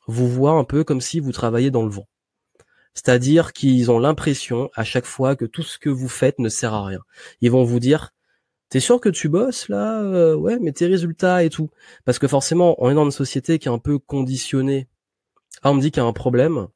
vous 0.07 0.27
voit 0.29 0.53
un 0.53 0.63
peu 0.63 0.83
comme 0.83 1.01
si 1.01 1.19
vous 1.19 1.31
travaillez 1.31 1.71
dans 1.71 1.83
le 1.83 1.89
vent. 1.89 2.07
C'est-à-dire 2.93 3.53
qu'ils 3.53 3.89
ont 3.91 3.99
l'impression 3.99 4.69
à 4.75 4.83
chaque 4.83 5.05
fois 5.05 5.35
que 5.35 5.45
tout 5.45 5.63
ce 5.63 5.79
que 5.79 5.89
vous 5.89 6.09
faites 6.09 6.39
ne 6.39 6.49
sert 6.49 6.73
à 6.73 6.85
rien. 6.85 7.01
Ils 7.41 7.51
vont 7.51 7.63
vous 7.63 7.79
dire 7.79 8.11
T'es 8.69 8.79
sûr 8.79 9.01
que 9.01 9.09
tu 9.09 9.27
bosses 9.27 9.67
là 9.67 10.01
euh, 10.01 10.35
Ouais, 10.35 10.57
mais 10.59 10.71
tes 10.71 10.87
résultats 10.87 11.43
et 11.43 11.49
tout. 11.49 11.69
Parce 12.05 12.19
que 12.19 12.27
forcément, 12.27 12.75
on 12.79 12.89
est 12.89 12.93
dans 12.93 13.03
une 13.03 13.11
société 13.11 13.59
qui 13.59 13.67
est 13.67 13.71
un 13.71 13.79
peu 13.79 13.99
conditionnée. 13.99 14.87
Ah, 15.61 15.71
on 15.71 15.75
me 15.75 15.81
dit 15.81 15.91
qu'il 15.91 16.01
y 16.01 16.05
a 16.05 16.07
un 16.07 16.13
problème. 16.13 16.67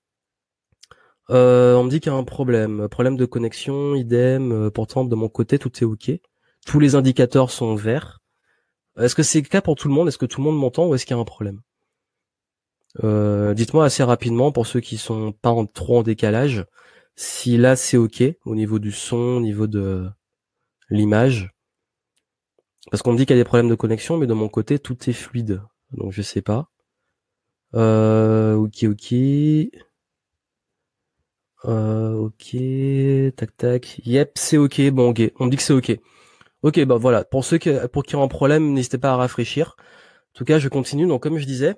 Euh, 1.30 1.76
on 1.76 1.86
me 1.86 1.90
dit 1.90 2.02
qu'il 2.02 2.12
y 2.12 2.16
a 2.16 2.18
un 2.18 2.24
problème. 2.26 2.90
Problème 2.90 3.16
de 3.16 3.26
connexion, 3.26 3.96
idem. 3.96 4.52
Euh, 4.52 4.70
pourtant, 4.70 5.06
de 5.06 5.16
mon 5.16 5.30
côté, 5.30 5.58
tout 5.58 5.72
est 5.80 5.86
OK. 5.86 6.12
Tous 6.66 6.80
les 6.80 6.96
indicateurs 6.96 7.50
sont 7.50 7.76
verts. 7.76 8.22
Est-ce 9.00 9.16
que 9.16 9.24
c'est 9.24 9.42
le 9.42 9.48
cas 9.48 9.62
pour 9.62 9.76
tout 9.76 9.88
le 9.88 9.94
monde? 9.94 10.10
Est-ce 10.10 10.18
que 10.18 10.26
tout 10.26 10.42
le 10.42 10.46
monde 10.46 10.60
m'entend 10.60 10.88
ou 10.88 10.96
est-ce 10.96 11.06
qu'il 11.06 11.16
y 11.16 11.20
a 11.20 11.22
un 11.22 11.26
problème? 11.26 11.62
Dites-moi 13.04 13.86
assez 13.86 14.04
rapidement 14.04 14.52
pour 14.52 14.68
ceux 14.68 14.80
qui 14.80 14.98
sont 14.98 15.32
pas 15.32 15.50
en, 15.52 15.66
trop 15.66 16.00
en 16.00 16.04
décalage. 16.04 16.66
Si 17.16 17.58
là 17.58 17.76
c'est 17.76 17.98
OK 17.98 18.24
au 18.46 18.56
niveau 18.56 18.80
du 18.80 18.92
son, 18.92 19.18
au 19.18 19.42
niveau 19.42 19.68
de 19.68 20.10
l'image. 20.90 21.52
Parce 22.92 23.02
qu'on 23.02 23.14
dit 23.16 23.26
qu'il 23.26 23.36
y 23.36 23.40
a 23.40 23.42
des 23.42 23.48
problèmes 23.48 23.70
de 23.70 23.76
connexion, 23.76 24.18
mais 24.18 24.28
de 24.28 24.34
mon 24.34 24.50
côté, 24.50 24.80
tout 24.80 25.10
est 25.10 25.14
fluide. 25.14 25.62
Donc 25.92 26.12
je 26.12 26.22
sais 26.22 26.42
pas. 26.42 26.70
Euh, 27.76 28.56
ok, 28.56 28.84
ok. 28.84 29.14
Euh, 31.66 32.14
ok, 32.14 32.56
tac, 33.36 33.58
tac. 33.58 34.02
Yep, 34.06 34.32
c'est 34.36 34.58
ok. 34.58 34.90
Bon, 34.92 35.10
ok. 35.10 35.22
On 35.40 35.46
me 35.46 35.50
dit 35.52 35.58
que 35.58 35.64
c'est 35.64 35.74
ok. 35.74 35.98
Ok, 36.64 36.80
bah 36.86 36.98
voilà. 36.98 37.24
Pour 37.26 37.46
ceux 37.46 37.58
qui, 37.58 37.72
pour 37.92 38.04
qui 38.04 38.16
ont 38.16 38.24
un 38.24 38.28
problème, 38.28 38.74
n'hésitez 38.74 38.98
pas 38.98 39.12
à 39.14 39.16
rafraîchir. 39.18 39.76
En 40.36 40.38
tout 40.38 40.46
cas, 40.46 40.60
je 40.60 40.70
continue. 40.70 41.08
Donc, 41.08 41.24
comme 41.24 41.38
je 41.38 41.46
disais, 41.46 41.76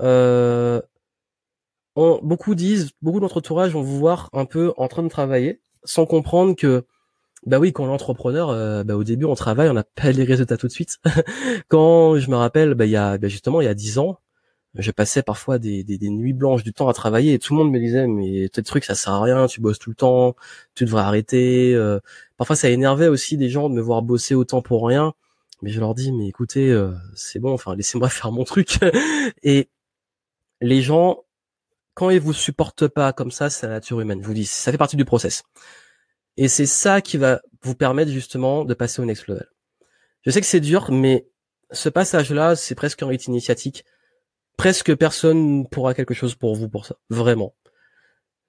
euh, 0.00 0.80
beaucoup 1.96 2.54
disent, 2.54 2.90
beaucoup 3.02 3.20
d'entre 3.20 3.40
vont 3.68 3.82
vous 3.82 3.98
voir 3.98 4.28
un 4.32 4.44
peu 4.44 4.72
en 4.76 4.88
train 4.88 5.02
de 5.02 5.08
travailler, 5.08 5.60
sans 5.84 6.06
comprendre 6.06 6.54
que 6.56 6.84
bah 7.46 7.58
oui, 7.60 7.72
quand 7.72 7.86
l'entrepreneur, 7.86 8.50
euh, 8.50 8.82
bah, 8.82 8.96
au 8.96 9.04
début 9.04 9.24
on 9.24 9.34
travaille, 9.34 9.68
on 9.68 9.74
n'a 9.74 9.84
pas 9.84 10.10
les 10.10 10.24
résultats 10.24 10.56
tout 10.56 10.66
de 10.66 10.72
suite. 10.72 10.98
quand 11.68 12.18
je 12.18 12.30
me 12.30 12.36
rappelle, 12.36 12.74
bah, 12.74 12.86
il 12.86 12.90
y 12.90 12.96
a 12.96 13.18
bah, 13.18 13.28
justement 13.28 13.60
il 13.60 13.64
y 13.64 13.68
a 13.68 13.74
dix 13.74 13.98
ans, 13.98 14.18
je 14.74 14.90
passais 14.90 15.22
parfois 15.22 15.58
des, 15.58 15.84
des, 15.84 16.10
nuits 16.10 16.32
blanches 16.32 16.62
du 16.62 16.72
temps 16.72 16.88
à 16.88 16.92
travailler 16.92 17.34
et 17.34 17.38
tout 17.38 17.54
le 17.54 17.58
monde 17.62 17.72
me 17.72 17.78
disait 17.78 18.06
mais 18.06 18.48
tes 18.50 18.62
trucs 18.62 18.84
ça 18.84 18.94
sert 18.94 19.12
à 19.14 19.22
rien, 19.22 19.46
tu 19.46 19.60
bosses 19.60 19.78
tout 19.78 19.90
le 19.90 19.96
temps, 19.96 20.36
tu 20.74 20.84
devrais 20.84 21.02
arrêter. 21.02 21.74
Euh. 21.74 22.00
parfois 22.36 22.56
ça 22.56 22.68
énervait 22.68 23.08
aussi 23.08 23.36
des 23.36 23.48
gens 23.48 23.70
de 23.70 23.74
me 23.74 23.80
voir 23.80 24.02
bosser 24.02 24.34
autant 24.34 24.62
pour 24.62 24.86
rien, 24.86 25.14
mais 25.62 25.70
je 25.70 25.80
leur 25.80 25.94
dis 25.94 26.12
mais 26.12 26.28
écoutez 26.28 26.70
euh, 26.70 26.92
c'est 27.14 27.38
bon, 27.38 27.52
enfin 27.52 27.74
laissez-moi 27.76 28.08
faire 28.10 28.32
mon 28.32 28.44
truc. 28.44 28.78
et 29.42 29.68
les 30.60 30.82
gens 30.82 31.24
quand 31.94 32.10
ils 32.10 32.20
vous 32.20 32.34
supportent 32.34 32.88
pas 32.88 33.12
comme 33.14 33.30
ça, 33.30 33.48
c'est 33.48 33.66
la 33.66 33.74
nature 33.74 34.00
humaine. 34.00 34.20
Je 34.22 34.26
vous 34.26 34.34
dis, 34.34 34.44
ça 34.44 34.70
fait 34.70 34.78
partie 34.78 34.96
du 34.96 35.06
process. 35.06 35.44
Et 36.36 36.46
c'est 36.48 36.66
ça 36.66 37.00
qui 37.00 37.16
va 37.16 37.40
vous 37.62 37.74
permettre 37.74 38.10
justement 38.10 38.64
de 38.64 38.74
passer 38.74 39.00
au 39.00 39.06
next 39.06 39.26
level. 39.26 39.48
Je 40.22 40.30
sais 40.30 40.40
que 40.40 40.46
c'est 40.46 40.60
dur, 40.60 40.90
mais 40.92 41.26
ce 41.70 41.88
passage-là, 41.88 42.54
c'est 42.54 42.74
presque 42.74 43.02
un 43.02 43.06
rite 43.06 43.26
initiatique. 43.26 43.84
Presque 44.58 44.94
personne 44.94 45.66
pourra 45.68 45.94
quelque 45.94 46.12
chose 46.12 46.34
pour 46.34 46.54
vous 46.54 46.68
pour 46.68 46.84
ça. 46.84 46.96
Vraiment. 47.08 47.54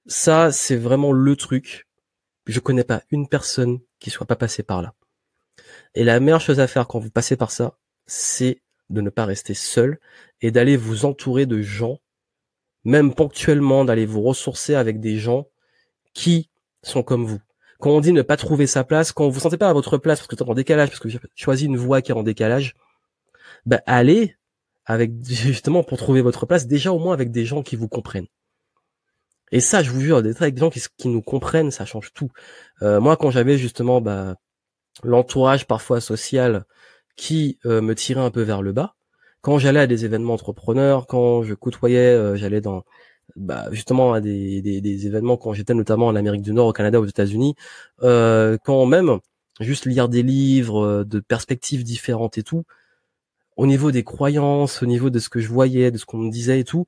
Ça, 0.07 0.51
c'est 0.51 0.75
vraiment 0.75 1.13
le 1.13 1.35
truc. 1.37 1.87
Je 2.47 2.59
connais 2.59 2.83
pas 2.83 3.03
une 3.11 3.29
personne 3.29 3.79
qui 3.99 4.09
soit 4.09 4.27
pas 4.27 4.35
passée 4.35 4.63
par 4.63 4.81
là. 4.81 4.93
Et 5.95 6.03
la 6.03 6.19
meilleure 6.19 6.41
chose 6.41 6.59
à 6.59 6.67
faire 6.67 6.87
quand 6.87 6.99
vous 6.99 7.11
passez 7.11 7.37
par 7.37 7.51
ça, 7.51 7.77
c'est 8.05 8.61
de 8.89 9.01
ne 9.01 9.09
pas 9.09 9.25
rester 9.25 9.53
seul 9.53 9.99
et 10.41 10.51
d'aller 10.51 10.77
vous 10.77 11.05
entourer 11.05 11.45
de 11.45 11.61
gens, 11.61 11.99
même 12.83 13.13
ponctuellement, 13.13 13.85
d'aller 13.85 14.05
vous 14.05 14.21
ressourcer 14.21 14.75
avec 14.75 14.99
des 14.99 15.17
gens 15.17 15.47
qui 16.13 16.49
sont 16.83 17.03
comme 17.03 17.25
vous 17.25 17.39
quand 17.79 17.91
on 17.91 18.01
dit 18.01 18.11
ne 18.11 18.21
pas 18.21 18.37
trouver 18.37 18.67
sa 18.67 18.83
place, 18.83 19.11
quand 19.11 19.25
vous 19.25 19.31
vous 19.31 19.39
sentez 19.39 19.57
pas 19.57 19.69
à 19.69 19.73
votre 19.73 19.97
place 19.97 20.19
parce 20.19 20.27
que 20.27 20.35
vous 20.35 20.43
êtes 20.43 20.49
en 20.49 20.53
décalage, 20.53 20.89
parce 20.89 20.99
que 20.99 21.07
vous 21.07 21.15
avez 21.15 21.27
choisi 21.35 21.65
une 21.65 21.77
voie 21.77 22.01
qui 22.01 22.11
est 22.11 22.15
en 22.15 22.23
décalage, 22.23 22.75
bah 23.65 23.81
allez 23.85 24.35
avec 24.85 25.11
justement 25.23 25.83
pour 25.83 25.97
trouver 25.97 26.21
votre 26.21 26.45
place, 26.45 26.67
déjà 26.67 26.91
au 26.91 26.99
moins 26.99 27.13
avec 27.13 27.31
des 27.31 27.45
gens 27.45 27.63
qui 27.63 27.75
vous 27.75 27.87
comprennent. 27.87 28.27
Et 29.51 29.61
ça, 29.61 29.81
je 29.81 29.91
vous 29.91 30.01
jure, 30.01 30.21
d'être 30.23 30.41
avec 30.41 30.55
des 30.55 30.59
gens 30.59 30.69
qui, 30.69 30.81
qui, 30.97 31.07
nous 31.07 31.21
comprennent, 31.21 31.71
ça 31.71 31.85
change 31.85 32.11
tout. 32.13 32.29
Euh, 32.81 32.99
moi, 32.99 33.15
quand 33.15 33.31
j'avais 33.31 33.57
justement 33.57 34.01
bah, 34.01 34.35
l'entourage 35.03 35.67
parfois 35.67 36.01
social 36.01 36.65
qui 37.17 37.59
euh, 37.65 37.81
me 37.81 37.95
tirait 37.95 38.21
un 38.21 38.31
peu 38.31 38.43
vers 38.43 38.61
le 38.61 38.71
bas, 38.73 38.95
quand 39.41 39.59
j'allais 39.59 39.81
à 39.81 39.87
des 39.87 40.05
événements 40.05 40.33
entrepreneurs, 40.35 41.07
quand 41.07 41.43
je 41.43 41.53
côtoyais, 41.53 41.99
euh, 41.99 42.35
j'allais 42.37 42.61
dans 42.61 42.83
bah, 43.35 43.67
justement 43.71 44.13
à 44.13 44.21
des, 44.21 44.61
des, 44.61 44.81
des 44.81 45.07
événements 45.07 45.37
quand 45.37 45.53
j'étais 45.53 45.73
notamment 45.73 46.07
en 46.07 46.15
Amérique 46.15 46.41
du 46.43 46.53
Nord, 46.53 46.67
au 46.67 46.73
Canada, 46.73 47.01
aux 47.01 47.05
États-Unis, 47.05 47.55
euh, 48.03 48.57
quand 48.63 48.85
même 48.85 49.19
juste 49.59 49.85
lire 49.85 50.09
des 50.09 50.23
livres 50.23 51.03
de 51.03 51.19
perspectives 51.19 51.83
différentes 51.83 52.37
et 52.37 52.43
tout, 52.43 52.63
au 53.57 53.67
niveau 53.67 53.91
des 53.91 54.03
croyances, 54.03 54.83
au 54.83 54.85
niveau 54.85 55.09
de 55.09 55.19
ce 55.19 55.29
que 55.29 55.39
je 55.39 55.49
voyais, 55.49 55.91
de 55.91 55.97
ce 55.97 56.05
qu'on 56.05 56.19
me 56.19 56.31
disait 56.31 56.59
et 56.61 56.63
tout, 56.63 56.87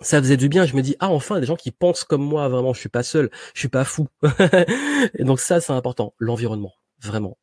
ça 0.00 0.20
faisait 0.20 0.36
du 0.36 0.48
bien. 0.48 0.64
Je 0.66 0.76
me 0.76 0.82
dis 0.82 0.96
ah 1.00 1.10
enfin 1.10 1.40
des 1.40 1.46
gens 1.46 1.56
qui 1.56 1.72
pensent 1.72 2.04
comme 2.04 2.22
moi 2.22 2.48
vraiment. 2.48 2.72
Je 2.72 2.80
suis 2.80 2.88
pas 2.88 3.02
seul, 3.02 3.30
je 3.54 3.60
suis 3.60 3.68
pas 3.68 3.84
fou. 3.84 4.08
et 5.14 5.24
donc 5.24 5.40
ça 5.40 5.60
c'est 5.60 5.72
important. 5.72 6.14
L'environnement 6.18 6.72
vraiment. 7.00 7.36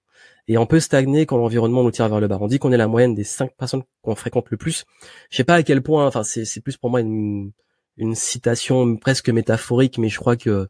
Et 0.48 0.58
on 0.58 0.66
peut 0.66 0.80
stagner 0.80 1.26
quand 1.26 1.38
l'environnement 1.38 1.84
nous 1.84 1.91
tire 1.91 2.08
vers 2.08 2.20
le 2.20 2.28
bas. 2.28 2.38
On 2.39 2.48
dit 2.48 2.60
qu'on 2.60 2.72
est 2.72 2.78
la 2.78 2.88
moyenne 2.88 3.16
des 3.16 3.24
cinq 3.24 3.56
personnes 3.58 3.84
qu'on 4.02 4.16
fréquente 4.16 4.50
le 4.52 4.58
plus. 4.58 4.86
Je 5.32 5.38
sais 5.38 5.43
pas 5.43 5.56
à 5.56 5.64
quel 5.64 5.82
point. 5.82 6.06
Enfin 6.06 6.24
c'est 6.24 6.62
plus 6.62 6.78
pour 6.78 6.89
moi 6.89 7.02
une 7.02 7.52
une 7.98 8.16
citation 8.16 8.98
presque 8.98 9.30
métaphorique, 9.30 9.98
mais 9.98 10.10
je 10.10 10.20
crois 10.20 10.36
que 10.38 10.68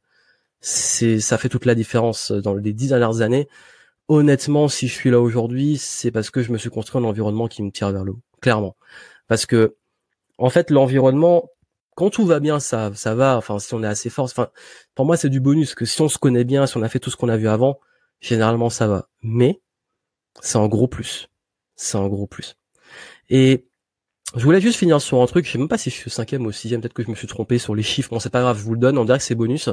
c'est 0.61 1.19
ça 1.19 1.37
fait 1.37 1.49
toute 1.49 1.65
la 1.65 1.75
différence 1.75 2.31
dans 2.31 2.53
les 2.55 2.73
dix 2.73 2.89
dernières 2.89 3.21
années. 3.21 3.47
Honnêtement, 4.07 4.67
si 4.67 4.87
je 4.87 4.93
suis 4.93 5.09
là 5.09 5.19
aujourd'hui, 5.19 5.77
c'est 5.77 6.11
parce 6.11 6.29
que 6.29 6.43
je 6.43 6.51
me 6.51 6.57
suis 6.57 6.69
construit 6.69 7.01
un 7.01 7.05
environnement 7.05 7.47
qui 7.47 7.63
me 7.63 7.71
tire 7.71 7.91
vers 7.91 8.03
le 8.03 8.11
haut, 8.13 8.21
clairement. 8.41 8.75
Parce 9.27 9.45
que 9.45 9.75
en 10.37 10.49
fait, 10.49 10.69
l'environnement, 10.71 11.49
quand 11.95 12.09
tout 12.09 12.25
va 12.25 12.39
bien, 12.39 12.59
ça, 12.59 12.91
ça 12.95 13.15
va. 13.15 13.37
Enfin, 13.37 13.59
si 13.59 13.73
on 13.73 13.83
est 13.83 13.87
assez 13.87 14.09
fort, 14.09 14.25
enfin, 14.25 14.49
pour 14.95 15.05
moi, 15.05 15.17
c'est 15.17 15.29
du 15.29 15.39
bonus. 15.39 15.75
Que 15.75 15.85
si 15.85 16.01
on 16.01 16.09
se 16.09 16.17
connaît 16.17 16.43
bien, 16.43 16.67
si 16.67 16.77
on 16.77 16.83
a 16.83 16.89
fait 16.89 16.99
tout 16.99 17.09
ce 17.09 17.15
qu'on 17.17 17.29
a 17.29 17.37
vu 17.37 17.47
avant, 17.47 17.79
généralement, 18.21 18.69
ça 18.69 18.87
va. 18.87 19.09
Mais 19.23 19.61
c'est 20.41 20.57
en 20.57 20.67
gros 20.67 20.87
plus. 20.87 21.29
C'est 21.75 21.97
en 21.97 22.07
gros 22.07 22.27
plus. 22.27 22.55
Et 23.29 23.67
je 24.35 24.43
voulais 24.43 24.61
juste 24.61 24.77
finir 24.77 25.01
sur 25.01 25.21
un 25.21 25.25
truc. 25.27 25.45
Je 25.45 25.51
sais 25.51 25.57
même 25.57 25.67
pas 25.67 25.77
si 25.77 25.89
je 25.89 25.95
suis 25.95 26.11
cinquième 26.11 26.45
ou 26.45 26.51
sixième. 26.51 26.81
Peut-être 26.81 26.93
que 26.93 27.03
je 27.03 27.09
me 27.09 27.15
suis 27.15 27.27
trompé 27.27 27.57
sur 27.57 27.75
les 27.75 27.83
chiffres. 27.83 28.09
Bon, 28.09 28.19
c'est 28.19 28.29
pas 28.29 28.41
grave. 28.41 28.57
Je 28.57 28.63
vous 28.63 28.73
le 28.73 28.79
donne. 28.79 28.97
On 28.97 29.05
dirait 29.05 29.17
que 29.17 29.23
c'est 29.23 29.35
bonus. 29.35 29.69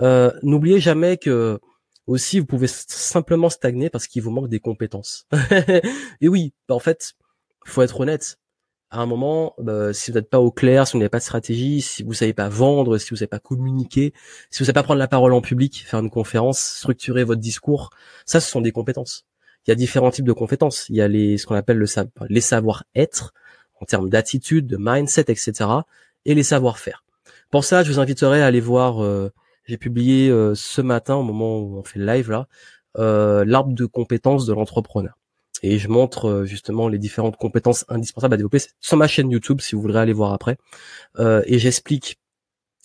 Euh, 0.00 0.32
N'oubliez 0.42 0.80
jamais 0.80 1.16
que 1.16 1.60
aussi 2.06 2.40
vous 2.40 2.46
pouvez 2.46 2.68
simplement 2.68 3.50
stagner 3.50 3.90
parce 3.90 4.06
qu'il 4.06 4.22
vous 4.22 4.30
manque 4.30 4.48
des 4.48 4.60
compétences. 4.60 5.26
Et 6.20 6.28
oui, 6.28 6.54
bah, 6.68 6.74
en 6.74 6.78
fait, 6.78 7.14
faut 7.64 7.82
être 7.82 8.00
honnête 8.00 8.38
à 8.90 9.00
un 9.00 9.06
moment, 9.06 9.54
bah, 9.58 9.92
si 9.92 10.10
vous 10.10 10.16
n'êtes 10.16 10.30
pas 10.30 10.40
au 10.40 10.50
clair, 10.50 10.86
si 10.86 10.92
vous 10.94 10.98
n'avez 10.98 11.10
pas 11.10 11.18
de 11.18 11.22
stratégie, 11.22 11.82
si 11.82 12.02
vous 12.02 12.14
savez 12.14 12.32
pas 12.32 12.48
vendre, 12.48 12.96
si 12.98 13.10
vous 13.10 13.16
savez 13.16 13.26
pas 13.28 13.38
communiquer, 13.38 14.14
si 14.50 14.60
vous 14.60 14.64
savez 14.64 14.72
pas 14.74 14.82
prendre 14.82 14.98
la 14.98 15.08
parole 15.08 15.34
en 15.34 15.42
public, 15.42 15.84
faire 15.86 16.00
une 16.00 16.10
conférence, 16.10 16.58
structurer 16.58 17.24
votre 17.24 17.40
discours, 17.40 17.90
ça, 18.24 18.40
ce 18.40 18.50
sont 18.50 18.62
des 18.62 18.72
compétences. 18.72 19.27
Il 19.68 19.70
y 19.70 19.72
a 19.72 19.76
différents 19.76 20.10
types 20.10 20.24
de 20.24 20.32
compétences. 20.32 20.88
Il 20.88 20.96
y 20.96 21.00
a 21.00 21.06
les, 21.06 21.38
ce 21.38 21.46
qu'on 21.46 21.54
appelle 21.54 21.78
le 21.78 21.86
les 22.28 22.40
savoir-être, 22.40 23.34
en 23.80 23.84
termes 23.84 24.08
d'attitude, 24.08 24.66
de 24.66 24.76
mindset, 24.78 25.26
etc., 25.28 25.52
et 26.24 26.34
les 26.34 26.42
savoir-faire. 26.42 27.04
Pour 27.50 27.64
ça, 27.64 27.84
je 27.84 27.92
vous 27.92 28.00
inviterai 28.00 28.42
à 28.42 28.46
aller 28.46 28.60
voir, 28.60 29.04
euh, 29.04 29.30
j'ai 29.64 29.78
publié 29.78 30.28
euh, 30.30 30.54
ce 30.56 30.80
matin, 30.80 31.14
au 31.14 31.22
moment 31.22 31.60
où 31.60 31.78
on 31.78 31.84
fait 31.84 32.00
le 32.00 32.06
live 32.06 32.30
là, 32.30 32.48
euh, 32.98 33.44
l'arbre 33.46 33.72
de 33.72 33.86
compétences 33.86 34.46
de 34.46 34.52
l'entrepreneur 34.52 35.14
et 35.62 35.78
je 35.78 35.88
montre 35.88 36.28
euh, 36.28 36.44
justement 36.44 36.88
les 36.88 36.98
différentes 36.98 37.36
compétences 37.36 37.84
indispensables 37.88 38.34
à 38.34 38.36
développer 38.36 38.58
sur 38.80 38.96
ma 38.96 39.08
chaîne 39.08 39.30
YouTube 39.30 39.60
si 39.60 39.74
vous 39.74 39.82
voudrez 39.82 40.00
aller 40.00 40.12
voir 40.12 40.32
après. 40.32 40.56
Euh, 41.18 41.42
et 41.46 41.58
j'explique 41.58 42.18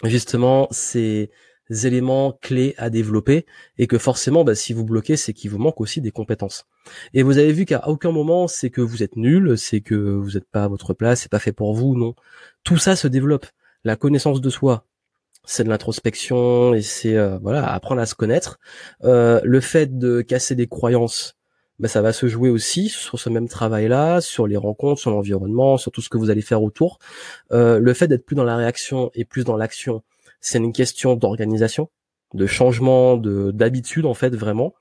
justement 0.03 0.67
ces 0.71 1.29
éléments 1.69 2.37
clés 2.41 2.75
à 2.77 2.89
développer 2.89 3.45
et 3.77 3.87
que 3.87 3.97
forcément 3.97 4.43
bah, 4.43 4.55
si 4.55 4.73
vous 4.73 4.83
bloquez 4.83 5.17
c'est 5.17 5.33
qu'il 5.33 5.51
vous 5.51 5.57
manque 5.57 5.81
aussi 5.81 6.01
des 6.01 6.11
compétences. 6.11 6.65
Et 7.13 7.23
vous 7.23 7.37
avez 7.37 7.53
vu 7.53 7.65
qu'à 7.65 7.87
aucun 7.87 8.11
moment 8.11 8.47
c'est 8.47 8.69
que 8.69 8.81
vous 8.81 9.03
êtes 9.03 9.15
nul, 9.15 9.57
c'est 9.57 9.81
que 9.81 9.95
vous 9.95 10.31
n'êtes 10.31 10.49
pas 10.49 10.65
à 10.65 10.67
votre 10.67 10.93
place, 10.93 11.21
c'est 11.21 11.31
pas 11.31 11.39
fait 11.39 11.53
pour 11.53 11.73
vous, 11.73 11.95
non. 11.95 12.15
Tout 12.63 12.77
ça 12.77 12.95
se 12.95 13.07
développe. 13.07 13.45
La 13.83 13.95
connaissance 13.95 14.39
de 14.39 14.49
soi, 14.49 14.85
c'est 15.45 15.63
de 15.63 15.69
l'introspection 15.69 16.73
et 16.73 16.81
c'est 16.81 17.17
euh, 17.17 17.37
voilà 17.41 17.71
apprendre 17.71 18.01
à 18.01 18.05
se 18.05 18.15
connaître. 18.15 18.59
Euh, 19.03 19.41
le 19.43 19.59
fait 19.59 19.97
de 19.97 20.21
casser 20.21 20.55
des 20.55 20.67
croyances, 20.67 21.35
ben, 21.79 21.87
ça 21.87 22.01
va 22.01 22.13
se 22.13 22.27
jouer 22.27 22.49
aussi 22.49 22.87
sur 22.89 23.19
ce 23.19 23.29
même 23.29 23.47
travail-là, 23.47 24.21
sur 24.21 24.47
les 24.47 24.57
rencontres, 24.57 25.01
sur 25.01 25.11
l'environnement, 25.11 25.77
sur 25.77 25.91
tout 25.91 26.01
ce 26.01 26.09
que 26.09 26.17
vous 26.17 26.29
allez 26.29 26.41
faire 26.41 26.63
autour. 26.63 26.99
Euh, 27.51 27.79
le 27.79 27.93
fait 27.93 28.07
d'être 28.07 28.25
plus 28.25 28.35
dans 28.35 28.43
la 28.43 28.55
réaction 28.55 29.11
et 29.15 29.25
plus 29.25 29.43
dans 29.43 29.57
l'action, 29.57 30.03
c'est 30.43 30.57
une 30.59 30.73
question 30.73 31.15
d'organisation, 31.15 31.89
de 32.33 32.45
changement, 32.45 33.17
de 33.17 33.51
d'habitude 33.51 34.05
en 34.05 34.13
fait 34.13 34.35
vraiment. 34.35 34.75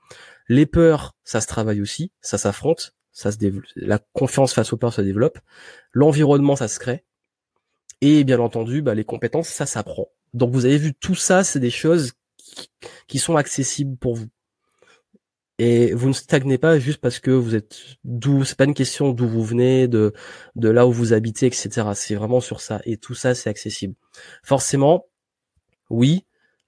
Les 0.49 0.65
peurs, 0.65 1.15
ça 1.23 1.39
se 1.39 1.47
travaille 1.47 1.81
aussi, 1.81 2.11
ça 2.21 2.37
s'affronte, 2.37 2.93
ça 3.13 3.31
se 3.31 3.37
développe. 3.37 3.65
La 3.77 3.99
confiance 4.11 4.53
face 4.53 4.73
aux 4.73 4.77
peurs 4.77 4.93
se 4.93 5.01
développe. 5.01 5.39
L'environnement, 5.93 6.57
ça 6.57 6.67
se 6.67 6.79
crée. 6.79 7.05
Et 8.01 8.25
bien 8.25 8.39
entendu, 8.39 8.81
bah, 8.81 8.93
les 8.93 9.05
compétences, 9.05 9.47
ça 9.47 9.65
s'apprend. 9.65 10.09
Donc 10.33 10.51
vous 10.51 10.65
avez 10.65 10.77
vu, 10.77 10.93
tout 10.93 11.15
ça, 11.15 11.45
c'est 11.45 11.61
des 11.61 11.69
choses 11.69 12.11
qui 13.07 13.17
sont 13.17 13.37
accessibles 13.37 13.95
pour 13.97 14.15
vous. 14.15 14.27
Et 15.59 15.93
vous 15.93 16.09
ne 16.09 16.13
stagnez 16.13 16.57
pas 16.57 16.77
juste 16.77 16.99
parce 16.99 17.19
que 17.19 17.31
vous 17.31 17.55
êtes 17.55 17.77
d'où, 18.03 18.43
c'est 18.43 18.57
pas 18.57 18.65
une 18.65 18.73
question 18.73 19.11
d'où 19.13 19.29
vous 19.29 19.43
venez, 19.43 19.87
de, 19.87 20.13
de 20.55 20.67
là 20.67 20.85
où 20.87 20.91
vous 20.91 21.13
habitez, 21.13 21.45
etc. 21.45 21.69
C'est 21.93 22.15
vraiment 22.15 22.41
sur 22.41 22.59
ça. 22.59 22.81
Et 22.83 22.97
tout 22.97 23.13
ça, 23.13 23.33
c'est 23.33 23.49
accessible. 23.49 23.95
Forcément, 24.43 25.05
oui, 25.89 26.25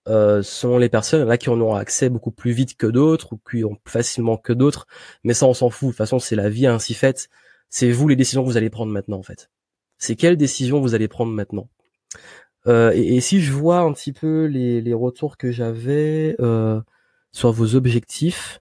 euh, 0.08 0.44
les 0.80 0.90
personnes, 0.90 1.28
là 1.28 1.38
qui 1.38 1.50
en 1.50 1.60
ont 1.62 1.74
accès 1.76 2.10
beaucoup 2.10 2.32
plus 2.32 2.52
vite 2.52 2.78
que 2.78 2.88
d'autres, 2.88 3.34
ou 3.34 3.40
qui 3.50 3.64
ont 3.64 3.76
plus 3.76 3.92
facilement 3.92 4.38
que 4.38 4.54
d'autres, 4.54 4.88
mais 5.24 5.34
ça, 5.34 5.48
on 5.48 5.54
s'en 5.54 5.70
fout. 5.70 5.88
De 5.88 5.92
toute 5.92 5.98
façon, 5.98 6.20
c'est 6.20 6.36
la 6.36 6.50
vie 6.50 6.68
ainsi 6.68 6.94
faite. 6.94 7.30
C'est 7.70 7.92
vous 7.92 8.08
les 8.08 8.16
décisions 8.16 8.44
que 8.44 8.48
vous 8.48 8.58
allez 8.58 8.70
prendre 8.70 8.92
maintenant, 8.92 9.18
en 9.18 9.24
fait. 9.24 9.50
C'est 9.98 10.16
quelles 10.16 10.38
décisions 10.38 10.82
vous 10.82 10.96
allez 10.96 11.08
prendre 11.08 11.32
maintenant. 11.32 11.70
Euh, 12.68 12.92
et, 12.96 13.22
si 13.22 13.42
je 13.42 13.52
vois 13.54 13.80
un 13.80 13.94
petit 13.94 14.14
peu 14.14 14.46
les, 14.46 14.82
les 14.82 14.94
retours 14.94 15.38
que 15.38 15.52
j'avais 15.52 16.36
euh, 16.40 16.82
sur 17.32 17.52
vos 17.52 17.76
objectifs, 17.76 18.60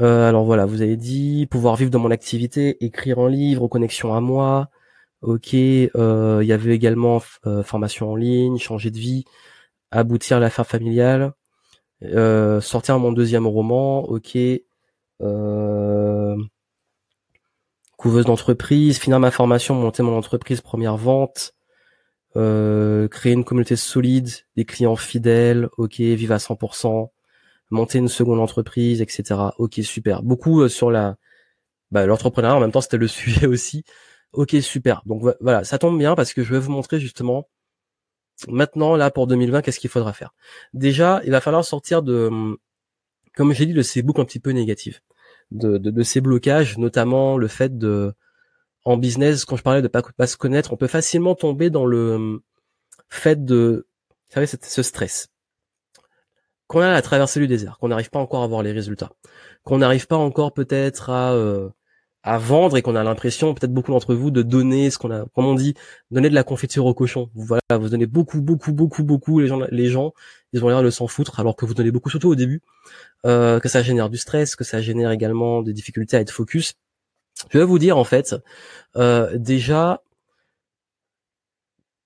euh, 0.00 0.28
alors 0.28 0.44
voilà, 0.44 0.66
vous 0.66 0.82
avez 0.82 0.96
dit 0.96 1.46
pouvoir 1.50 1.76
vivre 1.76 1.90
dans 1.90 1.98
mon 2.00 2.10
activité, 2.10 2.84
écrire 2.84 3.18
un 3.20 3.28
livre, 3.28 3.68
connexion 3.68 4.14
à 4.14 4.20
moi. 4.20 4.68
Ok, 5.24 5.54
euh, 5.54 6.40
il 6.42 6.46
y 6.46 6.52
avait 6.52 6.74
également 6.74 7.22
euh, 7.46 7.62
formation 7.62 8.12
en 8.12 8.16
ligne, 8.16 8.58
changer 8.58 8.90
de 8.90 8.98
vie, 8.98 9.24
aboutir 9.90 10.36
à 10.38 10.40
l'affaire 10.40 10.66
familiale, 10.66 11.32
sortir 12.60 12.98
mon 12.98 13.12
deuxième 13.12 13.46
roman. 13.46 14.04
Ok, 14.04 14.36
couveuse 17.96 18.26
d'entreprise, 18.26 18.98
finir 18.98 19.20
ma 19.20 19.30
formation, 19.30 19.74
monter 19.74 20.02
mon 20.02 20.16
entreprise, 20.16 20.60
première 20.60 20.96
vente, 20.96 21.54
créer 22.34 23.32
une 23.32 23.44
communauté 23.44 23.76
solide, 23.76 24.30
des 24.56 24.64
clients 24.64 24.96
fidèles. 24.96 25.68
Ok, 25.78 26.00
vivre 26.00 26.34
à 26.34 26.38
100% 26.38 27.10
monter 27.70 27.98
une 27.98 28.08
seconde 28.08 28.40
entreprise, 28.40 29.02
etc. 29.02 29.54
Ok, 29.58 29.74
super. 29.82 30.22
Beaucoup 30.22 30.62
euh, 30.62 30.68
sur 30.68 30.90
la 30.90 31.16
bah, 31.90 32.06
l'entrepreneuriat. 32.06 32.56
En 32.56 32.60
même 32.60 32.72
temps, 32.72 32.80
c'était 32.80 32.96
le 32.96 33.08
sujet 33.20 33.46
aussi. 33.46 33.84
Ok, 34.34 34.56
super. 34.60 35.02
Donc 35.06 35.22
voilà, 35.40 35.64
ça 35.64 35.78
tombe 35.78 35.98
bien 35.98 36.14
parce 36.14 36.32
que 36.32 36.42
je 36.42 36.52
vais 36.52 36.58
vous 36.58 36.72
montrer 36.72 36.98
justement 36.98 37.48
maintenant 38.48 38.96
là 38.96 39.10
pour 39.10 39.26
2020 39.28 39.62
qu'est-ce 39.62 39.78
qu'il 39.78 39.90
faudra 39.90 40.12
faire. 40.12 40.34
Déjà, 40.72 41.20
il 41.24 41.30
va 41.30 41.40
falloir 41.40 41.64
sortir 41.64 42.02
de, 42.02 42.30
comme 43.36 43.52
j'ai 43.52 43.66
dit, 43.66 43.74
de 43.74 43.82
ces 43.82 44.02
boucles 44.02 44.20
un 44.20 44.24
petit 44.24 44.40
peu 44.40 44.50
négatives, 44.50 45.00
de, 45.52 46.02
ces 46.02 46.20
blocages, 46.20 46.78
notamment 46.78 47.38
le 47.38 47.48
fait 47.48 47.78
de 47.78 48.12
en 48.84 48.96
business, 48.98 49.44
quand 49.44 49.56
je 49.56 49.62
parlais 49.62 49.82
de 49.82 49.88
pas, 49.88 50.02
pas 50.02 50.26
se 50.26 50.36
connaître, 50.36 50.72
on 50.72 50.76
peut 50.76 50.88
facilement 50.88 51.34
tomber 51.34 51.70
dans 51.70 51.86
le 51.86 52.42
fait 53.08 53.44
de, 53.44 53.86
vous 54.28 54.34
savez, 54.34 54.46
ce 54.46 54.82
stress 54.82 55.28
qu'on 56.66 56.80
a 56.80 56.92
à 56.92 57.02
traverser 57.02 57.40
le 57.40 57.46
désert, 57.46 57.78
qu'on 57.78 57.88
n'arrive 57.88 58.10
pas 58.10 58.18
encore 58.18 58.42
à 58.42 58.46
voir 58.46 58.62
les 58.62 58.72
résultats, 58.72 59.10
qu'on 59.62 59.78
n'arrive 59.78 60.06
pas 60.06 60.16
encore 60.16 60.52
peut-être 60.52 61.10
à 61.10 61.32
euh, 61.34 61.68
à 62.24 62.38
vendre 62.38 62.78
et 62.78 62.82
qu'on 62.82 62.96
a 62.96 63.04
l'impression, 63.04 63.52
peut-être 63.52 63.72
beaucoup 63.72 63.92
d'entre 63.92 64.14
vous, 64.14 64.30
de 64.30 64.40
donner 64.42 64.90
ce 64.90 64.96
qu'on 64.96 65.10
a, 65.10 65.26
comme 65.34 65.44
on 65.44 65.54
dit, 65.54 65.74
donner 66.10 66.30
de 66.30 66.34
la 66.34 66.42
confiture 66.42 66.86
au 66.86 66.94
cochon. 66.94 67.30
Voilà, 67.34 67.60
vous 67.78 67.90
donnez 67.90 68.06
beaucoup, 68.06 68.40
beaucoup, 68.40 68.72
beaucoup, 68.72 69.04
beaucoup. 69.04 69.40
Les 69.40 69.46
gens, 69.46 69.60
les 69.70 69.88
gens, 69.88 70.14
ils 70.54 70.64
ont 70.64 70.68
l'air 70.68 70.82
de 70.82 70.88
s'en 70.88 71.06
foutre, 71.06 71.38
alors 71.38 71.54
que 71.54 71.66
vous 71.66 71.74
donnez 71.74 71.90
beaucoup, 71.90 72.08
surtout 72.08 72.30
au 72.30 72.34
début, 72.34 72.62
euh, 73.26 73.60
que 73.60 73.68
ça 73.68 73.82
génère 73.82 74.08
du 74.08 74.16
stress, 74.16 74.56
que 74.56 74.64
ça 74.64 74.80
génère 74.80 75.10
également 75.10 75.62
des 75.62 75.74
difficultés 75.74 76.16
à 76.16 76.20
être 76.20 76.30
focus. 76.30 76.74
Je 77.50 77.58
vais 77.58 77.64
vous 77.64 77.78
dire 77.78 77.98
en 77.98 78.04
fait, 78.04 78.34
euh, 78.96 79.36
déjà, 79.36 80.02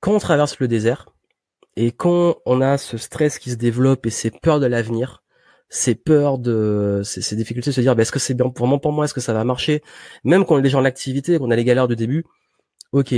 quand 0.00 0.12
on 0.14 0.18
traverse 0.18 0.58
le 0.58 0.66
désert, 0.66 1.06
et 1.76 1.92
quand 1.92 2.38
on 2.44 2.60
a 2.60 2.76
ce 2.76 2.96
stress 2.96 3.38
qui 3.38 3.52
se 3.52 3.56
développe 3.56 4.04
et 4.04 4.10
ces 4.10 4.32
peurs 4.32 4.58
de 4.58 4.66
l'avenir, 4.66 5.22
ces 5.68 5.94
peurs 5.94 6.38
de 6.38 7.02
ces, 7.04 7.36
difficultés 7.36 7.70
de 7.70 7.74
se 7.74 7.80
dire 7.80 7.94
bah, 7.94 8.02
est-ce 8.02 8.12
que 8.12 8.18
c'est 8.18 8.34
bien 8.34 8.52
vraiment 8.56 8.78
pour 8.78 8.92
moi? 8.92 9.04
Est-ce 9.04 9.14
que 9.14 9.20
ça 9.20 9.32
va 9.32 9.44
marcher? 9.44 9.82
Même 10.24 10.44
quand 10.44 10.54
on 10.54 10.58
est 10.58 10.62
déjà 10.62 10.78
en 10.78 10.84
activité 10.84 11.38
qu'on 11.38 11.50
a 11.50 11.56
les 11.56 11.64
galères 11.64 11.88
de 11.88 11.94
début 11.94 12.24
ok. 12.92 13.14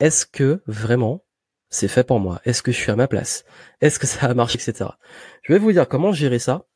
Est-ce 0.00 0.26
que 0.26 0.62
vraiment 0.66 1.24
c'est 1.70 1.88
fait 1.88 2.04
pour 2.04 2.20
moi? 2.20 2.40
Est-ce 2.44 2.62
que 2.62 2.72
je 2.72 2.76
suis 2.76 2.90
à 2.90 2.96
ma 2.96 3.08
place? 3.08 3.44
Est-ce 3.80 3.98
que 3.98 4.06
ça 4.06 4.28
va 4.28 4.34
marcher 4.34 4.58
etc 4.58 4.90
je 5.42 5.52
vais 5.52 5.58
vous 5.58 5.72
dire 5.72 5.88
comment 5.88 6.12
gérer 6.12 6.38
ça. 6.38 6.66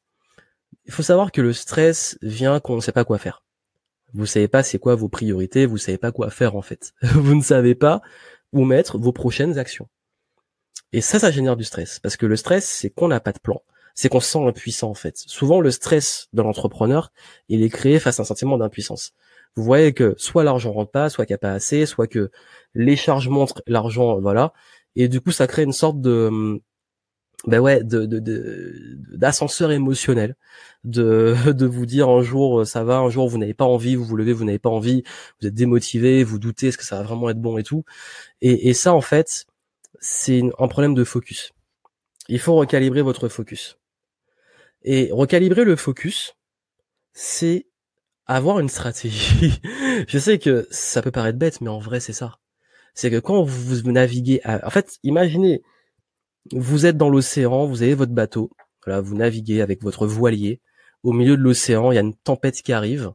Il 0.86 0.92
faut 0.92 1.02
savoir 1.02 1.30
que 1.32 1.42
le 1.42 1.52
stress 1.52 2.18
vient 2.22 2.58
qu'on 2.60 2.76
ne 2.76 2.80
sait 2.80 2.92
pas 2.92 3.04
quoi 3.04 3.18
faire. 3.18 3.44
Vous 4.14 4.26
savez 4.26 4.48
pas 4.48 4.62
c'est 4.62 4.78
quoi 4.78 4.94
vos 4.94 5.08
priorités 5.08 5.66
vous 5.66 5.78
savez 5.78 5.98
pas 5.98 6.12
quoi 6.12 6.30
faire 6.30 6.56
en 6.56 6.62
fait. 6.62 6.92
Vous 7.02 7.34
ne 7.34 7.42
savez 7.42 7.74
pas 7.74 8.02
où 8.52 8.64
mettre 8.64 8.98
vos 8.98 9.12
prochaines 9.12 9.58
actions. 9.58 9.88
Et 10.92 11.00
ça 11.00 11.18
ça 11.18 11.30
génère 11.30 11.56
du 11.56 11.64
stress. 11.64 12.00
Parce 12.00 12.16
que 12.16 12.26
le 12.26 12.36
stress 12.36 12.66
c'est 12.66 12.90
qu'on 12.90 13.08
n'a 13.08 13.20
pas 13.20 13.32
de 13.32 13.38
plan 13.38 13.62
c'est 13.94 14.08
qu'on 14.08 14.20
se 14.20 14.30
sent 14.30 14.46
impuissant 14.46 14.90
en 14.90 14.94
fait. 14.94 15.16
Souvent 15.16 15.60
le 15.60 15.70
stress 15.70 16.28
de 16.32 16.42
l'entrepreneur, 16.42 17.12
il 17.48 17.62
est 17.62 17.70
créé 17.70 17.98
face 17.98 18.18
à 18.20 18.22
un 18.22 18.26
sentiment 18.26 18.58
d'impuissance. 18.58 19.12
Vous 19.56 19.64
voyez 19.64 19.92
que 19.92 20.14
soit 20.16 20.44
l'argent 20.44 20.72
rentre 20.72 20.90
pas, 20.90 21.10
soit 21.10 21.26
qu'il 21.26 21.34
n'y 21.34 21.36
a 21.36 21.38
pas 21.38 21.52
assez, 21.52 21.86
soit 21.86 22.06
que 22.06 22.30
les 22.74 22.96
charges 22.96 23.28
montrent 23.28 23.62
l'argent, 23.66 24.18
voilà. 24.20 24.52
Et 24.96 25.08
du 25.08 25.20
coup, 25.20 25.30
ça 25.30 25.46
crée 25.46 25.62
une 25.62 25.72
sorte 25.72 26.00
de, 26.00 26.60
ben 27.46 27.60
ouais, 27.60 27.82
de, 27.82 28.06
d'ascenseur 29.16 29.72
émotionnel, 29.72 30.36
de, 30.84 31.34
de 31.52 31.66
vous 31.66 31.86
dire 31.86 32.08
un 32.08 32.22
jour 32.22 32.66
ça 32.66 32.84
va, 32.84 32.98
un 32.98 33.10
jour 33.10 33.28
vous 33.28 33.38
n'avez 33.38 33.54
pas 33.54 33.64
envie, 33.64 33.96
vous 33.96 34.04
vous 34.04 34.16
levez, 34.16 34.32
vous 34.32 34.44
n'avez 34.44 34.58
pas 34.58 34.70
envie, 34.70 35.02
vous 35.40 35.48
êtes 35.48 35.54
démotivé, 35.54 36.24
vous 36.24 36.38
doutez 36.38 36.68
est-ce 36.68 36.78
que 36.78 36.84
ça 36.84 36.96
va 36.96 37.02
vraiment 37.02 37.30
être 37.30 37.40
bon 37.40 37.58
et 37.58 37.62
tout. 37.64 37.84
Et, 38.40 38.68
et 38.68 38.74
ça 38.74 38.94
en 38.94 39.00
fait, 39.00 39.46
c'est 40.00 40.42
un 40.58 40.68
problème 40.68 40.94
de 40.94 41.04
focus. 41.04 41.52
Il 42.28 42.38
faut 42.38 42.54
recalibrer 42.54 43.02
votre 43.02 43.28
focus. 43.28 43.78
Et 44.84 45.10
recalibrer 45.12 45.64
le 45.64 45.76
focus, 45.76 46.36
c'est 47.12 47.66
avoir 48.26 48.58
une 48.58 48.68
stratégie. 48.68 49.60
je 50.08 50.18
sais 50.18 50.38
que 50.38 50.66
ça 50.70 51.02
peut 51.02 51.10
paraître 51.10 51.38
bête, 51.38 51.60
mais 51.60 51.70
en 51.70 51.78
vrai, 51.78 52.00
c'est 52.00 52.12
ça. 52.12 52.38
C'est 52.94 53.10
que 53.10 53.18
quand 53.18 53.42
vous 53.42 53.90
naviguez, 53.90 54.40
en 54.44 54.70
fait, 54.70 54.98
imaginez, 55.02 55.62
vous 56.52 56.86
êtes 56.86 56.96
dans 56.96 57.08
l'océan, 57.08 57.66
vous 57.66 57.82
avez 57.82 57.94
votre 57.94 58.12
bateau, 58.12 58.50
voilà, 58.84 59.00
vous 59.00 59.16
naviguez 59.16 59.62
avec 59.62 59.82
votre 59.82 60.06
voilier. 60.06 60.60
Au 61.02 61.12
milieu 61.12 61.36
de 61.36 61.42
l'océan, 61.42 61.92
il 61.92 61.94
y 61.96 61.98
a 61.98 62.02
une 62.02 62.14
tempête 62.14 62.62
qui 62.62 62.72
arrive. 62.72 63.12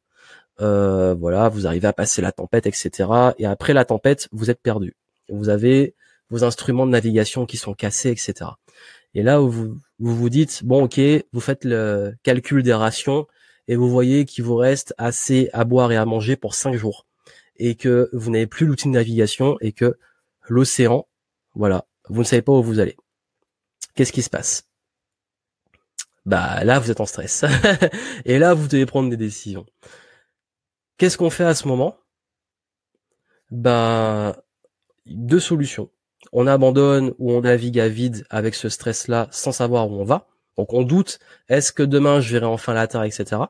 Euh, 0.59 1.13
voilà, 1.13 1.49
vous 1.49 1.67
arrivez 1.67 1.87
à 1.87 1.93
passer 1.93 2.21
la 2.21 2.31
tempête, 2.31 2.65
etc. 2.65 3.09
Et 3.37 3.45
après 3.45 3.73
la 3.73 3.85
tempête, 3.85 4.27
vous 4.31 4.49
êtes 4.49 4.61
perdu. 4.61 4.95
Vous 5.29 5.49
avez 5.49 5.95
vos 6.29 6.43
instruments 6.43 6.85
de 6.85 6.91
navigation 6.91 7.45
qui 7.45 7.57
sont 7.57 7.73
cassés, 7.73 8.09
etc. 8.09 8.51
Et 9.13 9.23
là 9.23 9.41
où 9.41 9.49
vous, 9.49 9.79
vous 9.99 10.29
dites, 10.29 10.63
bon 10.63 10.83
ok, 10.83 10.99
vous 11.31 11.39
faites 11.39 11.65
le 11.65 12.15
calcul 12.23 12.63
des 12.63 12.73
rations 12.73 13.27
et 13.67 13.75
vous 13.75 13.89
voyez 13.89 14.25
qu'il 14.25 14.43
vous 14.43 14.55
reste 14.55 14.93
assez 14.97 15.49
à 15.53 15.65
boire 15.65 15.91
et 15.91 15.97
à 15.97 16.05
manger 16.05 16.35
pour 16.35 16.55
cinq 16.55 16.75
jours. 16.75 17.05
Et 17.57 17.75
que 17.75 18.09
vous 18.13 18.29
n'avez 18.31 18.47
plus 18.47 18.65
l'outil 18.67 18.87
de 18.87 18.93
navigation 18.93 19.57
et 19.61 19.71
que 19.71 19.97
l'océan, 20.47 21.07
voilà, 21.55 21.85
vous 22.09 22.19
ne 22.19 22.25
savez 22.25 22.41
pas 22.41 22.53
où 22.53 22.61
vous 22.61 22.79
allez. 22.79 22.95
Qu'est-ce 23.95 24.13
qui 24.13 24.21
se 24.21 24.29
passe? 24.29 24.67
Bah 26.25 26.63
là, 26.63 26.79
vous 26.79 26.91
êtes 26.91 27.01
en 27.01 27.05
stress. 27.05 27.45
et 28.25 28.37
là, 28.37 28.53
vous 28.53 28.67
devez 28.67 28.85
prendre 28.85 29.09
des 29.09 29.17
décisions. 29.17 29.65
Qu'est-ce 30.97 31.17
qu'on 31.17 31.29
fait 31.29 31.45
à 31.45 31.55
ce 31.55 31.67
moment? 31.67 31.97
Bah 33.49 34.35
deux 35.05 35.39
solutions 35.39 35.89
on 36.31 36.47
abandonne 36.47 37.13
ou 37.19 37.31
on 37.31 37.41
navigue 37.41 37.79
à 37.79 37.87
vide 37.87 38.25
avec 38.29 38.55
ce 38.55 38.69
stress-là 38.69 39.27
sans 39.31 39.51
savoir 39.51 39.89
où 39.89 39.95
on 39.95 40.03
va. 40.03 40.27
Donc 40.57 40.73
on 40.73 40.83
doute, 40.83 41.19
est-ce 41.49 41.71
que 41.71 41.83
demain 41.83 42.19
je 42.19 42.31
verrai 42.33 42.45
enfin 42.47 42.73
la 42.73 42.87
Terre, 42.87 43.03
etc. 43.03 43.41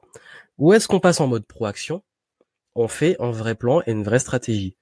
Ou 0.57 0.73
est-ce 0.73 0.87
qu'on 0.87 0.99
passe 0.99 1.21
en 1.21 1.27
mode 1.27 1.45
proaction? 1.45 2.03
On 2.75 2.87
fait 2.87 3.15
un 3.19 3.31
vrai 3.31 3.55
plan 3.55 3.81
et 3.87 3.91
une 3.91 4.03
vraie 4.03 4.19
stratégie. 4.19 4.75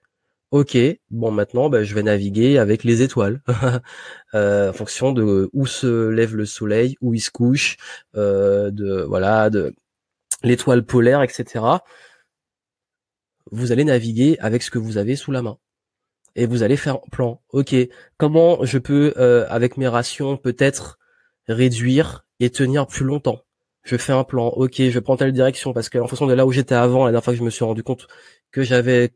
Ok, 0.52 0.78
bon 1.12 1.32
maintenant 1.32 1.70
ben, 1.70 1.84
je 1.84 1.94
vais 1.96 2.04
naviguer 2.04 2.58
avec 2.60 2.84
les 2.84 3.02
étoiles, 3.02 3.42
euh, 4.36 4.70
en 4.70 4.74
fonction 4.74 5.12
de 5.12 5.50
où 5.54 5.66
se 5.66 6.10
lève 6.10 6.36
le 6.36 6.46
soleil, 6.46 6.96
où 7.02 7.14
il 7.14 7.20
se 7.20 7.32
couche, 7.32 7.78
euh, 8.16 8.72
de 8.72 9.02
voilà, 9.02 9.50
de 9.50 9.76
l'étoile 10.44 10.86
polaire, 10.86 11.22
etc. 11.24 11.66
Vous 13.52 13.72
allez 13.72 13.84
naviguer 13.84 14.38
avec 14.40 14.64
ce 14.64 14.72
que 14.72 14.80
vous 14.80 14.98
avez 14.98 15.16
sous 15.16 15.32
la 15.32 15.42
main 15.42 15.58
et 16.36 16.46
vous 16.46 16.64
allez 16.64 16.78
faire 16.78 16.96
un 16.96 17.10
plan. 17.12 17.42
Ok, 17.50 17.76
comment 18.18 18.64
je 18.64 18.78
peux 18.78 19.14
euh, 19.18 19.46
avec 19.50 19.78
mes 19.78 19.88
rations 19.88 20.38
peut-être 20.38 21.00
réduire 21.48 22.26
et 22.40 22.50
tenir 22.50 22.88
plus 22.88 23.06
longtemps? 23.06 23.42
Je 23.84 23.98
fais 23.98 24.14
un 24.14 24.24
plan. 24.24 24.48
Ok, 24.48 24.82
je 24.82 25.00
prends 25.00 25.18
telle 25.18 25.32
direction 25.32 25.74
parce 25.74 25.90
qu'en 25.90 26.08
fonction 26.08 26.28
de 26.28 26.34
là 26.34 26.46
où 26.46 26.52
j'étais 26.52 26.76
avant, 26.76 27.06
la 27.06 27.12
dernière 27.12 27.24
fois 27.24 27.34
que 27.34 27.40
je 27.40 27.44
me 27.44 27.50
suis 27.50 27.64
rendu 27.64 27.84
compte 27.84 28.08
que 28.52 28.64
j'avais 28.64 29.14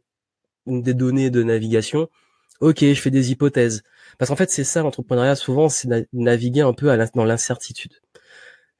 des 0.67 0.93
données 0.93 1.29
de 1.29 1.43
navigation, 1.43 2.09
ok, 2.61 2.79
je 2.81 3.01
fais 3.01 3.11
des 3.11 3.31
hypothèses. 3.31 3.83
Parce 4.17 4.29
qu'en 4.29 4.35
fait, 4.35 4.51
c'est 4.51 4.63
ça 4.63 4.81
l'entrepreneuriat. 4.83 5.35
Souvent, 5.35 5.69
c'est 5.69 5.89
naviguer 6.13 6.61
un 6.61 6.73
peu 6.73 6.95
dans 7.15 7.25
l'incertitude. 7.25 7.93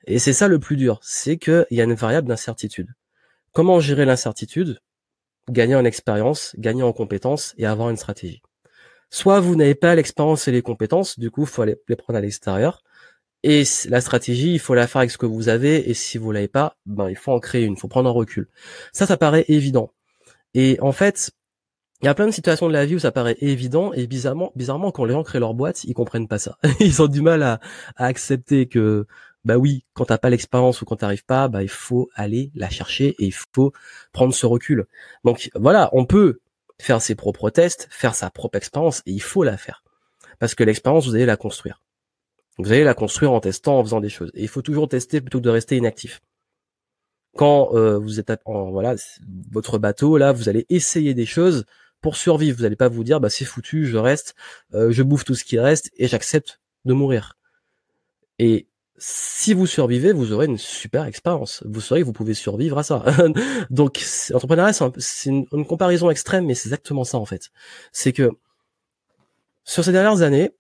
Et 0.06 0.20
c'est 0.20 0.34
ça 0.34 0.48
le 0.48 0.60
plus 0.60 0.76
dur, 0.76 1.00
c'est 1.04 1.38
qu'il 1.38 1.68
y 1.72 1.82
a 1.82 1.84
une 1.84 1.94
variable 1.94 2.28
d'incertitude. 2.28 2.94
Comment 3.52 3.80
gérer 3.80 4.06
l'incertitude? 4.06 4.80
Gagner 5.50 5.76
en 5.76 5.86
expérience, 5.86 6.56
gagner 6.58 6.84
en 6.84 6.93
compétences 6.93 7.54
et 7.58 7.66
avoir 7.66 7.89
une 7.89 7.97
stratégie. 7.97 8.41
Soit 9.10 9.39
vous 9.39 9.56
n'avez 9.56 9.76
pas 9.76 9.95
l'expérience 9.95 10.47
et 10.47 10.52
les 10.52 10.62
compétences, 10.62 11.20
du 11.20 11.32
coup, 11.32 11.41
il 11.41 11.47
faut 11.47 11.62
aller 11.62 11.78
les 11.88 11.95
prendre 11.95 12.18
à 12.18 12.22
l'extérieur. 12.22 12.84
Et 13.43 13.64
la 13.88 14.02
stratégie, 14.02 14.54
il 14.54 14.60
faut 14.60 14.76
la 14.76 14.86
faire 14.86 15.00
avec 15.00 15.12
ce 15.12 15.18
que 15.18 15.26
vous 15.26 15.50
avez. 15.50 15.89
Et 15.89 15.93
si 15.93 16.18
vous 16.18 16.32
l'avez 16.32 16.47
pas, 16.47 16.76
ben 16.86 17.10
il 17.10 17.16
faut 17.16 17.32
en 17.32 17.39
créer 17.39 17.66
une. 17.66 17.74
Il 17.74 17.80
faut 17.80 17.88
prendre 17.88 18.10
un 18.10 18.14
recul. 18.14 18.50
Ça, 18.91 19.06
ça 19.06 19.18
paraît 19.18 19.45
évident. 19.47 19.93
Et 20.54 20.78
en 20.82 20.91
fait, 20.91 21.32
il 22.02 22.06
y 22.06 22.08
a 22.10 22.14
plein 22.14 22.28
de 22.28 22.32
situations 22.32 22.68
de 22.68 22.74
la 22.74 22.86
vie 22.86 22.95
où 22.95 23.00
ça 23.00 23.12
paraît 23.12 23.38
évident 23.41 23.91
et 23.93 24.08
bizarrement, 24.08 24.52
bizarrement, 24.56 24.91
quand 24.91 25.06
les 25.06 25.14
gens 25.14 25.24
créent 25.24 25.39
leur 25.39 25.54
boîte, 25.54 25.84
ils 25.84 25.93
comprennent 25.93 26.28
pas 26.28 26.39
ça. 26.39 26.58
ils 26.80 27.02
ont 27.02 27.08
du 27.08 27.22
mal 27.22 27.43
à, 27.43 27.60
à 27.95 28.06
accepter 28.06 28.68
que 28.68 29.06
bah 29.46 29.58
oui, 29.58 29.86
quand 29.94 30.06
t'as 30.06 30.18
pas 30.18 30.30
l'expérience 30.30 30.82
ou 30.82 30.86
quand 30.86 30.98
t'arrives 30.98 31.26
pas, 31.26 31.48
bah 31.48 31.64
il 31.64 31.70
faut 31.70 32.10
aller 32.14 32.52
la 32.56 32.70
chercher 32.70 33.16
et 33.20 33.26
il 33.26 33.34
faut 33.34 33.74
prendre 34.12 34.34
ce 34.34 34.46
recul. 34.46 34.86
Donc 35.24 35.50
voilà, 35.56 35.90
on 35.94 36.06
peut 36.06 36.40
faire 36.80 37.02
ses 37.02 37.16
propres 37.16 37.50
tests, 37.50 37.88
faire 37.90 38.16
sa 38.16 38.30
propre 38.30 38.58
expérience 38.58 39.02
et 39.06 39.12
il 39.12 39.22
faut 39.22 39.44
la 39.44 39.58
faire 39.58 39.84
parce 40.40 40.56
que 40.56 40.64
l'expérience 40.64 41.06
vous 41.06 41.16
allez 41.16 41.26
la 41.26 41.38
construire. 41.38 41.84
Vous 42.58 42.72
allez 42.72 42.84
la 42.84 42.94
construire 42.94 43.32
en 43.32 43.40
testant, 43.40 43.80
en 43.80 43.84
faisant 43.84 44.02
des 44.02 44.10
choses. 44.10 44.32
Et 44.34 44.42
il 44.42 44.48
faut 44.48 44.62
toujours 44.62 44.90
tester 44.90 45.22
plutôt 45.22 45.40
que 45.40 45.44
de 45.44 45.50
rester 45.50 45.78
inactif. 45.78 46.22
Quand 47.38 47.74
euh, 47.74 47.98
vous 47.98 48.20
êtes 48.20 48.32
en 48.46 48.72
voilà 48.72 48.96
votre 49.52 49.78
bateau 49.78 50.18
là, 50.18 50.32
vous 50.32 50.50
allez 50.50 50.66
essayer 50.70 51.14
des 51.14 51.26
choses 51.26 51.66
pour 52.02 52.18
survivre. 52.18 52.58
Vous 52.58 52.64
n'allez 52.64 52.76
pas 52.76 52.90
vous 52.90 53.04
dire 53.04 53.20
bah 53.20 53.30
c'est 53.30 53.46
foutu, 53.46 53.86
je 53.86 53.98
reste, 53.98 54.36
euh, 54.74 54.92
je 54.92 55.04
bouffe 55.04 55.26
tout 55.26 55.36
ce 55.36 55.46
qui 55.46 55.60
reste 55.60 55.92
et 55.98 56.08
j'accepte 56.08 56.60
de 56.86 56.94
mourir. 56.94 57.38
Et 58.40 58.68
si 59.00 59.54
vous 59.54 59.66
survivez, 59.66 60.14
vous 60.14 60.34
aurez 60.34 60.45
une 60.45 60.58
super 60.58 61.06
expérience. 61.06 61.64
Vous 61.66 61.82
saurez 61.82 62.02
que 62.02 62.06
vous 62.06 62.14
pouvez 62.14 62.34
survivre 62.34 62.78
à 62.78 62.84
ça. 62.84 63.04
Donc, 63.70 64.00
l'entrepreneuriat, 64.30 64.74
c'est 64.97 65.30
une, 65.30 65.45
une, 65.52 65.66
comparaison 65.66 66.10
extrême, 66.10 66.45
mais 66.45 66.54
c'est 66.54 66.68
exactement 66.68 67.04
ça 67.04 67.18
en 67.18 67.26
fait. 67.26 67.50
C'est 67.91 68.14
que 68.14 68.30
sur 69.64 69.84
ces 69.84 69.91
dernières 69.91 70.22
années, 70.22 70.52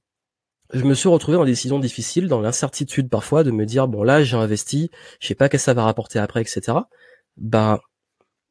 je 0.71 0.83
me 0.83 0.93
suis 0.93 1.09
retrouvé 1.09 1.37
dans 1.37 1.45
des 1.45 1.51
décisions 1.51 1.79
difficiles, 1.79 2.27
dans 2.27 2.41
l'incertitude 2.41 3.09
parfois 3.09 3.43
de 3.43 3.51
me 3.51 3.65
dire 3.65 3.87
bon 3.87 4.03
là 4.03 4.23
j'ai 4.23 4.37
investi, 4.37 4.91
je 5.19 5.27
sais 5.27 5.35
pas 5.35 5.49
qu'est-ce 5.49 5.63
que 5.63 5.65
ça 5.65 5.73
va 5.73 5.83
rapporter 5.83 6.19
après, 6.19 6.41
etc. 6.41 6.77
Bah 7.37 7.81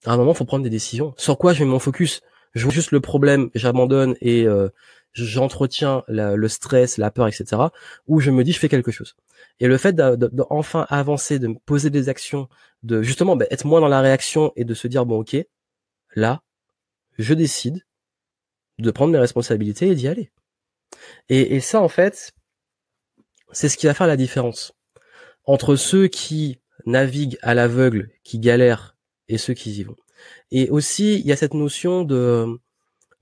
à 0.04 0.12
un 0.12 0.16
moment 0.16 0.34
faut 0.34 0.44
prendre 0.44 0.64
des 0.64 0.70
décisions. 0.70 1.14
Sur 1.16 1.38
quoi 1.38 1.52
je 1.52 1.62
mets 1.62 1.70
mon 1.70 1.78
focus? 1.78 2.20
Je 2.54 2.64
vois 2.64 2.72
juste 2.72 2.90
le 2.90 3.00
problème, 3.00 3.50
j'abandonne 3.54 4.16
et 4.20 4.46
euh, 4.46 4.68
j'entretiens 5.12 6.02
le 6.08 6.48
stress, 6.48 6.98
la 6.98 7.10
peur, 7.10 7.28
etc. 7.28 7.62
Ou 8.08 8.20
je 8.20 8.30
me 8.30 8.42
dis 8.42 8.52
je 8.52 8.58
fais 8.58 8.68
quelque 8.68 8.90
chose. 8.90 9.14
Et 9.60 9.66
le 9.66 9.76
fait 9.76 9.94
d'enfin 9.94 10.86
avancer, 10.88 11.38
de 11.38 11.48
poser 11.66 11.90
des 11.90 12.08
actions, 12.08 12.48
de 12.82 13.02
justement 13.02 13.36
bah, 13.36 13.46
être 13.50 13.66
moins 13.66 13.80
dans 13.80 13.88
la 13.88 14.00
réaction 14.00 14.52
et 14.56 14.64
de 14.64 14.74
se 14.74 14.86
dire 14.86 15.04
bon 15.04 15.20
ok, 15.20 15.36
là, 16.14 16.42
je 17.18 17.34
décide 17.34 17.84
de 18.78 18.90
prendre 18.90 19.12
mes 19.12 19.18
responsabilités 19.18 19.88
et 19.88 19.94
d'y 19.94 20.06
aller. 20.06 20.30
Et, 21.28 21.56
et 21.56 21.60
ça 21.60 21.80
en 21.80 21.88
fait, 21.88 22.32
c'est 23.50 23.68
ce 23.68 23.76
qui 23.76 23.86
va 23.86 23.94
faire 23.94 24.06
la 24.06 24.16
différence 24.16 24.72
entre 25.44 25.76
ceux 25.76 26.08
qui 26.08 26.60
naviguent 26.84 27.38
à 27.42 27.54
l'aveugle, 27.54 28.10
qui 28.22 28.38
galèrent, 28.38 28.96
et 29.28 29.38
ceux 29.38 29.54
qui 29.54 29.72
y 29.72 29.82
vont. 29.82 29.96
Et 30.50 30.68
aussi, 30.70 31.18
il 31.18 31.26
y 31.26 31.32
a 31.32 31.36
cette 31.36 31.54
notion 31.54 32.04
de, 32.04 32.46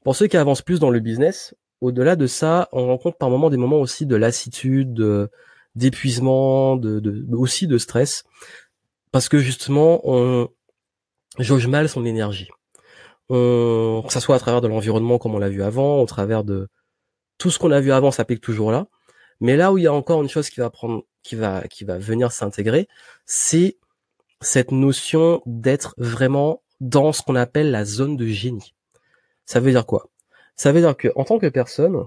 pour 0.02 0.16
ceux 0.16 0.26
qui 0.26 0.36
avancent 0.36 0.62
plus 0.62 0.80
dans 0.80 0.90
le 0.90 1.00
business, 1.00 1.54
au-delà 1.80 2.16
de 2.16 2.26
ça, 2.26 2.68
on 2.72 2.86
rencontre 2.86 3.16
par 3.18 3.30
moments 3.30 3.50
des 3.50 3.56
moments 3.56 3.80
aussi 3.80 4.06
de 4.06 4.16
lassitude, 4.16 4.94
de, 4.94 5.30
d'épuisement, 5.76 6.76
de, 6.76 6.98
de, 7.00 7.24
aussi 7.34 7.66
de 7.66 7.78
stress, 7.78 8.24
parce 9.12 9.28
que 9.28 9.38
justement 9.38 10.00
on 10.04 10.48
jauge 11.38 11.66
mal 11.68 11.88
son 11.88 12.04
énergie. 12.04 12.48
On, 13.28 14.02
que 14.06 14.12
ça 14.12 14.20
soit 14.20 14.36
à 14.36 14.38
travers 14.38 14.60
de 14.60 14.68
l'environnement 14.68 15.18
comme 15.18 15.34
on 15.34 15.38
l'a 15.38 15.48
vu 15.48 15.62
avant, 15.62 16.00
au 16.00 16.06
travers 16.06 16.44
de 16.44 16.68
tout 17.38 17.50
ce 17.50 17.58
qu'on 17.58 17.72
a 17.72 17.80
vu 17.80 17.92
avant 17.92 18.10
s'applique 18.10 18.40
toujours 18.40 18.72
là. 18.72 18.86
Mais 19.40 19.56
là 19.56 19.72
où 19.72 19.78
il 19.78 19.84
y 19.84 19.86
a 19.86 19.92
encore 19.92 20.22
une 20.22 20.28
chose 20.28 20.48
qui 20.48 20.60
va 20.60 20.70
prendre, 20.70 21.04
qui 21.22 21.36
va 21.36 21.68
qui 21.68 21.84
va 21.84 21.98
venir 21.98 22.32
s'intégrer, 22.32 22.88
c'est 23.26 23.76
cette 24.40 24.70
notion 24.70 25.42
d'être 25.46 25.94
vraiment 25.98 26.62
dans 26.80 27.12
ce 27.12 27.22
qu'on 27.22 27.36
appelle 27.36 27.70
la 27.70 27.84
zone 27.84 28.16
de 28.16 28.26
génie. 28.26 28.74
Ça 29.44 29.60
veut 29.60 29.72
dire 29.72 29.86
quoi? 29.86 30.08
Ça 30.56 30.72
veut 30.72 30.80
dire 30.80 30.96
que 30.96 31.08
en 31.16 31.24
tant 31.24 31.38
que 31.38 31.46
personne, 31.48 32.04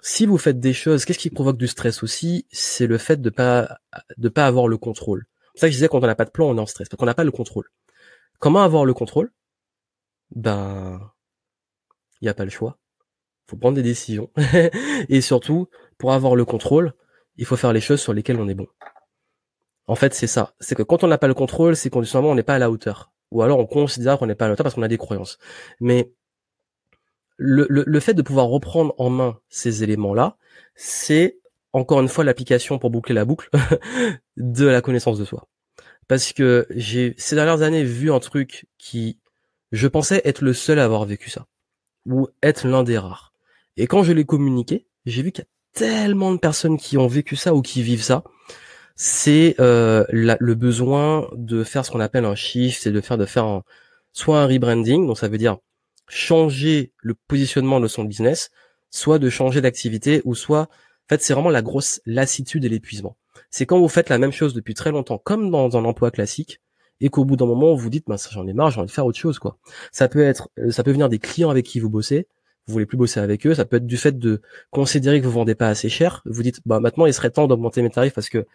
si 0.00 0.26
vous 0.26 0.38
faites 0.38 0.60
des 0.60 0.72
choses, 0.72 1.04
qu'est-ce 1.04 1.18
qui 1.18 1.30
provoque 1.30 1.56
du 1.56 1.66
stress 1.66 2.02
aussi? 2.02 2.46
C'est 2.50 2.86
le 2.86 2.98
fait 2.98 3.20
de 3.20 3.30
pas 3.30 3.78
de 4.16 4.28
pas 4.28 4.46
avoir 4.46 4.68
le 4.68 4.78
contrôle. 4.78 5.26
C'est 5.54 5.62
ça 5.62 5.66
que 5.68 5.72
je 5.72 5.76
disais 5.76 5.88
quand 5.88 5.98
on 5.98 6.06
n'a 6.06 6.14
pas 6.14 6.24
de 6.24 6.30
plan, 6.30 6.48
on 6.48 6.56
est 6.56 6.60
en 6.60 6.66
stress 6.66 6.88
parce 6.88 6.98
qu'on 6.98 7.06
n'a 7.06 7.14
pas 7.14 7.24
le 7.24 7.30
contrôle. 7.30 7.68
Comment 8.38 8.62
avoir 8.62 8.84
le 8.84 8.94
contrôle? 8.94 9.32
Ben, 10.34 11.12
il 12.20 12.24
n'y 12.24 12.28
a 12.28 12.34
pas 12.34 12.44
le 12.44 12.50
choix. 12.50 12.78
Faut 13.48 13.56
prendre 13.56 13.76
des 13.76 13.82
décisions 13.82 14.30
et 15.08 15.20
surtout 15.20 15.68
pour 15.98 16.12
avoir 16.12 16.34
le 16.34 16.44
contrôle, 16.44 16.92
il 17.36 17.46
faut 17.46 17.56
faire 17.56 17.72
les 17.72 17.80
choses 17.80 18.00
sur 18.00 18.12
lesquelles 18.12 18.40
on 18.40 18.48
est 18.48 18.54
bon. 18.54 18.66
En 19.86 19.94
fait, 19.94 20.14
c'est 20.14 20.26
ça. 20.26 20.54
C'est 20.58 20.74
que 20.74 20.82
quand 20.82 21.04
on 21.04 21.06
n'a 21.06 21.18
pas 21.18 21.28
le 21.28 21.34
contrôle, 21.34 21.76
c'est 21.76 21.90
qu'on 21.90 22.02
n'est 22.34 22.42
pas 22.42 22.54
à 22.56 22.58
la 22.58 22.70
hauteur. 22.70 23.12
Ou 23.30 23.42
alors 23.42 23.58
on 23.58 23.66
considère 23.66 24.18
qu'on 24.18 24.26
n'est 24.26 24.34
pas 24.34 24.46
à 24.46 24.48
la 24.48 24.54
hauteur 24.54 24.64
parce 24.64 24.74
qu'on 24.74 24.82
a 24.82 24.88
des 24.88 24.98
croyances. 24.98 25.38
Mais 25.80 26.12
le, 27.36 27.66
le, 27.68 28.00
fait 28.00 28.14
de 28.14 28.22
pouvoir 28.22 28.46
reprendre 28.46 28.94
en 28.98 29.10
main 29.10 29.38
ces 29.48 29.82
éléments-là, 29.82 30.36
c'est 30.74 31.38
encore 31.72 32.00
une 32.00 32.08
fois 32.08 32.24
l'application 32.24 32.78
pour 32.78 32.90
boucler 32.90 33.14
la 33.14 33.24
boucle 33.24 33.50
de 34.36 34.66
la 34.66 34.80
connaissance 34.80 35.18
de 35.18 35.24
soi. 35.24 35.46
Parce 36.08 36.32
que 36.32 36.66
j'ai 36.70 37.14
ces 37.18 37.34
dernières 37.34 37.62
années 37.62 37.84
vu 37.84 38.12
un 38.12 38.20
truc 38.20 38.66
qui, 38.78 39.18
je 39.72 39.88
pensais 39.88 40.22
être 40.24 40.42
le 40.42 40.52
seul 40.52 40.78
à 40.78 40.84
avoir 40.84 41.04
vécu 41.04 41.30
ça, 41.30 41.46
ou 42.06 42.28
être 42.42 42.66
l'un 42.66 42.84
des 42.84 42.98
rares. 42.98 43.34
Et 43.76 43.86
quand 43.86 44.02
je 44.02 44.12
l'ai 44.12 44.24
communiqué, 44.24 44.86
j'ai 45.04 45.22
vu 45.22 45.32
qu'il 45.32 45.44
y 45.44 45.46
a 45.46 45.50
tellement 45.72 46.32
de 46.32 46.38
personnes 46.38 46.78
qui 46.78 46.96
ont 46.96 47.08
vécu 47.08 47.36
ça 47.36 47.54
ou 47.54 47.60
qui 47.60 47.82
vivent 47.82 48.02
ça. 48.02 48.24
C'est 48.94 49.56
euh, 49.60 50.04
le 50.08 50.54
besoin 50.54 51.28
de 51.34 51.64
faire 51.64 51.84
ce 51.84 51.90
qu'on 51.90 52.00
appelle 52.00 52.24
un 52.24 52.34
shift, 52.34 52.82
c'est 52.82 52.92
de 52.92 53.00
faire 53.02 53.18
de 53.18 53.26
faire 53.26 53.60
soit 54.12 54.40
un 54.40 54.46
rebranding, 54.46 55.06
donc 55.06 55.18
ça 55.18 55.28
veut 55.28 55.36
dire 55.36 55.58
changer 56.08 56.92
le 57.02 57.14
positionnement 57.14 57.80
de 57.80 57.88
son 57.88 58.04
business, 58.04 58.50
soit 58.90 59.18
de 59.18 59.28
changer 59.28 59.60
d'activité, 59.60 60.22
ou 60.24 60.34
soit, 60.34 60.62
en 60.62 61.08
fait, 61.08 61.22
c'est 61.22 61.34
vraiment 61.34 61.50
la 61.50 61.62
grosse 61.62 62.00
lassitude 62.06 62.64
et 62.64 62.68
l'épuisement. 62.68 63.16
C'est 63.50 63.66
quand 63.66 63.78
vous 63.78 63.88
faites 63.88 64.08
la 64.08 64.18
même 64.18 64.32
chose 64.32 64.54
depuis 64.54 64.74
très 64.74 64.90
longtemps, 64.90 65.18
comme 65.18 65.50
dans 65.50 65.76
un 65.76 65.84
emploi 65.84 66.10
classique, 66.10 66.60
et 67.00 67.08
qu'au 67.10 67.24
bout 67.24 67.36
d'un 67.36 67.46
moment, 67.46 67.74
vous 67.74 67.90
dites, 67.90 68.04
bah, 68.06 68.16
j'en 68.30 68.46
ai 68.46 68.52
marre, 68.52 68.70
j'ai 68.70 68.80
envie 68.80 68.88
de 68.88 68.92
faire 68.92 69.06
autre 69.06 69.18
chose, 69.18 69.38
quoi. 69.38 69.58
Ça 69.92 70.08
peut 70.08 70.22
être, 70.22 70.48
euh, 70.58 70.70
ça 70.70 70.82
peut 70.82 70.92
venir 70.92 71.08
des 71.08 71.18
clients 71.18 71.50
avec 71.50 71.66
qui 71.66 71.78
vous 71.78 71.90
bossez, 71.90 72.26
vous 72.66 72.72
voulez 72.72 72.86
plus 72.86 72.96
bosser 72.96 73.20
avec 73.20 73.46
eux, 73.46 73.54
ça 73.54 73.64
peut 73.64 73.76
être 73.76 73.86
du 73.86 73.96
fait 73.96 74.18
de 74.18 74.40
considérer 74.70 75.20
que 75.20 75.26
vous 75.26 75.32
vendez 75.32 75.54
pas 75.54 75.68
assez 75.68 75.88
cher, 75.88 76.22
vous 76.24 76.42
dites, 76.42 76.60
bah, 76.66 76.80
maintenant, 76.80 77.06
il 77.06 77.12
serait 77.12 77.30
temps 77.30 77.46
d'augmenter 77.46 77.82
mes 77.82 77.90
tarifs 77.90 78.14
parce 78.14 78.28
que 78.28 78.46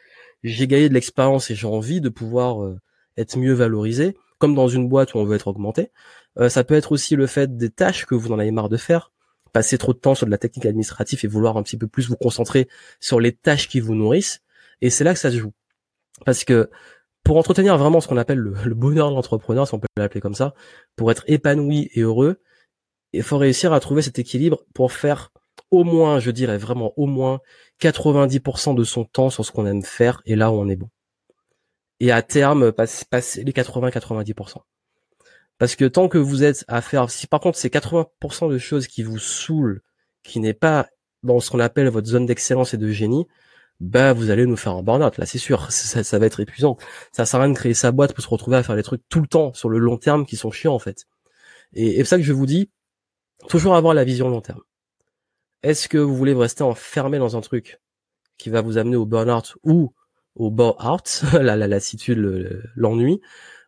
j'ai 0.43 0.67
gagné 0.67 0.89
de 0.89 0.93
l'expérience 0.93 1.51
et 1.51 1.55
j'ai 1.55 1.67
envie 1.67 2.01
de 2.01 2.09
pouvoir 2.09 2.63
euh, 2.63 2.79
être 3.17 3.37
mieux 3.37 3.53
valorisé, 3.53 4.17
comme 4.39 4.55
dans 4.55 4.67
une 4.67 4.89
boîte 4.89 5.13
où 5.13 5.19
on 5.19 5.23
veut 5.23 5.35
être 5.35 5.47
augmenté. 5.47 5.91
Euh, 6.39 6.49
ça 6.49 6.63
peut 6.63 6.75
être 6.75 6.91
aussi 6.91 7.15
le 7.15 7.27
fait 7.27 7.57
des 7.57 7.69
tâches 7.69 8.05
que 8.05 8.15
vous 8.15 8.31
en 8.31 8.39
avez 8.39 8.51
marre 8.51 8.69
de 8.69 8.77
faire, 8.77 9.11
passer 9.51 9.77
trop 9.77 9.93
de 9.93 9.99
temps 9.99 10.15
sur 10.15 10.25
de 10.25 10.31
la 10.31 10.37
technique 10.37 10.65
administrative 10.65 11.19
et 11.23 11.27
vouloir 11.27 11.57
un 11.57 11.63
petit 11.63 11.77
peu 11.77 11.87
plus 11.87 12.07
vous 12.07 12.15
concentrer 12.15 12.67
sur 12.99 13.19
les 13.19 13.33
tâches 13.33 13.67
qui 13.67 13.79
vous 13.79 13.95
nourrissent. 13.95 14.41
Et 14.81 14.89
c'est 14.89 15.03
là 15.03 15.13
que 15.13 15.19
ça 15.19 15.31
se 15.31 15.37
joue. 15.37 15.53
Parce 16.25 16.43
que 16.43 16.69
pour 17.23 17.37
entretenir 17.37 17.77
vraiment 17.77 18.01
ce 18.01 18.07
qu'on 18.07 18.17
appelle 18.17 18.39
le, 18.39 18.73
bonheur 18.73 19.09
de 19.09 19.15
l'entrepreneur, 19.15 19.67
si 19.67 19.73
on 19.73 19.79
peut 19.79 19.87
l'appeler 19.97 20.21
comme 20.21 20.33
ça, 20.33 20.53
pour 20.95 21.11
être 21.11 21.23
épanoui 21.27 21.89
et 21.93 22.01
heureux, 22.01 22.41
il 23.13 23.23
faut 23.23 23.37
réussir 23.37 23.73
à 23.73 23.79
trouver 23.79 24.01
cet 24.01 24.19
équilibre 24.19 24.63
pour 24.73 24.91
faire 24.91 25.31
au 25.69 25.83
moins, 25.83 26.19
je 26.19 26.31
dirais 26.31 26.57
vraiment 26.57 26.93
au 26.97 27.05
moins 27.05 27.39
90% 27.81 28.75
de 28.75 28.83
son 28.83 29.05
temps 29.05 29.29
sur 29.29 29.45
ce 29.45 29.51
qu'on 29.51 29.65
aime 29.65 29.83
faire 29.83 30.21
et 30.25 30.35
là 30.35 30.51
où 30.51 30.55
on 30.55 30.67
est 30.67 30.75
bon. 30.75 30.89
Et 31.99 32.11
à 32.11 32.21
terme, 32.21 32.71
passer 32.71 33.43
les 33.43 33.51
80-90%. 33.51 34.57
Parce 35.61 35.75
que 35.75 35.85
tant 35.85 36.07
que 36.07 36.17
vous 36.17 36.43
êtes 36.43 36.65
à 36.67 36.81
faire, 36.81 37.11
si 37.11 37.27
par 37.27 37.39
contre 37.39 37.55
c'est 37.55 37.71
80% 37.71 38.49
de 38.49 38.57
choses 38.57 38.87
qui 38.87 39.03
vous 39.03 39.19
saoulent, 39.19 39.83
qui 40.23 40.39
n'est 40.39 40.55
pas 40.55 40.89
dans 41.21 41.39
ce 41.39 41.51
qu'on 41.51 41.59
appelle 41.59 41.87
votre 41.89 42.07
zone 42.07 42.25
d'excellence 42.25 42.73
et 42.73 42.77
de 42.77 42.89
génie, 42.89 43.27
bah 43.79 44.11
vous 44.11 44.31
allez 44.31 44.47
nous 44.47 44.55
faire 44.55 44.73
un 44.73 44.81
burn-out. 44.81 45.19
Là, 45.19 45.27
c'est 45.27 45.37
sûr, 45.37 45.71
ça, 45.71 46.17
va 46.17 46.25
être 46.25 46.39
épuisant. 46.39 46.77
Ça 47.11 47.25
sert 47.25 47.39
à 47.39 47.43
rien 47.43 47.51
de 47.53 47.55
créer 47.55 47.75
sa 47.75 47.91
boîte 47.91 48.15
pour 48.15 48.23
se 48.23 48.29
retrouver 48.29 48.57
à 48.57 48.63
faire 48.63 48.75
des 48.75 48.81
trucs 48.81 49.03
tout 49.07 49.21
le 49.21 49.27
temps 49.27 49.53
sur 49.53 49.69
le 49.69 49.77
long 49.77 49.97
terme 49.97 50.25
qui 50.25 50.35
sont 50.35 50.49
chiants 50.49 50.73
en 50.73 50.79
fait. 50.79 51.05
Et, 51.73 51.97
c'est 51.97 52.05
ça 52.05 52.17
que 52.17 52.23
je 52.23 52.33
vous 52.33 52.47
dis, 52.47 52.71
toujours 53.47 53.75
avoir 53.75 53.93
la 53.93 54.03
vision 54.03 54.29
long 54.29 54.41
terme. 54.41 54.63
Est-ce 55.61 55.87
que 55.87 55.99
vous 55.99 56.15
voulez 56.15 56.33
rester 56.33 56.63
enfermé 56.63 57.19
dans 57.19 57.37
un 57.37 57.41
truc 57.41 57.79
qui 58.39 58.49
va 58.49 58.61
vous 58.61 58.79
amener 58.79 58.95
au 58.95 59.05
burn-out 59.05 59.57
ou 59.61 59.93
au 60.33 60.49
bore-out, 60.49 61.21
la 61.39 61.55
lassitude, 61.55 62.17
l'ennui, 62.75 63.21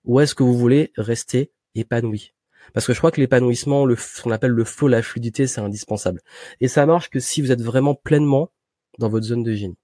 ou 0.06 0.22
est-ce 0.22 0.34
que 0.34 0.42
vous 0.42 0.58
voulez 0.58 0.92
rester 0.98 1.52
épanoui. 1.76 2.34
Parce 2.74 2.88
que 2.88 2.94
je 2.94 2.98
crois 2.98 3.12
que 3.12 3.20
l'épanouissement, 3.20 3.86
le, 3.86 3.96
ce 3.96 4.22
qu'on 4.22 4.32
appelle 4.32 4.52
le 4.52 4.64
flow, 4.64 4.88
la 4.88 5.02
fluidité, 5.02 5.48
c'est 5.48 5.62
indispensable. 5.62 6.22
Et 6.62 6.68
ça 6.68 6.86
marche 6.86 7.10
que 7.10 7.20
si 7.20 7.42
vous 7.42 7.52
êtes 7.52 7.62
vraiment 7.62 7.96
pleinement 7.96 8.52
dans 9.00 9.10
votre 9.10 9.26
zone 9.26 9.44
de 9.44 9.54
génie. 9.54 9.78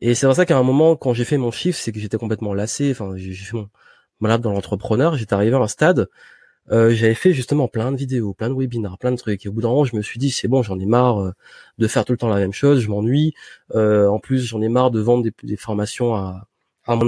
Et 0.00 0.14
c'est 0.14 0.26
pour 0.26 0.34
ça 0.34 0.46
qu'à 0.46 0.56
un 0.56 0.62
moment, 0.62 0.96
quand 0.96 1.12
j'ai 1.12 1.24
fait 1.24 1.36
mon 1.36 1.50
chiffre, 1.50 1.78
c'est 1.78 1.92
que 1.92 2.00
j'étais 2.00 2.16
complètement 2.16 2.54
lassé. 2.54 2.90
Enfin, 2.92 3.12
j'ai 3.16 3.34
fait 3.34 3.56
mon 3.56 3.68
malade 4.20 4.40
dans 4.40 4.52
l'entrepreneur. 4.52 5.16
J'étais 5.16 5.34
arrivé 5.34 5.54
à 5.56 5.60
un 5.60 5.68
stade. 5.68 6.08
Euh, 6.70 6.90
j'avais 6.90 7.14
fait 7.14 7.32
justement 7.32 7.68
plein 7.68 7.90
de 7.92 7.96
vidéos, 7.96 8.32
plein 8.32 8.48
de 8.48 8.54
webinars, 8.54 8.98
plein 8.98 9.12
de 9.12 9.16
trucs. 9.16 9.44
Et 9.44 9.48
au 9.48 9.52
bout 9.52 9.60
d'un 9.60 9.68
moment, 9.68 9.84
je 9.84 9.96
me 9.96 10.02
suis 10.02 10.18
dit, 10.18 10.30
c'est 10.30 10.48
bon, 10.48 10.62
j'en 10.62 10.78
ai 10.78 10.86
marre 10.86 11.20
euh, 11.20 11.32
de 11.78 11.88
faire 11.88 12.04
tout 12.04 12.12
le 12.12 12.18
temps 12.18 12.28
la 12.28 12.38
même 12.38 12.52
chose. 12.52 12.80
Je 12.80 12.88
m'ennuie. 12.88 13.34
Euh, 13.74 14.06
en 14.08 14.18
plus, 14.20 14.46
j'en 14.46 14.62
ai 14.62 14.68
marre 14.68 14.90
de 14.90 15.00
vendre 15.00 15.22
des, 15.24 15.32
des 15.42 15.56
formations 15.56 16.14
à, 16.14 16.48
à 16.86 16.98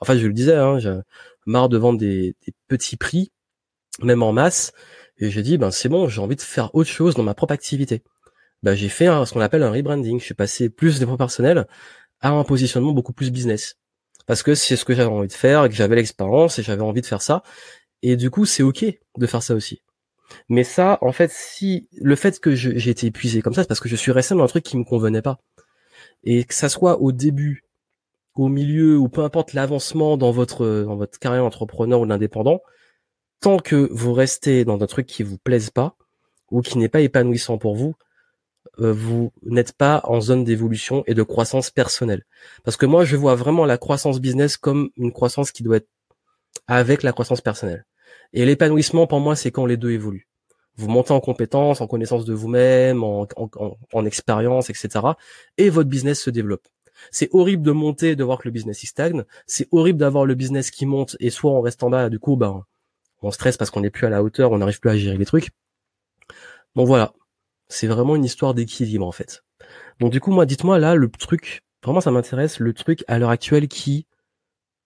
Enfin, 0.00 0.18
je 0.18 0.26
le 0.26 0.34
disais, 0.34 0.56
hein, 0.56 0.78
j'ai 0.78 0.98
marre 1.46 1.68
de 1.68 1.78
vendre 1.78 1.98
des, 1.98 2.34
des 2.46 2.52
petits 2.68 2.96
prix 2.96 3.30
même 4.00 4.22
en 4.22 4.32
masse. 4.32 4.72
Et 5.18 5.30
j'ai 5.30 5.42
dit, 5.42 5.58
ben 5.58 5.70
c'est 5.70 5.88
bon, 5.88 6.08
j'ai 6.08 6.20
envie 6.20 6.36
de 6.36 6.40
faire 6.40 6.74
autre 6.74 6.90
chose 6.90 7.14
dans 7.14 7.22
ma 7.22 7.34
propre 7.34 7.52
activité. 7.52 8.02
Ben, 8.62 8.74
j'ai 8.74 8.88
fait 8.88 9.06
ce 9.06 9.32
qu'on 9.32 9.40
appelle 9.40 9.62
un 9.62 9.70
rebranding. 9.70 10.18
Je 10.18 10.24
suis 10.24 10.34
passé 10.34 10.70
plus 10.70 10.98
des 10.98 11.06
personnel 11.16 11.66
à 12.20 12.30
un 12.30 12.44
positionnement 12.44 12.92
beaucoup 12.92 13.12
plus 13.12 13.30
business. 13.30 13.76
Parce 14.26 14.42
que 14.42 14.54
c'est 14.54 14.76
ce 14.76 14.84
que 14.84 14.94
j'avais 14.94 15.10
envie 15.10 15.28
de 15.28 15.32
faire, 15.32 15.66
et 15.66 15.68
que 15.68 15.74
j'avais 15.74 15.96
l'expérience 15.96 16.58
et 16.58 16.62
j'avais 16.62 16.82
envie 16.82 17.02
de 17.02 17.06
faire 17.06 17.20
ça. 17.20 17.42
Et 18.02 18.16
du 18.16 18.30
coup, 18.30 18.46
c'est 18.46 18.62
ok 18.62 18.86
de 19.18 19.26
faire 19.26 19.42
ça 19.42 19.54
aussi. 19.54 19.82
Mais 20.48 20.64
ça, 20.64 20.98
en 21.02 21.12
fait, 21.12 21.30
si 21.30 21.88
le 21.92 22.16
fait 22.16 22.40
que 22.40 22.54
j'ai 22.54 22.90
été 22.90 23.06
épuisé 23.06 23.42
comme 23.42 23.52
ça, 23.54 23.62
c'est 23.62 23.68
parce 23.68 23.80
que 23.80 23.88
je 23.88 23.96
suis 23.96 24.12
resté 24.12 24.34
dans 24.34 24.42
un 24.42 24.46
truc 24.46 24.64
qui 24.64 24.76
me 24.76 24.84
convenait 24.84 25.22
pas. 25.22 25.38
Et 26.24 26.44
que 26.44 26.54
ça 26.54 26.70
soit 26.70 27.00
au 27.00 27.12
début, 27.12 27.64
au 28.34 28.48
milieu, 28.48 28.96
ou 28.96 29.08
peu 29.08 29.22
importe 29.22 29.52
l'avancement 29.52 30.16
dans 30.16 30.32
votre 30.32 30.84
dans 30.84 30.96
votre 30.96 31.18
carrière 31.18 31.42
d'entrepreneur 31.42 32.00
ou 32.00 32.06
d'indépendant, 32.06 32.60
tant 33.44 33.58
que 33.58 33.90
vous 33.92 34.14
restez 34.14 34.64
dans 34.64 34.82
un 34.82 34.86
truc 34.86 35.04
qui 35.06 35.22
vous 35.22 35.36
plaise 35.36 35.68
pas 35.68 35.98
ou 36.50 36.62
qui 36.62 36.78
n'est 36.78 36.88
pas 36.88 37.02
épanouissant 37.02 37.58
pour 37.58 37.76
vous, 37.76 37.94
euh, 38.80 38.90
vous 38.90 39.32
n'êtes 39.42 39.74
pas 39.74 40.00
en 40.04 40.22
zone 40.22 40.44
d'évolution 40.44 41.04
et 41.06 41.12
de 41.12 41.22
croissance 41.22 41.68
personnelle. 41.68 42.24
Parce 42.64 42.78
que 42.78 42.86
moi, 42.86 43.04
je 43.04 43.16
vois 43.16 43.34
vraiment 43.34 43.66
la 43.66 43.76
croissance 43.76 44.18
business 44.18 44.56
comme 44.56 44.88
une 44.96 45.12
croissance 45.12 45.52
qui 45.52 45.62
doit 45.62 45.76
être 45.76 45.88
avec 46.68 47.02
la 47.02 47.12
croissance 47.12 47.42
personnelle. 47.42 47.84
Et 48.32 48.46
l'épanouissement, 48.46 49.06
pour 49.06 49.20
moi, 49.20 49.36
c'est 49.36 49.50
quand 49.50 49.66
les 49.66 49.76
deux 49.76 49.90
évoluent. 49.90 50.26
Vous 50.76 50.88
montez 50.88 51.12
en 51.12 51.20
compétence, 51.20 51.82
en 51.82 51.86
connaissance 51.86 52.24
de 52.24 52.32
vous-même, 52.32 53.04
en, 53.04 53.28
en, 53.92 54.06
expérience, 54.06 54.70
etc. 54.70 54.88
Et 55.58 55.68
votre 55.68 55.90
business 55.90 56.18
se 56.18 56.30
développe. 56.30 56.66
C'est 57.10 57.28
horrible 57.34 57.62
de 57.62 57.72
monter 57.72 58.16
de 58.16 58.24
voir 58.24 58.38
que 58.38 58.48
le 58.48 58.52
business 58.52 58.82
il 58.84 58.86
stagne. 58.86 59.22
C'est 59.46 59.68
horrible 59.70 59.98
d'avoir 59.98 60.24
le 60.24 60.34
business 60.34 60.70
qui 60.70 60.86
monte 60.86 61.14
et 61.20 61.28
soit 61.28 61.50
on 61.50 61.60
reste 61.60 61.82
en 61.82 61.90
bas, 61.90 62.08
du 62.08 62.18
coup, 62.18 62.36
ben, 62.36 62.64
on 63.22 63.30
stresse 63.30 63.56
parce 63.56 63.70
qu'on 63.70 63.80
n'est 63.80 63.90
plus 63.90 64.06
à 64.06 64.10
la 64.10 64.22
hauteur, 64.22 64.52
on 64.52 64.58
n'arrive 64.58 64.80
plus 64.80 64.90
à 64.90 64.96
gérer 64.96 65.16
les 65.16 65.24
trucs. 65.24 65.50
Donc 66.74 66.86
voilà, 66.86 67.12
c'est 67.68 67.86
vraiment 67.86 68.16
une 68.16 68.24
histoire 68.24 68.54
d'équilibre 68.54 69.06
en 69.06 69.12
fait. 69.12 69.44
Donc 70.00 70.12
du 70.12 70.20
coup, 70.20 70.32
moi, 70.32 70.46
dites-moi 70.46 70.78
là 70.78 70.94
le 70.94 71.08
truc, 71.08 71.62
vraiment 71.82 72.00
ça 72.00 72.10
m'intéresse, 72.10 72.58
le 72.60 72.72
truc 72.72 73.04
à 73.08 73.18
l'heure 73.18 73.30
actuelle 73.30 73.68
qui, 73.68 74.06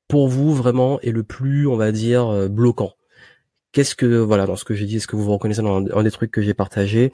pour 0.09 0.29
vous, 0.29 0.55
vraiment 0.55 1.01
est 1.01 1.13
le 1.13 1.23
plus, 1.23 1.67
on 1.67 1.77
va 1.77 1.93
dire, 1.93 2.29
euh, 2.29 2.49
bloquant. 2.49 2.93
Qu'est-ce 3.73 3.95
que, 3.95 4.07
voilà, 4.07 4.47
dans 4.47 4.57
ce 4.57 4.65
que 4.65 4.75
j'ai 4.75 4.87
dit, 4.87 4.97
est-ce 4.97 5.07
que 5.07 5.17
vous 5.17 5.25
vous 5.25 5.33
reconnaissez 5.33 5.63
dans 5.63 5.85
un, 5.85 6.03
des 6.03 6.11
trucs 6.11 6.31
que 6.31 6.41
j'ai 6.43 6.55
partagé? 6.55 7.13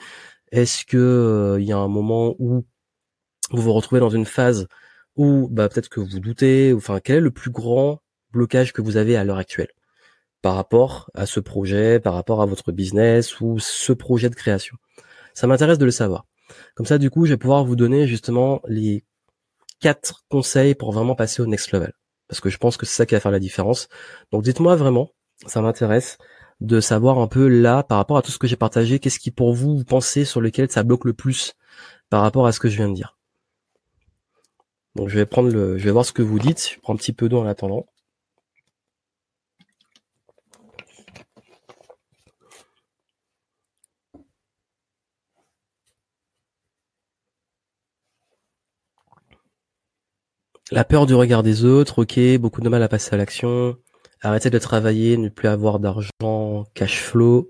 Est-ce 0.53 0.85
que 0.87 0.97
euh, 0.97 1.61
il 1.61 1.67
y 1.67 1.73
a 1.73 1.79
un 1.79 1.89
moment 1.89 2.37
où 2.39 2.65
vous 3.51 3.63
vous 3.63 3.73
retrouvez 3.73 4.01
dans 4.01 4.11
une 4.11 4.25
phase 4.25 4.69
où, 5.17 5.49
bah, 5.51 5.69
peut-être 5.69 5.89
que 5.89 6.01
vous 6.01 6.21
doutez, 6.21 6.73
enfin, 6.73 7.01
quel 7.01 7.17
est 7.17 7.21
le 7.21 7.31
plus 7.31 7.51
grand 7.51 8.03
blocage 8.33 8.73
que 8.73 8.83
vous 8.83 8.97
avez 8.97 9.17
à 9.17 9.25
l'heure 9.25 9.39
actuelle? 9.39 9.71
Par 10.45 10.57
rapport 10.57 11.11
à 11.15 11.25
ce 11.25 11.41
projet, 11.41 12.01
par 12.01 12.13
rapport 12.13 12.43
à 12.43 12.45
votre 12.45 12.71
business 12.71 13.41
ou 13.41 13.59
ce 13.59 13.95
projet 13.95 14.29
de 14.29 14.35
création. 14.35 14.77
Ça 15.33 15.47
m'intéresse 15.47 15.79
de 15.79 15.87
le 15.87 15.91
savoir. 15.91 16.27
Comme 16.75 16.85
ça, 16.85 16.99
du 16.99 17.09
coup, 17.09 17.25
je 17.25 17.31
vais 17.31 17.39
pouvoir 17.39 17.65
vous 17.65 17.77
donner 17.77 18.07
justement 18.07 18.61
les 18.69 19.07
quatre 19.81 20.27
conseils 20.29 20.75
pour 20.75 20.93
vraiment 20.93 21.15
passer 21.15 21.41
au 21.41 21.47
next 21.47 21.73
level. 21.73 21.95
Parce 22.29 22.43
que 22.43 22.51
je 22.51 22.59
pense 22.59 22.77
que 22.77 22.85
c'est 22.85 22.95
ça 22.95 23.07
qui 23.07 23.15
va 23.15 23.21
faire 23.21 23.31
la 23.31 23.39
différence. 23.39 23.89
Donc 24.33 24.43
dites-moi 24.43 24.77
vraiment, 24.77 25.13
ça 25.47 25.63
m'intéresse 25.63 26.19
de 26.61 26.79
savoir 26.79 27.21
un 27.21 27.27
peu 27.27 27.49
là, 27.49 27.83
par 27.83 27.97
rapport 27.97 28.19
à 28.19 28.23
tout 28.23 28.31
ce 28.31 28.39
que 28.39 28.47
j'ai 28.47 28.57
partagé, 28.57 28.99
qu'est-ce 28.99 29.19
qui 29.19 29.31
pour 29.31 29.55
vous, 29.55 29.79
vous 29.79 29.85
pensez 29.85 30.27
sur 30.27 30.43
lequel 30.43 30.71
ça 30.71 30.83
bloque 30.83 31.07
le 31.07 31.15
plus 31.15 31.55
par 32.11 32.21
rapport 32.21 32.47
à 32.47 32.53
ce 32.53 32.61
que 32.61 32.69
je 32.69 32.77
viens 32.77 32.91
de 32.91 32.95
dire. 32.95 33.17
Donc 34.95 35.09
je 35.09 35.17
vais 35.17 35.25
prendre 35.25 35.49
le, 35.49 35.79
je 35.79 35.85
vais 35.85 35.91
voir 35.91 36.05
ce 36.05 36.13
que 36.13 36.21
vous 36.21 36.39
dites. 36.39 36.69
Je 36.75 36.81
prends 36.81 36.93
un 36.93 36.99
petit 36.99 37.15
peu 37.15 37.31
d'eau 37.31 37.39
en 37.39 37.47
attendant. 37.47 37.87
La 50.75 50.83
peur 50.85 51.07
du 51.07 51.15
regard 51.15 51.45
des 51.45 51.65
autres, 51.65 52.03
ok, 52.03 52.19
beaucoup 52.41 52.61
de 52.61 52.69
mal 52.69 52.83
à 52.83 52.89
passer 52.89 53.15
à 53.15 53.17
l'action, 53.17 53.79
arrêter 54.23 54.51
de 54.51 54.59
travailler, 54.59 55.17
ne 55.17 55.29
plus 55.29 55.47
avoir 55.47 55.79
d'argent, 55.79 56.65
cash 56.75 57.01
flow, 57.01 57.49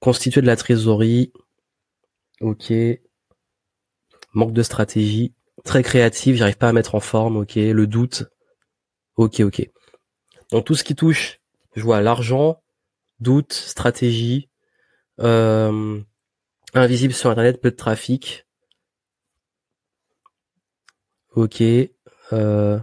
constituer 0.00 0.40
de 0.40 0.46
la 0.46 0.56
trésorerie, 0.56 1.34
ok, 2.40 2.72
manque 4.32 4.54
de 4.54 4.62
stratégie, 4.62 5.34
très 5.64 5.82
créatif, 5.82 6.36
j'arrive 6.36 6.56
pas 6.56 6.70
à 6.70 6.72
mettre 6.72 6.94
en 6.94 7.00
forme, 7.00 7.36
ok, 7.36 7.56
le 7.56 7.86
doute, 7.86 8.24
ok, 9.16 9.40
ok. 9.40 9.68
Donc 10.50 10.64
tout 10.64 10.74
ce 10.74 10.84
qui 10.84 10.94
touche, 10.94 11.40
je 11.74 11.82
vois 11.82 12.00
l'argent, 12.00 12.62
doute, 13.20 13.52
stratégie, 13.52 14.48
euh, 15.20 16.00
invisible 16.72 17.12
sur 17.12 17.28
internet, 17.28 17.60
peu 17.60 17.70
de 17.70 17.76
trafic, 17.76 18.46
ok. 21.34 21.62
Euh, 22.32 22.78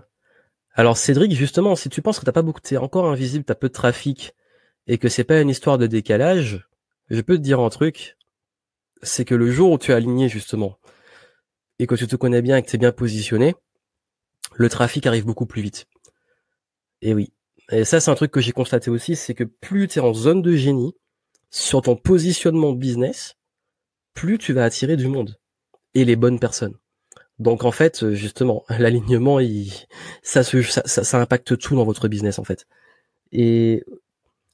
alors 0.74 0.98
Cédric, 0.98 1.34
justement, 1.34 1.76
si 1.76 1.90
tu 1.90 2.02
penses 2.02 2.20
que 2.20 2.26
t'as 2.26 2.32
pas 2.32 2.42
beaucoup, 2.42 2.62
t'es 2.62 2.78
encore 2.78 3.06
invisible, 3.06 3.46
t'as 3.46 3.56
peu 3.56 3.68
de 3.68 3.74
trafic 3.74 4.36
et 4.88 4.98
que 4.98 5.10
c'est 5.10 5.24
pas 5.24 5.40
une 5.40 5.50
histoire 5.50 5.78
de 5.78 5.88
décalage, 5.88 6.68
je 7.10 7.22
peux 7.22 7.38
te 7.38 7.42
dire 7.42 7.60
un 7.60 7.70
truc, 7.70 8.18
c'est 9.02 9.26
que 9.26 9.36
le 9.36 9.52
jour 9.52 9.72
où 9.72 9.78
tu 9.78 9.92
es 9.92 9.94
aligné 9.94 10.30
justement 10.30 10.80
et 11.80 11.88
que 11.88 11.96
tu 11.96 12.08
te 12.08 12.16
connais 12.16 12.42
bien 12.42 12.58
et 12.58 12.64
que 12.64 12.70
tu 12.70 12.76
es 12.76 12.80
bien 12.80 12.92
positionné, 12.92 13.56
le 14.56 14.70
trafic 14.70 15.06
arrive 15.06 15.26
beaucoup 15.26 15.46
plus 15.46 15.62
vite. 15.62 15.88
Et 17.02 17.14
oui. 17.14 17.34
Et 17.72 17.86
ça, 17.86 18.00
c'est 18.00 18.12
un 18.12 18.16
truc 18.16 18.32
que 18.32 18.42
j'ai 18.42 18.52
constaté 18.52 18.90
aussi, 18.90 19.16
c'est 19.16 19.34
que 19.34 19.44
plus 19.44 19.88
tu 19.88 20.00
es 20.00 20.02
en 20.02 20.14
zone 20.14 20.42
de 20.42 20.56
génie 20.56 20.96
sur 21.50 21.82
ton 21.82 21.96
positionnement 21.96 22.74
business, 22.74 23.36
plus 24.14 24.38
tu 24.38 24.54
vas 24.54 24.66
attirer 24.66 24.98
du 24.98 25.08
monde 25.08 25.38
et 25.94 26.06
les 26.06 26.16
bonnes 26.16 26.40
personnes. 26.40 26.78
Donc 27.44 27.66
en 27.66 27.72
fait, 27.72 28.12
justement, 28.14 28.64
l'alignement, 28.80 29.40
ça, 30.24 30.44
ça, 30.44 30.84
ça, 30.86 31.22
impacte 31.22 31.58
tout 31.58 31.76
dans 31.76 31.84
votre 31.84 32.08
business 32.08 32.40
en 32.40 32.44
fait. 32.44 32.66
Et 33.32 33.84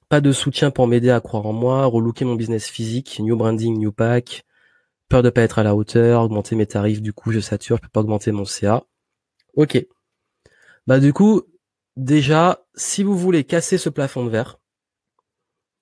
pas 0.10 0.22
de 0.22 0.32
soutien 0.32 0.72
pour 0.72 0.88
m'aider 0.88 1.12
à 1.12 1.22
croire 1.22 1.46
en 1.46 1.54
moi, 1.54 1.86
relooker 1.86 2.26
mon 2.26 2.36
business 2.36 2.68
physique, 2.68 3.20
new 3.20 3.38
branding, 3.38 3.78
new 3.78 3.92
pack, 3.92 4.44
peur 5.08 5.24
de 5.24 5.30
pas 5.30 5.42
être 5.42 5.60
à 5.60 5.64
la 5.64 5.76
hauteur, 5.76 6.24
augmenter 6.24 6.56
mes 6.56 6.66
tarifs, 6.66 7.02
du 7.02 7.14
coup 7.14 7.32
je 7.32 7.40
sature, 7.40 7.78
je 7.78 7.84
peux 7.84 7.90
pas 7.90 8.02
augmenter 8.02 8.32
mon 8.32 8.46
CA. 8.46 8.84
Ok. 9.56 9.86
Bah 10.88 11.00
du 11.00 11.14
coup, 11.14 11.44
déjà, 11.96 12.66
si 12.76 13.04
vous 13.04 13.18
voulez 13.18 13.44
casser 13.44 13.78
ce 13.78 13.90
plafond 13.90 14.26
de 14.26 14.32
verre, 14.32 14.60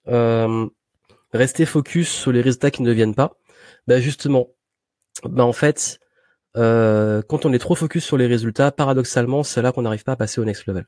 euh, 0.10 0.68
restez 1.32 1.66
focus 1.66 2.10
sur 2.10 2.32
les 2.34 2.42
résultats 2.42 2.72
qui 2.72 2.82
ne 2.84 2.92
viennent 2.92 3.16
pas. 3.16 3.38
Bah 3.88 4.02
justement, 4.02 4.48
bah 5.24 5.46
en 5.46 5.54
fait, 5.54 6.00
euh, 6.58 7.22
quand 7.22 7.46
on 7.46 7.54
est 7.54 7.60
trop 7.60 7.76
focus 7.76 8.04
sur 8.04 8.18
les 8.18 8.28
résultats, 8.28 8.72
paradoxalement, 8.72 9.44
c'est 9.44 9.62
là 9.62 9.72
qu'on 9.72 9.84
n'arrive 9.84 10.04
pas 10.04 10.14
à 10.14 10.16
passer 10.16 10.42
au 10.42 10.46
next 10.46 10.66
level. 10.66 10.86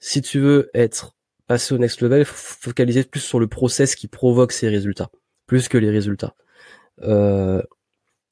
Si 0.00 0.22
tu 0.22 0.38
veux 0.38 0.70
être 0.74 1.16
passé 1.46 1.74
au 1.74 1.78
next 1.78 2.02
level, 2.02 2.24
focaliser 2.24 3.04
plus 3.04 3.20
sur 3.20 3.40
le 3.40 3.48
process 3.48 3.94
qui 3.96 4.06
provoque 4.06 4.52
ces 4.52 4.68
résultats, 4.68 5.10
plus 5.46 5.68
que 5.68 5.78
les 5.78 5.90
résultats. 5.90 6.34
Euh, 7.02 7.62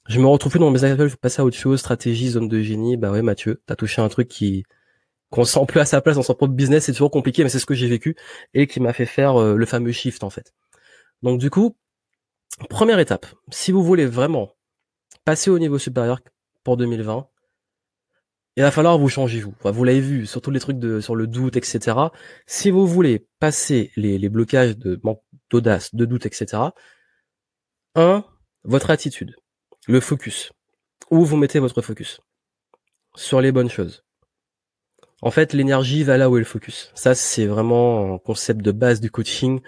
je 0.09 0.20
me 0.20 0.27
retrouve 0.27 0.53
plus 0.53 0.61
dans 0.61 0.70
mes 0.70 0.85
appels, 0.85 1.09
je 1.09 1.16
passer 1.16 1.41
à 1.41 1.45
autre 1.45 1.57
chose, 1.57 1.81
stratégie, 1.81 2.29
zone 2.31 2.49
de 2.49 2.61
génie. 2.61 2.97
Bah 2.97 3.11
ouais, 3.11 3.22
Mathieu, 3.22 3.62
t'as 3.66 3.74
touché 3.74 4.03
un 4.03 4.09
truc 4.09 4.29
qui 4.29 4.64
qu'on 5.31 5.45
sent 5.45 5.66
plus 5.66 5.81
à 5.81 5.85
sa 5.85 6.01
place 6.01 6.16
dans 6.16 6.22
son 6.22 6.35
propre 6.35 6.55
business, 6.55 6.85
c'est 6.85 6.93
toujours 6.93 7.11
compliqué, 7.11 7.43
mais 7.43 7.49
c'est 7.49 7.59
ce 7.59 7.66
que 7.66 7.74
j'ai 7.74 7.89
vécu 7.89 8.16
et 8.55 8.68
qui 8.68 8.79
m'a 8.79 8.93
fait 8.93 9.07
faire 9.07 9.41
euh, 9.41 9.57
le 9.57 9.66
fameux 9.66 9.91
shift 9.91 10.22
en 10.22 10.31
fait. 10.31 10.55
Donc 11.22 11.41
du 11.41 11.51
coup, 11.51 11.77
première 12.70 13.01
étape, 13.01 13.27
si 13.51 13.72
vous 13.72 13.83
voulez 13.83 14.07
vraiment 14.07 14.55
passer 15.24 15.51
au 15.51 15.59
niveau 15.59 15.79
supérieur 15.79 16.20
pour 16.67 16.77
2020, 16.77 17.29
il 18.57 18.64
va 18.64 18.73
falloir 18.73 18.99
vous 18.99 19.09
changer 19.09 19.41
vous. 19.41 19.55
vous 19.62 19.85
l'avez 19.85 20.01
vu, 20.01 20.27
surtout 20.27 20.51
les 20.51 20.59
trucs 20.59 20.81
de 20.81 21.01
sur 21.01 21.14
le 21.14 21.29
doute, 21.29 21.57
etc. 21.57 21.97
Si 22.47 22.73
vous 22.73 22.89
voulez 22.89 23.29
passer 23.39 23.93
les, 23.95 24.19
les 24.19 24.29
blocages 24.29 24.77
de 24.77 24.99
manque 25.05 25.23
d'audace, 25.49 25.95
de 25.95 26.05
doute, 26.05 26.27
etc. 26.27 26.64
Un, 27.95 28.25
votre 28.64 28.91
attitude, 28.91 29.37
le 29.87 30.01
focus. 30.01 30.51
Où 31.12 31.25
vous 31.25 31.37
mettez 31.37 31.61
votre 31.61 31.83
focus? 31.83 32.21
Sur 33.14 33.41
les 33.41 33.53
bonnes 33.53 33.71
choses. 33.71 34.03
En 35.23 35.31
fait, 35.31 35.53
l'énergie 35.53 36.03
va 36.03 36.17
là 36.17 36.29
où 36.29 36.37
est 36.37 36.41
le 36.41 36.47
focus. 36.47 36.91
Ça, 36.97 37.14
c'est 37.14 37.47
vraiment 37.47 38.14
un 38.14 38.19
concept 38.19 38.61
de 38.61 38.73
base 38.73 39.01
du 39.01 39.12
coaching. 39.12 39.61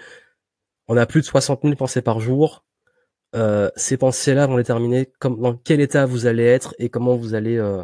On 0.89 0.97
a 0.97 1.05
plus 1.05 1.21
de 1.21 1.25
60 1.27 1.61
000 1.63 1.75
pensées 1.75 2.01
par 2.01 2.19
jour. 2.19 2.65
Euh, 3.35 3.69
ces 3.75 3.97
pensées-là 3.97 4.47
vont 4.47 4.57
déterminer 4.57 5.11
comme, 5.19 5.39
dans 5.39 5.55
quel 5.55 5.81
état 5.81 6.05
vous 6.05 6.25
allez 6.25 6.43
être 6.43 6.73
et 6.79 6.89
comment 6.89 7.15
vous 7.15 7.35
allez 7.35 7.57
euh, 7.57 7.83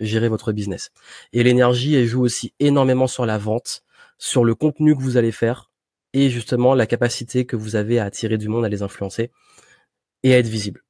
gérer 0.00 0.28
votre 0.28 0.52
business. 0.52 0.90
Et 1.32 1.42
l'énergie, 1.42 1.94
elle 1.94 2.06
joue 2.06 2.22
aussi 2.22 2.52
énormément 2.60 3.06
sur 3.06 3.24
la 3.24 3.38
vente, 3.38 3.84
sur 4.18 4.44
le 4.44 4.54
contenu 4.54 4.96
que 4.96 5.02
vous 5.02 5.16
allez 5.16 5.32
faire 5.32 5.70
et 6.12 6.28
justement 6.28 6.74
la 6.74 6.86
capacité 6.86 7.46
que 7.46 7.56
vous 7.56 7.76
avez 7.76 7.98
à 7.98 8.04
attirer 8.04 8.36
du 8.36 8.48
monde, 8.48 8.64
à 8.64 8.68
les 8.68 8.82
influencer 8.82 9.30
et 10.22 10.34
à 10.34 10.38
être 10.38 10.46
visible. 10.46 10.84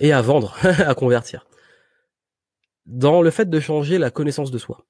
Et 0.00 0.12
à 0.12 0.22
vendre, 0.22 0.56
à 0.64 0.94
convertir. 0.94 1.46
Dans 2.86 3.20
le 3.20 3.30
fait 3.30 3.50
de 3.50 3.60
changer 3.60 3.98
la 3.98 4.10
connaissance 4.10 4.50
de 4.50 4.58
soi. 4.58 4.86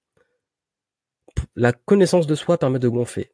La 1.56 1.72
connaissance 1.72 2.26
de 2.26 2.34
soi 2.34 2.58
permet 2.58 2.78
de 2.78 2.88
gonfler 2.88 3.32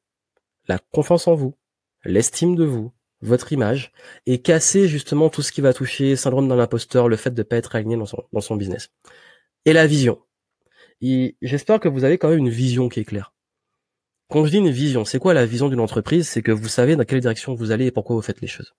la 0.69 0.79
confiance 0.79 1.27
en 1.29 1.35
vous, 1.35 1.57
l'estime 2.05 2.57
de 2.57 2.65
vous, 2.65 2.93
votre 3.23 3.53
image, 3.53 3.93
et 4.27 4.43
casser 4.43 4.89
justement 4.89 5.31
tout 5.31 5.43
ce 5.43 5.53
qui 5.53 5.61
va 5.61 5.73
toucher 5.73 6.17
syndrome 6.17 6.49
d'un 6.49 6.59
imposteur, 6.59 7.09
le 7.09 7.17
fait 7.17 7.31
de 7.31 7.41
ne 7.41 7.45
pas 7.45 7.57
être 7.57 7.75
aligné 7.77 7.97
dans 7.97 8.07
son, 8.07 8.25
dans 8.33 8.41
son 8.41 8.57
business. 8.57 8.91
Et 9.65 9.73
la 9.73 9.87
vision. 9.87 10.21
J'espère 11.41 11.81
que 11.81 11.89
vous 11.89 12.05
avez 12.05 12.19
quand 12.19 12.29
même 12.29 12.39
une 12.39 12.49
vision 12.49 12.89
qui 12.89 13.01
est 13.01 13.05
claire. 13.05 13.33
Quand 14.29 14.45
je 14.45 14.51
dis 14.51 14.59
une 14.59 14.71
vision, 14.71 15.05
c'est 15.05 15.19
quoi 15.19 15.35
la 15.35 15.47
vision 15.47 15.69
d'une 15.69 15.81
entreprise? 15.81 16.29
C'est 16.29 16.43
que 16.43 16.53
vous 16.53 16.69
savez 16.69 16.97
dans 16.97 17.05
quelle 17.05 17.21
direction 17.21 17.55
vous 17.55 17.71
allez 17.71 17.87
et 17.87 17.91
pourquoi 17.91 18.17
vous 18.17 18.23
faites 18.23 18.41
les 18.41 18.49
choses. 18.49 18.75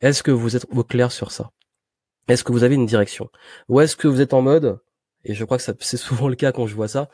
Est-ce 0.00 0.22
que 0.22 0.30
vous 0.30 0.56
êtes 0.56 0.66
au 0.70 0.82
clair 0.82 1.12
sur 1.12 1.30
ça? 1.30 1.52
Est-ce 2.28 2.42
que 2.42 2.52
vous 2.52 2.64
avez 2.64 2.74
une 2.74 2.86
direction? 2.86 3.30
Ou 3.68 3.80
est-ce 3.80 3.96
que 3.96 4.08
vous 4.08 4.20
êtes 4.20 4.34
en 4.34 4.42
mode, 4.42 4.80
et 5.24 5.34
je 5.34 5.44
crois 5.44 5.58
que 5.58 5.62
c'est 5.62 5.96
souvent 5.96 6.28
le 6.28 6.36
cas 6.36 6.52
quand 6.52 6.66
je 6.66 6.74
vois 6.74 6.88
ça, 6.88 7.10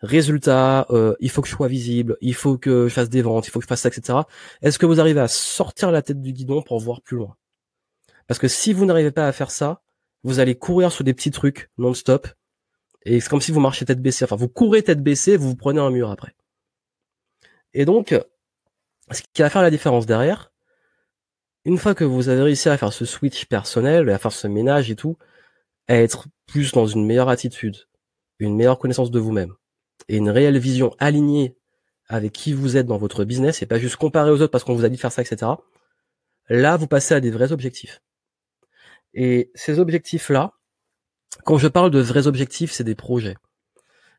résultat, 0.00 0.86
euh, 0.90 1.14
il 1.20 1.30
faut 1.30 1.42
que 1.42 1.48
je 1.48 1.54
sois 1.54 1.68
visible, 1.68 2.16
il 2.20 2.34
faut 2.34 2.58
que 2.58 2.88
je 2.88 2.94
fasse 2.94 3.08
des 3.08 3.22
ventes, 3.22 3.46
il 3.46 3.50
faut 3.50 3.58
que 3.58 3.64
je 3.64 3.68
fasse 3.68 3.82
ça, 3.82 3.88
etc. 3.88 4.20
Est-ce 4.62 4.78
que 4.78 4.86
vous 4.86 5.00
arrivez 5.00 5.20
à 5.20 5.28
sortir 5.28 5.90
la 5.90 6.02
tête 6.02 6.20
du 6.20 6.32
guidon 6.32 6.62
pour 6.62 6.78
voir 6.80 7.02
plus 7.02 7.16
loin? 7.16 7.36
Parce 8.26 8.38
que 8.38 8.48
si 8.48 8.72
vous 8.72 8.86
n'arrivez 8.86 9.10
pas 9.10 9.26
à 9.26 9.32
faire 9.32 9.50
ça, 9.50 9.82
vous 10.22 10.40
allez 10.40 10.56
courir 10.56 10.92
sur 10.92 11.04
des 11.04 11.14
petits 11.14 11.30
trucs 11.30 11.70
non-stop, 11.78 12.28
et 13.04 13.20
c'est 13.20 13.28
comme 13.28 13.40
si 13.40 13.52
vous 13.52 13.60
marchiez 13.60 13.86
tête 13.86 14.02
baissée. 14.02 14.24
Enfin, 14.24 14.36
vous 14.36 14.48
courez 14.48 14.82
tête 14.82 15.02
baissée, 15.02 15.36
vous 15.36 15.48
vous 15.48 15.56
prenez 15.56 15.80
un 15.80 15.90
mur 15.90 16.10
après. 16.10 16.34
Et 17.74 17.84
donc, 17.84 18.14
ce 19.10 19.22
qui 19.32 19.42
va 19.42 19.50
faire 19.50 19.62
la 19.62 19.70
différence 19.70 20.06
derrière, 20.06 20.52
une 21.64 21.78
fois 21.78 21.94
que 21.94 22.04
vous 22.04 22.28
avez 22.28 22.42
réussi 22.42 22.68
à 22.68 22.76
faire 22.76 22.92
ce 22.92 23.04
switch 23.04 23.46
personnel, 23.46 24.08
à 24.10 24.18
faire 24.18 24.32
ce 24.32 24.46
ménage 24.46 24.90
et 24.90 24.96
tout, 24.96 25.16
à 25.86 25.96
être 25.96 26.26
plus 26.46 26.72
dans 26.72 26.86
une 26.86 27.06
meilleure 27.06 27.28
attitude, 27.28 27.88
une 28.38 28.56
meilleure 28.56 28.78
connaissance 28.78 29.10
de 29.10 29.18
vous-même, 29.18 29.54
et 30.08 30.16
une 30.16 30.30
réelle 30.30 30.58
vision 30.58 30.94
alignée 30.98 31.56
avec 32.08 32.32
qui 32.32 32.52
vous 32.52 32.76
êtes 32.76 32.86
dans 32.86 32.96
votre 32.96 33.24
business, 33.24 33.60
et 33.62 33.66
pas 33.66 33.78
juste 33.78 33.96
comparer 33.96 34.30
aux 34.30 34.40
autres 34.40 34.50
parce 34.50 34.64
qu'on 34.64 34.74
vous 34.74 34.84
a 34.84 34.88
dit 34.88 34.96
de 34.96 35.00
faire 35.00 35.12
ça, 35.12 35.22
etc. 35.22 35.52
Là, 36.48 36.76
vous 36.76 36.86
passez 36.86 37.14
à 37.14 37.20
des 37.20 37.30
vrais 37.30 37.52
objectifs. 37.52 38.00
Et 39.12 39.50
ces 39.54 39.78
objectifs-là, 39.78 40.52
quand 41.44 41.58
je 41.58 41.68
parle 41.68 41.90
de 41.90 42.00
vrais 42.00 42.26
objectifs, 42.26 42.72
c'est 42.72 42.84
des 42.84 42.94
projets. 42.94 43.36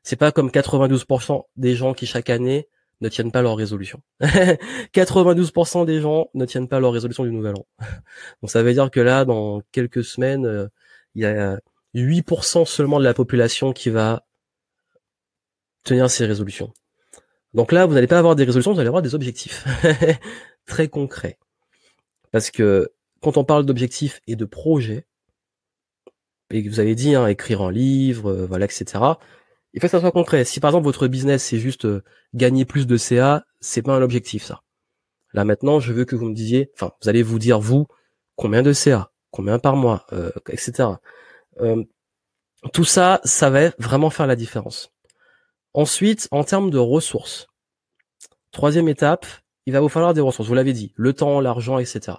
C'est 0.03 0.15
pas 0.15 0.31
comme 0.31 0.49
92% 0.49 1.43
des 1.57 1.75
gens 1.75 1.93
qui 1.93 2.05
chaque 2.05 2.29
année 2.29 2.67
ne 3.01 3.09
tiennent 3.09 3.31
pas 3.31 3.41
leur 3.41 3.55
résolution. 3.55 4.01
92% 4.21 5.85
des 5.85 6.01
gens 6.01 6.29
ne 6.33 6.45
tiennent 6.45 6.67
pas 6.67 6.79
leur 6.79 6.93
résolution 6.93 7.23
du 7.23 7.31
nouvel 7.31 7.55
an. 7.55 7.65
Donc 8.41 8.51
ça 8.51 8.61
veut 8.61 8.73
dire 8.73 8.91
que 8.91 8.99
là, 8.99 9.25
dans 9.25 9.61
quelques 9.71 10.03
semaines, 10.03 10.45
euh, 10.45 10.67
il 11.15 11.23
y 11.23 11.25
a 11.25 11.59
8% 11.95 12.65
seulement 12.65 12.99
de 12.99 13.03
la 13.03 13.13
population 13.13 13.73
qui 13.73 13.89
va 13.89 14.25
tenir 15.83 16.09
ses 16.09 16.25
résolutions. 16.25 16.73
Donc 17.53 17.71
là, 17.71 17.85
vous 17.85 17.93
n'allez 17.93 18.07
pas 18.07 18.19
avoir 18.19 18.35
des 18.35 18.43
résolutions, 18.43 18.73
vous 18.73 18.79
allez 18.79 18.87
avoir 18.87 19.01
des 19.01 19.15
objectifs 19.15 19.65
très 20.65 20.87
concrets. 20.87 21.39
Parce 22.31 22.51
que 22.51 22.89
quand 23.21 23.37
on 23.37 23.43
parle 23.43 23.65
d'objectifs 23.65 24.21
et 24.27 24.35
de 24.35 24.45
projets, 24.45 25.05
et 26.51 26.63
que 26.63 26.69
vous 26.69 26.79
avez 26.79 26.95
dit, 26.95 27.15
hein, 27.15 27.27
écrire 27.27 27.61
un 27.61 27.71
livre, 27.71 28.31
euh, 28.31 28.45
voilà, 28.45 28.65
etc 28.65 29.13
il 29.73 29.81
faut 29.81 29.87
que 29.87 29.91
ça 29.91 29.99
soit 29.99 30.11
concret. 30.11 30.45
Si 30.45 30.59
par 30.59 30.69
exemple 30.69 30.85
votre 30.85 31.07
business 31.07 31.43
c'est 31.43 31.59
juste 31.59 31.85
euh, 31.85 32.03
gagner 32.33 32.65
plus 32.65 32.87
de 32.87 32.97
CA, 32.97 33.45
c'est 33.59 33.81
pas 33.81 33.95
un 33.95 34.01
objectif 34.01 34.43
ça. 34.43 34.61
Là 35.33 35.45
maintenant, 35.45 35.79
je 35.79 35.93
veux 35.93 36.05
que 36.05 36.15
vous 36.15 36.25
me 36.25 36.33
disiez, 36.33 36.71
enfin, 36.75 36.91
vous 37.01 37.09
allez 37.09 37.21
vous 37.21 37.39
dire 37.39 37.59
vous 37.59 37.87
combien 38.35 38.63
de 38.63 38.73
CA, 38.73 39.11
combien 39.31 39.59
par 39.59 39.75
mois, 39.75 40.05
euh, 40.11 40.31
etc. 40.49 40.89
Euh, 41.61 41.83
Tout 42.73 42.85
ça, 42.85 43.21
ça 43.23 43.49
va 43.49 43.69
vraiment 43.77 44.09
faire 44.09 44.27
la 44.27 44.35
différence. 44.35 44.91
Ensuite, 45.73 46.27
en 46.31 46.43
termes 46.43 46.71
de 46.71 46.77
ressources, 46.77 47.47
troisième 48.51 48.89
étape, 48.89 49.25
il 49.65 49.73
va 49.73 49.81
vous 49.81 49.89
falloir 49.89 50.13
des 50.13 50.21
ressources. 50.21 50.47
Vous 50.47 50.55
l'avez 50.55 50.73
dit, 50.73 50.93
le 50.95 51.13
temps, 51.13 51.39
l'argent, 51.41 51.77
etc. 51.77 52.17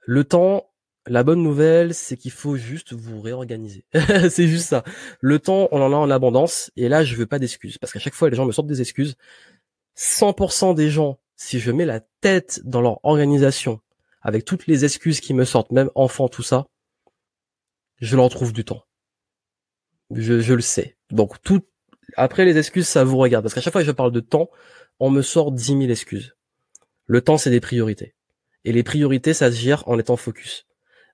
Le 0.00 0.24
temps, 0.24 0.72
la 1.06 1.22
bonne 1.22 1.42
nouvelle, 1.42 1.94
c'est 1.94 2.16
qu'il 2.16 2.30
faut 2.30 2.56
juste 2.56 2.92
vous 2.92 3.20
réorganiser. 3.20 3.84
c'est 4.30 4.48
juste 4.48 4.68
ça. 4.68 4.82
Le 5.20 5.38
temps, 5.38 5.68
on 5.70 5.80
en 5.80 5.92
a 5.92 5.96
en 5.96 6.10
abondance. 6.10 6.70
Et 6.76 6.88
là, 6.88 7.04
je 7.04 7.14
veux 7.14 7.26
pas 7.26 7.38
d'excuses. 7.38 7.78
Parce 7.78 7.92
qu'à 7.92 8.00
chaque 8.00 8.14
fois, 8.14 8.30
les 8.30 8.36
gens 8.36 8.46
me 8.46 8.52
sortent 8.52 8.68
des 8.68 8.80
excuses. 8.80 9.16
100% 9.96 10.74
des 10.74 10.90
gens, 10.90 11.18
si 11.36 11.60
je 11.60 11.70
mets 11.70 11.84
la 11.84 12.00
tête 12.20 12.60
dans 12.64 12.80
leur 12.80 13.04
organisation, 13.04 13.80
avec 14.20 14.44
toutes 14.44 14.66
les 14.66 14.84
excuses 14.84 15.20
qui 15.20 15.34
me 15.34 15.44
sortent, 15.44 15.72
même 15.72 15.90
enfant, 15.94 16.28
tout 16.28 16.42
ça, 16.42 16.66
je 18.00 18.16
leur 18.16 18.28
trouve 18.30 18.52
du 18.52 18.64
temps. 18.64 18.84
Je, 20.10 20.40
je 20.40 20.54
le 20.54 20.60
sais. 20.60 20.96
Donc 21.10 21.40
tout, 21.42 21.62
après 22.16 22.44
les 22.44 22.58
excuses, 22.58 22.86
ça 22.86 23.04
vous 23.04 23.18
regarde. 23.18 23.44
Parce 23.44 23.54
qu'à 23.54 23.60
chaque 23.60 23.72
fois 23.72 23.82
que 23.82 23.86
je 23.86 23.92
parle 23.92 24.12
de 24.12 24.20
temps, 24.20 24.50
on 25.00 25.10
me 25.10 25.22
sort 25.22 25.52
10 25.52 25.64
000 25.64 25.80
excuses. 25.82 26.36
Le 27.06 27.20
temps, 27.20 27.38
c'est 27.38 27.50
des 27.50 27.60
priorités. 27.60 28.14
Et 28.64 28.72
les 28.72 28.82
priorités, 28.82 29.34
ça 29.34 29.50
se 29.50 29.56
gère 29.56 29.86
en 29.88 29.98
étant 29.98 30.16
focus 30.16 30.66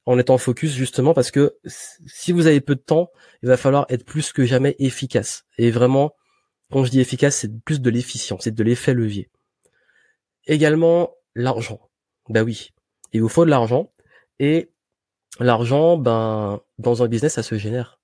en 0.09 0.19
étant 0.19 0.39
focus 0.39 0.73
justement 0.73 1.13
parce 1.13 1.31
que 1.31 1.59
si 1.67 2.33
vous 2.33 2.47
avez 2.47 2.63
peu 2.63 2.75
de 2.75 2.81
temps, 2.81 3.11
il 3.43 3.49
va 3.51 3.59
falloir 3.59 3.85
être 3.91 4.07
plus 4.07 4.33
que 4.33 4.47
jamais 4.47 4.75
efficace. 4.79 5.45
Et 5.59 5.71
vraiment, 5.71 6.15
quand 6.73 6.83
je 6.83 6.91
dis 6.91 7.01
efficace, 7.01 7.37
c'est 7.37 7.63
plus 7.63 7.83
de 7.83 7.91
l'efficience, 7.91 8.45
c'est 8.45 8.55
de 8.55 8.65
l'effet 8.65 8.95
levier. 8.95 9.29
Également, 10.47 11.11
l'argent. 11.35 11.91
Ben 12.31 12.43
oui, 12.43 12.71
il 13.13 13.21
vous 13.21 13.29
faut 13.29 13.45
de 13.45 13.51
l'argent. 13.51 13.93
Et 14.39 14.71
l'argent, 15.41 15.99
ben, 15.99 16.63
dans 16.79 17.03
un 17.03 17.07
business, 17.07 17.35
ça 17.35 17.43
se 17.43 17.59
génère. 17.59 18.01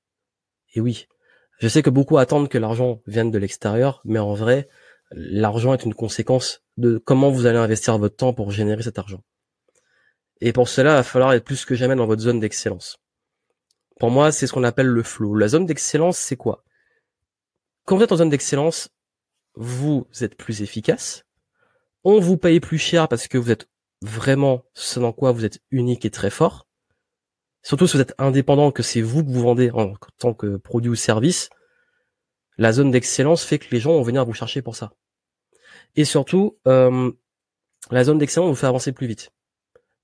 Et 0.74 0.82
oui, 0.82 1.07
je 1.59 1.69
sais 1.69 1.83
que 1.83 1.91
beaucoup 1.91 2.19
attendent 2.19 2.49
que 2.49 2.59
l'argent 2.59 3.01
vienne 3.07 3.31
de 3.31 3.39
l'extérieur, 3.39 4.01
mais 4.05 4.19
en 4.19 4.35
vrai, 4.35 4.69
l'argent 5.13 5.75
est 5.75 5.85
une 5.85 5.95
conséquence 5.95 6.63
de 6.77 6.99
comment 6.99 7.31
vous 7.31 7.47
allez 7.47 7.59
investir 7.59 7.97
votre 7.99 8.17
temps 8.17 8.35
pour 8.35 8.51
générer 8.51 8.83
cet 8.83 8.99
argent. 8.99 9.23
Et 10.41 10.53
pour 10.53 10.69
cela, 10.69 10.93
il 10.93 10.97
va 10.97 11.03
falloir 11.03 11.33
être 11.33 11.45
plus 11.45 11.65
que 11.65 11.75
jamais 11.75 11.95
dans 11.97 12.07
votre 12.07 12.23
zone 12.23 12.41
d'excellence. 12.41 12.99
Pour 13.99 14.11
moi, 14.11 14.33
c'est 14.33 14.47
ce 14.47 14.53
qu'on 14.53 14.65
appelle 14.65 14.89
le 14.89 15.03
flow. 15.03 15.37
La 15.37 15.49
zone 15.49 15.67
d'excellence, 15.67 16.19
c'est 16.19 16.37
quoi? 16.37 16.65
Quand 17.85 17.97
vous 17.97 18.03
êtes 18.03 18.13
en 18.13 18.17
zone 18.17 18.31
d'excellence, 18.31 18.91
vous 19.55 20.07
êtes 20.21 20.37
plus 20.37 20.63
efficace. 20.63 21.25
On 22.03 22.19
vous 22.19 22.37
paye 22.37 22.61
plus 22.61 22.79
cher 22.79 23.09
parce 23.09 23.29
que 23.29 23.39
vous 23.39 23.51
êtes 23.51 23.69
vraiment 24.03 24.65
ce 24.75 25.01
dans 25.01 25.13
quoi 25.13 25.33
vous 25.33 25.45
êtes 25.45 25.61
unique 25.71 26.05
et 26.05 26.11
très 26.11 26.31
fort. 26.31 26.64
Surtout 27.65 27.87
si 27.87 27.97
vous 27.97 28.03
êtes 28.03 28.15
indépendant, 28.19 28.71
que 28.71 28.83
c'est 28.83 29.01
vous 29.01 29.25
que 29.25 29.31
vous 29.31 29.41
vendez 29.41 29.71
en 29.71 29.95
tant 30.19 30.35
que 30.35 30.59
produit 30.59 30.91
ou 30.91 30.95
service. 30.95 31.49
La 32.59 32.73
zone 32.73 32.91
d'excellence 32.91 33.43
fait 33.43 33.59
que 33.59 33.67
les 33.73 33.81
gens 33.81 33.95
vont 33.95 34.03
venir 34.03 34.25
vous 34.25 34.35
chercher 34.35 34.62
pour 34.62 34.77
ça. 34.77 34.93
Et 35.97 36.05
surtout, 36.05 36.59
euh, 36.69 37.11
la 37.91 38.05
zone 38.05 38.19
d'excellence 38.19 38.51
vous 38.51 38.55
fait 38.55 38.67
avancer 38.67 38.93
plus 38.93 39.07
vite. 39.07 39.33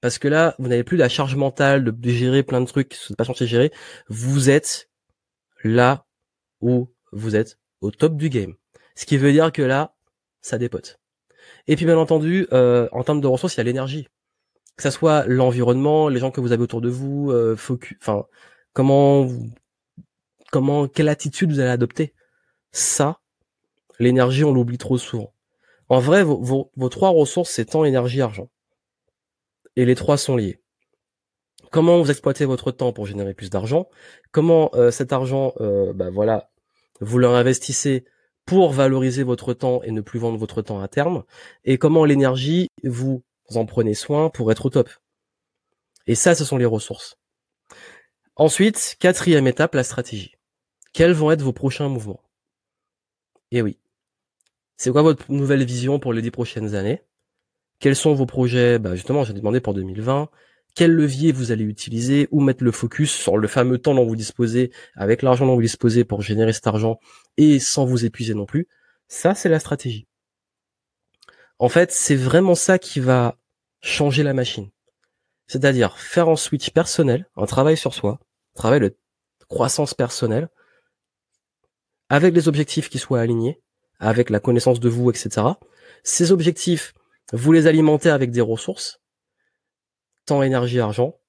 Parce 0.00 0.18
que 0.18 0.26
là, 0.26 0.54
vous 0.58 0.68
n'avez 0.68 0.84
plus 0.84 0.96
la 0.96 1.10
charge 1.10 1.36
mentale 1.36 1.84
de 1.84 2.10
gérer 2.10 2.42
plein 2.42 2.62
de 2.62 2.66
trucs 2.66 2.96
vous 3.08 3.14
pas 3.14 3.24
censé 3.24 3.46
gérer. 3.46 3.70
Vous 4.08 4.48
êtes 4.48 4.88
là 5.62 6.06
où 6.62 6.88
vous 7.12 7.36
êtes 7.36 7.58
au 7.82 7.90
top 7.90 8.16
du 8.16 8.30
game. 8.30 8.54
Ce 8.94 9.04
qui 9.04 9.18
veut 9.18 9.32
dire 9.32 9.52
que 9.52 9.62
là, 9.62 9.94
ça 10.40 10.56
dépote. 10.56 10.98
Et 11.66 11.76
puis 11.76 11.84
bien 11.84 11.98
entendu, 11.98 12.48
euh, 12.52 12.88
en 12.92 13.04
termes 13.04 13.20
de 13.20 13.26
ressources, 13.26 13.56
il 13.56 13.58
y 13.58 13.60
a 13.60 13.64
l'énergie. 13.64 14.08
Que 14.80 14.84
ça 14.84 14.90
soit 14.90 15.26
l'environnement, 15.26 16.08
les 16.08 16.18
gens 16.18 16.30
que 16.30 16.40
vous 16.40 16.52
avez 16.52 16.62
autour 16.62 16.80
de 16.80 16.88
vous, 16.88 17.30
euh, 17.32 17.54
enfin, 18.00 18.24
comment, 18.72 19.28
comment, 20.50 20.88
quelle 20.88 21.10
attitude 21.10 21.52
vous 21.52 21.60
allez 21.60 21.68
adopter. 21.68 22.14
Ça, 22.72 23.20
l'énergie, 23.98 24.42
on 24.42 24.54
l'oublie 24.54 24.78
trop 24.78 24.96
souvent. 24.96 25.34
En 25.90 25.98
vrai, 25.98 26.22
vos, 26.24 26.70
vos 26.74 26.88
trois 26.88 27.10
ressources, 27.10 27.50
c'est 27.50 27.66
temps, 27.66 27.84
énergie, 27.84 28.22
argent 28.22 28.48
et 29.76 29.84
les 29.84 29.94
trois 29.94 30.16
sont 30.16 30.34
liés. 30.34 30.62
Comment 31.70 32.00
vous 32.00 32.10
exploitez 32.10 32.46
votre 32.46 32.70
temps 32.70 32.94
pour 32.94 33.04
générer 33.04 33.34
plus 33.34 33.50
d'argent? 33.50 33.86
Comment 34.32 34.70
euh, 34.76 34.90
cet 34.90 35.12
argent, 35.12 35.52
euh, 35.60 35.92
bah 35.92 36.08
voilà, 36.08 36.48
vous 37.02 37.18
le 37.18 37.28
réinvestissez 37.28 38.06
pour 38.46 38.72
valoriser 38.72 39.24
votre 39.24 39.52
temps 39.52 39.82
et 39.82 39.90
ne 39.90 40.00
plus 40.00 40.18
vendre 40.18 40.38
votre 40.38 40.62
temps 40.62 40.80
à 40.80 40.88
terme? 40.88 41.24
Et 41.66 41.76
comment 41.76 42.06
l'énergie, 42.06 42.68
vous 42.82 43.22
en 43.56 43.66
prenez 43.66 43.94
soin 43.94 44.30
pour 44.30 44.50
être 44.52 44.66
au 44.66 44.70
top 44.70 44.90
Et 46.06 46.14
ça, 46.14 46.34
ce 46.34 46.44
sont 46.44 46.56
les 46.56 46.66
ressources. 46.66 47.18
Ensuite, 48.36 48.96
quatrième 48.98 49.46
étape, 49.46 49.74
la 49.74 49.84
stratégie. 49.84 50.36
Quels 50.92 51.12
vont 51.12 51.30
être 51.30 51.42
vos 51.42 51.52
prochains 51.52 51.88
mouvements? 51.88 52.22
Et 53.50 53.62
oui. 53.62 53.78
C'est 54.76 54.90
quoi 54.90 55.02
votre 55.02 55.30
nouvelle 55.30 55.64
vision 55.64 55.98
pour 55.98 56.12
les 56.12 56.22
dix 56.22 56.30
prochaines 56.30 56.74
années? 56.74 57.02
Quels 57.80 57.96
sont 57.96 58.14
vos 58.14 58.26
projets? 58.26 58.78
Bah 58.78 58.94
Justement, 58.94 59.24
j'ai 59.24 59.32
demandé 59.32 59.60
pour 59.60 59.74
2020. 59.74 60.30
Quel 60.74 60.92
levier 60.92 61.32
vous 61.32 61.52
allez 61.52 61.64
utiliser 61.64 62.28
Où 62.30 62.40
mettre 62.40 62.64
le 62.64 62.72
focus 62.72 63.12
sur 63.12 63.36
le 63.36 63.48
fameux 63.48 63.78
temps 63.78 63.94
dont 63.94 64.06
vous 64.06 64.16
disposez, 64.16 64.70
avec 64.94 65.22
l'argent 65.22 65.46
dont 65.46 65.54
vous 65.54 65.62
disposez 65.62 66.04
pour 66.04 66.22
générer 66.22 66.52
cet 66.52 66.66
argent 66.66 67.00
et 67.36 67.58
sans 67.58 67.84
vous 67.84 68.04
épuiser 68.04 68.34
non 68.34 68.46
plus? 68.46 68.68
Ça, 69.08 69.34
c'est 69.34 69.48
la 69.48 69.58
stratégie. 69.58 70.06
En 71.58 71.68
fait, 71.68 71.92
c'est 71.92 72.16
vraiment 72.16 72.54
ça 72.54 72.78
qui 72.78 73.00
va 73.00 73.36
changer 73.80 74.22
la 74.22 74.34
machine. 74.34 74.70
C'est-à-dire 75.46 75.98
faire 75.98 76.28
un 76.28 76.36
switch 76.36 76.70
personnel, 76.70 77.28
un 77.36 77.46
travail 77.46 77.76
sur 77.76 77.94
soi, 77.94 78.20
travail 78.54 78.80
de 78.80 78.96
croissance 79.48 79.94
personnelle, 79.94 80.48
avec 82.08 82.34
des 82.34 82.48
objectifs 82.48 82.88
qui 82.88 82.98
soient 82.98 83.20
alignés, 83.20 83.60
avec 83.98 84.30
la 84.30 84.40
connaissance 84.40 84.80
de 84.80 84.88
vous, 84.88 85.10
etc. 85.10 85.46
Ces 86.02 86.32
objectifs, 86.32 86.94
vous 87.32 87.52
les 87.52 87.66
alimentez 87.66 88.10
avec 88.10 88.30
des 88.30 88.40
ressources, 88.40 89.00
temps, 90.26 90.42
énergie, 90.42 90.80
argent, 90.80 91.20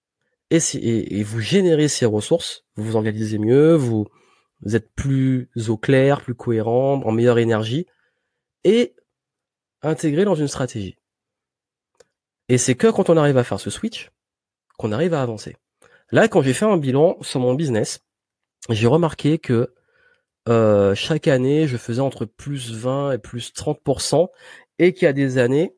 et, 0.49 1.24
vous 1.24 1.39
générez 1.39 1.88
ces 1.88 2.06
ressources, 2.06 2.66
vous 2.76 2.84
vous 2.84 2.95
organisez 2.95 3.38
mieux, 3.38 3.74
vous, 3.74 4.08
êtes 4.74 4.91
plus 4.93 5.49
au 5.70 5.78
clair, 5.78 6.22
plus 6.22 6.36
cohérent, 6.36 7.02
en 7.04 7.12
meilleure 7.12 7.39
énergie, 7.39 7.88
et 8.64 8.95
intégré 9.82 10.26
dans 10.26 10.36
une 10.36 10.49
stratégie. 10.49 10.97
Et 12.52 12.58
c'est 12.58 12.76
que 12.76 12.88
quand 12.88 13.10
on 13.10 13.16
arrive 13.16 13.38
à 13.38 13.45
faire 13.45 13.62
ce 13.62 13.70
switch, 13.70 14.12
qu'on 14.78 14.91
arrive 14.91 15.14
à 15.14 15.22
avancer. 15.22 15.56
Là, 16.12 16.28
quand 16.28 16.41
j'ai 16.41 16.52
fait 16.52 16.66
un 16.66 16.76
bilan 16.76 17.16
sur 17.22 17.39
mon 17.39 17.54
business, 17.54 18.02
j'ai 18.70 18.88
remarqué 18.88 19.39
que 19.39 19.74
euh, 20.49 20.93
chaque 20.93 21.30
année, 21.30 21.66
je 21.66 21.78
faisais 21.78 22.02
entre 22.02 22.26
plus 22.26 22.74
20 22.74 23.14
et 23.14 23.18
plus 23.20 23.54
30%, 23.54 24.28
et 24.80 24.91
qu'il 24.91 25.06
y 25.06 25.08
a 25.08 25.14
des 25.14 25.38
années, 25.38 25.78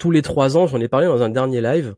tous 0.00 0.10
les 0.10 0.20
trois 0.20 0.56
ans, 0.56 0.66
j'en 0.66 0.80
ai 0.80 0.88
parlé 0.88 1.06
dans 1.06 1.22
un 1.22 1.28
dernier 1.28 1.60
live, 1.60 1.94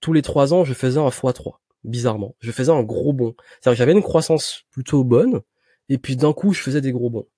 tous 0.00 0.12
les 0.12 0.22
trois 0.22 0.52
ans, 0.52 0.64
je 0.64 0.74
faisais 0.74 0.98
un 0.98 1.06
x3, 1.06 1.58
bizarrement. 1.84 2.34
Je 2.40 2.50
faisais 2.50 2.72
un 2.72 2.82
gros 2.82 3.12
bond. 3.12 3.36
C'est-à-dire 3.60 3.74
que 3.74 3.78
j'avais 3.78 3.92
une 3.92 4.02
croissance 4.02 4.64
plutôt 4.72 5.04
bonne, 5.04 5.42
et 5.88 5.98
puis 5.98 6.16
d'un 6.16 6.32
coup, 6.32 6.52
je 6.52 6.62
faisais 6.62 6.80
des 6.80 6.90
gros 6.90 7.10
bons. 7.10 7.28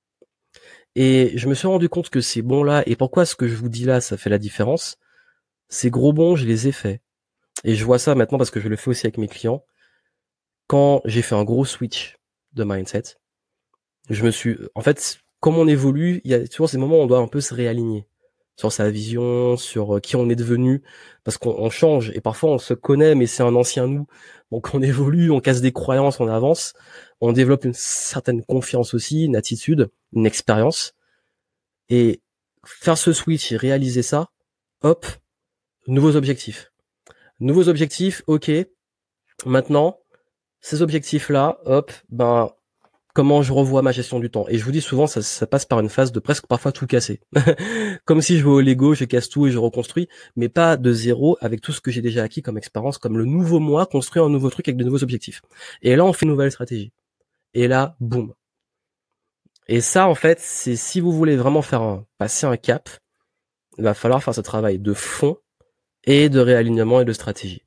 Et 0.94 1.32
je 1.36 1.48
me 1.50 1.54
suis 1.54 1.68
rendu 1.68 1.90
compte 1.90 2.08
que 2.08 2.22
ces 2.22 2.40
bons-là, 2.40 2.82
et 2.86 2.96
pourquoi 2.96 3.26
ce 3.26 3.36
que 3.36 3.46
je 3.46 3.56
vous 3.56 3.68
dis 3.68 3.84
là, 3.84 4.00
ça 4.00 4.16
fait 4.16 4.30
la 4.30 4.38
différence, 4.38 4.96
ces 5.68 5.90
gros 5.90 6.12
bons, 6.12 6.36
je 6.36 6.46
les 6.46 6.68
ai 6.68 6.72
faits. 6.72 7.00
Et 7.64 7.74
je 7.74 7.84
vois 7.84 7.98
ça 7.98 8.14
maintenant 8.14 8.38
parce 8.38 8.50
que 8.50 8.60
je 8.60 8.68
le 8.68 8.76
fais 8.76 8.90
aussi 8.90 9.06
avec 9.06 9.18
mes 9.18 9.28
clients. 9.28 9.64
Quand 10.66 11.00
j'ai 11.04 11.22
fait 11.22 11.34
un 11.34 11.44
gros 11.44 11.64
switch 11.64 12.18
de 12.52 12.64
mindset, 12.64 13.16
je 14.10 14.24
me 14.24 14.30
suis, 14.30 14.56
en 14.74 14.80
fait, 14.80 15.18
comme 15.40 15.56
on 15.56 15.68
évolue, 15.68 16.20
il 16.24 16.30
y 16.30 16.34
a 16.34 16.46
toujours 16.46 16.68
ces 16.68 16.78
moments 16.78 16.98
où 16.98 17.02
on 17.02 17.06
doit 17.06 17.18
un 17.18 17.28
peu 17.28 17.40
se 17.40 17.54
réaligner 17.54 18.06
sur 18.56 18.72
sa 18.72 18.90
vision, 18.90 19.56
sur 19.56 19.96
euh, 19.96 20.00
qui 20.00 20.16
on 20.16 20.28
est 20.28 20.34
devenu, 20.34 20.82
parce 21.22 21.38
qu'on 21.38 21.70
change 21.70 22.10
et 22.10 22.20
parfois 22.20 22.50
on 22.50 22.58
se 22.58 22.74
connaît, 22.74 23.14
mais 23.14 23.26
c'est 23.26 23.44
un 23.44 23.54
ancien 23.54 23.86
nous. 23.86 24.06
Donc 24.50 24.74
on 24.74 24.82
évolue, 24.82 25.30
on 25.30 25.40
casse 25.40 25.60
des 25.60 25.72
croyances, 25.72 26.18
on 26.18 26.26
avance, 26.26 26.74
on 27.20 27.32
développe 27.32 27.64
une 27.64 27.74
certaine 27.74 28.44
confiance 28.44 28.94
aussi, 28.94 29.24
une 29.24 29.36
attitude, 29.36 29.90
une 30.12 30.26
expérience. 30.26 30.94
Et 31.88 32.20
faire 32.64 32.98
ce 32.98 33.12
switch 33.12 33.52
et 33.52 33.56
réaliser 33.56 34.02
ça, 34.02 34.30
hop, 34.82 35.06
nouveaux 35.88 36.14
objectifs. 36.16 36.72
Nouveaux 37.40 37.68
objectifs, 37.68 38.22
ok. 38.26 38.50
Maintenant, 39.46 39.98
ces 40.60 40.82
objectifs-là, 40.82 41.58
hop, 41.64 41.92
ben 42.10 42.50
comment 43.14 43.42
je 43.42 43.52
revois 43.52 43.82
ma 43.82 43.90
gestion 43.90 44.20
du 44.20 44.30
temps? 44.30 44.46
Et 44.48 44.58
je 44.58 44.64
vous 44.64 44.70
dis 44.70 44.80
souvent, 44.80 45.06
ça, 45.06 45.22
ça 45.22 45.46
passe 45.46 45.64
par 45.64 45.80
une 45.80 45.88
phase 45.88 46.12
de 46.12 46.20
presque 46.20 46.46
parfois 46.46 46.72
tout 46.72 46.86
casser. 46.86 47.20
comme 48.04 48.20
si 48.22 48.38
je 48.38 48.44
vais 48.44 48.50
au 48.50 48.60
Lego, 48.60 48.94
je 48.94 49.04
casse 49.04 49.28
tout 49.28 49.46
et 49.46 49.50
je 49.50 49.58
reconstruis, 49.58 50.08
mais 50.36 50.48
pas 50.48 50.76
de 50.76 50.92
zéro 50.92 51.36
avec 51.40 51.60
tout 51.60 51.72
ce 51.72 51.80
que 51.80 51.90
j'ai 51.90 52.02
déjà 52.02 52.22
acquis 52.22 52.42
comme 52.42 52.58
expérience, 52.58 52.98
comme 52.98 53.16
le 53.16 53.24
nouveau 53.24 53.58
moi, 53.58 53.86
construire 53.86 54.24
un 54.24 54.30
nouveau 54.30 54.50
truc 54.50 54.68
avec 54.68 54.76
de 54.76 54.84
nouveaux 54.84 55.02
objectifs. 55.02 55.42
Et 55.82 55.96
là, 55.96 56.04
on 56.04 56.12
fait 56.12 56.26
une 56.26 56.32
nouvelle 56.32 56.52
stratégie. 56.52 56.92
Et 57.54 57.66
là, 57.66 57.96
boum. 57.98 58.34
Et 59.68 59.80
ça, 59.80 60.08
en 60.08 60.14
fait, 60.14 60.38
c'est 60.40 60.76
si 60.76 61.00
vous 61.00 61.12
voulez 61.12 61.36
vraiment 61.36 61.62
faire 61.62 62.02
passer 62.18 62.46
un 62.46 62.56
cap, 62.56 62.88
il 63.78 63.84
va 63.84 63.94
falloir 63.94 64.22
faire 64.22 64.34
ce 64.34 64.40
travail 64.40 64.78
de 64.78 64.92
fond 64.92 65.38
et 66.08 66.30
de 66.30 66.40
réalignement 66.40 67.02
et 67.02 67.04
de 67.04 67.12
stratégie. 67.12 67.62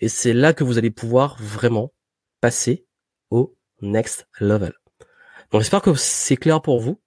Et 0.00 0.08
c'est 0.08 0.32
là 0.32 0.52
que 0.52 0.64
vous 0.64 0.78
allez 0.78 0.90
pouvoir 0.90 1.36
vraiment 1.40 1.94
passer 2.40 2.86
au 3.30 3.56
next 3.80 4.26
level. 4.40 4.72
Donc 5.52 5.60
j'espère 5.60 5.80
que 5.80 5.94
c'est 5.94 6.36
clair 6.36 6.60
pour 6.60 6.80
vous. 6.80 7.00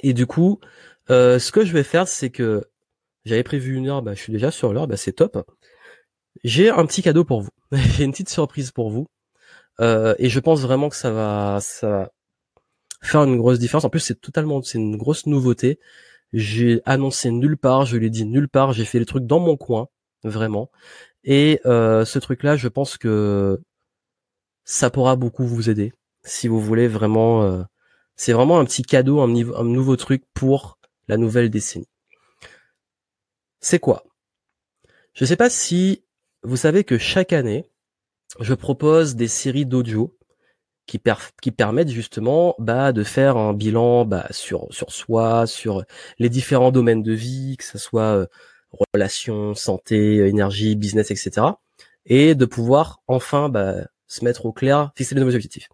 Et 0.00 0.12
du 0.12 0.26
coup, 0.26 0.60
euh, 1.08 1.38
ce 1.38 1.52
que 1.52 1.64
je 1.64 1.72
vais 1.72 1.84
faire, 1.84 2.08
c'est 2.08 2.30
que 2.30 2.64
j'avais 3.24 3.44
prévu 3.44 3.76
une 3.76 3.88
heure, 3.88 4.02
bah, 4.02 4.14
je 4.14 4.20
suis 4.20 4.32
déjà 4.32 4.50
sur 4.50 4.72
l'heure, 4.72 4.88
bah, 4.88 4.96
c'est 4.96 5.12
top. 5.12 5.48
J'ai 6.42 6.68
un 6.68 6.84
petit 6.84 7.02
cadeau 7.02 7.24
pour 7.24 7.42
vous. 7.42 7.50
J'ai 7.72 8.04
une 8.04 8.10
petite 8.10 8.28
surprise 8.28 8.72
pour 8.72 8.90
vous. 8.90 9.06
Euh, 9.80 10.16
et 10.18 10.28
je 10.28 10.40
pense 10.40 10.62
vraiment 10.62 10.88
que 10.88 10.96
ça 10.96 11.12
va, 11.12 11.58
ça 11.60 11.88
va 11.88 12.12
faire 13.02 13.22
une 13.22 13.36
grosse 13.36 13.60
différence. 13.60 13.84
En 13.84 13.90
plus, 13.90 14.00
c'est 14.00 14.20
totalement, 14.20 14.60
c'est 14.62 14.78
une 14.78 14.96
grosse 14.96 15.26
nouveauté. 15.26 15.78
J'ai 16.36 16.82
annoncé 16.84 17.30
nulle 17.30 17.56
part, 17.56 17.86
je 17.86 17.96
l'ai 17.96 18.10
dit 18.10 18.26
nulle 18.26 18.50
part. 18.50 18.74
J'ai 18.74 18.84
fait 18.84 18.98
les 18.98 19.06
trucs 19.06 19.24
dans 19.24 19.40
mon 19.40 19.56
coin, 19.56 19.88
vraiment. 20.22 20.70
Et 21.24 21.60
euh, 21.64 22.04
ce 22.04 22.18
truc-là, 22.18 22.56
je 22.56 22.68
pense 22.68 22.98
que 22.98 23.58
ça 24.62 24.90
pourra 24.90 25.16
beaucoup 25.16 25.46
vous 25.46 25.70
aider 25.70 25.94
si 26.24 26.46
vous 26.46 26.60
voulez 26.60 26.88
vraiment. 26.88 27.42
Euh, 27.42 27.62
c'est 28.16 28.34
vraiment 28.34 28.58
un 28.58 28.66
petit 28.66 28.82
cadeau, 28.82 29.20
un, 29.20 29.30
un 29.30 29.64
nouveau 29.64 29.96
truc 29.96 30.24
pour 30.34 30.78
la 31.08 31.16
nouvelle 31.16 31.48
décennie. 31.48 31.88
C'est 33.60 33.78
quoi? 33.78 34.04
Je 35.14 35.24
ne 35.24 35.26
sais 35.26 35.36
pas 35.36 35.48
si 35.48 36.04
vous 36.42 36.58
savez 36.58 36.84
que 36.84 36.98
chaque 36.98 37.32
année, 37.32 37.64
je 38.40 38.52
propose 38.52 39.16
des 39.16 39.28
séries 39.28 39.64
d'audio 39.64 40.14
qui, 40.86 41.00
qui 41.42 41.50
permettent 41.50 41.90
justement 41.90 42.54
bah, 42.58 42.92
de 42.92 43.02
faire 43.02 43.36
un 43.36 43.52
bilan 43.52 44.04
bah, 44.04 44.26
sur, 44.30 44.66
sur 44.70 44.92
soi, 44.92 45.46
sur 45.46 45.84
les 46.18 46.28
différents 46.28 46.70
domaines 46.70 47.02
de 47.02 47.12
vie, 47.12 47.56
que 47.58 47.64
ce 47.64 47.78
soit 47.78 48.16
euh, 48.16 48.26
relations, 48.92 49.54
santé, 49.54 50.26
énergie, 50.26 50.76
business, 50.76 51.10
etc. 51.10 51.46
Et 52.06 52.34
de 52.34 52.44
pouvoir 52.44 53.00
enfin 53.08 53.48
bah, 53.48 53.74
se 54.06 54.24
mettre 54.24 54.46
au 54.46 54.52
clair, 54.52 54.92
fixer 54.94 55.14
de 55.14 55.20
nouveaux 55.20 55.34
objectifs. 55.34 55.68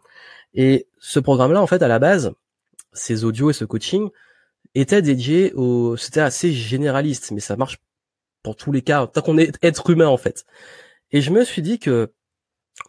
Et 0.55 0.87
ce 0.99 1.21
programme-là, 1.21 1.61
en 1.61 1.67
fait, 1.67 1.83
à 1.83 1.89
la 1.89 1.99
base, 1.99 2.33
ces 2.93 3.25
audios 3.25 3.51
et 3.51 3.55
ce 3.55 3.65
coaching 3.65 4.11
étaient 4.75 5.03
dédiés 5.03 5.53
au, 5.55 5.97
c'était 5.97 6.21
assez 6.21 6.53
généraliste, 6.53 7.31
mais 7.33 7.41
ça 7.41 7.57
marche 7.57 7.79
pour 8.43 8.57
tous 8.57 8.73
les 8.73 8.83
cas, 8.83 9.07
tant 9.07 9.23
qu'on 9.23 9.39
est 9.39 9.57
être 9.63 9.91
humain, 9.91 10.09
en 10.09 10.17
fait. 10.17 10.45
Et 11.11 11.21
je 11.21 11.31
me 11.31 11.45
suis 11.45 11.63
dit 11.63 11.79
que, 11.79 12.13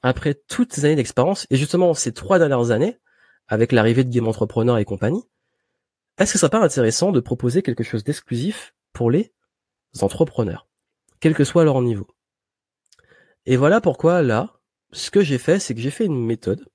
après 0.01 0.36
toutes 0.47 0.73
ces 0.73 0.86
années 0.86 0.95
d'expérience, 0.95 1.47
et 1.49 1.55
justement 1.55 1.93
ces 1.93 2.13
trois 2.13 2.39
dernières 2.39 2.71
années, 2.71 2.99
avec 3.47 3.71
l'arrivée 3.71 4.03
de 4.03 4.09
Game 4.09 4.27
Entrepreneur 4.27 4.77
et 4.77 4.86
compagnie, 4.86 5.23
est-ce 6.17 6.34
que 6.34 6.39
ça 6.39 6.47
serait 6.47 6.59
pas 6.59 6.63
intéressant 6.63 7.11
de 7.11 7.19
proposer 7.19 7.61
quelque 7.61 7.84
chose 7.84 8.03
d'exclusif 8.03 8.75
pour 8.93 9.11
les 9.11 9.34
entrepreneurs, 10.01 10.67
quel 11.19 11.34
que 11.34 11.43
soit 11.43 11.63
leur 11.63 11.81
niveau? 11.81 12.07
Et 13.45 13.57
voilà 13.57 13.81
pourquoi 13.81 14.21
là, 14.21 14.53
ce 14.91 15.11
que 15.11 15.21
j'ai 15.21 15.38
fait, 15.38 15.59
c'est 15.59 15.73
que 15.73 15.81
j'ai 15.81 15.91
fait 15.91 16.05
une 16.05 16.23
méthode 16.25 16.65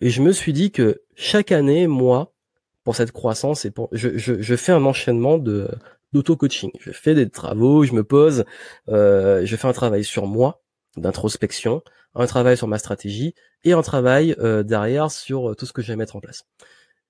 et 0.00 0.10
je 0.10 0.22
me 0.22 0.32
suis 0.32 0.52
dit 0.52 0.70
que 0.70 1.02
chaque 1.14 1.52
année, 1.52 1.86
moi, 1.86 2.34
pour 2.82 2.96
cette 2.96 3.12
croissance, 3.12 3.64
et 3.64 3.70
pour, 3.70 3.88
je, 3.92 4.56
fais 4.56 4.72
un 4.72 4.84
enchaînement 4.84 5.38
d'auto-coaching. 5.38 6.70
Je 6.80 6.90
fais 6.90 7.14
des 7.14 7.30
travaux, 7.30 7.84
je 7.84 7.92
me 7.92 8.04
pose, 8.04 8.44
euh, 8.88 9.46
je 9.46 9.56
fais 9.56 9.68
un 9.68 9.72
travail 9.72 10.04
sur 10.04 10.26
moi, 10.26 10.62
d'introspection, 10.96 11.82
un 12.14 12.26
travail 12.26 12.56
sur 12.56 12.68
ma 12.68 12.78
stratégie 12.78 13.34
et 13.64 13.72
un 13.72 13.82
travail 13.82 14.34
euh, 14.38 14.62
derrière 14.62 15.10
sur 15.10 15.50
euh, 15.50 15.54
tout 15.54 15.66
ce 15.66 15.72
que 15.72 15.82
je 15.82 15.88
vais 15.88 15.96
mettre 15.96 16.16
en 16.16 16.20
place. 16.20 16.44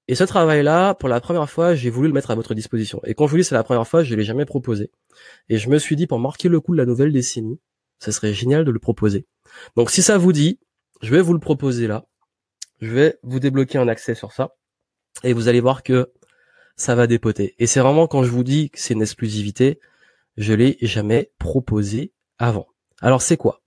Et 0.07 0.15
ce 0.15 0.25
travail-là, 0.25 0.95
pour 0.95 1.09
la 1.09 1.21
première 1.21 1.49
fois, 1.49 1.75
j'ai 1.75 1.89
voulu 1.89 2.09
le 2.09 2.15
mettre 2.15 2.31
à 2.31 2.35
votre 2.35 2.55
disposition. 2.55 3.01
Et 3.05 3.15
quand 3.15 3.27
je 3.27 3.33
vous 3.33 3.39
dis 3.39 3.45
c'est 3.45 3.55
la 3.55 3.65
première 3.65 3.89
fois, 3.89 4.03
je 4.03 4.15
l'ai 4.15 4.25
jamais 4.25 4.45
proposé. 4.45 4.91
Et 5.49 5.57
je 5.57 5.71
me 5.71 5.79
suis 5.79 5.97
dit, 5.97 6.07
pour 6.07 6.19
marquer 6.19 6.49
le 6.49 6.61
coup 6.61 6.73
de 6.73 6.77
la 6.77 6.85
nouvelle 6.85 7.13
décennie, 7.13 7.59
ce 8.01 8.13
serait 8.13 8.35
génial 8.35 8.65
de 8.65 8.71
le 8.71 8.79
proposer. 8.79 9.27
Donc 9.77 9.91
si 9.91 10.03
ça 10.03 10.19
vous 10.19 10.33
dit, 10.33 10.59
je 11.01 11.11
vais 11.11 11.23
vous 11.23 11.33
le 11.33 11.39
proposer 11.39 11.87
là. 11.87 12.05
Je 12.81 12.91
vais 12.91 13.19
vous 13.23 13.41
débloquer 13.41 13.79
un 13.79 13.89
accès 13.89 14.15
sur 14.15 14.33
ça. 14.33 14.55
Et 15.23 15.33
vous 15.33 15.49
allez 15.49 15.61
voir 15.61 15.83
que 15.83 16.13
ça 16.77 16.95
va 16.95 17.07
dépoter. 17.07 17.55
Et 17.59 17.67
c'est 17.67 17.81
vraiment 17.81 18.07
quand 18.07 18.25
je 18.25 18.31
vous 18.31 18.45
dis 18.45 18.71
que 18.71 18.81
c'est 18.81 18.95
une 18.95 19.03
exclusivité, 19.03 19.81
je 20.37 20.53
l'ai 20.53 20.77
jamais 20.83 21.31
proposé 21.39 22.13
avant. 22.39 22.67
Alors 23.01 23.23
c'est 23.23 23.37
quoi? 23.37 23.63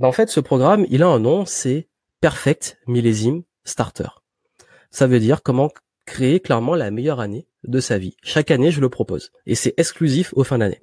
Ben, 0.00 0.08
En 0.08 0.12
fait, 0.12 0.30
ce 0.30 0.40
programme, 0.40 0.86
il 0.88 1.02
a 1.02 1.08
un 1.08 1.20
nom, 1.20 1.44
c'est 1.44 1.88
Perfect 2.20 2.78
Millésime 2.88 3.42
Starter. 3.64 4.08
Ça 4.90 5.06
veut 5.06 5.20
dire 5.20 5.42
comment 5.42 5.70
créer 6.06 6.40
clairement 6.40 6.74
la 6.74 6.90
meilleure 6.90 7.20
année 7.20 7.46
de 7.64 7.78
sa 7.78 7.98
vie. 7.98 8.16
Chaque 8.22 8.50
année, 8.50 8.70
je 8.70 8.80
le 8.80 8.88
propose. 8.88 9.30
Et 9.46 9.54
c'est 9.54 9.74
exclusif 9.76 10.32
aux 10.34 10.42
fins 10.42 10.58
d'année. 10.58 10.80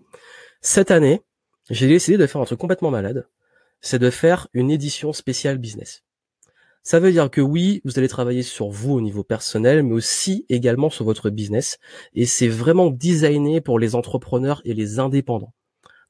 Cette 0.61 0.91
année, 0.91 1.21
j'ai 1.69 1.87
décidé 1.87 2.17
de 2.17 2.27
faire 2.27 2.39
un 2.39 2.45
truc 2.45 2.59
complètement 2.59 2.91
malade. 2.91 3.27
C'est 3.81 3.99
de 3.99 4.09
faire 4.09 4.47
une 4.53 4.71
édition 4.71 5.11
spéciale 5.13 5.57
business. 5.57 6.03
Ça 6.83 6.99
veut 6.99 7.11
dire 7.11 7.29
que 7.29 7.41
oui, 7.41 7.81
vous 7.83 7.99
allez 7.99 8.07
travailler 8.07 8.43
sur 8.43 8.69
vous 8.69 8.93
au 8.93 9.01
niveau 9.01 9.23
personnel, 9.23 9.83
mais 9.83 9.93
aussi 9.93 10.45
également 10.47 10.89
sur 10.89 11.03
votre 11.03 11.29
business. 11.29 11.79
Et 12.13 12.25
c'est 12.25 12.47
vraiment 12.47 12.89
designé 12.89 13.59
pour 13.59 13.79
les 13.79 13.95
entrepreneurs 13.95 14.61
et 14.63 14.73
les 14.73 14.99
indépendants. 14.99 15.53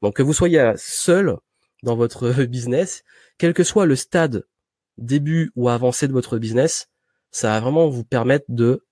Donc 0.04 0.18
que 0.18 0.24
vous 0.24 0.34
soyez 0.34 0.74
seul 0.76 1.38
dans 1.84 1.96
votre 1.96 2.32
business, 2.46 3.04
quel 3.38 3.54
que 3.54 3.64
soit 3.64 3.86
le 3.86 3.96
stade 3.96 4.46
début 4.98 5.52
ou 5.56 5.70
avancé 5.70 6.08
de 6.08 6.14
votre 6.14 6.38
business, 6.38 6.90
ça 7.32 7.50
va 7.50 7.60
vraiment 7.60 7.88
vous 7.88 8.04
permettre 8.04 8.46
de 8.50 8.86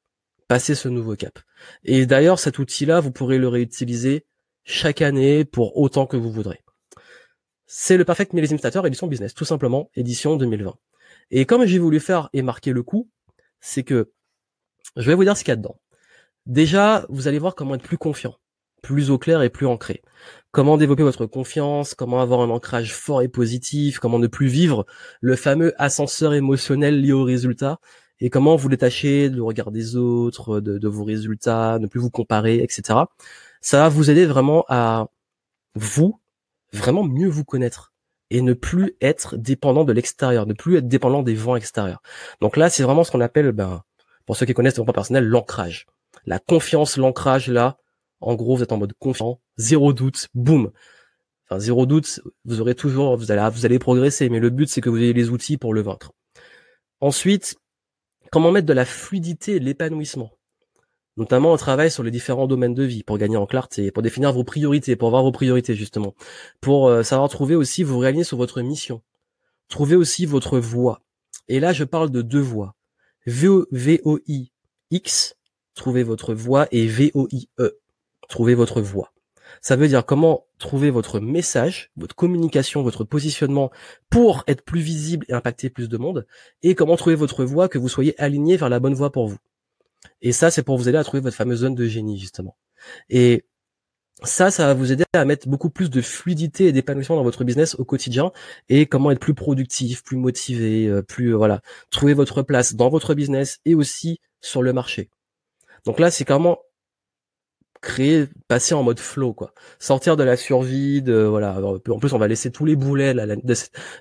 passer 0.47 0.75
ce 0.75 0.87
nouveau 0.87 1.15
cap. 1.15 1.39
Et 1.83 2.05
d'ailleurs, 2.05 2.39
cet 2.39 2.59
outil-là, 2.59 2.99
vous 2.99 3.11
pourrez 3.11 3.37
le 3.37 3.47
réutiliser 3.47 4.25
chaque 4.63 5.01
année 5.01 5.45
pour 5.45 5.77
autant 5.77 6.05
que 6.05 6.17
vous 6.17 6.31
voudrez. 6.31 6.61
C'est 7.65 7.97
le 7.97 8.05
Perfect 8.05 8.33
Millésime 8.33 8.59
Starter 8.59 8.81
édition 8.85 9.07
business, 9.07 9.33
tout 9.33 9.45
simplement, 9.45 9.89
édition 9.95 10.35
2020. 10.35 10.77
Et 11.31 11.45
comme 11.45 11.65
j'ai 11.65 11.79
voulu 11.79 11.99
faire 11.99 12.29
et 12.33 12.43
marquer 12.43 12.71
le 12.71 12.83
coup, 12.83 13.09
c'est 13.59 13.83
que 13.83 14.11
je 14.95 15.07
vais 15.07 15.15
vous 15.15 15.23
dire 15.23 15.35
ce 15.35 15.43
qu'il 15.43 15.51
y 15.51 15.53
a 15.53 15.55
dedans. 15.55 15.79
Déjà, 16.45 17.05
vous 17.09 17.27
allez 17.27 17.39
voir 17.39 17.55
comment 17.55 17.73
être 17.75 17.83
plus 17.83 17.97
confiant, 17.97 18.35
plus 18.83 19.09
au 19.09 19.17
clair 19.17 19.41
et 19.41 19.49
plus 19.49 19.65
ancré. 19.65 20.03
Comment 20.55 20.77
développer 20.77 21.03
votre 21.03 21.25
confiance, 21.25 21.95
comment 21.95 22.21
avoir 22.21 22.39
un 22.39 22.49
ancrage 22.49 22.93
fort 22.95 23.21
et 23.21 23.27
positif, 23.27 23.99
comment 23.99 24.19
ne 24.19 24.27
plus 24.27 24.47
vivre 24.47 24.85
le 25.19 25.35
fameux 25.35 25.73
ascenseur 25.77 26.33
émotionnel 26.33 27.01
lié 27.01 27.11
aux 27.11 27.25
résultats, 27.25 27.81
et 28.21 28.29
comment 28.29 28.55
vous 28.55 28.69
détacher 28.69 29.29
du 29.29 29.41
regard 29.41 29.69
des 29.69 29.97
autres, 29.97 30.61
de, 30.61 30.87
vos 30.87 31.03
résultats, 31.03 31.77
ne 31.77 31.87
plus 31.87 31.99
vous 31.99 32.09
comparer, 32.09 32.63
etc. 32.63 32.99
Ça 33.59 33.79
va 33.79 33.89
vous 33.89 34.09
aider 34.09 34.25
vraiment 34.25 34.63
à 34.69 35.09
vous 35.75 36.21
vraiment 36.71 37.03
mieux 37.03 37.27
vous 37.27 37.43
connaître 37.43 37.91
et 38.29 38.41
ne 38.41 38.53
plus 38.53 38.95
être 39.01 39.35
dépendant 39.35 39.83
de 39.83 39.91
l'extérieur, 39.91 40.47
ne 40.47 40.53
plus 40.53 40.77
être 40.77 40.87
dépendant 40.87 41.21
des 41.21 41.35
vents 41.35 41.57
extérieurs. 41.57 42.01
Donc 42.39 42.55
là, 42.55 42.69
c'est 42.69 42.83
vraiment 42.83 43.03
ce 43.03 43.11
qu'on 43.11 43.19
appelle, 43.19 43.51
ben, 43.51 43.83
pour 44.25 44.37
ceux 44.37 44.45
qui 44.45 44.53
connaissent 44.53 44.75
le 44.75 44.83
développement 44.83 44.93
personnel, 44.93 45.25
l'ancrage. 45.25 45.85
La 46.25 46.39
confiance, 46.39 46.95
l'ancrage, 46.95 47.49
là, 47.49 47.75
en 48.25 48.35
gros, 48.35 48.57
vous 48.57 48.63
êtes 48.63 48.71
en 48.71 48.77
mode 48.77 48.93
confiant, 48.97 49.39
zéro 49.57 49.93
doute, 49.93 50.29
boum. 50.33 50.71
Enfin, 51.47 51.59
zéro 51.59 51.85
doute, 51.85 52.21
vous 52.43 52.59
aurez 52.59 52.73
toujours, 52.73 53.15
vous 53.17 53.31
allez, 53.31 53.47
vous 53.53 53.65
allez 53.67 53.77
progresser, 53.77 54.29
mais 54.29 54.39
le 54.39 54.49
but, 54.49 54.67
c'est 54.67 54.81
que 54.81 54.89
vous 54.89 54.97
ayez 54.97 55.13
les 55.13 55.29
outils 55.29 55.57
pour 55.57 55.75
le 55.75 55.81
vaincre. 55.81 56.11
Ensuite, 57.01 57.55
comment 58.31 58.51
mettre 58.51 58.65
de 58.65 58.73
la 58.73 58.85
fluidité 58.85 59.57
et 59.57 59.59
de 59.59 59.65
l'épanouissement? 59.65 60.31
Notamment 61.17 61.53
on 61.53 61.57
travaille 61.57 61.91
sur 61.91 62.01
les 62.03 62.09
différents 62.11 62.47
domaines 62.47 62.73
de 62.73 62.83
vie 62.83 63.03
pour 63.03 63.19
gagner 63.19 63.37
en 63.37 63.45
clarté, 63.45 63.91
pour 63.91 64.01
définir 64.03 64.33
vos 64.33 64.43
priorités, 64.43 64.95
pour 64.95 65.07
avoir 65.07 65.23
vos 65.23 65.31
priorités 65.31 65.75
justement, 65.75 66.13
pour 66.59 66.89
euh, 66.89 67.03
savoir 67.03 67.29
trouver 67.29 67.55
aussi 67.55 67.83
vous 67.83 67.99
réaligner 67.99 68.25
sur 68.25 68.37
votre 68.37 68.61
mission, 68.61 69.01
trouver 69.69 69.95
aussi 69.95 70.25
votre 70.25 70.57
voie. 70.59 70.99
Et 71.47 71.59
là, 71.61 71.73
je 71.73 71.83
parle 71.83 72.09
de 72.09 72.21
deux 72.21 72.41
voies. 72.41 72.75
V-O-I-X, 73.27 74.07
trouver 75.73 76.03
votre 76.03 76.33
voie, 76.33 76.67
et 76.71 76.85
V-O-I-E, 76.85 77.79
trouver 78.27 78.55
votre 78.55 78.81
voie. 78.81 79.11
Ça 79.61 79.75
veut 79.75 79.87
dire 79.87 80.05
comment 80.05 80.45
trouver 80.57 80.89
votre 80.89 81.19
message, 81.19 81.91
votre 81.97 82.15
communication, 82.15 82.83
votre 82.83 83.03
positionnement 83.03 83.71
pour 84.09 84.43
être 84.47 84.63
plus 84.63 84.81
visible 84.81 85.25
et 85.29 85.33
impacter 85.33 85.69
plus 85.69 85.89
de 85.89 85.97
monde, 85.97 86.27
et 86.61 86.75
comment 86.75 86.95
trouver 86.95 87.15
votre 87.15 87.45
voie 87.45 87.69
que 87.69 87.77
vous 87.77 87.89
soyez 87.89 88.19
aligné 88.21 88.57
vers 88.57 88.69
la 88.69 88.79
bonne 88.79 88.93
voie 88.93 89.11
pour 89.11 89.27
vous. 89.27 89.37
Et 90.21 90.31
ça, 90.31 90.51
c'est 90.51 90.63
pour 90.63 90.77
vous 90.77 90.89
aider 90.89 90.97
à 90.97 91.03
trouver 91.03 91.21
votre 91.21 91.35
fameuse 91.35 91.59
zone 91.59 91.75
de 91.75 91.85
génie, 91.85 92.19
justement. 92.19 92.57
Et 93.09 93.45
ça, 94.23 94.49
ça 94.49 94.65
va 94.67 94.73
vous 94.73 94.91
aider 94.91 95.03
à 95.13 95.25
mettre 95.25 95.47
beaucoup 95.49 95.69
plus 95.69 95.89
de 95.89 96.01
fluidité 96.01 96.67
et 96.67 96.71
d'épanouissement 96.71 97.17
dans 97.17 97.23
votre 97.23 97.43
business 97.43 97.75
au 97.75 97.85
quotidien 97.85 98.31
et 98.69 98.85
comment 98.85 99.11
être 99.11 99.19
plus 99.19 99.33
productif, 99.33 100.03
plus 100.03 100.17
motivé, 100.17 100.87
euh, 100.87 101.01
plus 101.01 101.33
euh, 101.33 101.37
voilà, 101.37 101.61
trouver 101.91 102.13
votre 102.13 102.41
place 102.41 102.75
dans 102.75 102.89
votre 102.89 103.13
business 103.13 103.59
et 103.65 103.75
aussi 103.75 104.19
sur 104.41 104.61
le 104.61 104.73
marché. 104.73 105.09
Donc 105.85 105.99
là, 105.99 106.11
c'est 106.11 106.25
comment 106.25 106.59
créer, 107.81 108.27
passer 108.47 108.73
en 108.73 108.83
mode 108.83 108.99
flow, 108.99 109.33
quoi. 109.33 109.53
Sortir 109.79 110.17
de 110.17 110.23
la 110.23 110.37
survie, 110.37 111.01
de 111.01 111.23
voilà. 111.23 111.59
En 111.61 111.99
plus, 111.99 112.13
on 112.13 112.17
va 112.17 112.27
laisser 112.27 112.51
tous 112.51 112.65
les 112.65 112.75
boulets 112.75 113.13
de, 113.13 113.55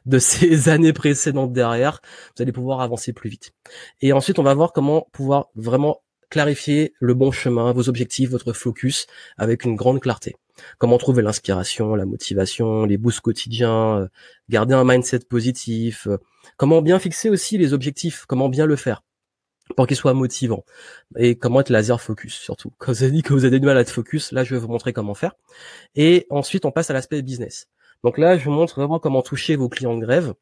de 0.07 0.19
ces 0.19 0.69
années 0.69 0.93
précédentes 0.93 1.53
derrière. 1.53 2.01
Vous 2.37 2.43
allez 2.43 2.53
pouvoir 2.53 2.81
avancer 2.81 3.13
plus 3.13 3.31
vite. 3.31 3.53
Et 4.01 4.13
ensuite, 4.13 4.39
on 4.39 4.43
va 4.43 4.55
voir 4.55 4.73
comment 4.73 5.09
pouvoir 5.13 5.49
vraiment 5.55 6.03
clarifier 6.31 6.95
le 7.01 7.15
bon 7.15 7.31
chemin, 7.31 7.73
vos 7.73 7.89
objectifs, 7.89 8.31
votre 8.31 8.53
focus 8.53 9.07
avec 9.37 9.65
une 9.65 9.77
grande 9.77 10.01
clarté. 10.01 10.35
Comment 10.79 10.99
trouver 10.99 11.23
l'inspiration, 11.23 11.95
la 11.95 12.07
motivation, 12.07 12.85
les 12.85 12.97
boosts 12.97 13.21
quotidiens, 13.21 13.99
euh, 13.99 14.09
garder 14.49 14.75
un 14.75 14.85
mindset 14.85 15.21
positif, 15.29 16.07
euh, 16.07 16.19
Comment 16.57 16.83
bien 16.83 16.99
fixer 16.99 17.31
aussi 17.31 17.59
les 17.59 17.73
objectifs, 17.73 18.25
comment 18.27 18.49
bien 18.49 18.67
le 18.67 18.77
faire 18.77 19.03
pour 19.77 19.87
qu'il 19.87 19.97
soit 19.97 20.15
motivant 20.15 20.65
et 21.17 21.37
comment 21.37 21.61
être 21.61 21.71
laser 21.71 22.01
focus 22.01 22.35
surtout. 22.35 22.73
Quand 22.79 22.93
vous 22.93 23.03
avez 23.03 23.13
dit 23.13 23.23
que 23.23 23.33
vous 23.33 23.45
avez 23.45 23.61
du 23.61 23.67
mal 23.67 23.77
à 23.77 23.81
être 23.81 23.91
focus, 23.91 24.33
là 24.33 24.45
je 24.45 24.55
vais 24.55 24.61
vous 24.61 24.69
montrer 24.69 24.93
comment 24.93 25.15
faire. 25.15 25.35
Et 25.95 26.27
ensuite 26.31 26.65
on 26.65 26.71
passe 26.71 26.91
à 26.91 26.93
l'aspect 26.93 27.23
business. 27.23 27.69
Donc 28.03 28.19
là 28.19 28.37
je 28.37 28.45
vous 28.45 28.53
montre 28.53 28.81
vraiment 28.81 28.99
comment 28.99 29.23
toucher 29.23 29.57
vos 29.57 29.69
clients 29.69 29.97
de 29.97 30.05
grève, 30.05 30.35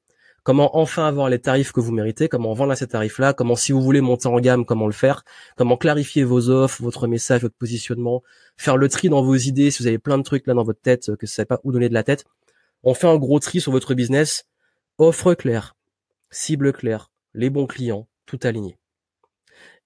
comment 0.43 0.77
enfin 0.77 1.07
avoir 1.07 1.29
les 1.29 1.39
tarifs 1.39 1.73
que 1.73 1.81
vous 1.81 1.93
méritez, 1.93 2.29
comment 2.29 2.53
vendre 2.55 2.73
à 2.73 2.77
ces 2.77 2.89
tarifs-là, 2.89 3.33
comment 3.33 3.57
si 3.57 3.73
vous 3.73 3.81
voulez 3.81 4.01
monter 4.01 4.29
en 4.29 4.41
gamme, 4.41 4.65
comment 4.65 4.87
le 4.87 4.93
faire, 4.93 5.25
comment 5.57 5.77
clarifier 5.77 6.25
vos 6.25 6.51
offres, 6.51 6.83
votre 6.83 7.07
message, 7.07 7.43
votre 7.43 7.57
positionnement, 7.57 8.23
faire 8.57 8.77
le 8.77 8.89
tri 8.89 9.09
dans 9.09 9.23
vos 9.23 9.37
idées 9.37 9.71
si 9.71 9.83
vous 9.83 9.87
avez 9.87 9.99
plein 9.99 10.19
de 10.19 10.23
trucs 10.23 10.47
là 10.47 10.55
dans 10.55 10.65
votre 10.65 10.81
tête 10.81 11.15
que 11.17 11.27
vous 11.27 11.33
savez 11.33 11.47
pas 11.47 11.61
où 11.65 11.73
donner 11.73 11.89
de 11.89 11.95
la 11.95 12.03
tête. 12.03 12.25
On 12.83 12.95
fait 12.95 13.07
un 13.07 13.17
gros 13.17 13.39
tri 13.39 13.61
sur 13.61 13.71
votre 13.71 13.95
business, 13.95 14.45
offre 14.99 15.35
claire, 15.35 15.77
cible 16.31 16.73
claire, 16.73 17.11
les 17.35 17.51
bons 17.51 17.67
clients, 17.67 18.09
tout 18.27 18.41
aligné. 18.43 18.77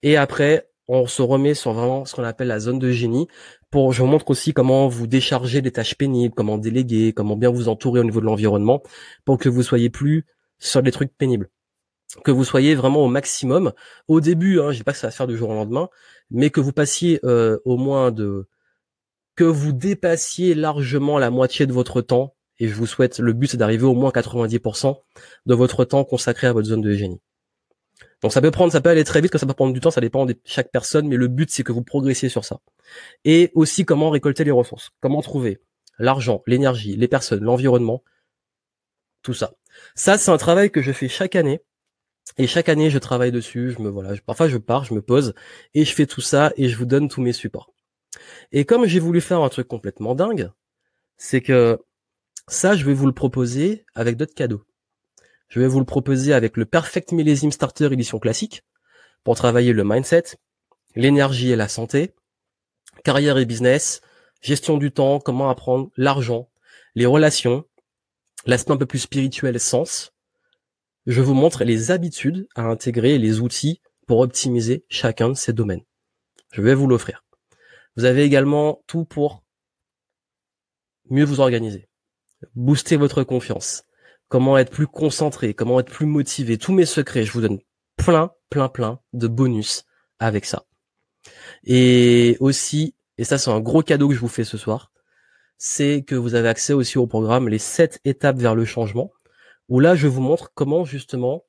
Et 0.03 0.16
après, 0.16 0.68
on 0.88 1.07
se 1.07 1.22
remet 1.22 1.55
sur 1.55 1.72
vraiment 1.72 2.05
ce 2.05 2.14
qu'on 2.14 2.24
appelle 2.24 2.49
la 2.49 2.61
zone 2.61 2.78
de 2.78 2.90
génie. 2.90 3.28
Pour, 3.70 3.92
je 3.92 4.03
vous 4.03 4.09
montre 4.09 4.30
aussi 4.30 4.53
comment 4.53 4.88
vous 4.88 5.07
décharger 5.07 5.62
des 5.62 5.72
tâches 5.72 5.97
pénibles, 5.97 6.34
comment 6.34 6.59
déléguer, 6.59 7.12
comment 7.12 7.36
bien 7.36 7.51
vous 7.51 7.68
entourer 7.68 8.01
au 8.01 8.05
niveau 8.05 8.20
de 8.20 8.26
l'environnement, 8.26 8.82
pour 9.24 9.38
que 9.38 9.49
vous 9.49 9.62
soyez 9.62 9.90
plus 9.90 10.24
sur 10.59 10.82
des 10.82 10.92
trucs 10.92 11.16
pénibles, 11.16 11.51
que 12.24 12.30
vous 12.30 12.44
soyez 12.44 12.74
vraiment 12.74 13.05
au 13.05 13.09
maximum. 13.09 13.72
Au 14.09 14.20
début, 14.20 14.61
hein, 14.61 14.70
je 14.72 14.78
dis 14.78 14.84
pas 14.84 14.92
que 14.92 14.99
ça 14.99 15.09
va 15.09 15.11
se 15.11 15.16
faire 15.16 15.26
du 15.26 15.36
jour 15.36 15.51
au 15.51 15.55
lendemain, 15.55 15.88
mais 16.30 16.51
que 16.51 16.61
vous 16.61 16.72
passiez 16.72 17.20
euh, 17.24 17.59
au 17.64 17.76
moins 17.76 18.11
de, 18.12 18.49
que 19.36 19.44
vous 19.44 19.72
dépassiez 19.72 20.55
largement 20.55 21.18
la 21.18 21.30
moitié 21.30 21.66
de 21.66 21.72
votre 21.72 22.01
temps. 22.01 22.34
Et 22.59 22.68
je 22.68 22.74
vous 22.74 22.86
souhaite, 22.86 23.18
le 23.18 23.32
but 23.34 23.49
c'est 23.49 23.59
d'arriver 23.59 23.84
au 23.84 23.94
moins 23.94 24.11
90% 24.11 24.97
de 25.44 25.55
votre 25.55 25.84
temps 25.84 26.05
consacré 26.05 26.47
à 26.47 26.53
votre 26.53 26.68
zone 26.68 26.80
de 26.80 26.92
génie. 26.92 27.20
Donc 28.26 28.32
ça 28.32 28.40
peut 28.40 28.50
prendre, 28.50 28.72
ça 28.72 28.80
peut 28.80 28.88
aller 28.88 29.04
très 29.04 29.20
vite, 29.20 29.30
que 29.30 29.38
ça 29.38 29.46
peut 29.46 29.54
prendre 29.54 29.72
du 29.72 29.78
temps, 29.78 29.92
ça 29.92 30.00
dépend 30.00 30.26
de 30.26 30.34
chaque 30.44 30.72
personne, 30.72 31.06
mais 31.06 31.14
le 31.14 31.28
but 31.28 31.48
c'est 31.48 31.62
que 31.62 31.70
vous 31.70 31.84
progressiez 31.84 32.28
sur 32.28 32.44
ça. 32.44 32.58
Et 33.24 33.52
aussi 33.54 33.84
comment 33.84 34.10
récolter 34.10 34.42
les 34.42 34.50
ressources, 34.50 34.90
comment 35.00 35.22
trouver 35.22 35.60
l'argent, 36.00 36.42
l'énergie, 36.48 36.96
les 36.96 37.06
personnes, 37.06 37.44
l'environnement, 37.44 38.02
tout 39.22 39.32
ça. 39.32 39.52
Ça 39.94 40.18
c'est 40.18 40.32
un 40.32 40.38
travail 40.38 40.72
que 40.72 40.82
je 40.82 40.90
fais 40.90 41.06
chaque 41.06 41.36
année. 41.36 41.60
Et 42.36 42.48
chaque 42.48 42.68
année, 42.68 42.90
je 42.90 42.98
travaille 42.98 43.30
dessus. 43.30 43.70
Je 43.70 43.80
me 43.80 43.88
voilà. 43.88 44.12
parfois, 44.26 44.48
je 44.48 44.58
pars, 44.58 44.84
je 44.84 44.92
me 44.92 45.02
pose 45.02 45.32
et 45.74 45.84
je 45.84 45.94
fais 45.94 46.06
tout 46.06 46.20
ça 46.20 46.52
et 46.56 46.68
je 46.68 46.76
vous 46.76 46.84
donne 46.84 47.08
tous 47.08 47.22
mes 47.22 47.32
supports. 47.32 47.72
Et 48.50 48.64
comme 48.64 48.86
j'ai 48.86 48.98
voulu 48.98 49.20
faire 49.20 49.40
un 49.40 49.48
truc 49.50 49.68
complètement 49.68 50.16
dingue, 50.16 50.50
c'est 51.16 51.42
que 51.42 51.78
ça, 52.48 52.74
je 52.74 52.84
vais 52.84 52.92
vous 52.92 53.06
le 53.06 53.12
proposer 53.12 53.84
avec 53.94 54.16
d'autres 54.16 54.34
cadeaux. 54.34 54.64
Je 55.49 55.61
vais 55.61 55.68
vous 55.68 55.78
le 55.78 55.86
proposer 55.86 56.32
avec 56.32 56.57
le 56.57 56.66
Perfect 56.66 57.12
Millésime 57.12 57.53
Starter 57.53 57.88
édition 57.92 58.18
classique 58.18 58.64
pour 59.24 59.36
travailler 59.36 59.72
le 59.72 59.84
mindset, 59.84 60.36
l'énergie 60.94 61.51
et 61.51 61.57
la 61.57 61.68
santé, 61.68 62.14
carrière 63.05 63.38
et 63.38 63.47
business, 63.47 64.01
gestion 64.40 64.76
du 64.76 64.90
temps, 64.90 65.20
comment 65.20 65.51
apprendre 65.51 65.90
l'argent, 65.97 66.51
les 66.94 67.07
relations, 67.07 67.64
l'aspect 68.44 68.72
un 68.72 68.76
peu 68.76 68.86
plus 68.86 69.01
spirituel, 69.01 69.59
sens. 69.61 70.12
Je 71.07 71.20
vous 71.20 71.34
montre 71.34 71.64
les 71.64 71.90
habitudes 71.90 72.49
à 72.55 72.62
intégrer 72.62 73.18
les 73.18 73.40
outils 73.40 73.80
pour 74.07 74.20
optimiser 74.20 74.84
chacun 74.88 75.28
de 75.28 75.34
ces 75.34 75.53
domaines. 75.53 75.84
Je 76.53 76.62
vais 76.62 76.74
vous 76.74 76.86
l'offrir. 76.86 77.24
Vous 77.97 78.05
avez 78.05 78.22
également 78.22 78.82
tout 78.86 79.05
pour 79.05 79.42
mieux 81.09 81.24
vous 81.24 81.40
organiser, 81.40 81.88
booster 82.55 82.97
votre 82.97 83.22
confiance, 83.22 83.84
comment 84.28 84.58
être 84.58 84.70
plus 84.70 84.86
concentré, 84.86 85.54
comment 85.54 85.80
être 85.80 85.90
plus 85.90 86.06
motivé, 86.06 86.58
tous 86.58 86.72
mes 86.72 86.86
secrets. 86.86 87.24
Je 87.24 87.32
vous 87.32 87.40
donne 87.40 87.60
plein, 87.96 88.32
plein, 88.50 88.68
plein 88.68 89.00
de 89.12 89.28
bonus 89.28 89.84
avec 90.18 90.44
ça. 90.44 90.64
Et 91.64 92.36
aussi, 92.40 92.94
et 93.18 93.24
ça 93.24 93.38
c'est 93.38 93.50
un 93.50 93.60
gros 93.60 93.82
cadeau 93.82 94.08
que 94.08 94.14
je 94.14 94.20
vous 94.20 94.28
fais 94.28 94.44
ce 94.44 94.58
soir, 94.58 94.92
c'est 95.58 96.02
que 96.02 96.14
vous 96.14 96.34
avez 96.34 96.48
accès 96.48 96.72
aussi 96.72 96.98
au 96.98 97.06
programme 97.06 97.48
Les 97.48 97.58
7 97.58 98.00
étapes 98.04 98.38
vers 98.38 98.54
le 98.54 98.64
changement, 98.64 99.12
où 99.68 99.80
là 99.80 99.94
je 99.94 100.06
vous 100.06 100.20
montre 100.20 100.52
comment 100.54 100.84
justement 100.84 101.44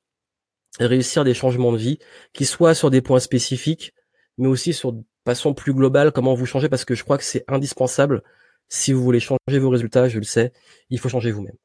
réussir 0.80 1.24
des 1.24 1.34
changements 1.34 1.72
de 1.72 1.78
vie 1.78 1.98
qui 2.32 2.44
soient 2.44 2.74
sur 2.74 2.90
des 2.90 3.02
points 3.02 3.20
spécifiques, 3.20 3.94
mais 4.38 4.48
aussi 4.48 4.72
sur 4.72 4.92
de 4.92 5.02
façon 5.24 5.54
plus 5.54 5.74
globale, 5.74 6.12
comment 6.12 6.34
vous 6.34 6.46
changer, 6.46 6.68
parce 6.68 6.84
que 6.84 6.94
je 6.94 7.04
crois 7.04 7.18
que 7.18 7.24
c'est 7.24 7.44
indispensable. 7.48 8.22
Si 8.68 8.92
vous 8.92 9.02
voulez 9.02 9.20
changer 9.20 9.58
vos 9.58 9.70
résultats, 9.70 10.08
je 10.08 10.18
le 10.18 10.24
sais, 10.24 10.52
il 10.90 10.98
faut 10.98 11.08
changer 11.08 11.30
vous-même. 11.30 11.56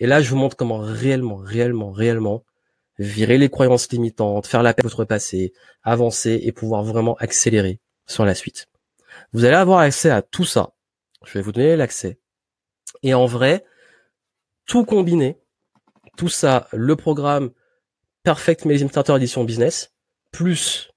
Et 0.00 0.06
là, 0.06 0.20
je 0.20 0.30
vous 0.30 0.36
montre 0.36 0.56
comment 0.56 0.78
réellement, 0.78 1.36
réellement, 1.36 1.90
réellement 1.90 2.44
virer 2.98 3.38
les 3.38 3.48
croyances 3.48 3.90
limitantes, 3.90 4.46
faire 4.46 4.62
la 4.62 4.74
paix 4.74 4.82
votre 4.82 5.04
passé, 5.04 5.52
avancer 5.82 6.40
et 6.42 6.52
pouvoir 6.52 6.82
vraiment 6.82 7.14
accélérer 7.16 7.80
sur 8.06 8.24
la 8.24 8.34
suite. 8.34 8.66
Vous 9.32 9.44
allez 9.44 9.56
avoir 9.56 9.80
accès 9.80 10.10
à 10.10 10.22
tout 10.22 10.44
ça. 10.44 10.72
Je 11.24 11.34
vais 11.34 11.42
vous 11.42 11.52
donner 11.52 11.76
l'accès. 11.76 12.18
Et 13.02 13.14
en 13.14 13.26
vrai, 13.26 13.64
tout 14.66 14.84
combiné, 14.84 15.38
tout 16.16 16.28
ça, 16.28 16.68
le 16.72 16.96
programme 16.96 17.50
Perfect 18.22 18.64
Millésime 18.64 18.88
Starter 18.88 19.14
Edition 19.16 19.44
Business, 19.44 19.92
plus 20.32 20.90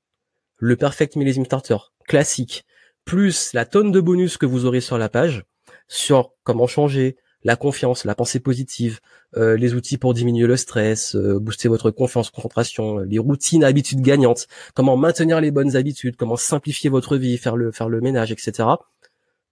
le 0.58 0.76
Perfect 0.76 1.16
Millésime 1.16 1.46
Starter 1.46 1.78
classique, 2.08 2.66
plus 3.06 3.54
la 3.54 3.66
tonne 3.66 3.92
de 3.92 4.02
bonus 4.02 4.38
que 4.38 4.46
vous 4.46 4.66
aurez 4.66 4.82
sur 4.82 4.98
la 4.98 5.10
page, 5.10 5.46
sur 5.88 6.34
comment 6.44 6.68
changer, 6.68 7.18
la 7.44 7.56
confiance, 7.56 8.06
la 8.06 8.16
pensée 8.16 8.40
positive, 8.40 9.00
euh, 9.36 9.58
les 9.58 9.74
outils 9.74 9.98
pour 9.98 10.14
diminuer 10.14 10.48
le 10.48 10.58
stress, 10.58 11.16
euh, 11.16 11.40
booster 11.40 11.68
votre 11.68 11.92
confiance, 11.92 12.30
concentration, 12.30 13.00
les 13.00 13.20
routines, 13.20 13.64
habitudes 13.64 14.02
gagnantes, 14.02 14.48
comment 14.76 14.98
maintenir 14.98 15.42
les 15.42 15.52
bonnes 15.52 15.76
habitudes, 15.76 16.16
comment 16.16 16.36
simplifier 16.36 16.90
votre 16.90 17.18
vie, 17.18 17.38
faire 17.38 17.56
le 17.56 17.72
faire 17.72 17.90
le 17.90 18.02
ménage, 18.02 18.32
etc. 18.32 18.70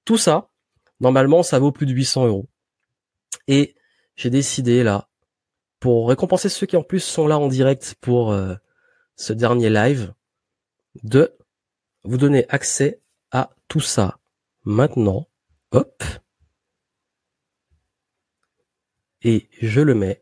Tout 0.06 0.18
ça, 0.18 0.50
normalement, 1.00 1.44
ça 1.44 1.60
vaut 1.60 1.72
plus 1.72 1.86
de 1.86 1.94
800 1.94 2.28
euros. 2.28 2.48
Et 3.48 3.76
j'ai 4.16 4.30
décidé 4.30 4.84
là, 4.84 5.08
pour 5.80 6.10
récompenser 6.10 6.50
ceux 6.50 6.68
qui 6.68 6.78
en 6.78 6.84
plus 6.84 7.00
sont 7.00 7.28
là 7.28 7.40
en 7.40 7.48
direct 7.48 7.96
pour 8.02 8.32
euh, 8.32 8.56
ce 9.16 9.34
dernier 9.34 9.70
live, 9.70 10.14
de 11.04 11.34
vous 12.04 12.18
donner 12.18 12.46
accès 12.50 13.02
à 13.32 13.52
tout 13.68 13.80
ça 13.80 14.20
maintenant. 14.66 15.28
Hop 15.72 16.04
et 19.22 19.50
je 19.62 19.82
le 19.82 19.96
mets. 19.96 20.22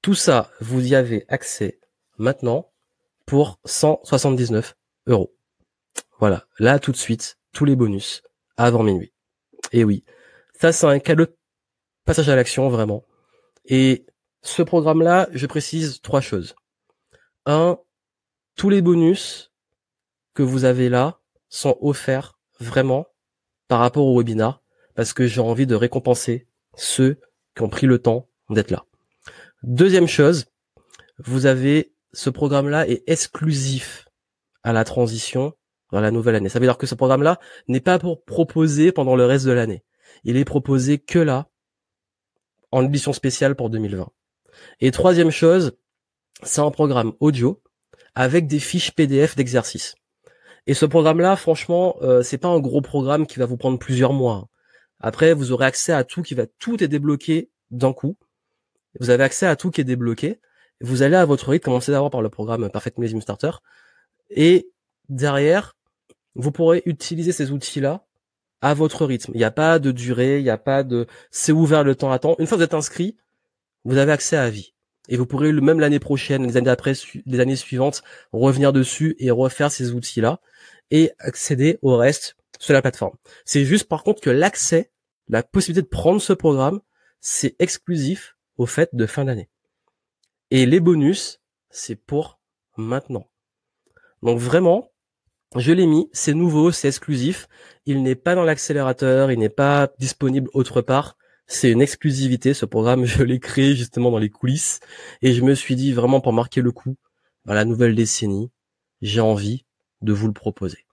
Tout 0.00 0.14
ça, 0.14 0.50
vous 0.60 0.86
y 0.86 0.94
avez 0.94 1.24
accès 1.28 1.80
maintenant 2.18 2.72
pour 3.26 3.60
179 3.64 4.76
euros. 5.06 5.34
Voilà, 6.18 6.46
là 6.58 6.78
tout 6.78 6.92
de 6.92 6.96
suite, 6.96 7.38
tous 7.52 7.64
les 7.64 7.76
bonus 7.76 8.22
avant 8.56 8.82
minuit. 8.82 9.12
Et 9.72 9.84
oui, 9.84 10.04
ça 10.58 10.72
c'est 10.72 10.86
un 10.86 10.98
cadeau 10.98 11.26
de 11.26 11.36
passage 12.04 12.28
à 12.28 12.36
l'action 12.36 12.68
vraiment. 12.68 13.04
Et 13.64 14.06
ce 14.42 14.62
programme-là, 14.62 15.28
je 15.32 15.46
précise 15.46 16.00
trois 16.00 16.20
choses. 16.20 16.54
Un, 17.46 17.78
tous 18.56 18.70
les 18.70 18.82
bonus 18.82 19.52
que 20.34 20.42
vous 20.42 20.64
avez 20.64 20.88
là 20.88 21.20
sont 21.48 21.76
offerts 21.80 22.38
vraiment 22.58 23.06
par 23.68 23.80
rapport 23.80 24.06
au 24.06 24.18
webinar 24.18 24.62
parce 24.94 25.12
que 25.12 25.26
j'ai 25.26 25.40
envie 25.40 25.66
de 25.66 25.74
récompenser 25.74 26.46
ceux 26.74 27.20
qui 27.54 27.62
ont 27.62 27.68
pris 27.68 27.86
le 27.86 27.98
temps 27.98 28.28
d'être 28.50 28.70
là. 28.70 28.84
Deuxième 29.62 30.08
chose, 30.08 30.46
vous 31.18 31.46
avez 31.46 31.92
ce 32.12 32.30
programme-là 32.30 32.86
est 32.88 33.02
exclusif 33.06 34.08
à 34.62 34.72
la 34.72 34.84
transition 34.84 35.54
dans 35.92 36.00
la 36.00 36.10
nouvelle 36.10 36.34
année. 36.34 36.48
Ça 36.48 36.58
veut 36.58 36.66
dire 36.66 36.78
que 36.78 36.86
ce 36.86 36.94
programme-là 36.94 37.38
n'est 37.68 37.80
pas 37.80 37.98
pour 37.98 38.24
proposer 38.24 38.92
pendant 38.92 39.16
le 39.16 39.26
reste 39.26 39.46
de 39.46 39.52
l'année. 39.52 39.84
Il 40.24 40.36
est 40.36 40.44
proposé 40.44 40.98
que 40.98 41.18
là, 41.18 41.48
en 42.70 42.84
édition 42.84 43.12
spéciale 43.12 43.54
pour 43.54 43.70
2020. 43.70 44.10
Et 44.80 44.90
troisième 44.90 45.30
chose, 45.30 45.76
c'est 46.42 46.60
un 46.60 46.70
programme 46.70 47.12
audio 47.20 47.62
avec 48.14 48.46
des 48.46 48.58
fiches 48.58 48.92
PDF 48.92 49.36
d'exercices. 49.36 49.94
Et 50.66 50.74
ce 50.74 50.86
programme-là, 50.86 51.36
franchement, 51.36 51.96
euh, 52.02 52.22
c'est 52.22 52.38
pas 52.38 52.48
un 52.48 52.60
gros 52.60 52.80
programme 52.80 53.26
qui 53.26 53.38
va 53.38 53.46
vous 53.46 53.56
prendre 53.56 53.78
plusieurs 53.78 54.12
mois. 54.12 54.48
Après, 55.02 55.34
vous 55.34 55.52
aurez 55.52 55.66
accès 55.66 55.92
à 55.92 56.04
tout 56.04 56.22
qui 56.22 56.34
va 56.34 56.46
tout 56.46 56.82
est 56.82 56.88
débloqué 56.88 57.50
d'un 57.70 57.92
coup. 57.92 58.16
Vous 59.00 59.10
avez 59.10 59.24
accès 59.24 59.46
à 59.46 59.56
tout 59.56 59.70
qui 59.70 59.80
est 59.80 59.84
débloqué. 59.84 60.40
Vous 60.80 61.02
allez 61.02 61.16
à 61.16 61.24
votre 61.24 61.50
rythme, 61.50 61.64
commencer 61.64 61.92
d'abord 61.92 62.10
par 62.10 62.22
le 62.22 62.28
programme 62.28 62.70
Perfect 62.70 62.98
Millésime 62.98 63.20
Starter. 63.20 63.50
Et 64.30 64.70
derrière, 65.08 65.76
vous 66.34 66.52
pourrez 66.52 66.82
utiliser 66.86 67.32
ces 67.32 67.50
outils-là 67.50 68.04
à 68.60 68.74
votre 68.74 69.04
rythme. 69.04 69.32
Il 69.34 69.38
n'y 69.38 69.44
a 69.44 69.50
pas 69.50 69.78
de 69.78 69.90
durée, 69.90 70.38
il 70.38 70.44
n'y 70.44 70.50
a 70.50 70.58
pas 70.58 70.84
de 70.84 71.06
c'est 71.30 71.52
ouvert 71.52 71.82
le 71.82 71.94
temps 71.94 72.12
à 72.12 72.18
temps. 72.18 72.36
Une 72.38 72.46
fois 72.46 72.56
que 72.56 72.60
vous 72.60 72.64
êtes 72.64 72.74
inscrit, 72.74 73.16
vous 73.84 73.98
avez 73.98 74.12
accès 74.12 74.36
à 74.36 74.48
vie. 74.50 74.72
Et 75.08 75.16
vous 75.16 75.26
pourrez 75.26 75.52
même 75.52 75.80
l'année 75.80 75.98
prochaine, 75.98 76.46
les 76.46 76.56
années 76.56 76.70
après, 76.70 76.92
les 77.26 77.40
années 77.40 77.56
suivantes, 77.56 78.02
revenir 78.32 78.72
dessus 78.72 79.16
et 79.18 79.32
refaire 79.32 79.72
ces 79.72 79.90
outils-là 79.92 80.40
et 80.92 81.10
accéder 81.18 81.78
au 81.82 81.96
reste 81.96 82.36
sur 82.62 82.72
la 82.74 82.80
plateforme. 82.80 83.16
C'est 83.44 83.64
juste 83.64 83.88
par 83.88 84.04
contre 84.04 84.22
que 84.22 84.30
l'accès 84.30 84.92
la 85.28 85.42
possibilité 85.42 85.82
de 85.82 85.88
prendre 85.88 86.20
ce 86.20 86.32
programme, 86.32 86.80
c'est 87.20 87.56
exclusif 87.58 88.36
au 88.56 88.66
fait 88.66 88.90
de 88.92 89.06
fin 89.06 89.24
d'année. 89.24 89.48
Et 90.50 90.66
les 90.66 90.80
bonus, 90.80 91.40
c'est 91.70 91.96
pour 91.96 92.38
maintenant. 92.76 93.28
Donc 94.22 94.38
vraiment, 94.38 94.90
je 95.56 95.72
l'ai 95.72 95.86
mis, 95.86 96.08
c'est 96.12 96.34
nouveau, 96.34 96.70
c'est 96.70 96.88
exclusif. 96.88 97.48
Il 97.86 98.02
n'est 98.02 98.14
pas 98.14 98.34
dans 98.34 98.44
l'accélérateur, 98.44 99.32
il 99.32 99.38
n'est 99.38 99.48
pas 99.48 99.90
disponible 99.98 100.50
autre 100.52 100.82
part. 100.82 101.16
C'est 101.46 101.70
une 101.70 101.82
exclusivité, 101.82 102.54
ce 102.54 102.66
programme, 102.66 103.04
je 103.06 103.22
l'ai 103.22 103.40
créé 103.40 103.74
justement 103.74 104.10
dans 104.10 104.18
les 104.18 104.30
coulisses. 104.30 104.80
Et 105.22 105.32
je 105.32 105.42
me 105.42 105.54
suis 105.54 105.76
dit 105.76 105.92
vraiment 105.92 106.20
pour 106.20 106.32
marquer 106.32 106.60
le 106.60 106.72
coup, 106.72 106.96
dans 107.44 107.54
la 107.54 107.64
nouvelle 107.64 107.94
décennie, 107.94 108.50
j'ai 109.00 109.20
envie 109.20 109.64
de 110.02 110.12
vous 110.12 110.26
le 110.26 110.32
proposer. 110.32 110.86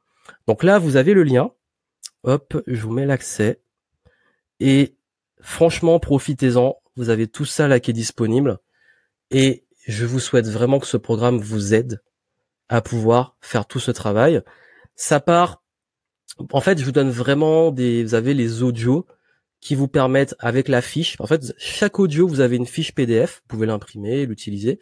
Donc 0.48 0.64
là, 0.64 0.80
vous 0.80 0.96
avez 0.96 1.14
le 1.14 1.24
lien. 1.24 1.52
Hop, 2.24 2.62
je 2.68 2.82
vous 2.82 2.92
mets 2.92 3.06
l'accès. 3.06 3.62
Et 4.60 4.96
franchement, 5.42 6.00
profitez-en. 6.00 6.76
Vous 6.96 7.10
avez 7.10 7.28
tout 7.28 7.46
ça 7.46 7.68
là 7.68 7.80
qui 7.80 7.92
est 7.92 7.94
disponible. 7.94 8.60
Et 9.32 9.66
je 9.88 10.06
vous 10.06 10.20
souhaite 10.20 10.48
vraiment 10.48 10.80
que 10.80 10.88
ce 10.88 10.98
programme 10.98 11.40
vous 11.40 11.74
aide 11.74 12.02
à 12.68 12.82
pouvoir 12.82 13.38
faire 13.42 13.66
tout 13.66 13.80
ce 13.80 13.92
travail. 13.92 14.42
Ça 14.96 15.20
part, 15.20 15.64
en 16.52 16.62
fait, 16.62 16.78
je 16.78 16.86
vous 16.86 16.92
donne 16.92 17.10
vraiment 17.10 17.72
des, 17.72 18.04
vous 18.04 18.16
avez 18.16 18.34
les 18.34 18.64
audios 18.64 19.08
qui 19.62 19.76
vous 19.76 19.88
permettent 19.88 20.36
avec 20.40 20.68
la 20.68 20.82
fiche. 20.82 21.16
En 21.20 21.28
fait, 21.28 21.54
chaque 21.58 22.00
audio, 22.00 22.28
vous 22.28 22.40
avez 22.40 22.56
une 22.56 22.68
fiche 22.68 22.94
PDF, 22.94 23.42
vous 23.44 23.48
pouvez 23.48 23.68
l'imprimer, 23.68 24.26
l'utiliser, 24.26 24.80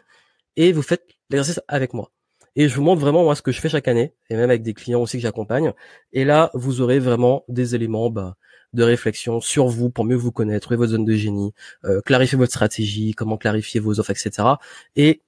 et 0.55 0.71
vous 0.71 0.81
faites 0.81 1.07
l'exercice 1.29 1.61
avec 1.67 1.93
moi. 1.93 2.11
Et 2.59 2.67
je 2.67 2.75
vous 2.75 2.81
montre 2.81 2.99
vraiment 2.99 3.23
moi 3.23 3.35
ce 3.35 3.43
que 3.43 3.51
je 3.51 3.61
fais 3.61 3.69
chaque 3.69 3.87
année, 3.87 4.15
et 4.31 4.35
même 4.35 4.49
avec 4.49 4.63
des 4.63 4.73
clients 4.73 4.99
aussi 4.99 5.17
que 5.17 5.21
j'accompagne. 5.21 5.73
Et 6.11 6.25
là, 6.25 6.49
vous 6.55 6.81
aurez 6.81 6.97
vraiment 6.97 7.45
des 7.47 7.75
éléments 7.75 8.09
bah, 8.09 8.35
de 8.73 8.81
réflexion 8.81 9.39
sur 9.39 9.67
vous 9.67 9.91
pour 9.91 10.05
mieux 10.05 10.15
vous 10.15 10.31
connaître, 10.31 10.61
trouver 10.61 10.77
votre 10.77 10.91
zone 10.93 11.05
de 11.05 11.13
génie, 11.13 11.53
euh, 11.85 12.01
clarifier 12.01 12.35
votre 12.35 12.51
stratégie, 12.51 13.13
comment 13.13 13.37
clarifier 13.37 13.79
vos 13.79 13.99
offres, 13.99 14.09
etc. 14.09 14.55
Et 14.95 15.21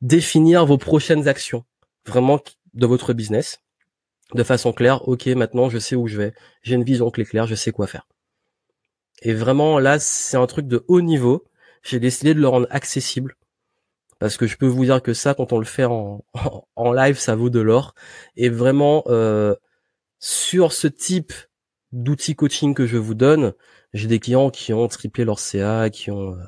définir 0.00 0.64
vos 0.64 0.78
prochaines 0.78 1.26
actions 1.26 1.64
vraiment 2.06 2.40
de 2.74 2.86
votre 2.86 3.12
business 3.14 3.60
de 4.34 4.44
façon 4.44 4.72
claire. 4.72 5.08
Ok, 5.08 5.26
maintenant 5.26 5.68
je 5.68 5.78
sais 5.78 5.96
où 5.96 6.06
je 6.06 6.16
vais, 6.16 6.34
j'ai 6.62 6.76
une 6.76 6.84
vision 6.84 7.10
claire, 7.10 7.48
je 7.48 7.56
sais 7.56 7.72
quoi 7.72 7.88
faire. 7.88 8.06
Et 9.22 9.34
vraiment 9.34 9.80
là, 9.80 9.98
c'est 9.98 10.36
un 10.36 10.46
truc 10.46 10.68
de 10.68 10.84
haut 10.86 11.00
niveau. 11.00 11.44
J'ai 11.82 11.98
décidé 11.98 12.32
de 12.32 12.40
le 12.40 12.46
rendre 12.46 12.68
accessible 12.70 13.34
parce 14.18 14.36
que 14.36 14.46
je 14.46 14.56
peux 14.56 14.66
vous 14.66 14.84
dire 14.84 15.02
que 15.02 15.14
ça, 15.14 15.34
quand 15.34 15.52
on 15.52 15.58
le 15.58 15.64
fait 15.64 15.84
en, 15.84 16.24
en 16.76 16.92
live, 16.92 17.18
ça 17.18 17.34
vaut 17.36 17.50
de 17.50 17.60
l'or. 17.60 17.94
Et 18.36 18.48
vraiment, 18.48 19.04
euh, 19.08 19.54
sur 20.18 20.72
ce 20.72 20.88
type 20.88 21.32
d'outils 21.92 22.34
coaching 22.34 22.74
que 22.74 22.86
je 22.86 22.96
vous 22.96 23.14
donne, 23.14 23.52
j'ai 23.92 24.08
des 24.08 24.18
clients 24.18 24.50
qui 24.50 24.72
ont 24.72 24.88
triplé 24.88 25.24
leur 25.24 25.38
CA, 25.38 25.90
qui 25.90 26.10
ont 26.10 26.32
euh, 26.32 26.42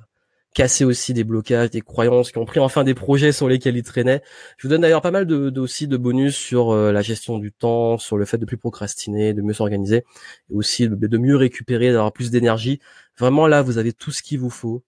cassé 0.54 0.84
aussi 0.84 1.14
des 1.14 1.24
blocages, 1.24 1.70
des 1.70 1.80
croyances, 1.80 2.32
qui 2.32 2.38
ont 2.38 2.44
pris 2.44 2.60
enfin 2.60 2.84
des 2.84 2.94
projets 2.94 3.32
sur 3.32 3.48
lesquels 3.48 3.76
ils 3.76 3.82
traînaient. 3.82 4.22
Je 4.56 4.66
vous 4.66 4.70
donne 4.70 4.80
d'ailleurs 4.82 5.02
pas 5.02 5.10
mal 5.10 5.26
de, 5.26 5.60
aussi 5.60 5.86
de 5.88 5.96
bonus 5.96 6.36
sur 6.36 6.70
euh, 6.70 6.92
la 6.92 7.02
gestion 7.02 7.38
du 7.38 7.52
temps, 7.52 7.98
sur 7.98 8.16
le 8.16 8.24
fait 8.24 8.38
de 8.38 8.46
plus 8.46 8.56
procrastiner, 8.58 9.34
de 9.34 9.42
mieux 9.42 9.52
s'organiser, 9.52 10.04
et 10.50 10.54
aussi 10.54 10.88
de, 10.88 10.94
de 10.94 11.18
mieux 11.18 11.36
récupérer, 11.36 11.92
d'avoir 11.92 12.12
plus 12.12 12.30
d'énergie. 12.30 12.80
Vraiment 13.18 13.46
là, 13.46 13.62
vous 13.62 13.78
avez 13.78 13.92
tout 13.92 14.10
ce 14.10 14.22
qu'il 14.22 14.40
vous 14.40 14.50
faut 14.50 14.82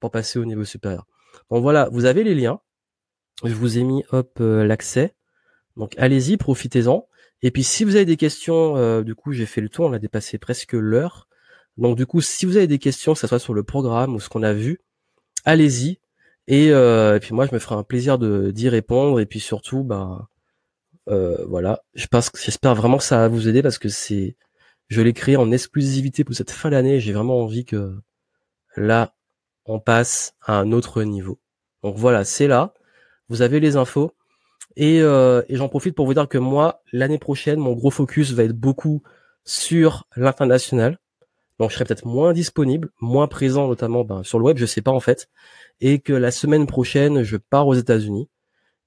pour 0.00 0.10
passer 0.10 0.38
au 0.38 0.44
niveau 0.44 0.64
supérieur. 0.64 1.06
Donc 1.50 1.62
voilà, 1.62 1.88
vous 1.92 2.04
avez 2.04 2.24
les 2.24 2.34
liens. 2.34 2.60
Je 3.42 3.54
vous 3.54 3.78
ai 3.78 3.82
mis 3.82 4.04
hop 4.10 4.38
euh, 4.40 4.64
l'accès. 4.64 5.14
Donc 5.76 5.94
allez-y, 5.98 6.36
profitez-en. 6.36 7.08
Et 7.42 7.50
puis 7.50 7.64
si 7.64 7.84
vous 7.84 7.96
avez 7.96 8.04
des 8.04 8.16
questions, 8.16 8.76
euh, 8.76 9.02
du 9.02 9.14
coup 9.14 9.32
j'ai 9.32 9.46
fait 9.46 9.60
le 9.60 9.68
tour, 9.68 9.86
on 9.86 9.92
a 9.92 9.98
dépassé 9.98 10.38
presque 10.38 10.72
l'heure. 10.72 11.28
Donc 11.76 11.96
du 11.96 12.06
coup, 12.06 12.20
si 12.20 12.46
vous 12.46 12.56
avez 12.56 12.68
des 12.68 12.78
questions, 12.78 13.14
que 13.14 13.18
ce 13.18 13.26
soit 13.26 13.40
sur 13.40 13.54
le 13.54 13.64
programme 13.64 14.14
ou 14.14 14.20
ce 14.20 14.28
qu'on 14.28 14.42
a 14.42 14.52
vu, 14.52 14.80
allez-y. 15.44 15.98
Et, 16.46 16.70
euh, 16.72 17.16
et, 17.16 17.20
puis 17.20 17.34
moi, 17.34 17.46
je 17.46 17.54
me 17.54 17.58
ferai 17.58 17.74
un 17.74 17.82
plaisir 17.82 18.18
de 18.18 18.50
d'y 18.52 18.68
répondre. 18.68 19.18
Et 19.20 19.26
puis 19.26 19.40
surtout, 19.40 19.82
bah 19.82 20.28
voilà, 21.06 21.82
je 21.94 22.06
pense, 22.06 22.30
j'espère 22.42 22.74
vraiment 22.74 22.98
que 22.98 23.04
ça 23.04 23.18
va 23.18 23.28
vous 23.28 23.48
aider 23.48 23.62
parce 23.62 23.78
que 23.78 23.88
c'est, 23.88 24.36
je 24.88 25.02
l'ai 25.02 25.12
créé 25.12 25.36
en 25.36 25.50
exclusivité 25.50 26.24
pour 26.24 26.34
cette 26.34 26.50
fin 26.50 26.70
d'année. 26.70 27.00
J'ai 27.00 27.12
vraiment 27.12 27.40
envie 27.40 27.64
que 27.64 27.96
là, 28.76 29.14
on 29.66 29.80
passe 29.80 30.34
à 30.42 30.58
un 30.58 30.72
autre 30.72 31.02
niveau. 31.02 31.38
Donc 31.82 31.96
voilà, 31.96 32.24
c'est 32.24 32.46
là. 32.46 32.74
Vous 33.28 33.42
avez 33.42 33.60
les 33.60 33.76
infos. 33.76 34.12
Et, 34.76 35.00
euh, 35.02 35.42
et 35.48 35.56
j'en 35.56 35.68
profite 35.68 35.94
pour 35.94 36.06
vous 36.06 36.14
dire 36.14 36.28
que 36.28 36.38
moi, 36.38 36.82
l'année 36.92 37.18
prochaine, 37.18 37.60
mon 37.60 37.72
gros 37.72 37.90
focus 37.90 38.32
va 38.32 38.44
être 38.44 38.58
beaucoup 38.58 39.02
sur 39.44 40.06
l'international. 40.16 40.98
Donc 41.58 41.70
je 41.70 41.76
serai 41.76 41.84
peut-être 41.84 42.06
moins 42.06 42.32
disponible, 42.32 42.90
moins 43.00 43.28
présent 43.28 43.68
notamment 43.68 44.04
ben, 44.04 44.24
sur 44.24 44.38
le 44.38 44.44
web, 44.44 44.56
je 44.58 44.66
sais 44.66 44.82
pas 44.82 44.90
en 44.90 45.00
fait. 45.00 45.28
Et 45.80 46.00
que 46.00 46.12
la 46.12 46.30
semaine 46.30 46.66
prochaine, 46.66 47.22
je 47.22 47.36
pars 47.36 47.66
aux 47.68 47.74
États-Unis. 47.74 48.28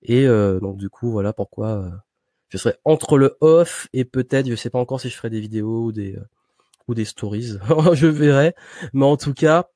Et 0.03 0.27
euh, 0.27 0.59
donc 0.59 0.77
du 0.77 0.89
coup, 0.89 1.11
voilà 1.11 1.33
pourquoi 1.33 1.69
euh, 1.69 1.89
je 2.49 2.57
serai 2.57 2.75
entre 2.83 3.17
le 3.17 3.37
off 3.41 3.87
et 3.93 4.05
peut-être, 4.05 4.49
je 4.49 4.55
sais 4.55 4.69
pas 4.69 4.79
encore 4.79 4.99
si 5.01 5.09
je 5.09 5.15
ferai 5.15 5.29
des 5.29 5.39
vidéos 5.39 5.85
ou 5.85 5.91
des 5.91 6.17
ou 6.87 6.95
des 6.95 7.05
stories, 7.05 7.53
je 7.93 8.07
verrai. 8.07 8.53
Mais 8.93 9.05
en 9.05 9.17
tout 9.17 9.33
cas, 9.33 9.69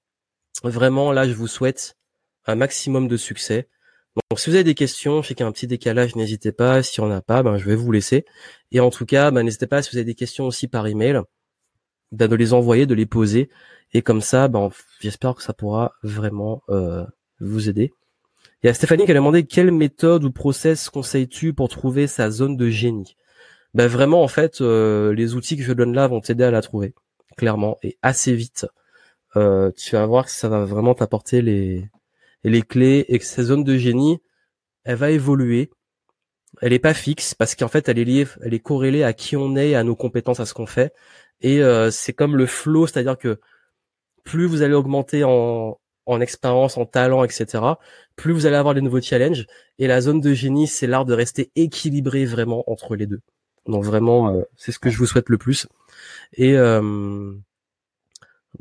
Vraiment, 0.64 1.12
là, 1.12 1.28
je 1.28 1.34
vous 1.34 1.48
souhaite 1.48 1.98
un 2.46 2.56
maximum 2.56 3.08
de 3.08 3.18
succès. 3.18 3.68
Donc, 4.16 4.40
si 4.40 4.50
vous 4.50 4.56
avez 4.56 4.64
des 4.64 4.76
questions, 4.76 5.22
je 5.22 5.30
sais 5.30 5.36
qu'il 5.36 5.44
y 5.44 5.46
a 5.46 5.50
un 5.50 5.52
petit 5.52 5.68
décalage, 5.68 6.16
n'hésitez 6.16 6.52
pas. 6.52 6.84
Si 6.84 7.00
on 7.00 7.08
n'a 7.08 7.22
pas, 7.22 7.44
ben, 7.44 7.58
je 7.58 7.66
vais 7.66 7.76
vous 7.76 7.92
laisser. 7.92 8.26
Et 8.72 8.80
en 8.80 8.90
tout 8.90 9.06
cas, 9.06 9.32
ben, 9.32 9.44
n'hésitez 9.44 9.68
pas, 9.68 9.82
si 9.82 9.92
vous 9.92 9.98
avez 9.98 10.06
des 10.06 10.16
questions 10.16 10.46
aussi 10.46 10.68
par 10.68 10.88
email, 10.88 11.22
ben, 12.12 12.28
de 12.28 12.36
les 12.36 12.54
envoyer, 12.54 12.86
de 12.86 12.94
les 12.94 13.06
poser. 13.06 13.50
Et 13.94 14.02
comme 14.02 14.22
ça, 14.22 14.48
ben, 14.48 14.70
j'espère 15.00 15.36
que 15.36 15.44
ça 15.44 15.54
pourra 15.54 15.94
vraiment 16.04 16.64
euh, 16.70 17.06
vous 17.40 17.70
aider. 17.70 17.94
Il 18.64 18.68
y 18.68 18.70
a 18.70 18.74
Stéphanie 18.74 19.06
qui 19.06 19.12
a 19.12 19.16
demandé 19.16 19.46
quelle 19.46 19.72
méthode 19.72 20.24
ou 20.24 20.32
process 20.32 20.90
conseilles-tu 20.90 21.54
pour 21.54 21.70
trouver 21.70 22.06
sa 22.08 22.30
zone 22.30 22.58
de 22.58 22.70
génie? 22.70 23.16
Ben 23.74 23.88
vraiment, 23.88 24.22
en 24.22 24.28
fait, 24.28 24.62
euh, 24.62 25.14
les 25.14 25.34
outils 25.34 25.58
que 25.58 25.64
je 25.64 25.74
donne 25.74 25.94
là 25.94 26.08
vont 26.08 26.20
t'aider 26.20 26.44
à 26.44 26.52
la 26.52 26.62
trouver, 26.62 26.94
clairement, 27.38 27.78
et 27.82 27.98
assez 28.02 28.36
vite. 28.36 28.68
Euh, 29.36 29.72
tu 29.72 29.96
vas 29.96 30.06
voir 30.06 30.26
que 30.26 30.32
ça 30.32 30.50
va 30.50 30.66
vraiment 30.66 30.94
t'apporter 30.94 31.42
les, 31.42 31.90
les 32.44 32.62
clés 32.62 33.06
et 33.08 33.20
que 33.20 33.26
cette 33.26 33.46
zone 33.46 33.64
de 33.64 33.78
génie, 33.78 34.20
elle 34.84 34.98
va 34.98 35.12
évoluer. 35.12 35.72
Elle 36.62 36.74
est 36.74 36.80
pas 36.80 36.94
fixe 36.94 37.34
parce 37.34 37.56
qu'en 37.56 37.70
fait, 37.70 37.88
elle 37.90 38.00
est 38.00 38.06
liée, 38.06 38.28
elle 38.42 38.54
est 38.54 38.60
corrélée 38.60 39.04
à 39.04 39.14
qui 39.14 39.38
on 39.38 39.56
est, 39.56 39.76
à 39.76 39.84
nos 39.84 39.96
compétences, 39.96 40.40
à 40.40 40.46
ce 40.46 40.54
qu'on 40.54 40.66
fait. 40.66 40.94
Et 41.42 41.62
euh, 41.64 41.92
c'est 41.92 42.14
comme 42.14 42.36
le 42.36 42.46
flow, 42.46 42.88
c'est-à-dire 42.88 43.18
que 43.18 43.40
plus 44.24 44.46
vous 44.48 44.62
allez 44.62 44.74
augmenter 44.74 45.24
en, 45.24 45.80
en 46.06 46.22
expérience, 46.22 46.78
en 46.78 46.86
talent, 46.86 47.24
etc., 47.24 47.46
plus 48.16 48.34
vous 48.34 48.46
allez 48.46 48.56
avoir 48.56 48.74
des 48.76 48.82
nouveaux 48.82 49.02
challenges. 49.02 49.46
Et 49.80 49.88
la 49.88 50.02
zone 50.02 50.20
de 50.22 50.34
génie, 50.34 50.68
c'est 50.68 50.88
l'art 50.88 51.06
de 51.06 51.14
rester 51.14 51.52
équilibré 51.56 52.26
vraiment 52.26 52.70
entre 52.70 52.96
les 52.96 53.08
deux. 53.08 53.22
Donc 53.66 53.84
vraiment, 53.84 54.34
euh, 54.36 54.44
c'est 54.58 54.72
ce 54.72 54.80
que 54.80 54.90
je 54.90 54.98
vous 54.98 55.06
souhaite 55.06 55.30
le 55.30 55.38
plus. 55.38 55.68
Et 56.34 56.58
euh, 56.58 57.34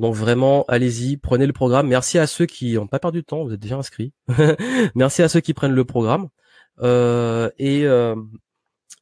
donc 0.01 0.15
vraiment, 0.15 0.65
allez-y, 0.67 1.19
prenez 1.19 1.47
le 1.47 1.53
programme. 1.53 1.87
Merci 1.87 2.19
à 2.19 2.27
ceux 2.27 2.47
qui 2.47 2.73
n'ont 2.73 2.87
pas 2.87 2.99
perdu 2.99 3.21
de 3.21 3.27
temps, 3.27 3.45
vous 3.45 3.53
êtes 3.53 3.61
déjà 3.61 3.77
inscrits. 3.77 4.15
Merci 4.95 5.21
à 5.21 5.29
ceux 5.29 5.41
qui 5.41 5.53
prennent 5.53 5.75
le 5.75 5.85
programme. 5.85 6.31
Euh, 6.81 7.51
et 7.59 7.85
euh, 7.85 8.17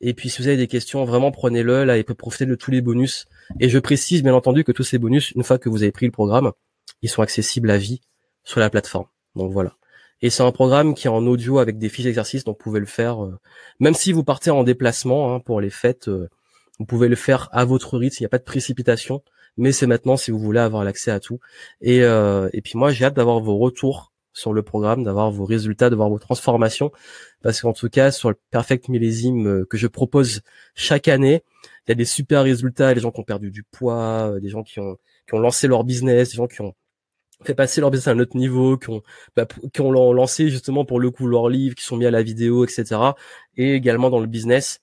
et 0.00 0.12
puis 0.12 0.28
si 0.28 0.42
vous 0.42 0.48
avez 0.48 0.56
des 0.56 0.66
questions, 0.66 1.04
vraiment 1.04 1.30
prenez-le 1.30 1.84
là 1.84 1.98
et 1.98 2.02
profiter 2.02 2.46
de 2.46 2.56
tous 2.56 2.72
les 2.72 2.80
bonus. 2.80 3.26
Et 3.60 3.68
je 3.68 3.78
précise 3.78 4.24
bien 4.24 4.34
entendu 4.34 4.64
que 4.64 4.72
tous 4.72 4.82
ces 4.82 4.98
bonus, 4.98 5.30
une 5.36 5.44
fois 5.44 5.56
que 5.58 5.68
vous 5.68 5.84
avez 5.84 5.92
pris 5.92 6.04
le 6.04 6.10
programme, 6.10 6.50
ils 7.00 7.08
sont 7.08 7.22
accessibles 7.22 7.70
à 7.70 7.78
vie 7.78 8.00
sur 8.42 8.58
la 8.58 8.68
plateforme. 8.68 9.06
Donc 9.36 9.52
voilà. 9.52 9.76
Et 10.20 10.30
c'est 10.30 10.42
un 10.42 10.50
programme 10.50 10.94
qui 10.94 11.06
est 11.06 11.10
en 11.10 11.24
audio 11.28 11.60
avec 11.60 11.78
des 11.78 11.88
fiches 11.88 12.06
d'exercice, 12.06 12.42
donc 12.42 12.56
vous 12.58 12.64
pouvez 12.64 12.80
le 12.80 12.86
faire, 12.86 13.24
euh, 13.24 13.38
même 13.78 13.94
si 13.94 14.12
vous 14.12 14.24
partez 14.24 14.50
en 14.50 14.64
déplacement 14.64 15.32
hein, 15.32 15.38
pour 15.38 15.60
les 15.60 15.70
fêtes, 15.70 16.08
vous 16.08 16.86
pouvez 16.86 17.06
le 17.06 17.14
faire 17.14 17.48
à 17.52 17.64
votre 17.64 17.98
rythme, 17.98 18.16
il 18.18 18.22
n'y 18.22 18.26
a 18.26 18.30
pas 18.30 18.38
de 18.38 18.42
précipitation 18.42 19.22
mais 19.59 19.72
c'est 19.72 19.86
maintenant 19.86 20.16
si 20.16 20.30
vous 20.30 20.39
voulez 20.39 20.60
avoir 20.60 20.85
l'accès 20.85 21.10
à 21.10 21.20
tout. 21.20 21.40
Et, 21.80 22.02
euh, 22.02 22.48
et 22.52 22.62
puis 22.62 22.78
moi, 22.78 22.90
j'ai 22.90 23.05
hâte 23.05 23.14
d'avoir 23.14 23.40
vos 23.40 23.59
retours 23.59 24.12
sur 24.32 24.52
le 24.52 24.62
programme, 24.62 25.05
d'avoir 25.05 25.30
vos 25.30 25.44
résultats, 25.44 25.90
de 25.90 25.97
voir 25.97 26.09
vos 26.09 26.18
transformations, 26.18 26.93
parce 27.43 27.60
qu'en 27.60 27.72
tout 27.72 27.89
cas, 27.89 28.10
sur 28.10 28.30
le 28.30 28.36
Perfect 28.51 28.89
Millésime 28.89 29.47
euh, 29.47 29.66
que 29.68 29.76
je 29.76 29.86
propose 29.89 30.43
chaque 30.74 31.09
année, 31.09 31.43
il 31.86 31.90
y 31.90 31.93
a 31.93 31.94
des 31.94 32.05
super 32.05 32.44
résultats, 32.44 32.94
des 32.94 33.01
gens 33.01 33.10
qui 33.10 33.20
ont 33.20 33.24
perdu 33.24 33.51
du 33.51 33.64
poids, 33.64 34.30
euh, 34.32 34.40
des 34.40 34.48
gens 34.48 34.62
qui 34.62 34.78
ont, 34.80 34.97
qui 35.26 35.35
ont 35.35 35.40
lancé 35.40 35.66
leur 35.66 35.85
business, 35.85 36.30
des 36.30 36.36
gens 36.36 36.47
qui 36.47 36.60
ont 36.60 36.74
fait 37.44 37.55
passer 37.55 37.80
leur 37.80 37.90
business 37.90 38.09
à 38.09 38.12
un 38.12 38.18
autre 38.18 38.36
niveau, 38.36 38.76
qui 38.76 38.90
ont, 38.90 39.02
bah, 39.36 39.47
qui 39.72 39.80
ont 39.80 40.12
lancé 40.12 40.51
justement 40.51 40.85
pour 40.85 41.01
le 41.01 41.10
coup 41.10 41.26
leur 41.26 41.48
livre, 41.48 41.74
qui 41.74 41.85
sont 41.85 41.97
mis 41.97 42.06
à 42.06 42.10
la 42.10 42.22
vidéo, 42.22 42.64
etc. 42.64 43.01
Et 43.56 43.74
également 43.74 44.10
dans 44.10 44.20
le 44.20 44.26
business, 44.26 44.80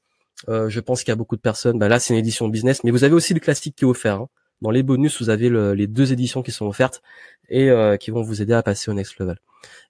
euh, 0.50 0.70
je 0.70 0.80
pense 0.80 1.04
qu'il 1.04 1.10
y 1.10 1.14
a 1.14 1.16
beaucoup 1.16 1.36
de 1.36 1.42
personnes. 1.42 1.80
Bah 1.80 1.88
là, 1.88 2.00
c'est 2.00 2.14
une 2.14 2.20
édition 2.20 2.48
business, 2.48 2.84
mais 2.84 2.92
vous 2.92 3.04
avez 3.04 3.14
aussi 3.14 3.34
le 3.34 3.40
classique 3.40 3.76
qui 3.76 3.86
est 3.86 3.88
offert. 3.88 4.22
Hein. 4.22 4.30
Dans 4.62 4.72
les 4.72 4.84
bonus, 4.84 5.22
vous 5.22 5.30
avez 5.30 5.50
les 5.76 5.88
deux 5.88 6.14
éditions 6.14 6.42
qui 6.42 6.52
sont 6.52 6.66
offertes 6.66 7.02
et 7.50 7.70
euh, 7.70 7.98
qui 7.98 8.12
vont 8.12 8.22
vous 8.22 8.42
aider 8.42 8.54
à 8.54 8.64
passer 8.64 8.90
au 8.90 8.94
next 8.94 9.18
level. 9.20 9.38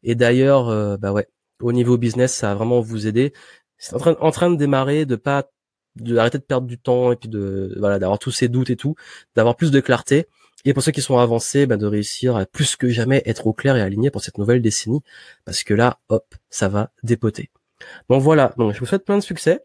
Et 0.03 0.15
d'ailleurs, 0.15 0.69
euh, 0.69 0.97
bah 0.97 1.11
ouais, 1.11 1.27
au 1.61 1.71
niveau 1.71 1.97
business, 1.97 2.33
ça 2.33 2.49
va 2.49 2.55
vraiment 2.55 2.81
vous 2.81 3.07
aider. 3.07 3.33
C'est 3.77 3.93
en 3.95 4.31
train, 4.31 4.49
de 4.49 4.55
démarrer, 4.55 5.05
de 5.05 5.15
pas 5.15 5.49
d'arrêter 5.95 6.37
de 6.37 6.43
perdre 6.43 6.67
du 6.67 6.77
temps 6.77 7.11
et 7.11 7.15
puis 7.15 7.29
de 7.29 7.75
voilà 7.79 7.99
d'avoir 7.99 8.19
tous 8.19 8.31
ces 8.31 8.47
doutes 8.47 8.69
et 8.69 8.75
tout, 8.75 8.95
d'avoir 9.35 9.55
plus 9.55 9.71
de 9.71 9.79
clarté. 9.79 10.27
Et 10.65 10.73
pour 10.73 10.81
ceux 10.81 10.91
qui 10.91 11.01
sont 11.01 11.19
avancés, 11.19 11.67
bah, 11.67 11.77
de 11.77 11.85
réussir 11.85 12.35
à 12.35 12.45
plus 12.45 12.75
que 12.75 12.89
jamais 12.89 13.21
être 13.25 13.45
au 13.47 13.53
clair 13.53 13.77
et 13.77 13.81
aligné 13.81 14.09
pour 14.09 14.21
cette 14.21 14.37
nouvelle 14.37 14.61
décennie, 14.61 15.01
parce 15.45 15.63
que 15.63 15.73
là, 15.73 15.99
hop, 16.09 16.25
ça 16.49 16.69
va 16.69 16.91
dépoter. 17.03 17.51
Donc 18.09 18.21
voilà, 18.23 18.53
donc 18.57 18.73
je 18.73 18.79
vous 18.79 18.85
souhaite 18.85 19.05
plein 19.05 19.17
de 19.17 19.23
succès. 19.23 19.61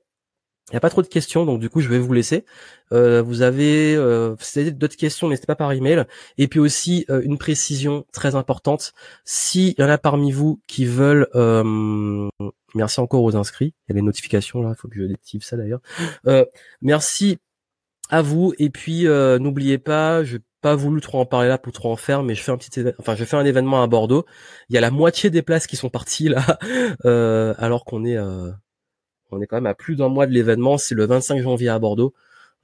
Il 0.71 0.75
n'y 0.75 0.77
a 0.77 0.81
pas 0.81 0.91
trop 0.91 1.03
de 1.03 1.09
questions, 1.09 1.45
donc 1.45 1.59
du 1.59 1.69
coup, 1.69 1.81
je 1.81 1.89
vais 1.89 1.99
vous 1.99 2.13
laisser. 2.13 2.45
Euh, 2.93 3.23
vous 3.23 3.43
avez 3.43 3.97
euh, 3.97 4.37
d'autres 4.73 4.97
questions, 4.97 5.29
n'hésitez 5.29 5.47
pas 5.47 5.57
par 5.57 5.73
email. 5.73 6.05
Et 6.39 6.47
puis 6.47 6.61
aussi 6.61 7.05
euh, 7.11 7.21
une 7.25 7.39
précision 7.39 8.07
très 8.13 8.37
importante. 8.37 8.93
S'il 9.25 9.75
y 9.77 9.83
en 9.83 9.89
a 9.89 9.99
parmi 9.99 10.31
vous 10.31 10.61
qui 10.69 10.85
veulent, 10.85 11.27
euh, 11.35 12.29
merci 12.75 13.01
encore 13.01 13.25
aux 13.25 13.35
inscrits. 13.35 13.75
Il 13.89 13.93
y 13.93 13.93
a 13.93 13.95
les 13.97 14.03
notifications 14.03 14.63
là, 14.63 14.75
il 14.77 14.81
faut 14.81 14.87
que 14.87 14.97
je 14.97 15.05
déactive 15.05 15.43
ça 15.43 15.57
d'ailleurs. 15.57 15.81
Euh, 16.29 16.45
merci 16.83 17.39
à 18.09 18.23
vous. 18.23 18.55
Et 18.59 18.71
puis 18.71 19.07
n'oubliez 19.41 19.79
pas, 19.79 20.23
je 20.23 20.39
pas 20.61 20.77
voulu 20.77 21.01
trop 21.01 21.19
en 21.19 21.27
parler 21.27 21.49
là 21.49 21.57
pour 21.57 21.73
trop 21.73 21.91
en 21.91 21.97
faire, 21.97 22.23
mais 22.23 22.35
je 22.35 22.43
fais 22.43 22.53
un 22.53 22.59
petit, 22.59 22.85
enfin 22.99 23.17
je 23.17 23.25
fais 23.25 23.37
un 23.37 23.47
événement 23.47 23.83
à 23.83 23.87
Bordeaux. 23.87 24.27
Il 24.69 24.75
y 24.75 24.79
a 24.79 24.81
la 24.83 24.91
moitié 24.91 25.31
des 25.31 25.43
places 25.43 25.67
qui 25.67 25.75
sont 25.75 25.89
parties 25.89 26.29
là, 26.29 26.59
alors 27.59 27.85
qu'on 27.85 28.05
est 28.05 28.19
on 29.33 29.41
est 29.41 29.47
quand 29.47 29.57
même 29.57 29.67
à 29.67 29.75
plus 29.75 29.97
d'un 29.97 30.09
mois 30.09 30.27
de 30.27 30.33
l'événement. 30.33 30.79
C'est 30.79 30.95
le 30.95 31.07
25 31.07 31.43
janvier 31.43 31.69
à 31.69 31.79
Bordeaux. 31.79 32.15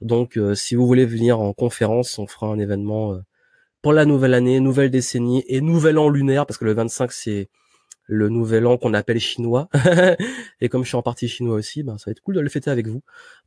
Donc, 0.01 0.37
euh, 0.37 0.55
si 0.55 0.75
vous 0.75 0.85
voulez 0.85 1.05
venir 1.05 1.39
en 1.39 1.53
conférence, 1.53 2.19
on 2.19 2.27
fera 2.27 2.47
un 2.47 2.59
événement 2.59 3.13
euh, 3.13 3.19
pour 3.81 3.93
la 3.93 4.05
nouvelle 4.05 4.33
année, 4.33 4.59
nouvelle 4.59 4.91
décennie 4.91 5.43
et 5.47 5.61
nouvel 5.61 5.97
an 5.97 6.09
lunaire, 6.09 6.45
parce 6.45 6.57
que 6.57 6.65
le 6.65 6.73
25 6.73 7.11
c'est 7.11 7.49
le 8.05 8.29
nouvel 8.29 8.67
an 8.67 8.77
qu'on 8.77 8.93
appelle 8.93 9.19
chinois. 9.19 9.69
et 10.61 10.69
comme 10.69 10.83
je 10.83 10.89
suis 10.89 10.97
en 10.97 11.01
partie 11.01 11.27
chinois 11.27 11.55
aussi, 11.55 11.83
ben 11.83 11.97
ça 11.97 12.05
va 12.07 12.11
être 12.11 12.21
cool 12.21 12.35
de 12.35 12.41
le 12.41 12.49
fêter 12.49 12.69
avec 12.69 12.87
vous. 12.87 13.01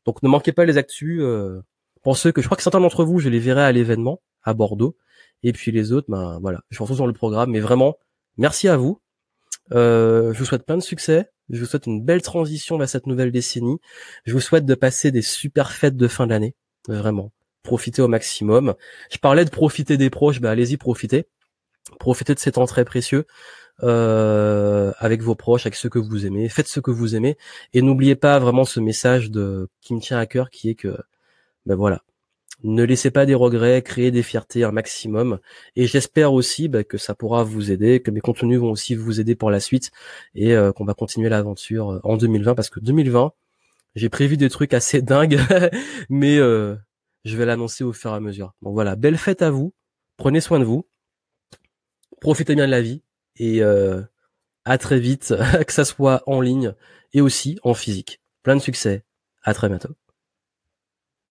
Donc, 0.04 0.22
ne 0.22 0.28
manquez 0.28 0.52
pas 0.52 0.64
les 0.64 0.76
actus. 0.76 1.20
Euh, 1.22 1.60
pour 2.02 2.16
ceux 2.16 2.32
que 2.32 2.40
je 2.40 2.46
crois 2.46 2.56
que 2.56 2.62
certains 2.62 2.80
d'entre 2.80 3.04
vous, 3.04 3.18
je 3.18 3.28
les 3.28 3.38
verrai 3.38 3.62
à 3.62 3.72
l'événement 3.72 4.22
à 4.42 4.54
Bordeaux. 4.54 4.96
Et 5.42 5.52
puis 5.52 5.70
les 5.70 5.92
autres, 5.92 6.06
ben 6.10 6.38
voilà, 6.40 6.62
je 6.70 6.78
pense 6.78 6.96
dans 6.96 7.06
le 7.06 7.12
programme. 7.12 7.50
Mais 7.50 7.60
vraiment, 7.60 7.98
merci 8.38 8.68
à 8.68 8.76
vous. 8.76 9.00
je 9.70 10.36
vous 10.36 10.44
souhaite 10.44 10.64
plein 10.64 10.78
de 10.78 10.82
succès. 10.82 11.28
Je 11.50 11.60
vous 11.60 11.66
souhaite 11.66 11.86
une 11.86 12.02
belle 12.02 12.22
transition 12.22 12.78
vers 12.78 12.88
cette 12.88 13.06
nouvelle 13.06 13.32
décennie. 13.32 13.78
Je 14.24 14.32
vous 14.32 14.40
souhaite 14.40 14.66
de 14.66 14.74
passer 14.74 15.10
des 15.10 15.22
super 15.22 15.72
fêtes 15.72 15.96
de 15.96 16.08
fin 16.08 16.26
d'année. 16.26 16.54
Vraiment. 16.88 17.32
Profitez 17.62 18.02
au 18.02 18.08
maximum. 18.08 18.74
Je 19.10 19.18
parlais 19.18 19.44
de 19.44 19.50
profiter 19.50 19.96
des 19.96 20.10
proches, 20.10 20.40
bah 20.40 20.50
allez-y, 20.50 20.76
profitez. 20.76 21.26
Profitez 21.98 22.34
de 22.34 22.38
ces 22.38 22.52
temps 22.52 22.66
très 22.66 22.84
précieux. 22.84 23.26
Euh, 23.82 24.92
avec 24.98 25.22
vos 25.22 25.34
proches, 25.34 25.64
avec 25.64 25.74
ceux 25.74 25.88
que 25.88 25.98
vous 25.98 26.26
aimez, 26.26 26.50
faites 26.50 26.68
ce 26.68 26.80
que 26.80 26.90
vous 26.90 27.16
aimez 27.16 27.38
et 27.72 27.80
n'oubliez 27.80 28.14
pas 28.14 28.38
vraiment 28.38 28.64
ce 28.66 28.78
message 28.78 29.30
de 29.30 29.70
qui 29.80 29.94
me 29.94 30.00
tient 30.00 30.18
à 30.18 30.26
cœur 30.26 30.50
qui 30.50 30.68
est 30.68 30.74
que 30.74 30.98
ben 31.64 31.76
voilà, 31.76 32.02
ne 32.62 32.82
laissez 32.82 33.10
pas 33.10 33.26
des 33.26 33.34
regrets, 33.34 33.82
créez 33.82 34.10
des 34.10 34.22
fiertés 34.22 34.64
un 34.64 34.72
maximum. 34.72 35.38
Et 35.76 35.86
j'espère 35.86 36.32
aussi 36.32 36.68
bah, 36.68 36.84
que 36.84 36.98
ça 36.98 37.14
pourra 37.14 37.44
vous 37.44 37.70
aider, 37.70 38.00
que 38.00 38.10
mes 38.10 38.20
contenus 38.20 38.60
vont 38.60 38.70
aussi 38.70 38.94
vous 38.94 39.20
aider 39.20 39.34
pour 39.34 39.50
la 39.50 39.60
suite 39.60 39.90
et 40.34 40.54
euh, 40.54 40.72
qu'on 40.72 40.84
va 40.84 40.94
continuer 40.94 41.28
l'aventure 41.28 41.90
euh, 41.92 42.00
en 42.04 42.16
2020 42.16 42.54
parce 42.54 42.70
que 42.70 42.80
2020, 42.80 43.32
j'ai 43.94 44.08
prévu 44.08 44.36
des 44.36 44.50
trucs 44.50 44.74
assez 44.74 45.02
dingues, 45.02 45.40
mais 46.08 46.38
euh, 46.38 46.76
je 47.24 47.36
vais 47.36 47.46
l'annoncer 47.46 47.84
au 47.84 47.92
fur 47.92 48.12
et 48.12 48.14
à 48.16 48.20
mesure. 48.20 48.54
Bon 48.62 48.72
voilà, 48.72 48.96
belle 48.96 49.18
fête 49.18 49.42
à 49.42 49.50
vous, 49.50 49.74
prenez 50.16 50.40
soin 50.40 50.58
de 50.58 50.64
vous, 50.64 50.88
profitez 52.20 52.54
bien 52.54 52.66
de 52.66 52.70
la 52.70 52.82
vie 52.82 53.02
et 53.36 53.62
à 53.62 54.78
très 54.78 55.00
vite, 55.00 55.34
que 55.66 55.72
ça 55.72 55.84
soit 55.84 56.22
en 56.26 56.40
ligne 56.40 56.74
et 57.12 57.20
aussi 57.20 57.58
en 57.62 57.74
physique. 57.74 58.20
Plein 58.42 58.56
de 58.56 58.60
succès, 58.60 59.04
à 59.42 59.54
très 59.54 59.68
bientôt. 59.68 59.94